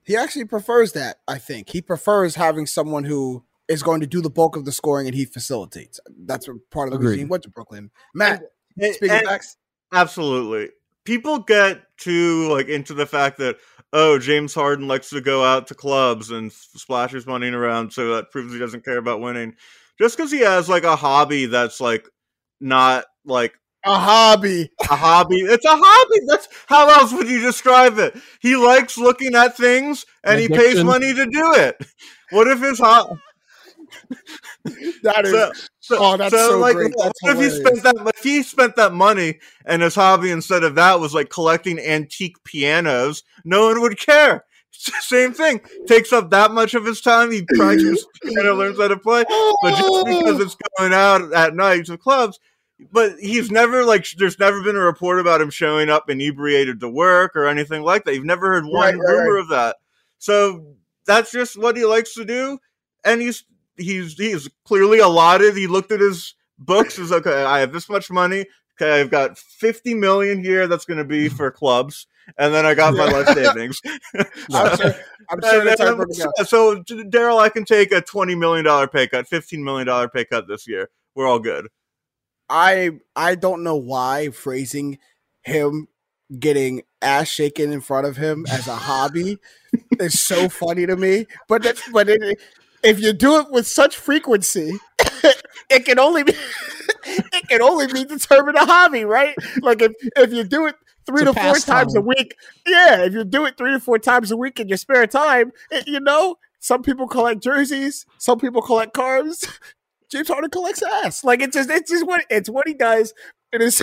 He 0.04 0.16
actually 0.16 0.44
prefers 0.44 0.92
that. 0.92 1.16
I 1.26 1.38
think 1.38 1.68
he 1.68 1.82
prefers 1.82 2.36
having 2.36 2.66
someone 2.66 3.04
who 3.04 3.44
is 3.68 3.82
going 3.82 4.00
to 4.00 4.06
do 4.06 4.20
the 4.20 4.30
bulk 4.30 4.56
of 4.56 4.64
the 4.64 4.72
scoring 4.72 5.06
and 5.06 5.14
he 5.14 5.24
facilitates. 5.24 5.98
That's 6.26 6.46
what 6.48 6.56
part 6.70 6.88
of 6.88 6.92
the 6.92 6.96
Agreed. 6.98 7.08
reason 7.10 7.26
he 7.26 7.30
went 7.30 7.42
to 7.44 7.50
Brooklyn. 7.50 7.90
Matt, 8.14 8.42
And- 8.78 8.94
speaking 8.94 9.16
and- 9.16 9.26
facts. 9.26 9.56
Absolutely. 9.92 10.70
People 11.04 11.38
get 11.38 11.82
too 11.98 12.48
like 12.52 12.66
into 12.68 12.92
the 12.92 13.06
fact 13.06 13.38
that 13.38 13.56
oh 13.92 14.18
James 14.18 14.52
Harden 14.52 14.88
likes 14.88 15.10
to 15.10 15.20
go 15.20 15.44
out 15.44 15.68
to 15.68 15.74
clubs 15.74 16.30
and 16.32 16.50
f- 16.50 16.66
splash 16.74 17.12
his 17.12 17.26
money 17.28 17.48
around, 17.48 17.92
so 17.92 18.16
that 18.16 18.32
proves 18.32 18.52
he 18.52 18.58
doesn't 18.58 18.84
care 18.84 18.98
about 18.98 19.20
winning. 19.20 19.54
Just 20.00 20.16
because 20.16 20.32
he 20.32 20.40
has 20.40 20.68
like 20.68 20.82
a 20.82 20.96
hobby 20.96 21.46
that's 21.46 21.80
like 21.80 22.08
not 22.60 23.04
like 23.24 23.54
a 23.84 23.94
hobby, 23.96 24.68
a 24.90 24.96
hobby. 24.96 25.36
It's 25.36 25.64
a 25.64 25.76
hobby. 25.80 26.20
That's 26.26 26.48
how 26.66 26.88
else 26.88 27.12
would 27.12 27.28
you 27.28 27.40
describe 27.40 27.98
it? 28.00 28.16
He 28.40 28.56
likes 28.56 28.98
looking 28.98 29.36
at 29.36 29.56
things 29.56 30.04
and 30.24 30.40
he 30.40 30.48
pays 30.48 30.82
money 30.82 31.14
to 31.14 31.24
do 31.26 31.52
it. 31.54 31.76
What 32.30 32.48
if 32.48 32.60
his 32.60 32.80
hobby? 32.80 33.20
That 35.02 35.24
is 35.24 35.68
oh, 35.92 36.16
that's 36.16 36.34
so, 36.34 36.60
great. 36.72 36.92
What 36.96 37.12
That's 37.22 37.38
if 37.38 37.38
he 37.38 37.50
spent 37.50 37.82
that? 37.84 38.12
If 38.16 38.24
he 38.24 38.42
spent 38.42 38.74
that 38.76 38.92
money 38.92 39.38
and 39.64 39.80
his 39.80 39.94
hobby 39.94 40.32
instead 40.32 40.64
of 40.64 40.74
that 40.74 40.98
was 40.98 41.14
like 41.14 41.30
collecting 41.30 41.78
antique 41.78 42.42
pianos, 42.42 43.22
no 43.44 43.66
one 43.66 43.80
would 43.80 43.98
care. 43.98 44.44
It's 44.72 44.86
the 44.86 44.92
same 45.00 45.32
thing. 45.32 45.60
Takes 45.86 46.12
up 46.12 46.30
that 46.30 46.50
much 46.50 46.74
of 46.74 46.84
his 46.84 47.00
time. 47.00 47.30
He 47.30 47.42
practices 47.54 48.06
piano, 48.22 48.54
learns 48.54 48.78
how 48.78 48.88
to 48.88 48.96
play, 48.96 49.24
but 49.62 49.76
just 49.76 50.06
because 50.06 50.40
it's 50.40 50.56
going 50.78 50.92
out 50.92 51.32
at 51.32 51.54
night 51.54 51.86
to 51.86 51.96
clubs. 51.96 52.38
But 52.92 53.18
he's 53.20 53.50
never 53.50 53.84
like. 53.84 54.06
There's 54.18 54.38
never 54.38 54.62
been 54.62 54.76
a 54.76 54.80
report 54.80 55.18
about 55.18 55.40
him 55.40 55.48
showing 55.48 55.88
up 55.88 56.10
inebriated 56.10 56.80
to 56.80 56.88
work 56.88 57.34
or 57.34 57.46
anything 57.46 57.82
like 57.82 58.04
that. 58.04 58.14
You've 58.14 58.26
never 58.26 58.48
heard 58.48 58.66
one 58.66 58.74
Right, 58.74 58.98
right, 58.98 59.12
rumor 59.12 59.34
right. 59.34 59.40
of 59.40 59.48
that. 59.48 59.76
So 60.18 60.74
that's 61.06 61.30
just 61.30 61.58
what 61.58 61.76
he 61.76 61.86
likes 61.86 62.12
to 62.14 62.26
do, 62.26 62.58
and 63.02 63.22
he's 63.22 63.44
he's 63.76 64.14
he's 64.14 64.48
clearly 64.64 64.98
allotted. 64.98 65.56
He 65.56 65.66
looked 65.66 65.92
at 65.92 66.00
his 66.00 66.34
books. 66.58 66.98
Is 66.98 67.12
okay. 67.12 67.44
I 67.44 67.60
have 67.60 67.72
this 67.72 67.88
much 67.88 68.10
money. 68.10 68.46
Okay, 68.80 69.00
I've 69.00 69.10
got 69.10 69.38
fifty 69.38 69.94
million 69.94 70.42
here. 70.42 70.66
That's 70.66 70.84
going 70.84 70.98
to 70.98 71.04
be 71.04 71.26
mm-hmm. 71.26 71.36
for 71.36 71.50
clubs, 71.50 72.06
and 72.38 72.52
then 72.52 72.66
I 72.66 72.74
got 72.74 72.94
my 72.94 73.06
life 73.06 73.28
savings. 73.28 73.80
I'm 74.52 74.76
sure, 74.76 74.94
I'm 75.30 75.40
sure 75.42 75.58
And 75.60 75.68
that's 75.68 75.80
how 75.80 75.86
then- 75.86 75.94
it 75.94 75.96
broke 75.96 76.16
down. 76.16 76.32
so, 76.38 76.44
so, 76.44 76.82
Daryl, 77.04 77.38
I 77.38 77.48
can 77.48 77.64
take 77.64 77.92
a 77.92 78.00
twenty 78.00 78.34
million 78.34 78.64
dollar 78.64 78.86
pay 78.86 79.08
cut, 79.08 79.26
fifteen 79.26 79.64
million 79.64 79.86
dollar 79.86 80.08
pay 80.08 80.24
cut 80.24 80.46
this 80.48 80.68
year. 80.68 80.90
We're 81.14 81.26
all 81.26 81.38
good. 81.38 81.68
I 82.48 82.90
I 83.14 83.34
don't 83.34 83.62
know 83.62 83.76
why 83.76 84.30
phrasing 84.30 84.98
him 85.42 85.88
getting 86.38 86.82
ass 87.02 87.28
shaken 87.28 87.72
in 87.72 87.80
front 87.80 88.06
of 88.06 88.16
him 88.16 88.46
as 88.50 88.66
a 88.66 88.74
hobby 88.74 89.38
is 90.00 90.20
so 90.20 90.48
funny 90.48 90.86
to 90.86 90.96
me. 90.96 91.26
But 91.48 91.62
that's 91.62 91.88
but 91.90 92.08
it, 92.08 92.40
if 92.86 93.00
you 93.00 93.12
do 93.12 93.38
it 93.40 93.50
with 93.50 93.66
such 93.66 93.96
frequency, 93.96 94.78
it 95.70 95.84
can 95.84 95.98
only 95.98 96.24
be 96.24 96.32
it 97.06 97.48
can 97.48 97.62
only 97.62 97.86
be 97.86 98.04
determined 98.04 98.56
a 98.56 98.64
hobby, 98.64 99.04
right? 99.04 99.34
Like 99.60 99.82
if 99.82 99.92
if 100.16 100.32
you 100.32 100.44
do 100.44 100.66
it 100.66 100.76
three 101.06 101.22
It's 101.22 101.32
to 101.34 101.40
four 101.40 101.54
times 101.56 101.94
a 101.96 102.00
week, 102.00 102.34
yeah. 102.66 103.04
If 103.04 103.12
you 103.12 103.24
do 103.24 103.44
it 103.46 103.56
three 103.56 103.72
to 103.72 103.80
four 103.80 103.98
times 103.98 104.30
a 104.30 104.36
week 104.36 104.58
in 104.60 104.68
your 104.68 104.78
spare 104.78 105.06
time, 105.06 105.52
it- 105.70 105.86
you 105.86 106.00
know, 106.00 106.36
some 106.60 106.82
people 106.82 107.06
collect 107.06 107.42
jerseys, 107.42 108.06
some 108.18 108.38
people 108.38 108.62
collect 108.62 108.92
cars. 108.94 109.44
James 110.10 110.28
Harden 110.28 110.50
collects 110.50 110.82
ass. 110.82 111.24
Like 111.24 111.42
it's 111.42 111.54
just 111.56 111.68
it's 111.68 111.90
just 111.90 112.06
what 112.06 112.24
it's 112.30 112.48
what 112.48 112.68
he 112.68 112.74
does 112.74 113.12
in 113.52 113.60
his 113.60 113.82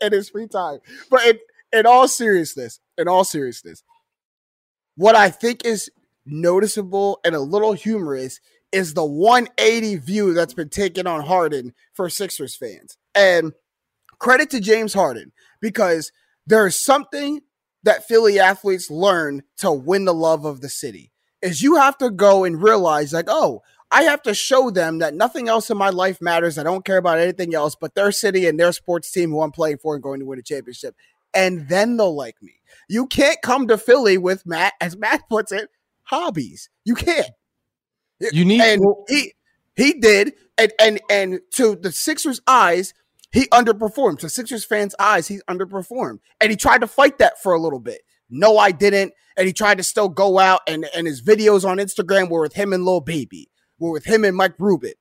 in 0.00 0.12
his 0.12 0.30
free 0.30 0.48
time. 0.48 0.78
But 1.10 1.24
in, 1.26 1.38
in 1.72 1.86
all 1.86 2.08
seriousness, 2.08 2.80
in 2.96 3.06
all 3.06 3.22
seriousness, 3.22 3.84
what 4.96 5.14
I 5.14 5.30
think 5.30 5.64
is 5.64 5.90
noticeable 6.30 7.20
and 7.24 7.34
a 7.34 7.40
little 7.40 7.72
humorous 7.72 8.40
is 8.72 8.94
the 8.94 9.04
180 9.04 9.96
view 9.96 10.34
that's 10.34 10.54
been 10.54 10.68
taken 10.68 11.06
on 11.06 11.24
Harden 11.24 11.74
for 11.94 12.08
Sixers 12.10 12.54
fans. 12.54 12.98
And 13.14 13.52
credit 14.18 14.50
to 14.50 14.60
James 14.60 14.94
Harden 14.94 15.32
because 15.60 16.12
there's 16.46 16.76
something 16.76 17.40
that 17.82 18.06
Philly 18.06 18.38
athletes 18.38 18.90
learn 18.90 19.42
to 19.58 19.72
win 19.72 20.04
the 20.04 20.14
love 20.14 20.44
of 20.44 20.60
the 20.60 20.68
city. 20.68 21.12
Is 21.40 21.62
you 21.62 21.76
have 21.76 21.96
to 21.98 22.10
go 22.10 22.44
and 22.44 22.60
realize 22.60 23.12
like, 23.12 23.28
oh, 23.28 23.62
I 23.90 24.02
have 24.02 24.22
to 24.22 24.34
show 24.34 24.70
them 24.70 24.98
that 24.98 25.14
nothing 25.14 25.48
else 25.48 25.70
in 25.70 25.78
my 25.78 25.90
life 25.90 26.20
matters. 26.20 26.58
I 26.58 26.62
don't 26.62 26.84
care 26.84 26.98
about 26.98 27.18
anything 27.18 27.54
else 27.54 27.74
but 27.74 27.94
their 27.94 28.12
city 28.12 28.46
and 28.46 28.58
their 28.58 28.72
sports 28.72 29.10
team 29.10 29.30
who 29.30 29.40
I'm 29.40 29.52
playing 29.52 29.78
for 29.78 29.94
and 29.94 30.02
going 30.02 30.20
to 30.20 30.26
win 30.26 30.38
a 30.38 30.42
championship. 30.42 30.94
And 31.32 31.68
then 31.68 31.96
they'll 31.96 32.14
like 32.14 32.42
me. 32.42 32.54
You 32.88 33.06
can't 33.06 33.40
come 33.42 33.68
to 33.68 33.78
Philly 33.78 34.18
with 34.18 34.44
Matt, 34.46 34.74
as 34.80 34.96
Matt 34.96 35.28
puts 35.28 35.52
it, 35.52 35.70
hobbies. 36.08 36.68
You 36.84 36.94
can't. 36.94 37.30
You 38.32 38.44
need 38.44 38.60
and 38.60 38.82
he 39.08 39.32
he 39.76 39.94
did, 39.94 40.34
and 40.56 40.72
and 40.80 41.00
and 41.08 41.40
to 41.52 41.76
the 41.76 41.92
Sixers' 41.92 42.40
eyes, 42.46 42.94
he 43.30 43.46
underperformed. 43.46 44.18
To 44.20 44.28
Sixers 44.28 44.64
fans' 44.64 44.94
eyes, 44.98 45.28
he 45.28 45.40
underperformed, 45.48 46.18
and 46.40 46.50
he 46.50 46.56
tried 46.56 46.80
to 46.80 46.88
fight 46.88 47.18
that 47.18 47.40
for 47.40 47.52
a 47.52 47.60
little 47.60 47.78
bit. 47.78 48.00
No, 48.28 48.58
I 48.58 48.72
didn't, 48.72 49.12
and 49.36 49.46
he 49.46 49.52
tried 49.52 49.78
to 49.78 49.84
still 49.84 50.08
go 50.08 50.38
out, 50.38 50.62
and 50.66 50.88
and 50.94 51.06
his 51.06 51.22
videos 51.22 51.64
on 51.64 51.78
Instagram 51.78 52.28
were 52.28 52.40
with 52.40 52.54
him 52.54 52.72
and 52.72 52.84
Lil 52.84 53.00
Baby, 53.00 53.50
were 53.78 53.92
with 53.92 54.04
him 54.04 54.24
and 54.24 54.36
Mike 54.36 54.54
Rubin, 54.58 54.94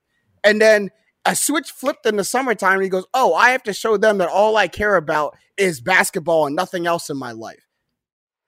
and 0.43 0.61
then 0.61 0.91
a 1.25 1.35
switch 1.35 1.71
flipped 1.71 2.05
in 2.05 2.15
the 2.15 2.23
summertime, 2.23 2.75
and 2.75 2.83
he 2.83 2.89
goes, 2.89 3.05
"Oh, 3.13 3.33
I 3.33 3.49
have 3.49 3.63
to 3.63 3.73
show 3.73 3.97
them 3.97 4.19
that 4.19 4.29
all 4.29 4.55
I 4.55 4.67
care 4.67 4.95
about 4.95 5.35
is 5.57 5.81
basketball 5.81 6.45
and 6.45 6.55
nothing 6.55 6.85
else 6.85 7.09
in 7.09 7.17
my 7.17 7.31
life." 7.31 7.65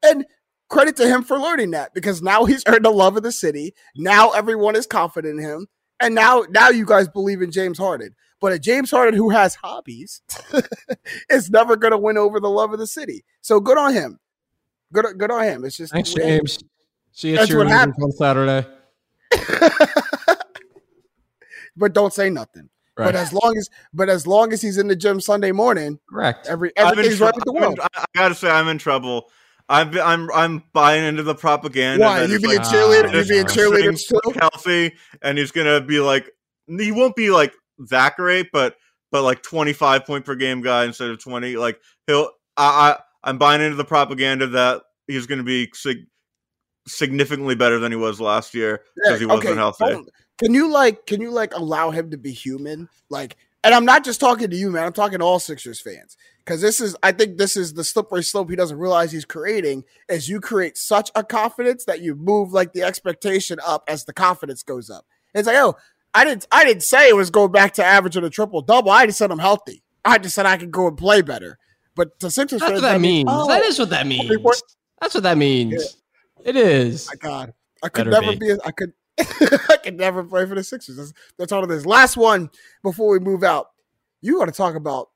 And 0.03 0.25
credit 0.69 0.95
to 0.97 1.07
him 1.07 1.23
for 1.23 1.37
learning 1.37 1.71
that 1.71 1.93
because 1.93 2.21
now 2.21 2.45
he's 2.45 2.63
earned 2.67 2.85
the 2.85 2.91
love 2.91 3.17
of 3.17 3.23
the 3.23 3.31
city. 3.31 3.73
Now 3.95 4.29
everyone 4.29 4.75
is 4.75 4.85
confident 4.87 5.39
in 5.39 5.45
him. 5.45 5.67
And 5.99 6.15
now 6.15 6.45
now 6.49 6.69
you 6.69 6.85
guys 6.85 7.09
believe 7.09 7.41
in 7.41 7.51
James 7.51 7.77
Harden. 7.77 8.15
But 8.39 8.53
a 8.53 8.59
James 8.59 8.89
Harden 8.89 9.15
who 9.15 9.31
has 9.31 9.55
hobbies 9.55 10.21
is 11.29 11.49
never 11.49 11.75
going 11.75 11.91
to 11.91 11.97
win 11.97 12.17
over 12.17 12.39
the 12.39 12.49
love 12.49 12.71
of 12.71 12.79
the 12.79 12.87
city. 12.87 13.25
So 13.41 13.59
good 13.59 13.77
on 13.77 13.93
him. 13.93 14.17
Good 14.93 15.17
good 15.17 15.29
on 15.29 15.43
him. 15.43 15.65
It's 15.65 15.75
just 15.75 15.91
Thanks, 15.91 16.13
James. 16.13 16.59
See 17.11 17.31
you 17.31 17.37
at 17.37 17.49
your 17.49 17.67
on 17.67 18.11
Saturday. 18.13 18.65
but 21.75 21.93
don't 21.93 22.13
say 22.13 22.29
nothing. 22.29 22.69
Right. 22.97 23.05
But 23.05 23.15
as 23.15 23.33
long 23.33 23.57
as 23.57 23.69
but 23.93 24.07
as 24.07 24.25
long 24.25 24.53
as 24.53 24.61
he's 24.61 24.77
in 24.77 24.87
the 24.87 24.95
gym 24.95 25.19
Sunday 25.19 25.51
morning, 25.51 25.99
correct. 26.09 26.47
Every 26.47 26.71
everything's 26.77 27.19
right 27.19 27.35
with 27.35 27.43
the 27.43 27.53
world. 27.53 27.79
I 27.81 28.05
gotta 28.15 28.35
say, 28.35 28.49
I'm 28.49 28.69
in 28.69 28.77
trouble 28.77 29.29
I'm 29.69 29.95
I'm 29.99 30.31
I'm 30.31 30.63
buying 30.73 31.05
into 31.05 31.21
the 31.21 31.35
propaganda. 31.35 32.03
Why 32.03 32.23
you 32.23 32.39
being 32.39 32.57
like, 32.57 32.67
cheerleader? 32.67 33.13
You 33.13 33.29
being 33.29 33.45
cheerleaders 33.45 34.07
too? 34.07 34.39
Healthy, 34.39 34.95
and 35.21 35.37
he's 35.37 35.51
gonna 35.51 35.79
be 35.79 35.99
like 35.99 36.29
he 36.67 36.91
won't 36.91 37.15
be 37.15 37.29
like 37.29 37.53
that 37.89 38.15
great, 38.15 38.47
but 38.51 38.75
but 39.11 39.23
like 39.23 39.43
25 39.43 40.05
point 40.05 40.25
per 40.25 40.35
game 40.35 40.61
guy 40.61 40.85
instead 40.85 41.09
of 41.09 41.21
20. 41.21 41.55
Like 41.55 41.79
he'll 42.07 42.31
I, 42.57 42.91
I 42.91 42.99
I'm 43.23 43.37
buying 43.37 43.61
into 43.61 43.75
the 43.75 43.85
propaganda 43.85 44.47
that 44.47 44.81
he's 45.07 45.27
gonna 45.27 45.43
be 45.43 45.69
sig- 45.73 46.07
significantly 46.87 47.53
better 47.53 47.77
than 47.77 47.91
he 47.91 47.97
was 47.97 48.19
last 48.19 48.55
year 48.55 48.81
because 48.95 49.11
yeah, 49.13 49.17
he 49.19 49.25
wasn't 49.27 49.57
healthy. 49.57 50.03
Can 50.39 50.53
you 50.53 50.71
like 50.71 51.05
can 51.05 51.21
you 51.21 51.29
like 51.29 51.53
allow 51.53 51.91
him 51.91 52.09
to 52.09 52.17
be 52.17 52.31
human? 52.31 52.89
Like, 53.09 53.37
and 53.63 53.75
I'm 53.75 53.85
not 53.85 54.03
just 54.03 54.19
talking 54.19 54.49
to 54.49 54.55
you, 54.55 54.71
man. 54.71 54.85
I'm 54.85 54.93
talking 54.93 55.19
to 55.19 55.25
all 55.25 55.37
Sixers 55.37 55.79
fans 55.79 56.17
because 56.49 56.61
this 56.61 56.81
is 56.81 56.95
I 57.03 57.11
think 57.11 57.37
this 57.37 57.55
is 57.55 57.75
the 57.75 57.83
slippery 57.83 58.23
slope 58.23 58.49
he 58.49 58.55
doesn't 58.55 58.79
realize 58.79 59.11
he's 59.11 59.23
creating 59.23 59.83
as 60.09 60.27
you 60.27 60.41
create 60.41 60.79
such 60.79 61.11
a 61.13 61.23
confidence 61.23 61.85
that 61.85 62.01
you 62.01 62.15
move 62.15 62.51
like 62.51 62.73
the 62.73 62.81
expectation 62.81 63.59
up 63.63 63.83
as 63.87 64.05
the 64.05 64.13
confidence 64.13 64.63
goes 64.63 64.89
up. 64.89 65.05
It's 65.35 65.45
like, 65.45 65.57
oh, 65.57 65.75
I 66.11 66.25
didn't 66.25 66.47
I 66.51 66.65
didn't 66.65 66.81
say 66.81 67.07
it 67.07 67.15
was 67.15 67.29
going 67.29 67.51
back 67.51 67.75
to 67.75 67.85
average 67.85 68.17
of 68.17 68.23
a 68.23 68.31
triple 68.31 68.63
double. 68.63 68.89
I 68.89 69.05
just 69.05 69.19
said 69.19 69.29
I'm 69.29 69.37
healthy. 69.37 69.83
I 70.03 70.17
just 70.17 70.33
said 70.33 70.47
I 70.47 70.57
could 70.57 70.71
go 70.71 70.87
and 70.87 70.97
play 70.97 71.21
better. 71.21 71.59
But 71.93 72.19
the 72.19 72.31
Sixers 72.31 72.61
That's 72.61 72.73
what 72.73 72.81
that 72.81 72.99
means. 72.99 73.29
Oh, 73.31 73.47
that 73.47 73.61
is 73.61 73.77
what 73.77 73.91
that 73.91 74.07
means. 74.07 74.27
That's 74.99 75.13
what 75.13 75.21
that 75.21 75.37
means. 75.37 75.99
Yeah. 76.39 76.49
It 76.49 76.55
is. 76.55 77.09
My 77.09 77.29
God. 77.29 77.53
I 77.83 77.89
could 77.89 78.09
better 78.09 78.21
never 78.21 78.31
be, 78.31 78.39
be 78.39 78.49
a, 78.49 78.57
I 78.65 78.71
could 78.71 78.93
I 79.69 79.77
could 79.83 79.97
never 79.97 80.23
play 80.23 80.47
for 80.47 80.55
the 80.55 80.63
Sixers. 80.63 80.97
That's, 80.97 81.13
that's 81.37 81.51
all 81.51 81.63
it 81.63 81.69
is. 81.69 81.85
Last 81.85 82.17
one 82.17 82.49
before 82.81 83.11
we 83.11 83.19
move 83.19 83.43
out. 83.43 83.67
You 84.21 84.39
want 84.39 84.51
to 84.51 84.57
talk 84.57 84.73
about 84.73 85.09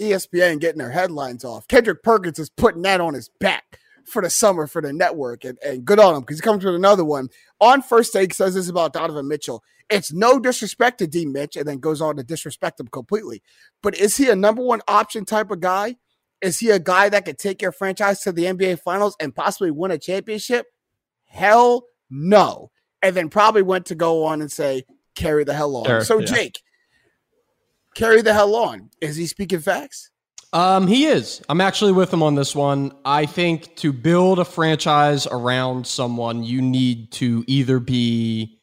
ESPN 0.00 0.60
getting 0.60 0.78
their 0.78 0.90
headlines 0.90 1.44
off. 1.44 1.68
Kendrick 1.68 2.02
Perkins 2.02 2.38
is 2.38 2.50
putting 2.50 2.82
that 2.82 3.00
on 3.00 3.14
his 3.14 3.30
back 3.40 3.78
for 4.04 4.22
the 4.22 4.30
summer 4.30 4.66
for 4.66 4.80
the 4.80 4.92
network, 4.92 5.44
and, 5.44 5.58
and 5.64 5.84
good 5.84 5.98
on 5.98 6.14
him 6.14 6.20
because 6.20 6.38
he 6.38 6.42
comes 6.42 6.64
with 6.64 6.74
another 6.74 7.04
one. 7.04 7.28
On 7.60 7.82
first 7.82 8.12
take, 8.12 8.32
says 8.34 8.54
this 8.54 8.68
about 8.68 8.92
Donovan 8.92 9.28
Mitchell. 9.28 9.62
It's 9.90 10.12
no 10.12 10.38
disrespect 10.38 10.98
to 10.98 11.06
D 11.06 11.26
Mitch, 11.26 11.56
and 11.56 11.66
then 11.66 11.78
goes 11.78 12.00
on 12.00 12.16
to 12.16 12.24
disrespect 12.24 12.80
him 12.80 12.88
completely. 12.88 13.42
But 13.82 13.96
is 13.96 14.16
he 14.16 14.30
a 14.30 14.36
number 14.36 14.62
one 14.62 14.82
option 14.88 15.24
type 15.24 15.50
of 15.50 15.60
guy? 15.60 15.96
Is 16.42 16.58
he 16.58 16.70
a 16.70 16.78
guy 16.78 17.08
that 17.08 17.24
could 17.24 17.38
take 17.38 17.62
your 17.62 17.72
franchise 17.72 18.20
to 18.20 18.32
the 18.32 18.44
NBA 18.44 18.80
Finals 18.80 19.16
and 19.20 19.34
possibly 19.34 19.70
win 19.70 19.90
a 19.90 19.98
championship? 19.98 20.66
Hell 21.24 21.84
no. 22.10 22.70
And 23.02 23.16
then 23.16 23.28
probably 23.28 23.62
went 23.62 23.86
to 23.86 23.94
go 23.94 24.24
on 24.24 24.40
and 24.40 24.50
say, 24.50 24.84
carry 25.14 25.44
the 25.44 25.54
hell 25.54 25.76
on. 25.76 25.84
Sure, 25.84 26.00
so, 26.02 26.18
yeah. 26.18 26.26
Jake, 26.26 26.62
carry 27.96 28.22
the 28.22 28.32
hell 28.32 28.54
on. 28.54 28.90
Is 29.00 29.16
he 29.16 29.26
speaking 29.26 29.60
facts? 29.60 30.10
Um, 30.52 30.86
he 30.86 31.06
is. 31.06 31.42
I'm 31.48 31.60
actually 31.60 31.92
with 31.92 32.12
him 32.12 32.22
on 32.22 32.36
this 32.36 32.54
one. 32.54 32.92
I 33.04 33.26
think 33.26 33.74
to 33.76 33.92
build 33.92 34.38
a 34.38 34.44
franchise 34.44 35.26
around 35.26 35.86
someone, 35.86 36.44
you 36.44 36.62
need 36.62 37.10
to 37.12 37.44
either 37.48 37.80
be 37.80 38.60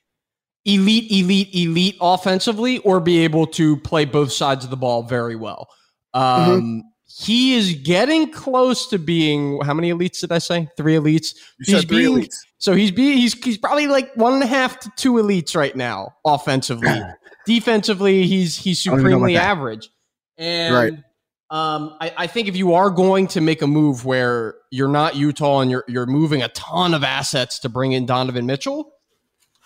elite, 0.66 1.12
elite, 1.12 1.54
elite 1.54 1.98
offensively 2.00 2.78
or 2.80 3.00
be 3.02 3.24
able 3.26 3.46
to 3.48 3.78
play 3.78 4.06
both 4.06 4.32
sides 4.32 4.64
of 4.64 4.72
the 4.72 4.78
ball 4.78 5.04
very 5.04 5.36
well. 5.36 5.68
Um, 6.14 6.24
mm-hmm. 6.24 6.80
He 7.16 7.54
is 7.54 7.76
getting 7.76 8.32
close 8.32 8.88
to 8.88 8.98
being 8.98 9.60
how 9.62 9.76
many 9.76 9.92
elites 9.92 10.22
did 10.22 10.32
I 10.32 10.40
say? 10.40 10.68
Three 10.76 10.96
elites. 10.96 11.36
You 11.60 11.76
he's 11.76 11.86
being, 11.86 12.16
elites. 12.16 12.36
So 12.58 12.74
he's 12.74 12.90
be 12.90 13.18
he's 13.18 13.34
he's 13.34 13.58
probably 13.58 13.86
like 13.86 14.16
one 14.16 14.34
and 14.34 14.42
a 14.42 14.48
half 14.48 14.80
to 14.80 14.92
two 14.96 15.14
elites 15.14 15.56
right 15.56 15.76
now 15.76 16.16
offensively. 16.26 16.90
Defensively, 17.46 18.26
he's 18.26 18.58
he's 18.58 18.82
supremely 18.82 19.38
average. 19.38 19.90
And 20.38 20.74
right. 20.74 20.94
um, 21.52 21.96
I, 22.02 22.14
I 22.18 22.28
think 22.28 22.48
if 22.48 22.56
you 22.56 22.74
are 22.74 22.90
going 22.90 23.28
to 23.28 23.42
make 23.42 23.62
a 23.62 23.68
move 23.68 24.06
where 24.06 24.56
you're 24.72 24.88
not 24.88 25.16
Utah 25.16 25.60
and 25.60 25.70
you're 25.70 25.84
you're 25.88 26.08
moving 26.08 26.42
a 26.42 26.48
ton 26.50 26.96
of 26.96 27.04
assets 27.04 27.60
to 27.60 27.70
bring 27.70 27.92
in 27.92 28.08
Donovan 28.08 28.48
Mitchell, 28.48 28.92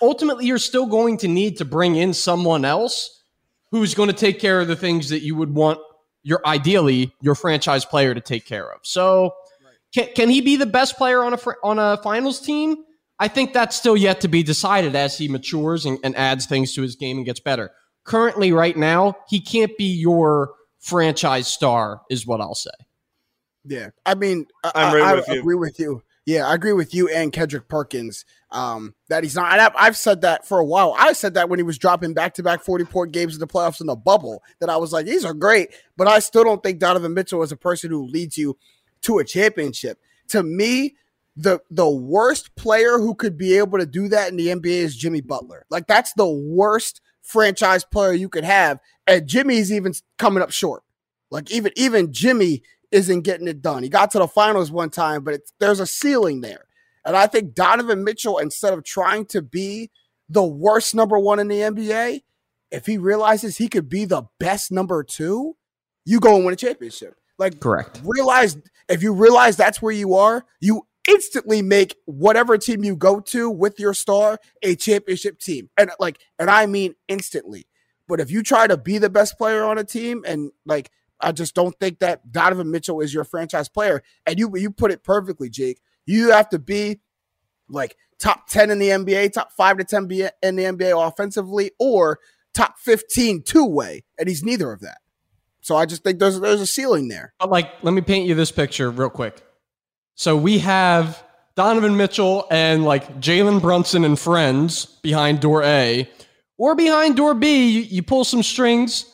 ultimately 0.01 0.47
you're 0.47 0.57
still 0.57 0.85
going 0.85 1.17
to 1.19 1.29
need 1.29 1.57
to 1.59 1.65
bring 1.65 1.95
in 1.95 2.13
someone 2.13 2.65
else 2.65 3.23
who's 3.71 3.93
going 3.93 4.09
to 4.09 4.15
take 4.15 4.39
care 4.39 4.59
of 4.59 4.67
the 4.67 4.75
things 4.75 5.09
that 5.09 5.21
you 5.21 5.35
would 5.35 5.53
want 5.53 5.79
your 6.27 6.41
ideally 6.45 7.15
your 7.21 7.35
franchise 7.35 7.85
player 7.85 8.13
to 8.13 8.19
take 8.19 8.45
care 8.45 8.69
of. 8.69 8.81
So 8.83 9.33
can, 9.93 10.09
can 10.13 10.29
he 10.29 10.41
be 10.41 10.57
the 10.57 10.65
best 10.65 10.97
player 10.97 11.23
on 11.23 11.33
a 11.33 11.39
on 11.63 11.79
a 11.79 11.95
finals 12.03 12.41
team? 12.41 12.75
I 13.17 13.29
think 13.29 13.53
that's 13.53 13.77
still 13.77 13.95
yet 13.95 14.19
to 14.21 14.27
be 14.27 14.43
decided 14.43 14.93
as 14.93 15.17
he 15.17 15.29
matures 15.29 15.85
and, 15.85 15.97
and 16.03 16.15
adds 16.17 16.45
things 16.45 16.73
to 16.73 16.81
his 16.81 16.97
game 16.97 17.15
and 17.15 17.25
gets 17.25 17.39
better. 17.39 17.71
Currently, 18.03 18.51
right 18.51 18.75
now, 18.75 19.15
he 19.29 19.39
can't 19.39 19.75
be 19.77 19.85
your 19.85 20.51
franchise 20.79 21.47
star, 21.47 22.01
is 22.09 22.27
what 22.27 22.41
I'll 22.41 22.55
say. 22.55 22.69
Yeah, 23.63 23.89
I 24.05 24.15
mean, 24.15 24.47
I, 24.63 24.93
right 24.93 25.25
I, 25.29 25.33
I 25.33 25.35
agree 25.37 25.55
with 25.55 25.79
you. 25.79 26.03
Yeah, 26.27 26.45
I 26.45 26.55
agree 26.55 26.73
with 26.73 26.93
you 26.93 27.07
and 27.07 27.31
Kendrick 27.31 27.69
Perkins 27.69 28.25
um, 28.51 28.95
that 29.07 29.23
he's 29.23 29.35
not. 29.35 29.57
I've, 29.57 29.71
I've 29.77 29.95
said 29.95 30.21
that 30.21 30.45
for 30.45 30.59
a 30.59 30.65
while. 30.65 30.93
I 30.97 31.13
said 31.13 31.35
that 31.35 31.47
when 31.47 31.57
he 31.57 31.63
was 31.63 31.77
dropping 31.77 32.13
back 32.13 32.33
to 32.33 32.43
back 32.43 32.61
40 32.61 32.83
point 32.83 33.13
games 33.13 33.33
in 33.33 33.39
the 33.39 33.47
playoffs 33.47 33.79
in 33.79 33.87
the 33.87 33.95
bubble, 33.95 34.43
that 34.59 34.69
I 34.69 34.75
was 34.75 34.91
like, 34.91 35.05
these 35.05 35.23
are 35.23 35.33
great, 35.33 35.69
but 35.95 36.05
I 36.09 36.19
still 36.19 36.43
don't 36.43 36.61
think 36.61 36.79
Donovan 36.79 37.13
Mitchell 37.13 37.43
is 37.43 37.53
a 37.53 37.57
person 37.57 37.91
who 37.91 38.05
leads 38.05 38.37
you 38.37 38.57
to 39.03 39.19
a 39.19 39.23
championship. 39.23 40.01
To 40.27 40.43
me, 40.43 40.97
the 41.37 41.61
the 41.71 41.89
worst 41.89 42.53
player 42.57 42.99
who 42.99 43.15
could 43.15 43.37
be 43.37 43.57
able 43.57 43.77
to 43.79 43.85
do 43.85 44.09
that 44.09 44.29
in 44.29 44.35
the 44.35 44.47
NBA 44.47 44.65
is 44.65 44.97
Jimmy 44.97 45.21
Butler. 45.21 45.65
Like 45.69 45.87
that's 45.87 46.11
the 46.11 46.27
worst 46.27 46.99
franchise 47.21 47.85
player 47.85 48.11
you 48.11 48.27
could 48.27 48.43
have, 48.43 48.81
and 49.07 49.27
Jimmy's 49.27 49.71
even 49.71 49.93
coming 50.17 50.43
up 50.43 50.51
short. 50.51 50.83
Like 51.31 51.49
even 51.51 51.71
even 51.77 52.11
Jimmy 52.11 52.63
isn't 52.97 53.21
getting 53.21 53.47
it 53.47 53.61
done. 53.61 53.83
He 53.83 53.89
got 53.89 54.11
to 54.11 54.19
the 54.19 54.27
finals 54.27 54.71
one 54.71 54.89
time, 54.89 55.23
but 55.23 55.41
there's 55.59 55.79
a 55.79 55.87
ceiling 55.87 56.41
there. 56.41 56.65
And 57.05 57.15
I 57.15 57.27
think 57.27 57.53
Donovan 57.53 58.03
Mitchell, 58.03 58.37
instead 58.39 58.73
of 58.73 58.83
trying 58.83 59.25
to 59.27 59.41
be 59.41 59.91
the 60.29 60.43
worst 60.43 60.93
number 60.93 61.17
one 61.17 61.39
in 61.39 61.47
the 61.47 61.59
NBA, 61.59 62.23
if 62.71 62.85
he 62.85 62.97
realizes 62.97 63.57
he 63.57 63.69
could 63.69 63.87
be 63.87 64.03
the 64.03 64.23
best 64.39 64.71
number 64.71 65.03
two, 65.03 65.55
you 66.03 66.19
go 66.19 66.35
and 66.35 66.43
win 66.43 66.53
a 66.53 66.57
championship. 66.57 67.15
Like 67.37 67.59
correct. 67.59 68.01
Realize 68.03 68.57
if 68.89 69.03
you 69.03 69.13
realize 69.13 69.55
that's 69.55 69.81
where 69.81 69.93
you 69.93 70.15
are, 70.15 70.45
you 70.59 70.85
instantly 71.07 71.61
make 71.61 71.95
whatever 72.05 72.57
team 72.57 72.83
you 72.83 72.95
go 72.95 73.19
to 73.21 73.49
with 73.49 73.79
your 73.79 73.93
star 73.93 74.39
a 74.63 74.75
championship 74.75 75.39
team. 75.39 75.69
And 75.77 75.91
like, 75.99 76.19
and 76.37 76.49
I 76.49 76.65
mean 76.65 76.95
instantly. 77.07 77.67
But 78.07 78.19
if 78.19 78.31
you 78.31 78.43
try 78.43 78.67
to 78.67 78.77
be 78.77 78.97
the 78.97 79.09
best 79.09 79.37
player 79.37 79.63
on 79.63 79.77
a 79.77 79.83
team 79.83 80.23
and 80.25 80.51
like 80.65 80.91
I 81.19 81.31
just 81.31 81.55
don't 81.55 81.77
think 81.79 81.99
that 81.99 82.31
Donovan 82.31 82.71
Mitchell 82.71 83.01
is 83.01 83.13
your 83.13 83.23
franchise 83.23 83.69
player. 83.69 84.03
And 84.25 84.37
you 84.37 84.51
you 84.55 84.71
put 84.71 84.91
it 84.91 85.03
perfectly, 85.03 85.49
Jake. 85.49 85.81
You 86.05 86.31
have 86.31 86.49
to 86.49 86.59
be 86.59 86.99
like 87.69 87.97
top 88.19 88.47
10 88.47 88.71
in 88.71 88.79
the 88.79 88.89
NBA, 88.89 89.33
top 89.33 89.51
5 89.51 89.77
to 89.79 89.83
10 89.83 90.03
in 90.41 90.55
the 90.55 90.63
NBA 90.63 91.07
offensively 91.07 91.71
or 91.79 92.19
top 92.53 92.79
15 92.79 93.43
two-way, 93.43 94.03
and 94.17 94.27
he's 94.27 94.43
neither 94.43 94.71
of 94.71 94.81
that. 94.81 94.97
So 95.61 95.75
I 95.75 95.85
just 95.85 96.03
think 96.03 96.19
there's 96.19 96.39
there's 96.39 96.61
a 96.61 96.67
ceiling 96.67 97.09
there. 97.09 97.33
But 97.39 97.49
like, 97.49 97.71
let 97.83 97.93
me 97.93 98.01
paint 98.01 98.27
you 98.27 98.35
this 98.35 98.51
picture 98.51 98.89
real 98.89 99.09
quick. 99.09 99.43
So 100.15 100.37
we 100.37 100.59
have 100.59 101.21
Donovan 101.55 101.97
Mitchell 101.97 102.47
and 102.49 102.85
like 102.85 103.19
Jalen 103.19 103.61
Brunson 103.61 104.05
and 104.05 104.17
friends 104.17 104.85
behind 104.85 105.41
door 105.41 105.63
A, 105.63 106.09
or 106.57 106.75
behind 106.75 107.17
door 107.17 107.33
B, 107.33 107.69
you, 107.69 107.81
you 107.81 108.03
pull 108.03 108.23
some 108.23 108.43
strings 108.43 109.05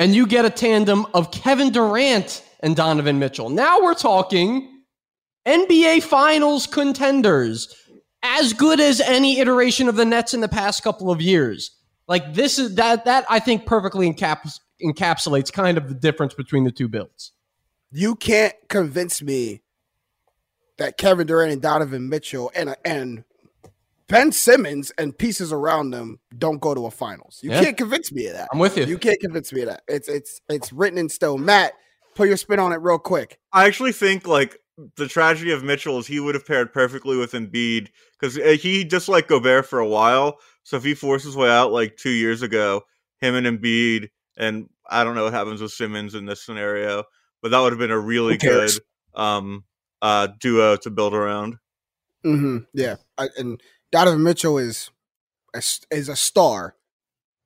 and 0.00 0.14
you 0.14 0.26
get 0.26 0.46
a 0.46 0.50
tandem 0.50 1.06
of 1.12 1.30
Kevin 1.30 1.70
Durant 1.70 2.42
and 2.60 2.74
Donovan 2.74 3.18
Mitchell. 3.18 3.50
Now 3.50 3.82
we're 3.82 3.94
talking 3.94 4.82
NBA 5.46 6.02
Finals 6.02 6.66
contenders, 6.66 7.74
as 8.22 8.54
good 8.54 8.80
as 8.80 9.02
any 9.02 9.40
iteration 9.40 9.90
of 9.90 9.96
the 9.96 10.06
Nets 10.06 10.32
in 10.32 10.40
the 10.40 10.48
past 10.48 10.82
couple 10.82 11.10
of 11.10 11.20
years. 11.20 11.76
Like 12.08 12.32
this 12.32 12.58
is 12.58 12.76
that 12.76 13.04
that 13.04 13.26
I 13.28 13.40
think 13.40 13.66
perfectly 13.66 14.10
encaps, 14.10 14.58
encapsulates 14.82 15.52
kind 15.52 15.76
of 15.76 15.88
the 15.88 15.94
difference 15.94 16.32
between 16.32 16.64
the 16.64 16.72
two 16.72 16.88
builds. 16.88 17.32
You 17.92 18.14
can't 18.14 18.54
convince 18.68 19.20
me 19.20 19.60
that 20.78 20.96
Kevin 20.96 21.26
Durant 21.26 21.52
and 21.52 21.60
Donovan 21.60 22.08
Mitchell 22.08 22.50
and 22.54 22.74
and 22.86 23.24
Ben 24.10 24.32
Simmons 24.32 24.92
and 24.98 25.16
pieces 25.16 25.52
around 25.52 25.90
them 25.90 26.18
don't 26.36 26.60
go 26.60 26.74
to 26.74 26.86
a 26.86 26.90
finals. 26.90 27.40
You 27.42 27.50
Yeah. 27.50 27.62
can't 27.62 27.76
convince 27.76 28.12
me 28.12 28.26
of 28.26 28.34
that. 28.34 28.48
I'm 28.52 28.58
with 28.58 28.76
you. 28.76 28.84
You 28.84 28.98
can't 28.98 29.20
convince 29.20 29.52
me 29.52 29.62
of 29.62 29.68
that. 29.68 29.82
It's 29.88 30.08
it's 30.08 30.40
it's 30.48 30.72
written 30.72 30.98
in 30.98 31.08
stone. 31.08 31.44
Matt, 31.44 31.72
put 32.14 32.28
your 32.28 32.36
spin 32.36 32.58
on 32.58 32.72
it 32.72 32.76
real 32.76 32.98
quick. 32.98 33.38
I 33.52 33.66
actually 33.66 33.92
think 33.92 34.26
like 34.26 34.58
the 34.96 35.06
tragedy 35.06 35.52
of 35.52 35.62
Mitchell 35.62 35.98
is 35.98 36.06
he 36.06 36.20
would 36.20 36.34
have 36.34 36.46
paired 36.46 36.72
perfectly 36.72 37.16
with 37.16 37.32
Embiid 37.32 37.88
because 38.18 38.34
he 38.60 38.82
disliked 38.84 39.28
Gobert 39.28 39.66
for 39.66 39.78
a 39.78 39.86
while. 39.86 40.38
So 40.64 40.76
if 40.76 40.84
he 40.84 40.94
forced 40.94 41.24
his 41.24 41.36
way 41.36 41.50
out 41.50 41.70
like 41.72 41.96
two 41.96 42.10
years 42.10 42.42
ago, 42.42 42.82
him 43.20 43.34
and 43.34 43.46
Embiid, 43.46 44.08
and 44.36 44.68
I 44.88 45.04
don't 45.04 45.14
know 45.14 45.24
what 45.24 45.32
happens 45.34 45.60
with 45.60 45.72
Simmons 45.72 46.14
in 46.14 46.24
this 46.26 46.42
scenario, 46.44 47.04
but 47.42 47.50
that 47.50 47.60
would 47.60 47.72
have 47.72 47.78
been 47.78 47.90
a 47.90 47.98
really 47.98 48.36
good 48.38 48.50
cares? 48.50 48.80
um 49.14 49.64
uh 50.02 50.28
duo 50.38 50.76
to 50.76 50.90
build 50.90 51.14
around. 51.14 51.56
Mm-hmm. 52.24 52.58
Yeah, 52.74 52.96
I, 53.18 53.28
and 53.38 53.60
Donovan 53.92 54.22
Mitchell 54.22 54.58
is 54.58 54.90
a, 55.54 55.62
is 55.90 56.08
a 56.08 56.16
star. 56.16 56.76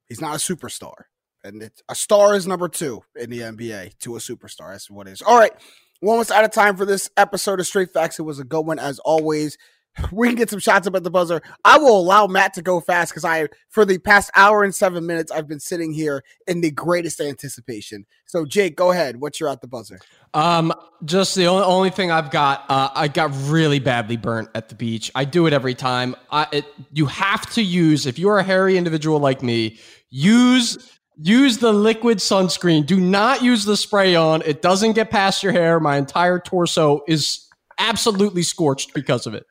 He's 0.07 0.21
not 0.21 0.35
a 0.35 0.37
superstar, 0.37 1.05
and 1.43 1.63
it, 1.63 1.81
a 1.89 1.95
star 1.95 2.35
is 2.35 2.45
number 2.45 2.69
two 2.69 3.03
in 3.15 3.29
the 3.29 3.39
NBA 3.39 3.97
to 3.99 4.15
a 4.15 4.19
superstar. 4.19 4.71
That's 4.71 4.89
what 4.89 5.07
it 5.07 5.11
is. 5.11 5.21
All 5.21 5.37
right, 5.37 5.53
we're 6.01 6.11
almost 6.11 6.31
out 6.31 6.43
of 6.43 6.51
time 6.51 6.77
for 6.77 6.85
this 6.85 7.09
episode 7.17 7.59
of 7.59 7.67
Straight 7.67 7.91
Facts. 7.91 8.19
It 8.19 8.23
was 8.23 8.39
a 8.39 8.43
good 8.43 8.61
one 8.61 8.79
as 8.79 8.99
always. 8.99 9.57
We 10.11 10.27
can 10.27 10.35
get 10.35 10.49
some 10.49 10.59
shots 10.59 10.87
up 10.87 10.95
at 10.95 11.03
the 11.03 11.09
buzzer. 11.09 11.41
I 11.63 11.77
will 11.77 11.99
allow 11.99 12.27
Matt 12.27 12.53
to 12.55 12.61
go 12.61 12.79
fast 12.79 13.11
because 13.11 13.25
I, 13.25 13.47
for 13.69 13.85
the 13.85 13.97
past 13.97 14.31
hour 14.35 14.63
and 14.63 14.73
seven 14.73 15.05
minutes, 15.05 15.31
I've 15.31 15.47
been 15.47 15.59
sitting 15.59 15.93
here 15.93 16.23
in 16.47 16.61
the 16.61 16.71
greatest 16.71 17.21
anticipation. 17.21 18.05
So, 18.25 18.45
Jake, 18.45 18.75
go 18.75 18.91
ahead. 18.91 19.19
What's 19.19 19.39
your 19.39 19.49
at 19.49 19.61
the 19.61 19.67
buzzer? 19.67 19.99
Um, 20.33 20.73
just 21.05 21.35
the 21.35 21.47
only, 21.47 21.63
only 21.63 21.89
thing 21.89 22.11
I've 22.11 22.29
got, 22.29 22.65
uh, 22.69 22.89
I 22.93 23.07
got 23.07 23.31
really 23.45 23.79
badly 23.79 24.17
burnt 24.17 24.49
at 24.53 24.69
the 24.69 24.75
beach. 24.75 25.11
I 25.15 25.25
do 25.25 25.47
it 25.47 25.53
every 25.53 25.75
time. 25.75 26.15
I, 26.29 26.47
it, 26.51 26.65
you 26.91 27.05
have 27.05 27.49
to 27.51 27.61
use, 27.61 28.05
if 28.05 28.19
you're 28.19 28.37
a 28.37 28.43
hairy 28.43 28.77
individual 28.77 29.19
like 29.19 29.41
me, 29.41 29.79
use 30.09 30.91
use 31.17 31.59
the 31.59 31.71
liquid 31.71 32.17
sunscreen. 32.17 32.85
Do 32.85 32.99
not 32.99 33.41
use 33.41 33.63
the 33.63 33.77
spray 33.77 34.15
on. 34.15 34.41
It 34.41 34.61
doesn't 34.61 34.93
get 34.93 35.09
past 35.09 35.43
your 35.43 35.53
hair. 35.53 35.79
My 35.79 35.95
entire 35.97 36.39
torso 36.39 37.01
is 37.07 37.47
absolutely 37.77 38.43
scorched 38.43 38.93
because 38.93 39.25
of 39.25 39.33
it. 39.33 39.45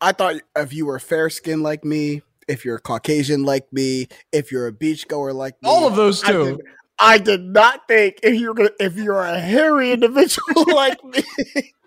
I 0.00 0.12
thought 0.12 0.36
if 0.56 0.72
you 0.72 0.86
were 0.86 0.98
fair 0.98 1.30
skinned 1.30 1.62
like 1.62 1.84
me, 1.84 2.22
if 2.48 2.64
you're 2.64 2.78
Caucasian 2.78 3.44
like 3.44 3.72
me, 3.72 4.08
if 4.32 4.50
you're 4.50 4.66
a 4.66 4.72
beachgoer 4.72 5.34
like 5.34 5.54
me, 5.62 5.68
All 5.68 5.86
of 5.86 5.96
those 5.96 6.24
I 6.24 6.32
too. 6.32 6.44
did, 6.56 6.60
I 6.98 7.18
did 7.18 7.42
not 7.42 7.86
think 7.86 8.20
if 8.22 8.38
you're 8.40 8.54
gonna 8.54 8.70
if 8.80 8.96
you're 8.96 9.22
a 9.22 9.38
hairy 9.38 9.92
individual 9.92 10.64
like 10.74 11.02
me. 11.04 11.22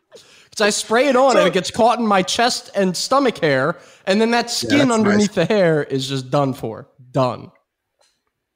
Because 0.10 0.62
I 0.62 0.70
spray 0.70 1.08
it 1.08 1.16
on 1.16 1.38
and 1.38 1.48
it 1.48 1.54
gets 1.54 1.72
caught 1.72 2.00
in 2.00 2.06
my 2.06 2.22
chest 2.22 2.70
and 2.76 2.96
stomach 2.96 3.40
hair, 3.40 3.78
and 4.06 4.22
then 4.22 4.32
that 4.32 4.52
skin 4.52 4.90
that's 4.90 4.92
underneath 4.92 5.34
the 5.34 5.46
hair 5.46 5.84
is 5.84 6.08
just 6.08 6.30
done 6.30 6.54
for. 6.54 6.88
Done. 7.12 7.52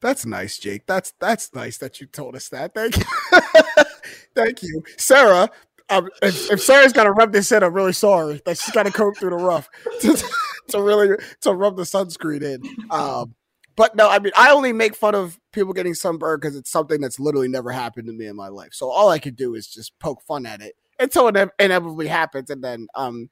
That's 0.01 0.25
nice, 0.25 0.59
Jake. 0.59 0.85
That's 0.85 1.13
that's 1.19 1.53
nice 1.55 1.79
that 1.79 1.99
you 1.99 2.05
told 2.07 2.35
us 2.35 2.49
that. 2.49 2.75
Thank 2.75 2.97
you. 2.97 3.03
Thank 4.35 4.61
you. 4.61 4.83
Sarah, 4.97 5.49
if, 5.89 6.51
if 6.51 6.61
Sarah's 6.61 6.93
got 6.93 7.05
to 7.05 7.11
rub 7.11 7.31
this 7.31 7.51
in, 7.51 7.63
I'm 7.63 7.73
really 7.73 7.93
sorry 7.93 8.41
that 8.45 8.57
she's 8.57 8.73
got 8.73 8.83
to 8.83 8.91
comb 8.91 9.13
through 9.13 9.31
the 9.31 9.37
rough 9.37 9.69
to, 10.01 10.23
to 10.69 10.81
really 10.81 11.17
to 11.41 11.53
rub 11.53 11.77
the 11.77 11.83
sunscreen 11.83 12.43
in. 12.43 12.63
Um, 12.91 13.35
but 13.75 13.95
no, 13.95 14.09
I 14.09 14.19
mean, 14.19 14.33
I 14.35 14.51
only 14.51 14.73
make 14.73 14.95
fun 14.95 15.15
of 15.15 15.39
people 15.51 15.73
getting 15.73 15.93
sunburned 15.93 16.41
because 16.41 16.55
it's 16.55 16.71
something 16.71 16.99
that's 16.99 17.19
literally 17.19 17.47
never 17.47 17.71
happened 17.71 18.07
to 18.07 18.13
me 18.13 18.25
in 18.25 18.35
my 18.35 18.47
life. 18.47 18.73
So 18.73 18.89
all 18.89 19.09
I 19.09 19.19
could 19.19 19.35
do 19.35 19.55
is 19.55 19.67
just 19.67 19.97
poke 19.99 20.21
fun 20.23 20.45
at 20.45 20.61
it 20.61 20.75
until 20.99 21.27
it 21.27 21.35
inev- 21.35 21.51
inevitably 21.59 22.07
happens, 22.07 22.49
and 22.49 22.63
then 22.63 22.87
um, 22.95 23.29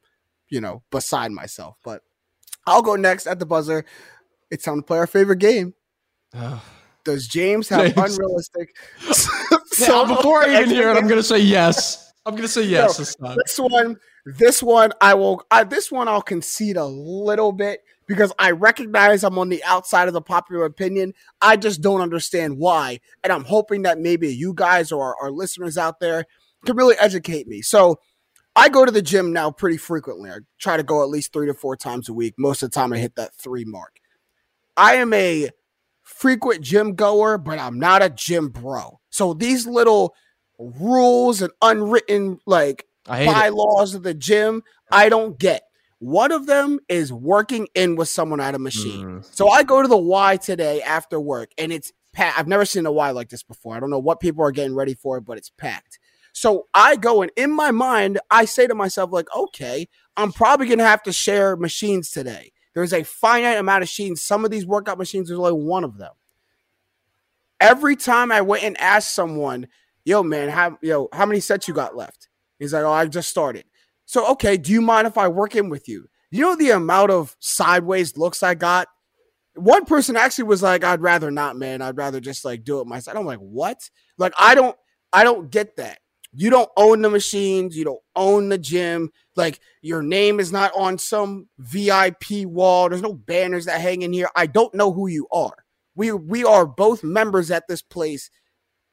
you 0.50 0.62
know, 0.62 0.84
beside 0.92 1.32
myself. 1.32 1.78
But 1.84 2.04
I'll 2.68 2.84
go 2.84 2.96
next 2.96 3.28
at 3.28 3.40
the 3.40 3.46
buzzer. 3.46 3.86
It's 4.52 4.64
time 4.64 4.78
to 4.78 4.84
play 4.84 5.00
our 5.00 5.08
favorite 5.08 5.40
game. 5.40 5.74
Does 7.04 7.28
James 7.28 7.70
have 7.70 7.94
James. 7.96 8.18
unrealistic? 8.18 8.76
Now, 9.80 10.06
before 10.06 10.42
I 10.42 10.62
even 10.62 10.70
hear 10.70 10.90
it, 10.90 10.96
I'm 10.96 11.08
going 11.08 11.20
to 11.20 11.24
say 11.24 11.40
yes. 11.40 12.05
I'm 12.26 12.36
to 12.36 12.48
say 12.48 12.64
yes 12.64 12.98
No, 12.98 13.04
this 13.04 13.16
time. 13.16 13.38
This 13.46 13.60
one, 13.60 13.98
this 14.26 14.64
one, 14.64 14.92
I 15.00 15.14
will. 15.14 15.44
I, 15.52 15.64
this 15.64 15.92
one, 15.92 16.08
I'll 16.08 16.22
concede 16.22 16.78
a 16.78 16.86
little 16.86 17.52
bit 17.52 17.82
because 18.08 18.34
I 18.40 18.52
recognize 18.52 19.24
I'm 19.24 19.38
on 19.38 19.50
the 19.50 19.64
outside 19.64 20.08
of 20.08 20.14
the 20.14 20.22
popular 20.22 20.66
opinion. 20.66 21.14
I 21.42 21.56
just 21.56 21.82
don't 21.82 22.02
understand 22.02 22.58
why, 22.58 23.00
and 23.24 23.32
I'm 23.32 23.44
hoping 23.44 23.84
that 23.84 24.00
maybe 24.00 24.34
you 24.34 24.54
guys 24.54 24.92
or 24.92 25.04
our, 25.04 25.16
our 25.22 25.32
listeners 25.32 25.78
out 25.78 26.00
there 26.00 26.26
can 26.66 26.76
really 26.76 26.96
educate 27.00 27.48
me. 27.48 27.62
So, 27.62 28.00
I 28.56 28.70
go 28.70 28.86
to 28.86 28.92
the 28.92 29.02
gym 29.02 29.34
now 29.34 29.52
pretty 29.52 29.78
frequently. 29.78 30.32
I 30.32 30.38
try 30.60 30.78
to 30.78 30.84
go 30.84 31.04
at 31.04 31.10
least 31.10 31.34
three 31.34 31.48
to 31.48 31.54
four 31.54 31.76
times 31.76 32.10
a 32.10 32.14
week. 32.14 32.36
Most 32.38 32.64
of 32.64 32.72
the 32.72 32.76
time, 32.76 32.94
I 32.94 32.98
hit 32.98 33.16
that 33.16 33.36
three 33.36 33.66
mark. 33.66 34.00
I 34.78 34.96
am 34.96 35.14
a 35.14 35.50
frequent 36.02 36.62
gym 36.62 36.96
goer, 36.96 37.38
but 37.38 37.60
I'm 37.60 37.80
not 37.80 38.02
a 38.02 38.10
gym 38.10 38.50
bro. 38.50 39.00
So 39.10 39.34
these 39.34 39.68
little 39.68 40.16
rules 40.60 41.42
and 41.42 41.52
unwritten 41.62 42.40
like 42.46 42.86
hate 43.08 43.24
it. 43.24 43.34
bylaws 43.34 43.96
of 43.96 44.04
the 44.04 44.14
gym, 44.14 44.64
I 44.92 45.10
don't 45.10 45.38
get. 45.40 45.64
One 46.00 46.32
of 46.32 46.46
them 46.46 46.80
is 46.90 47.12
working 47.12 47.68
in 47.74 47.96
with 47.96 48.10
someone 48.10 48.40
at 48.40 48.56
a 48.56 48.60
machine. 48.60 49.06
Mm. 49.06 49.36
So 49.36 49.50
I 49.50 49.64
go 49.64 49.82
to 49.82 49.88
the 49.88 49.98
Y 49.98 50.38
today 50.38 50.82
after 50.82 51.20
work, 51.20 51.52
and 51.58 51.72
it's 51.72 51.92
packed. 52.14 52.38
I've 52.38 52.48
never 52.48 52.66
seen 52.66 52.86
a 52.86 52.92
Y 52.92 53.12
like 53.12 53.30
this 53.30 53.44
before. 53.44 53.76
I 53.76 53.80
don't 53.80 53.90
know 53.90 54.00
what 54.00 54.20
people 54.20 54.44
are 54.44 54.52
getting 54.52 54.76
ready 54.76 54.94
for, 54.94 55.22
but 55.22 55.38
it's 55.38 55.50
packed. 55.50 56.00
So 56.34 56.68
I 56.74 56.98
go 56.98 57.22
and 57.22 57.32
in 57.38 57.50
my 57.50 57.72
mind, 57.72 58.20
I 58.30 58.44
say 58.44 58.68
to 58.68 58.76
myself, 58.76 59.12
like, 59.14 59.28
okay, 59.34 59.88
I'm 60.18 60.34
probably 60.34 60.68
gonna 60.68 60.84
have 60.84 61.02
to 61.04 61.14
share 61.14 61.56
machines 61.56 62.12
today. 62.12 62.52
There's 62.74 62.92
a 62.92 63.04
finite 63.04 63.58
amount 63.58 63.84
of 63.84 63.84
machines. 63.84 64.22
Some 64.22 64.44
of 64.44 64.52
these 64.52 64.66
workout 64.66 64.98
machines, 64.98 65.30
there's 65.30 65.40
only 65.40 65.54
one 65.54 65.86
of 65.86 65.98
them. 65.98 66.12
Every 67.62 67.96
time 67.96 68.34
I 68.34 68.42
went 68.42 68.64
and 68.64 68.80
asked 68.82 69.16
someone, 69.16 69.68
yo, 70.06 70.24
man, 70.24 70.50
how 70.50 70.78
yo, 70.82 71.10
how 71.12 71.26
many 71.26 71.40
sets 71.40 71.68
you 71.68 71.74
got 71.74 71.96
left? 71.96 72.30
He's 72.60 72.74
like, 72.74 72.84
Oh, 72.84 72.92
I 72.92 73.06
just 73.08 73.30
started. 73.30 73.66
So, 74.06 74.32
okay, 74.32 74.56
do 74.56 74.72
you 74.72 74.82
mind 74.82 75.08
if 75.08 75.18
I 75.18 75.28
work 75.28 75.56
in 75.56 75.70
with 75.70 75.90
you? 75.90 76.08
You 76.32 76.42
know 76.42 76.56
the 76.56 76.72
amount 76.72 77.12
of 77.12 77.36
sideways 77.40 78.18
looks 78.18 78.44
I 78.44 78.54
got? 78.54 78.88
One 79.56 79.86
person 79.86 80.16
actually 80.16 80.46
was 80.46 80.62
like, 80.62 80.84
I'd 80.84 81.02
rather 81.02 81.32
not, 81.32 81.56
man. 81.56 81.82
I'd 81.82 81.98
rather 81.98 82.20
just 82.20 82.46
like 82.46 82.64
do 82.64 82.82
it 82.82 82.88
myself. 82.88 83.18
I'm 83.18 83.26
like, 83.26 83.40
what? 83.40 83.90
Like, 84.18 84.34
I 84.38 84.54
don't, 84.54 84.76
I 85.12 85.24
don't 85.24 85.50
get 85.50 85.78
that. 85.78 86.00
You 86.34 86.50
don't 86.50 86.70
own 86.76 87.02
the 87.02 87.10
machines, 87.10 87.78
you 87.78 87.86
don't 87.86 88.02
own 88.16 88.50
the 88.50 88.58
gym. 88.58 89.12
Like, 89.38 89.62
your 89.82 90.04
name 90.04 90.42
is 90.42 90.52
not 90.52 90.74
on 90.76 90.98
some 90.98 91.48
VIP 91.58 92.46
wall. 92.46 92.90
There's 92.90 93.02
no 93.02 93.14
banners 93.14 93.66
that 93.66 93.80
hang 93.80 94.02
in 94.02 94.12
here. 94.12 94.30
I 94.36 94.46
don't 94.46 94.76
know 94.76 94.92
who 94.92 95.08
you 95.08 95.28
are. 95.32 95.56
We 95.96 96.12
we 96.12 96.44
are 96.44 96.66
both 96.66 97.06
members 97.06 97.52
at 97.52 97.70
this 97.70 97.82
place 97.82 98.30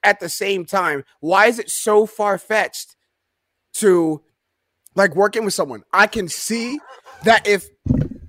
at 0.03 0.21
the 0.21 0.29
same 0.29 0.65
time. 0.65 1.05
Why 1.21 1.47
is 1.47 1.59
it 1.59 1.71
so 1.71 2.07
far 2.07 2.39
fetched 2.39 2.97
to 3.75 4.23
like 4.95 5.15
working 5.15 5.45
with 5.45 5.55
someone? 5.55 5.83
I 5.93 6.07
can 6.07 6.29
see 6.29 6.79
that 7.25 7.47
if 7.47 7.67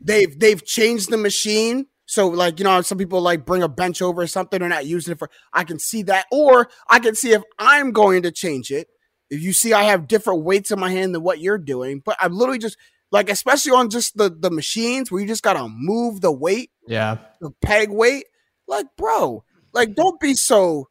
they've 0.02 0.38
they've 0.40 0.64
changed 0.64 1.10
the 1.10 1.18
machine. 1.18 1.88
So 2.06 2.28
like 2.28 2.60
you 2.60 2.66
know 2.66 2.82
some 2.82 2.98
people 2.98 3.22
like 3.22 3.46
bring 3.46 3.64
a 3.64 3.70
bench 3.70 4.02
over 4.02 4.22
or 4.24 4.28
something 4.28 4.60
they're 4.60 4.70
not 4.70 4.86
using 4.86 5.14
it 5.14 5.20
for. 5.20 5.30
I 5.54 5.64
can 5.64 5.80
see 5.80 6.04
that, 6.04 6.26
or 6.32 6.70
I 6.90 7.00
can 7.00 7.16
see 7.16 7.32
if 7.32 7.42
I'm 7.58 7.92
going 7.92 8.24
to 8.24 8.32
change 8.32 8.72
it. 8.72 8.88
If 9.30 9.42
you 9.42 9.54
see 9.54 9.74
I 9.74 9.84
have 9.84 10.08
different 10.08 10.44
weights 10.44 10.72
in 10.72 10.80
my 10.80 10.92
hand 10.92 11.16
than 11.16 11.24
what 11.24 11.40
you're 11.40 11.58
doing, 11.58 12.02
but 12.04 12.18
I'm 12.20 12.34
literally 12.34 12.60
just 12.60 12.78
like 13.12 13.30
especially 13.30 13.72
on 13.72 13.90
just 13.90 14.18
the 14.18 14.30
the 14.30 14.52
machines 14.52 15.12
where 15.12 15.22
you 15.22 15.28
just 15.28 15.44
gotta 15.44 15.68
move 15.70 16.22
the 16.22 16.32
weight 16.32 16.72
Yeah. 16.88 17.18
the 17.42 17.52
peg 17.62 17.90
weight. 17.90 18.26
Like, 18.68 18.88
bro, 18.98 19.44
like 19.74 19.96
don't 19.96 20.20
be 20.20 20.36
so 20.36 20.90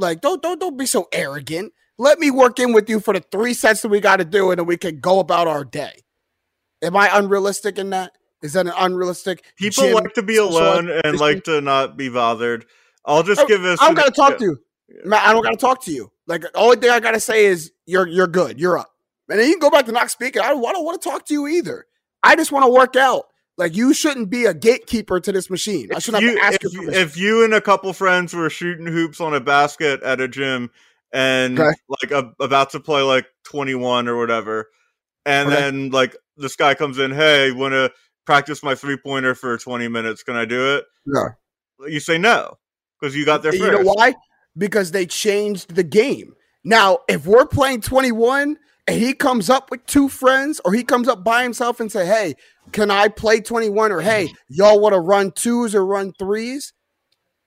like 0.00 0.20
don't 0.20 0.42
don't 0.42 0.58
don't 0.58 0.76
be 0.76 0.86
so 0.86 1.08
arrogant. 1.12 1.72
Let 1.98 2.18
me 2.18 2.30
work 2.30 2.58
in 2.58 2.72
with 2.72 2.88
you 2.88 2.98
for 2.98 3.12
the 3.12 3.20
three 3.20 3.52
sets 3.52 3.82
that 3.82 3.88
we 3.88 4.00
got 4.00 4.16
to 4.16 4.24
do, 4.24 4.50
and 4.50 4.58
then 4.58 4.66
we 4.66 4.76
can 4.78 5.00
go 5.00 5.20
about 5.20 5.46
our 5.46 5.64
day. 5.64 5.92
Am 6.82 6.96
I 6.96 7.10
unrealistic 7.12 7.78
in 7.78 7.90
that? 7.90 8.12
Is 8.42 8.54
that 8.54 8.66
an 8.66 8.72
unrealistic? 8.76 9.44
People 9.56 9.84
gym 9.84 9.94
like 9.94 10.14
to 10.14 10.22
be 10.22 10.36
alone 10.36 10.88
and 11.04 11.20
like 11.20 11.44
to 11.44 11.60
not 11.60 11.96
be 11.98 12.08
bothered. 12.08 12.64
I'll 13.04 13.22
just 13.22 13.42
Oh, 13.42 13.46
give 13.46 13.60
this. 13.60 13.80
I 13.82 13.86
don't 13.86 13.94
gotta 13.96 14.10
talk 14.10 14.38
to 14.38 14.44
you, 14.44 14.58
Matt. 15.04 15.26
I 15.26 15.32
don't 15.34 15.42
gotta 15.42 15.58
talk 15.58 15.82
to 15.84 15.92
you. 15.92 16.10
Like 16.26 16.40
the 16.40 16.50
only 16.54 16.76
thing 16.76 16.90
I 16.90 17.00
gotta 17.00 17.20
say 17.20 17.44
is 17.44 17.72
you're 17.84 18.06
you're 18.06 18.26
good. 18.26 18.58
You're 18.58 18.78
up, 18.78 18.90
and 19.28 19.38
then 19.38 19.46
you 19.46 19.54
can 19.54 19.60
go 19.60 19.70
back 19.70 19.84
to 19.86 19.92
not 19.92 20.10
speaking. 20.10 20.40
I 20.40 20.48
don't, 20.48 20.64
I 20.64 20.72
don't 20.72 20.84
want 20.84 21.00
to 21.02 21.08
talk 21.08 21.26
to 21.26 21.34
you 21.34 21.46
either. 21.46 21.84
I 22.22 22.34
just 22.36 22.50
want 22.50 22.64
to 22.64 22.70
work 22.70 22.96
out. 22.96 23.26
Like 23.60 23.76
you 23.76 23.92
shouldn't 23.94 24.30
be 24.30 24.46
a 24.46 24.54
gatekeeper 24.54 25.20
to 25.20 25.30
this 25.32 25.50
machine. 25.50 25.90
I 25.94 25.98
shouldn't 25.98 26.24
have 26.24 26.32
you, 26.34 26.40
ask 26.40 26.64
if, 26.64 26.72
you. 26.72 26.82
you- 26.82 26.90
if 26.90 27.16
you 27.16 27.44
and 27.44 27.52
a 27.54 27.60
couple 27.60 27.92
friends 27.92 28.32
were 28.34 28.48
shooting 28.50 28.86
hoops 28.86 29.20
on 29.20 29.34
a 29.34 29.40
basket 29.40 30.02
at 30.02 30.18
a 30.20 30.26
gym 30.26 30.70
and 31.12 31.60
Okay. 31.60 31.76
like 32.02 32.10
a, 32.10 32.32
about 32.42 32.70
to 32.70 32.80
play 32.80 33.02
like 33.02 33.26
21 33.44 34.08
or 34.08 34.16
whatever 34.16 34.70
and 35.26 35.48
Okay. 35.48 35.60
then 35.60 35.90
like 35.90 36.16
this 36.36 36.56
guy 36.56 36.72
comes 36.74 36.98
in 36.98 37.10
hey 37.10 37.52
want 37.52 37.72
to 37.72 37.92
practice 38.24 38.62
my 38.62 38.74
three 38.74 38.96
pointer 38.96 39.34
for 39.34 39.58
20 39.58 39.88
minutes 39.88 40.22
can 40.22 40.36
i 40.36 40.44
do 40.44 40.76
it 40.76 40.84
No. 41.04 41.24
you 41.88 41.98
say 42.00 42.16
no 42.16 42.56
because 42.98 43.14
you 43.16 43.24
got 43.26 43.42
there 43.42 43.52
You 43.52 43.58
first 43.58 43.72
know 43.84 43.92
why? 43.92 44.14
Because 44.56 44.90
they 44.92 45.04
changed 45.06 45.74
the 45.74 45.82
game. 45.84 46.32
Now, 46.64 46.98
if 47.08 47.26
we're 47.26 47.46
playing 47.46 47.80
21 47.82 48.56
and 48.90 49.00
he 49.00 49.14
comes 49.14 49.48
up 49.48 49.70
with 49.70 49.86
two 49.86 50.08
friends 50.08 50.60
or 50.64 50.72
he 50.72 50.82
comes 50.82 51.06
up 51.06 51.22
by 51.22 51.44
himself 51.44 51.78
and 51.78 51.92
say, 51.92 52.06
"Hey, 52.06 52.34
can 52.72 52.90
I 52.90 53.06
play 53.06 53.40
21?" 53.40 53.92
or 53.92 54.00
"Hey, 54.00 54.32
y'all 54.48 54.80
want 54.80 54.94
to 54.94 55.00
run 55.00 55.30
twos 55.30 55.76
or 55.76 55.86
run 55.86 56.12
threes? 56.18 56.72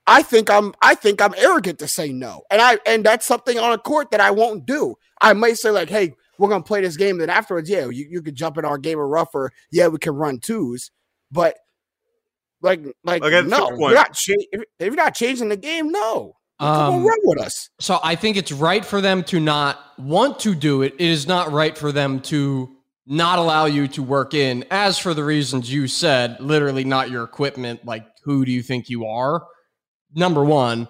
I 0.06 0.22
think 0.22 0.50
I'm 0.50 0.74
I 0.80 0.94
think 0.94 1.20
I'm 1.20 1.34
arrogant 1.36 1.78
to 1.80 1.88
say 1.88 2.12
no. 2.12 2.44
And 2.50 2.62
I 2.62 2.78
and 2.86 3.04
that's 3.04 3.26
something 3.26 3.58
on 3.58 3.72
a 3.72 3.78
court 3.78 4.10
that 4.12 4.20
I 4.20 4.30
won't 4.30 4.64
do. 4.66 4.94
I 5.20 5.34
may 5.34 5.52
say 5.52 5.70
like, 5.70 5.90
"Hey, 5.90 6.14
we're 6.38 6.48
going 6.48 6.62
to 6.62 6.66
play 6.66 6.80
this 6.80 6.96
game 6.96 7.18
then 7.18 7.30
afterwards, 7.30 7.68
yeah, 7.68 7.88
you, 7.90 8.06
you 8.08 8.22
could 8.22 8.34
jump 8.34 8.56
in 8.56 8.64
our 8.64 8.78
game 8.78 8.98
of 8.98 9.06
rougher. 9.06 9.50
Yeah, 9.70 9.88
we 9.88 9.98
can 9.98 10.14
run 10.14 10.38
twos, 10.38 10.90
But 11.30 11.56
like 12.62 12.82
like 13.04 13.22
a 13.22 13.42
no, 13.42 13.68
you're 13.76 13.94
not 13.94 14.18
if 14.28 14.64
you're 14.80 14.94
not 14.94 15.14
changing 15.14 15.50
the 15.50 15.58
game, 15.58 15.90
no. 15.90 16.36
Um, 16.60 17.04
run 17.04 17.18
with 17.24 17.40
us. 17.40 17.68
So 17.80 17.98
I 18.02 18.14
think 18.14 18.36
it's 18.36 18.52
right 18.52 18.84
for 18.84 19.00
them 19.00 19.24
to 19.24 19.40
not 19.40 19.78
want 19.98 20.38
to 20.40 20.54
do 20.54 20.82
it. 20.82 20.94
It 20.98 21.00
is 21.00 21.26
not 21.26 21.52
right 21.52 21.76
for 21.76 21.92
them 21.92 22.20
to 22.20 22.70
not 23.06 23.38
allow 23.38 23.66
you 23.66 23.88
to 23.88 24.02
work 24.02 24.34
in. 24.34 24.64
As 24.70 24.98
for 24.98 25.14
the 25.14 25.24
reasons 25.24 25.72
you 25.72 25.88
said, 25.88 26.40
literally 26.40 26.84
not 26.84 27.10
your 27.10 27.24
equipment. 27.24 27.84
Like, 27.84 28.06
who 28.24 28.44
do 28.44 28.52
you 28.52 28.62
think 28.62 28.88
you 28.88 29.06
are? 29.06 29.44
Number 30.14 30.44
one. 30.44 30.88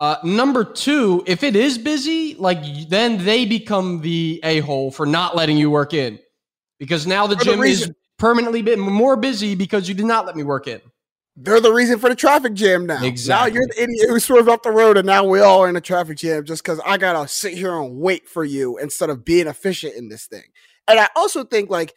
Uh, 0.00 0.16
number 0.24 0.64
two, 0.64 1.22
if 1.26 1.44
it 1.44 1.54
is 1.54 1.78
busy, 1.78 2.34
like 2.34 2.88
then 2.88 3.24
they 3.24 3.46
become 3.46 4.00
the 4.00 4.40
a 4.42 4.58
hole 4.60 4.90
for 4.90 5.06
not 5.06 5.36
letting 5.36 5.56
you 5.56 5.70
work 5.70 5.94
in, 5.94 6.18
because 6.78 7.06
now 7.06 7.26
the 7.26 7.36
For 7.36 7.44
the 7.44 7.50
gym 7.52 7.62
is 7.62 7.90
permanently 8.18 8.60
bit 8.60 8.78
more 8.78 9.16
busy 9.16 9.54
because 9.54 9.88
you 9.88 9.94
did 9.94 10.04
not 10.04 10.26
let 10.26 10.34
me 10.36 10.42
work 10.42 10.66
in. 10.66 10.80
They're 11.36 11.60
the 11.60 11.72
reason 11.72 11.98
for 11.98 12.08
the 12.08 12.14
traffic 12.14 12.54
jam 12.54 12.86
now. 12.86 13.04
Exactly. 13.04 13.50
Now 13.50 13.54
you're 13.54 13.66
the 13.66 13.82
idiot 13.82 14.08
who 14.08 14.20
swerved 14.20 14.48
off 14.48 14.62
the 14.62 14.70
road, 14.70 14.96
and 14.96 15.06
now 15.06 15.24
we 15.24 15.40
all 15.40 15.64
are 15.64 15.68
in 15.68 15.76
a 15.76 15.80
traffic 15.80 16.18
jam 16.18 16.44
just 16.44 16.62
because 16.62 16.80
I 16.84 16.96
gotta 16.96 17.26
sit 17.26 17.54
here 17.54 17.74
and 17.76 17.96
wait 17.96 18.28
for 18.28 18.44
you 18.44 18.78
instead 18.78 19.10
of 19.10 19.24
being 19.24 19.48
efficient 19.48 19.94
in 19.94 20.08
this 20.08 20.26
thing. 20.26 20.44
And 20.86 21.00
I 21.00 21.08
also 21.16 21.42
think 21.44 21.70
like 21.70 21.94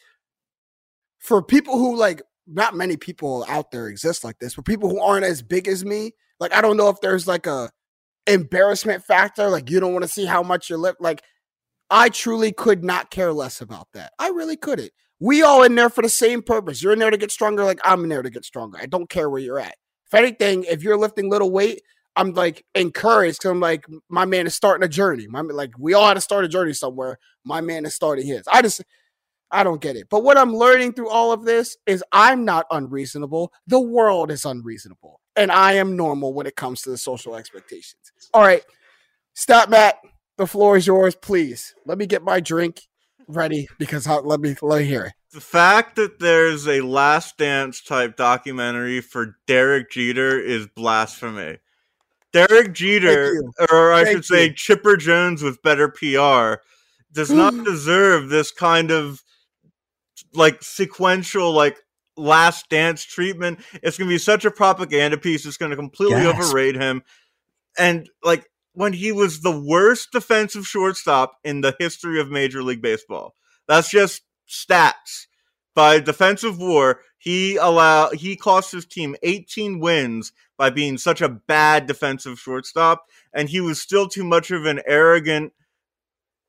for 1.19 1.43
people 1.43 1.77
who 1.77 1.95
like 1.95 2.21
not 2.47 2.75
many 2.75 2.97
people 2.97 3.45
out 3.47 3.71
there 3.71 3.87
exist 3.87 4.23
like 4.23 4.39
this, 4.39 4.55
but 4.55 4.65
people 4.65 4.89
who 4.89 4.99
aren't 4.99 5.25
as 5.25 5.41
big 5.41 5.67
as 5.67 5.85
me, 5.85 6.13
like 6.39 6.53
I 6.53 6.61
don't 6.61 6.77
know 6.77 6.89
if 6.89 6.99
there's 7.01 7.27
like 7.27 7.45
a 7.45 7.69
embarrassment 8.25 9.03
factor, 9.03 9.49
like 9.49 9.69
you 9.69 9.79
don't 9.79 9.93
want 9.93 10.03
to 10.03 10.09
see 10.11 10.25
how 10.25 10.41
much 10.41 10.69
your 10.69 10.79
lip 10.79 10.97
like 10.99 11.21
I 11.89 12.09
truly 12.09 12.51
could 12.51 12.83
not 12.83 13.11
care 13.11 13.31
less 13.31 13.61
about 13.61 13.87
that. 13.93 14.13
I 14.17 14.29
really 14.29 14.57
couldn't. 14.57 14.91
We 15.19 15.41
all 15.41 15.63
in 15.63 15.75
there 15.75 15.89
for 15.89 16.01
the 16.01 16.09
same 16.09 16.41
purpose. 16.41 16.81
You're 16.81 16.93
in 16.93 16.99
there 16.99 17.09
to 17.09 17.17
get 17.17 17.31
stronger, 17.31 17.63
like 17.63 17.79
I'm 17.83 18.03
in 18.03 18.09
there 18.09 18.21
to 18.21 18.29
get 18.29 18.45
stronger. 18.45 18.77
I 18.79 18.85
don't 18.85 19.09
care 19.09 19.29
where 19.29 19.41
you're 19.41 19.59
at. 19.59 19.75
If 20.05 20.13
anything, 20.13 20.63
if 20.63 20.83
you're 20.83 20.97
lifting 20.97 21.29
little 21.29 21.51
weight, 21.51 21.81
I'm 22.15 22.33
like 22.33 22.65
encouraged 22.75 23.39
because 23.39 23.51
I'm 23.51 23.59
like, 23.59 23.85
my 24.09 24.25
man 24.25 24.47
is 24.47 24.55
starting 24.55 24.83
a 24.83 24.89
journey. 24.89 25.27
My 25.27 25.41
like 25.41 25.71
we 25.77 25.93
all 25.93 26.07
had 26.07 26.15
to 26.15 26.21
start 26.21 26.45
a 26.45 26.47
journey 26.47 26.73
somewhere. 26.73 27.19
My 27.43 27.61
man 27.61 27.85
is 27.85 27.95
starting 27.95 28.25
his. 28.25 28.43
I 28.47 28.61
just 28.61 28.83
I 29.51 29.63
don't 29.63 29.81
get 29.81 29.95
it. 29.95 30.07
But 30.09 30.23
what 30.23 30.37
I'm 30.37 30.55
learning 30.55 30.93
through 30.93 31.09
all 31.09 31.31
of 31.31 31.45
this 31.45 31.77
is 31.85 32.03
I'm 32.11 32.43
not 32.43 32.65
unreasonable. 32.71 33.53
The 33.67 33.79
world 33.79 34.31
is 34.31 34.45
unreasonable. 34.45 35.21
And 35.35 35.51
I 35.51 35.73
am 35.73 35.95
normal 35.95 36.33
when 36.33 36.47
it 36.47 36.55
comes 36.55 36.81
to 36.81 36.89
the 36.89 36.97
social 36.97 37.35
expectations. 37.35 38.11
All 38.33 38.41
right. 38.41 38.63
Stop, 39.35 39.69
Matt. 39.69 39.99
The 40.37 40.47
floor 40.47 40.77
is 40.77 40.87
yours, 40.87 41.15
please. 41.15 41.75
Let 41.85 41.97
me 41.97 42.07
get 42.07 42.23
my 42.23 42.39
drink 42.39 42.81
ready 43.27 43.67
because 43.77 44.07
I, 44.07 44.15
let 44.17 44.39
me 44.39 44.55
let 44.61 44.79
me 44.79 44.85
hear 44.85 45.05
it. 45.05 45.13
the 45.33 45.41
fact 45.41 45.95
that 45.97 46.19
there's 46.19 46.67
a 46.67 46.81
last 46.81 47.37
dance 47.37 47.81
type 47.81 48.15
documentary 48.15 49.01
for 49.01 49.37
derek 49.47 49.91
jeter 49.91 50.39
is 50.39 50.67
blasphemy 50.67 51.57
derek 52.31 52.73
jeter 52.73 53.41
or 53.71 53.93
i 53.93 54.03
Thank 54.03 54.15
should 54.17 54.25
say 54.25 54.45
you. 54.47 54.53
chipper 54.53 54.97
jones 54.97 55.43
with 55.43 55.61
better 55.61 55.89
pr 55.89 56.61
does 57.11 57.31
not 57.31 57.53
hmm. 57.53 57.63
deserve 57.63 58.29
this 58.29 58.51
kind 58.51 58.91
of 58.91 59.21
like 60.33 60.61
sequential 60.63 61.51
like 61.51 61.77
last 62.15 62.69
dance 62.69 63.03
treatment 63.03 63.59
it's 63.83 63.97
going 63.97 64.09
to 64.09 64.13
be 64.13 64.17
such 64.17 64.45
a 64.45 64.51
propaganda 64.51 65.17
piece 65.17 65.45
it's 65.45 65.57
going 65.57 65.69
to 65.71 65.75
completely 65.75 66.23
Yes. 66.23 66.35
overrate 66.35 66.75
him 66.75 67.03
and 67.77 68.09
like 68.23 68.49
when 68.77 68.93
he 68.93 69.11
was 69.11 69.41
the 69.41 69.59
worst 69.59 70.11
defensive 70.11 70.65
shortstop 70.65 71.37
in 71.43 71.61
the 71.61 71.75
history 71.79 72.19
of 72.19 72.29
major 72.29 72.63
league 72.63 72.81
baseball 72.81 73.33
that's 73.67 73.89
just 73.89 74.21
stats 74.47 75.27
by 75.75 75.99
defensive 75.99 76.59
war 76.59 77.01
he 77.17 77.55
allow 77.57 78.09
he 78.11 78.35
cost 78.35 78.71
his 78.71 78.85
team 78.85 79.15
18 79.23 79.79
wins 79.79 80.31
by 80.57 80.69
being 80.69 80.97
such 80.97 81.21
a 81.21 81.29
bad 81.29 81.87
defensive 81.87 82.39
shortstop 82.39 83.05
and 83.33 83.49
he 83.49 83.59
was 83.59 83.81
still 83.81 84.07
too 84.07 84.23
much 84.23 84.51
of 84.51 84.65
an 84.65 84.81
arrogant 84.85 85.53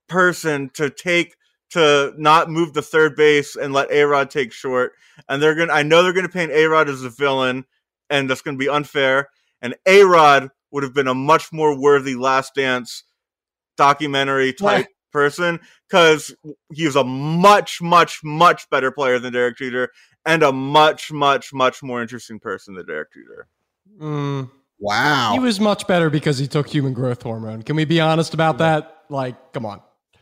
person 0.09 0.71
to 0.75 0.91
take 0.91 1.37
to 1.71 2.15
not 2.17 2.51
move 2.51 2.73
the 2.73 2.83
third 2.83 3.15
base 3.15 3.57
and 3.57 3.73
let 3.73 3.91
A-Rod 3.91 4.31
take 4.31 4.53
short. 4.53 4.93
And 5.29 5.43
they're 5.43 5.55
gonna 5.55 5.73
I 5.73 5.83
know 5.83 6.03
they're 6.03 6.13
gonna 6.13 6.29
paint 6.29 6.53
A-Rod 6.53 6.89
as 6.89 7.03
a 7.03 7.11
villain, 7.11 7.65
and 8.11 8.29
that's 8.29 8.43
gonna 8.43 8.57
be 8.57 8.69
unfair. 8.69 9.29
And 9.61 9.75
A-Rod 9.87 10.51
would 10.71 10.83
have 10.83 10.95
been 10.95 11.09
a 11.09 11.15
much 11.15 11.53
more 11.53 11.79
worthy 11.79 12.15
last 12.15 12.55
dance 12.55 13.05
documentary 13.77 14.53
type 14.53 14.87
person 15.13 15.59
because 15.89 16.35
he 16.73 16.85
was 16.85 16.97
a 16.97 17.05
much, 17.05 17.81
much, 17.81 18.21
much 18.23 18.69
better 18.71 18.91
player 18.91 19.19
than 19.19 19.33
Derek 19.33 19.57
Jeter 19.57 19.91
and 20.27 20.43
a 20.43 20.53
much, 20.53 21.11
much, 21.13 21.53
much 21.53 21.83
more 21.83 22.03
interesting 22.03 22.39
person 22.39 22.75
than 22.75 22.87
Derek 22.87 23.09
Jeter. 23.13 23.49
Mm. 24.01 24.51
Wow. 24.81 25.33
He 25.33 25.39
was 25.39 25.59
much 25.59 25.87
better 25.87 26.11
because 26.11 26.39
he 26.39 26.47
took 26.47 26.69
human 26.69 26.93
growth 26.93 27.23
hormone. 27.23 27.63
Can 27.63 27.77
we 27.77 27.85
be 27.85 28.01
honest 28.01 28.35
about 28.35 28.59
that? 28.59 29.05
Like, 29.09 29.53
come 29.53 29.67
on. 29.67 29.81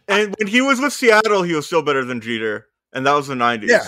And 0.08 0.34
when 0.38 0.46
he 0.46 0.60
was 0.60 0.80
with 0.80 0.92
Seattle, 0.92 1.42
he 1.42 1.52
was 1.54 1.66
still 1.66 1.82
better 1.82 2.04
than 2.04 2.20
Jeter, 2.20 2.68
and 2.92 3.04
that 3.06 3.12
was 3.12 3.26
the 3.26 3.34
'90s. 3.34 3.68
Yeah. 3.68 3.86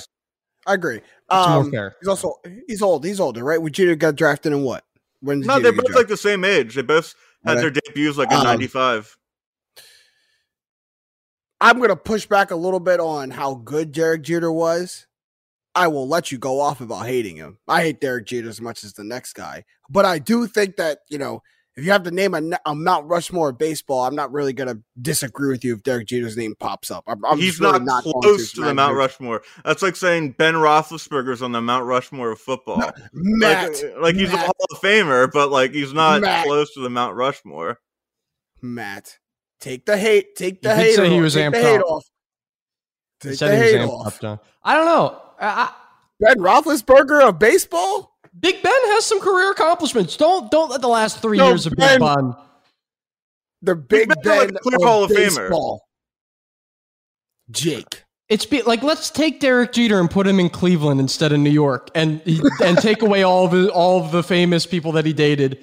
I 0.67 0.75
agree. 0.75 1.01
That's 1.31 1.49
more 1.49 1.61
Um, 1.61 1.71
fair. 1.71 1.97
He's 2.01 2.09
also 2.09 2.35
he's 2.67 2.83
old. 2.83 3.05
He's 3.05 3.21
older, 3.21 3.45
right? 3.45 3.63
When 3.63 3.73
Jeter 3.73 3.95
got 3.95 4.17
drafted 4.17 4.53
in 4.53 4.63
what? 4.65 4.85
When 5.21 5.41
No, 5.41 5.59
they're 5.59 5.73
both 5.73 5.95
like 5.95 6.09
the 6.09 6.17
same 6.17 6.45
age. 6.45 6.75
They 6.75 6.83
both 6.83 7.15
had 7.45 7.59
Okay. 7.59 7.61
their 7.63 7.71
debuts 7.71 8.19
like 8.19 8.31
in 8.31 8.39
Um, 8.39 8.45
'95. 8.45 9.17
I'm 11.61 11.81
gonna 11.81 11.97
push 11.97 12.27
back 12.27 12.51
a 12.51 12.57
little 12.57 12.81
bit 12.81 13.01
on 13.01 13.31
how 13.31 13.55
good 13.55 13.93
Derek 13.93 14.23
Jeter 14.23 14.53
was. 14.53 15.07
I 15.75 15.89
will 15.89 16.09
let 16.09 16.33
you 16.33 16.39
go 16.39 16.61
off 16.61 16.81
about 16.81 17.07
hating 17.07 17.37
him. 17.37 17.59
I 17.69 17.83
hate 17.83 18.01
Derek 18.01 18.27
Jeter 18.27 18.49
as 18.49 18.61
much 18.61 18.85
as 18.85 18.93
the 18.95 19.05
next 19.05 19.33
guy, 19.35 19.65
but 19.91 20.05
I 20.05 20.19
do 20.19 20.47
think 20.47 20.77
that 20.77 21.01
you 21.09 21.19
know 21.19 21.43
if 21.79 21.85
you 21.85 21.93
have 21.93 22.03
to 22.03 22.11
name 22.11 22.35
a, 22.35 22.43
a 22.67 22.75
Mount 22.75 23.07
Rushmore 23.07 23.51
of 23.51 23.59
baseball, 23.59 24.05
I'm 24.05 24.17
not 24.17 24.33
really 24.33 24.53
gonna 24.53 24.79
disagree 25.01 25.49
with 25.51 25.65
you 25.65 25.77
if 25.77 25.83
Derek 25.85 26.09
Jeter's 26.09 26.37
name 26.37 26.57
pops 26.59 26.91
up. 26.91 27.05
I'm, 27.07 27.25
I'm 27.25 27.39
He's 27.39 27.51
just 27.59 27.61
really 27.61 27.79
not, 27.85 28.03
going 28.03 28.21
close 28.21 28.53
to, 28.53 28.61
Matt 28.63 28.69
the 28.69 28.75
Mount 28.75 28.91
Green. 28.91 28.99
Rushmore. 28.99 29.43
That's 29.65 29.81
like 29.83 29.95
saying 29.95 30.33
Ben 30.33 30.55
Roethlisberger's 30.55 31.41
on 31.41 31.53
the 31.53 31.61
Mount 31.63 31.85
Rushmore 31.87 32.33
of 32.33 32.41
football. 32.41 32.83
Matt, 33.13 33.71
like, 33.83 34.01
like 34.03 34.15
he's 34.17 34.33
a 34.33 34.37
Hall 34.39 34.53
of 34.73 34.79
Famer, 34.81 35.31
but 35.33 35.51
like 35.51 35.73
he's 35.73 35.93
not 35.93 36.21
Matt. 36.21 36.45
close 36.47 36.75
to 36.75 36.81
the 36.81 36.91
Mount 36.91 37.15
Rushmore. 37.15 37.79
Matt, 38.61 39.19
take 39.61 39.87
the 39.87 39.97
hate. 39.97 40.35
Take 40.35 40.61
the 40.63 40.71
You 40.71 40.75
did 40.75 40.83
hate. 40.85 40.95
say 40.97 41.07
off. 41.07 41.13
he 41.13 41.21
was 41.21 41.35
take 41.35 41.53
the 41.53 41.59
amped 41.59 41.63
hate 41.63 41.79
up. 41.81 41.87
off. 41.87 42.05
He 43.23 43.29
Take 43.31 43.39
said 43.39 43.51
the 43.53 43.57
he 43.57 43.63
was 43.63 43.71
hate 43.73 43.81
amped 43.83 44.01
off. 44.01 44.07
up, 44.17 44.21
John. 44.21 44.41
I 44.65 44.75
don't 44.75 44.85
know. 44.87 45.23
I, 45.41 45.47
I, 45.47 45.73
Ben 46.21 46.39
Roethlisberger 46.39 47.29
of 47.29 47.39
baseball. 47.39 48.18
Big 48.39 48.63
Ben 48.63 48.73
has 48.73 49.05
some 49.05 49.21
career 49.21 49.51
accomplishments. 49.51 50.17
Don't 50.17 50.51
don't 50.51 50.71
let 50.71 50.81
the 50.81 50.89
last 50.89 51.21
three 51.21 51.39
No, 51.39 51.49
years 51.49 51.67
of 51.67 51.75
Ben- 51.77 51.99
Big 51.99 52.07
Ben. 52.07 52.35
The 53.63 53.75
Big 53.75 54.09
Ben's 54.09 54.21
Ben 54.23 54.39
like 54.39 54.51
a 54.51 54.59
clear 54.61 54.77
of 54.77 54.83
Hall 54.83 55.05
of 55.05 55.11
Famer. 55.11 55.79
Jake. 57.51 58.05
It's 58.29 58.45
be, 58.45 58.61
like 58.63 58.83
let's 58.83 59.09
take 59.11 59.41
Derek 59.41 59.73
Jeter 59.73 59.99
and 59.99 60.11
put 60.11 60.27
him 60.27 60.39
in 60.39 60.51
Cleveland 60.51 61.01
instead 61.01 61.33
of 61.33 61.41
New 61.41 61.49
York, 61.51 61.91
and 61.95 62.21
he, 62.27 62.43
and 62.63 62.77
take 62.77 63.01
away 63.01 63.23
all 63.23 63.47
of 63.47 63.53
the, 63.53 63.73
all 63.73 64.05
of 64.05 64.13
the 64.13 64.23
famous 64.23 64.67
people 64.67 64.93
that 64.93 65.07
he 65.07 65.15
dated. 65.15 65.59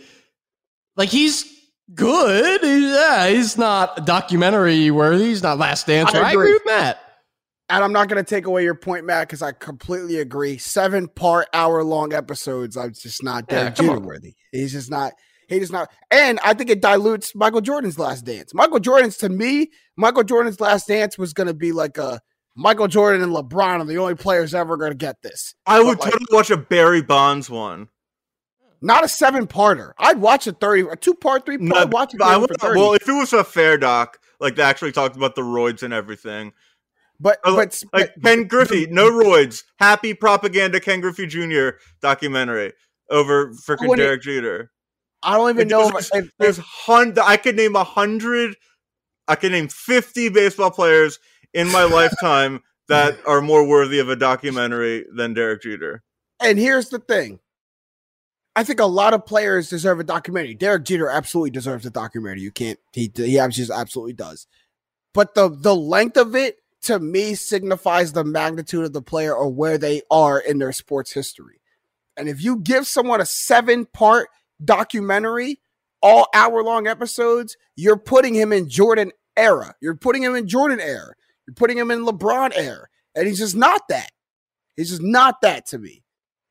Like 0.97 1.09
he's 1.09 1.45
good. 1.93 2.61
He- 2.61 2.91
yeah, 2.91 3.29
he's 3.29 3.55
not 3.57 4.07
documentary 4.07 4.89
worthy. 4.89 5.25
He's 5.25 5.43
not 5.43 5.59
Last 5.59 5.85
Dance. 5.85 6.13
I 6.15 6.19
I, 6.21 6.31
agree. 6.31 6.45
agree 6.45 6.53
with 6.53 6.65
Matt. 6.65 6.99
And 7.67 7.83
I'm 7.83 7.93
not 7.93 8.09
going 8.09 8.23
to 8.23 8.29
take 8.29 8.45
away 8.45 8.63
your 8.63 8.75
point, 8.75 9.05
Matt, 9.05 9.27
because 9.27 9.41
I 9.41 9.51
completely 9.51 10.19
agree. 10.19 10.57
Seven 10.57 11.07
part 11.07 11.47
hour 11.51 11.83
long 11.83 12.13
episodes, 12.13 12.77
I'm 12.77 12.93
just 12.93 13.23
not 13.23 13.45
Yeah, 13.49 13.71
Derek 13.71 13.75
Jeter 13.75 13.99
worthy. 13.99 14.35
He's 14.51 14.71
just 14.73 14.91
not. 14.91 15.13
He 15.47 15.59
does 15.59 15.71
not. 15.71 15.89
And 16.11 16.39
I 16.43 16.53
think 16.53 16.69
it 16.69 16.81
dilutes 16.81 17.33
Michael 17.35 17.61
Jordan's 17.61 17.97
last 17.99 18.25
dance. 18.25 18.53
Michael 18.53 18.79
Jordan's, 18.79 19.17
to 19.17 19.29
me, 19.29 19.71
Michael 19.95 20.23
Jordan's 20.23 20.59
last 20.59 20.87
dance 20.87 21.17
was 21.17 21.33
going 21.33 21.47
to 21.47 21.53
be 21.53 21.71
like 21.71 21.97
a 21.97 22.19
Michael 22.55 22.87
Jordan 22.87 23.21
and 23.21 23.31
LeBron 23.35 23.81
are 23.81 23.85
the 23.85 23.97
only 23.97 24.15
players 24.15 24.53
ever 24.53 24.77
going 24.77 24.91
to 24.91 24.97
get 24.97 25.21
this. 25.21 25.55
I 25.65 25.79
would 25.79 25.99
like, 25.99 26.11
totally 26.11 26.25
watch 26.31 26.49
a 26.51 26.57
Barry 26.57 27.01
Bonds 27.01 27.49
one. 27.49 27.89
not 28.81 29.03
a 29.03 29.07
seven 29.07 29.45
parter. 29.45 29.91
I'd 29.97 30.19
watch 30.19 30.47
a 30.47 30.51
30, 30.53 30.87
a 30.91 30.95
two 30.95 31.15
part, 31.15 31.45
three 31.45 31.57
part. 31.57 31.69
No, 31.69 31.85
watch 31.87 32.13
it 32.13 32.21
I 32.21 32.35
for 32.35 32.41
would, 32.41 32.57
30. 32.61 32.79
well, 32.79 32.93
if 32.93 33.07
it 33.07 33.13
was 33.13 33.33
a 33.33 33.43
fair 33.43 33.77
doc, 33.77 34.19
like 34.39 34.55
they 34.55 34.63
actually 34.63 34.93
talked 34.93 35.15
about 35.15 35.35
the 35.35 35.41
roids 35.41 35.83
and 35.83 35.93
everything. 35.93 36.53
But 37.19 37.39
Uh, 37.43 37.55
but 37.55 37.83
like 37.93 38.13
Ken 38.23 38.45
Griffey, 38.45 38.87
no 38.87 39.09
roids, 39.09 39.63
happy 39.79 40.13
propaganda 40.13 40.79
Ken 40.79 41.01
Griffey 41.01 41.27
Jr. 41.27 41.77
documentary 42.01 42.73
over 43.09 43.53
freaking 43.53 43.95
Derek 43.95 44.21
Jeter. 44.21 44.71
I 45.23 45.37
don't 45.37 45.49
even 45.51 45.67
Like, 45.67 45.67
know 45.69 45.89
there's, 45.91 46.11
if, 46.13 46.31
there's 46.39 46.57
hun- 46.57 47.17
I 47.21 47.37
could 47.37 47.55
name 47.55 47.75
a 47.75 47.83
hundred, 47.83 48.55
I 49.27 49.35
could 49.35 49.51
name 49.53 49.69
fifty 49.69 50.29
baseball 50.29 50.71
players 50.71 51.19
in 51.53 51.67
my 51.69 51.83
lifetime 51.83 52.61
that 52.89 53.17
are 53.25 53.41
more 53.41 53.65
worthy 53.65 53.99
of 53.99 54.09
a 54.09 54.15
documentary 54.15 55.05
than 55.15 55.33
Derek 55.33 55.61
Jeter. 55.61 56.03
And 56.39 56.59
here's 56.59 56.89
the 56.89 56.99
thing. 56.99 57.39
I 58.57 58.63
think 58.63 58.79
a 58.79 58.85
lot 58.85 59.13
of 59.13 59.25
players 59.25 59.69
deserve 59.69 59.99
a 59.99 60.03
documentary. 60.03 60.53
Derek 60.53 60.83
Jeter 60.85 61.09
absolutely 61.09 61.51
deserves 61.51 61.85
a 61.85 61.89
documentary. 61.89 62.41
You 62.41 62.51
can't 62.51 62.79
he 62.93 63.11
he 63.15 63.35
just 63.49 63.71
absolutely 63.71 64.13
does. 64.13 64.47
But 65.13 65.33
the 65.33 65.49
the 65.49 65.75
length 65.75 66.17
of 66.17 66.35
it 66.35 66.57
to 66.85 66.99
me 66.99 67.35
signifies 67.35 68.13
the 68.13 68.23
magnitude 68.23 68.85
of 68.85 68.93
the 68.93 69.01
player 69.01 69.35
or 69.35 69.49
where 69.49 69.77
they 69.77 70.01
are 70.09 70.39
in 70.39 70.59
their 70.59 70.71
sports 70.71 71.13
history. 71.13 71.61
And 72.17 72.29
if 72.29 72.43
you 72.43 72.57
give 72.57 72.87
someone 72.87 73.21
a 73.21 73.25
seven 73.25 73.85
part 73.85 74.29
documentary, 74.63 75.59
all 76.01 76.27
hour 76.33 76.63
long 76.63 76.87
episodes, 76.87 77.57
you're 77.75 77.97
putting 77.97 78.33
him 78.33 78.53
in 78.53 78.69
Jordan 78.69 79.11
era. 79.35 79.73
You're 79.81 79.95
putting 79.95 80.23
him 80.23 80.35
in 80.35 80.47
Jordan 80.47 80.79
era. 80.79 81.13
You're 81.47 81.55
putting 81.55 81.77
him 81.77 81.91
in 81.91 82.05
LeBron 82.05 82.51
era. 82.55 82.87
And 83.15 83.27
he's 83.27 83.39
just 83.39 83.55
not 83.55 83.87
that. 83.89 84.11
He's 84.75 84.89
just 84.89 85.01
not 85.01 85.41
that 85.41 85.65
to 85.67 85.77
me. 85.77 86.03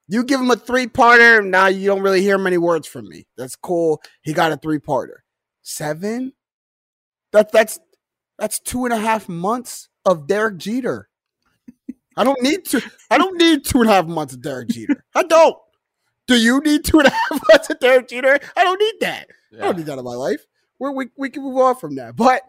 You 0.09 0.25
give 0.25 0.41
him 0.41 0.51
a 0.51 0.57
three 0.57 0.87
parter, 0.87 1.45
now 1.45 1.69
you 1.69 1.87
don't 1.87 2.03
really 2.03 2.21
hear 2.21 2.37
many 2.37 2.59
words 2.59 2.87
from 2.87 3.09
me. 3.09 3.27
That's 3.37 3.57
cool. 3.57 4.03
He 4.23 4.33
got 4.33 4.53
a 4.53 4.57
three 4.57 4.79
parter. 4.79 5.19
Seven? 5.63 6.33
That 7.33 7.53
that's 7.53 7.79
that's 8.39 8.61
two 8.61 8.85
and 8.85 8.93
a 8.93 8.99
half 8.99 9.29
months 9.29 9.89
of 10.05 10.27
Derek 10.27 10.59
Jeter. 10.59 11.09
I 12.17 12.25
don't 12.25 12.41
need 12.43 12.65
to. 12.67 12.83
I 13.11 13.19
don't 13.19 13.37
need 13.39 13.65
two 13.65 13.81
and 13.81 13.91
a 13.91 13.93
half 13.93 14.07
months 14.07 14.35
of 14.35 14.43
Derek 14.43 14.69
Jeter. 14.69 15.05
I 15.15 15.25
don't. 15.25 15.57
Do 16.27 16.37
you 16.37 16.61
need 16.61 16.85
two 16.85 16.99
and 16.99 17.09
a 17.09 17.11
half 17.11 17.31
months 17.53 17.71
of 17.71 17.81
Derek 17.81 18.09
Jeter? 18.09 18.39
I 18.57 18.65
don't 18.65 18.81
need 18.81 18.95
that. 19.01 19.29
I 19.55 19.65
don't 19.65 19.77
need 19.77 19.87
that 19.87 19.99
in 19.99 20.05
my 20.05 20.15
life. 20.15 20.45
We're, 20.79 20.93
we 20.93 21.07
we 21.17 21.31
can 21.31 21.43
move 21.43 21.57
on 21.57 21.77
from 21.77 21.97
that, 21.97 22.17
but 22.17 22.43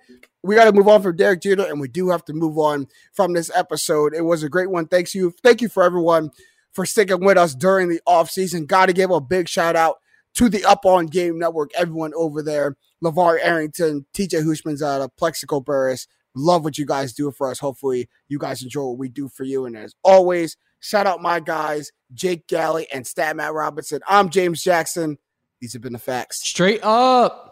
we 0.43 0.55
got 0.55 0.65
to 0.65 0.71
move 0.71 0.87
on 0.87 1.01
from 1.01 1.15
Derek 1.15 1.41
Jeter, 1.41 1.65
and 1.65 1.79
we 1.79 1.87
do 1.87 2.09
have 2.09 2.25
to 2.25 2.33
move 2.33 2.57
on 2.57 2.87
from 3.13 3.33
this 3.33 3.51
episode. 3.53 4.13
It 4.13 4.21
was 4.21 4.43
a 4.43 4.49
great 4.49 4.69
one. 4.69 4.87
Thanks 4.87 5.13
you. 5.15 5.33
Thank 5.43 5.61
you 5.61 5.69
for 5.69 5.83
everyone 5.83 6.31
for 6.73 6.85
sticking 6.85 7.23
with 7.23 7.37
us 7.37 7.55
during 7.55 7.89
the 7.89 8.01
off 8.05 8.29
season. 8.29 8.65
Got 8.65 8.87
to 8.87 8.93
give 8.93 9.11
a 9.11 9.21
big 9.21 9.47
shout 9.47 9.75
out 9.75 9.97
to 10.35 10.49
the 10.49 10.65
Up 10.65 10.85
On 10.85 11.05
Game 11.05 11.39
Network, 11.39 11.71
everyone 11.75 12.13
over 12.15 12.41
there. 12.41 12.75
LeVar 13.03 13.39
Arrington, 13.41 14.05
TJ 14.13 15.01
of 15.01 15.15
Plaxico 15.17 15.59
Burress. 15.59 16.07
Love 16.35 16.63
what 16.63 16.77
you 16.77 16.85
guys 16.85 17.13
do 17.13 17.31
for 17.31 17.49
us. 17.49 17.59
Hopefully, 17.59 18.09
you 18.27 18.37
guys 18.37 18.61
enjoy 18.61 18.83
what 18.83 18.97
we 18.97 19.09
do 19.09 19.29
for 19.29 19.43
you. 19.43 19.65
And 19.65 19.75
as 19.75 19.95
always, 20.03 20.57
shout 20.79 21.07
out 21.07 21.21
my 21.21 21.39
guys, 21.39 21.91
Jake 22.13 22.47
Galley 22.47 22.87
and 22.93 23.07
Stat 23.07 23.35
Matt 23.35 23.53
Robinson. 23.53 24.01
I'm 24.07 24.29
James 24.29 24.61
Jackson. 24.61 25.17
These 25.61 25.73
have 25.73 25.81
been 25.81 25.93
the 25.93 25.99
facts. 25.99 26.47
Straight 26.47 26.83
up. 26.83 27.51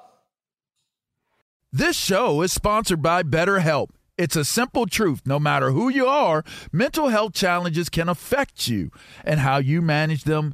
This 1.72 1.96
show 1.96 2.42
is 2.42 2.52
sponsored 2.52 3.02
by 3.02 3.24
BetterHelp. 3.24 3.90
It's 4.16 4.36
a 4.36 4.46
simple 4.46 4.86
truth. 4.86 5.22
No 5.26 5.40
matter 5.40 5.72
who 5.72 5.90
you 5.90 6.06
are, 6.06 6.44
mental 6.72 7.08
health 7.08 7.34
challenges 7.34 7.90
can 7.90 8.08
affect 8.08 8.68
you, 8.68 8.92
and 9.26 9.40
how 9.40 9.58
you 9.58 9.82
manage 9.82 10.26
them 10.26 10.54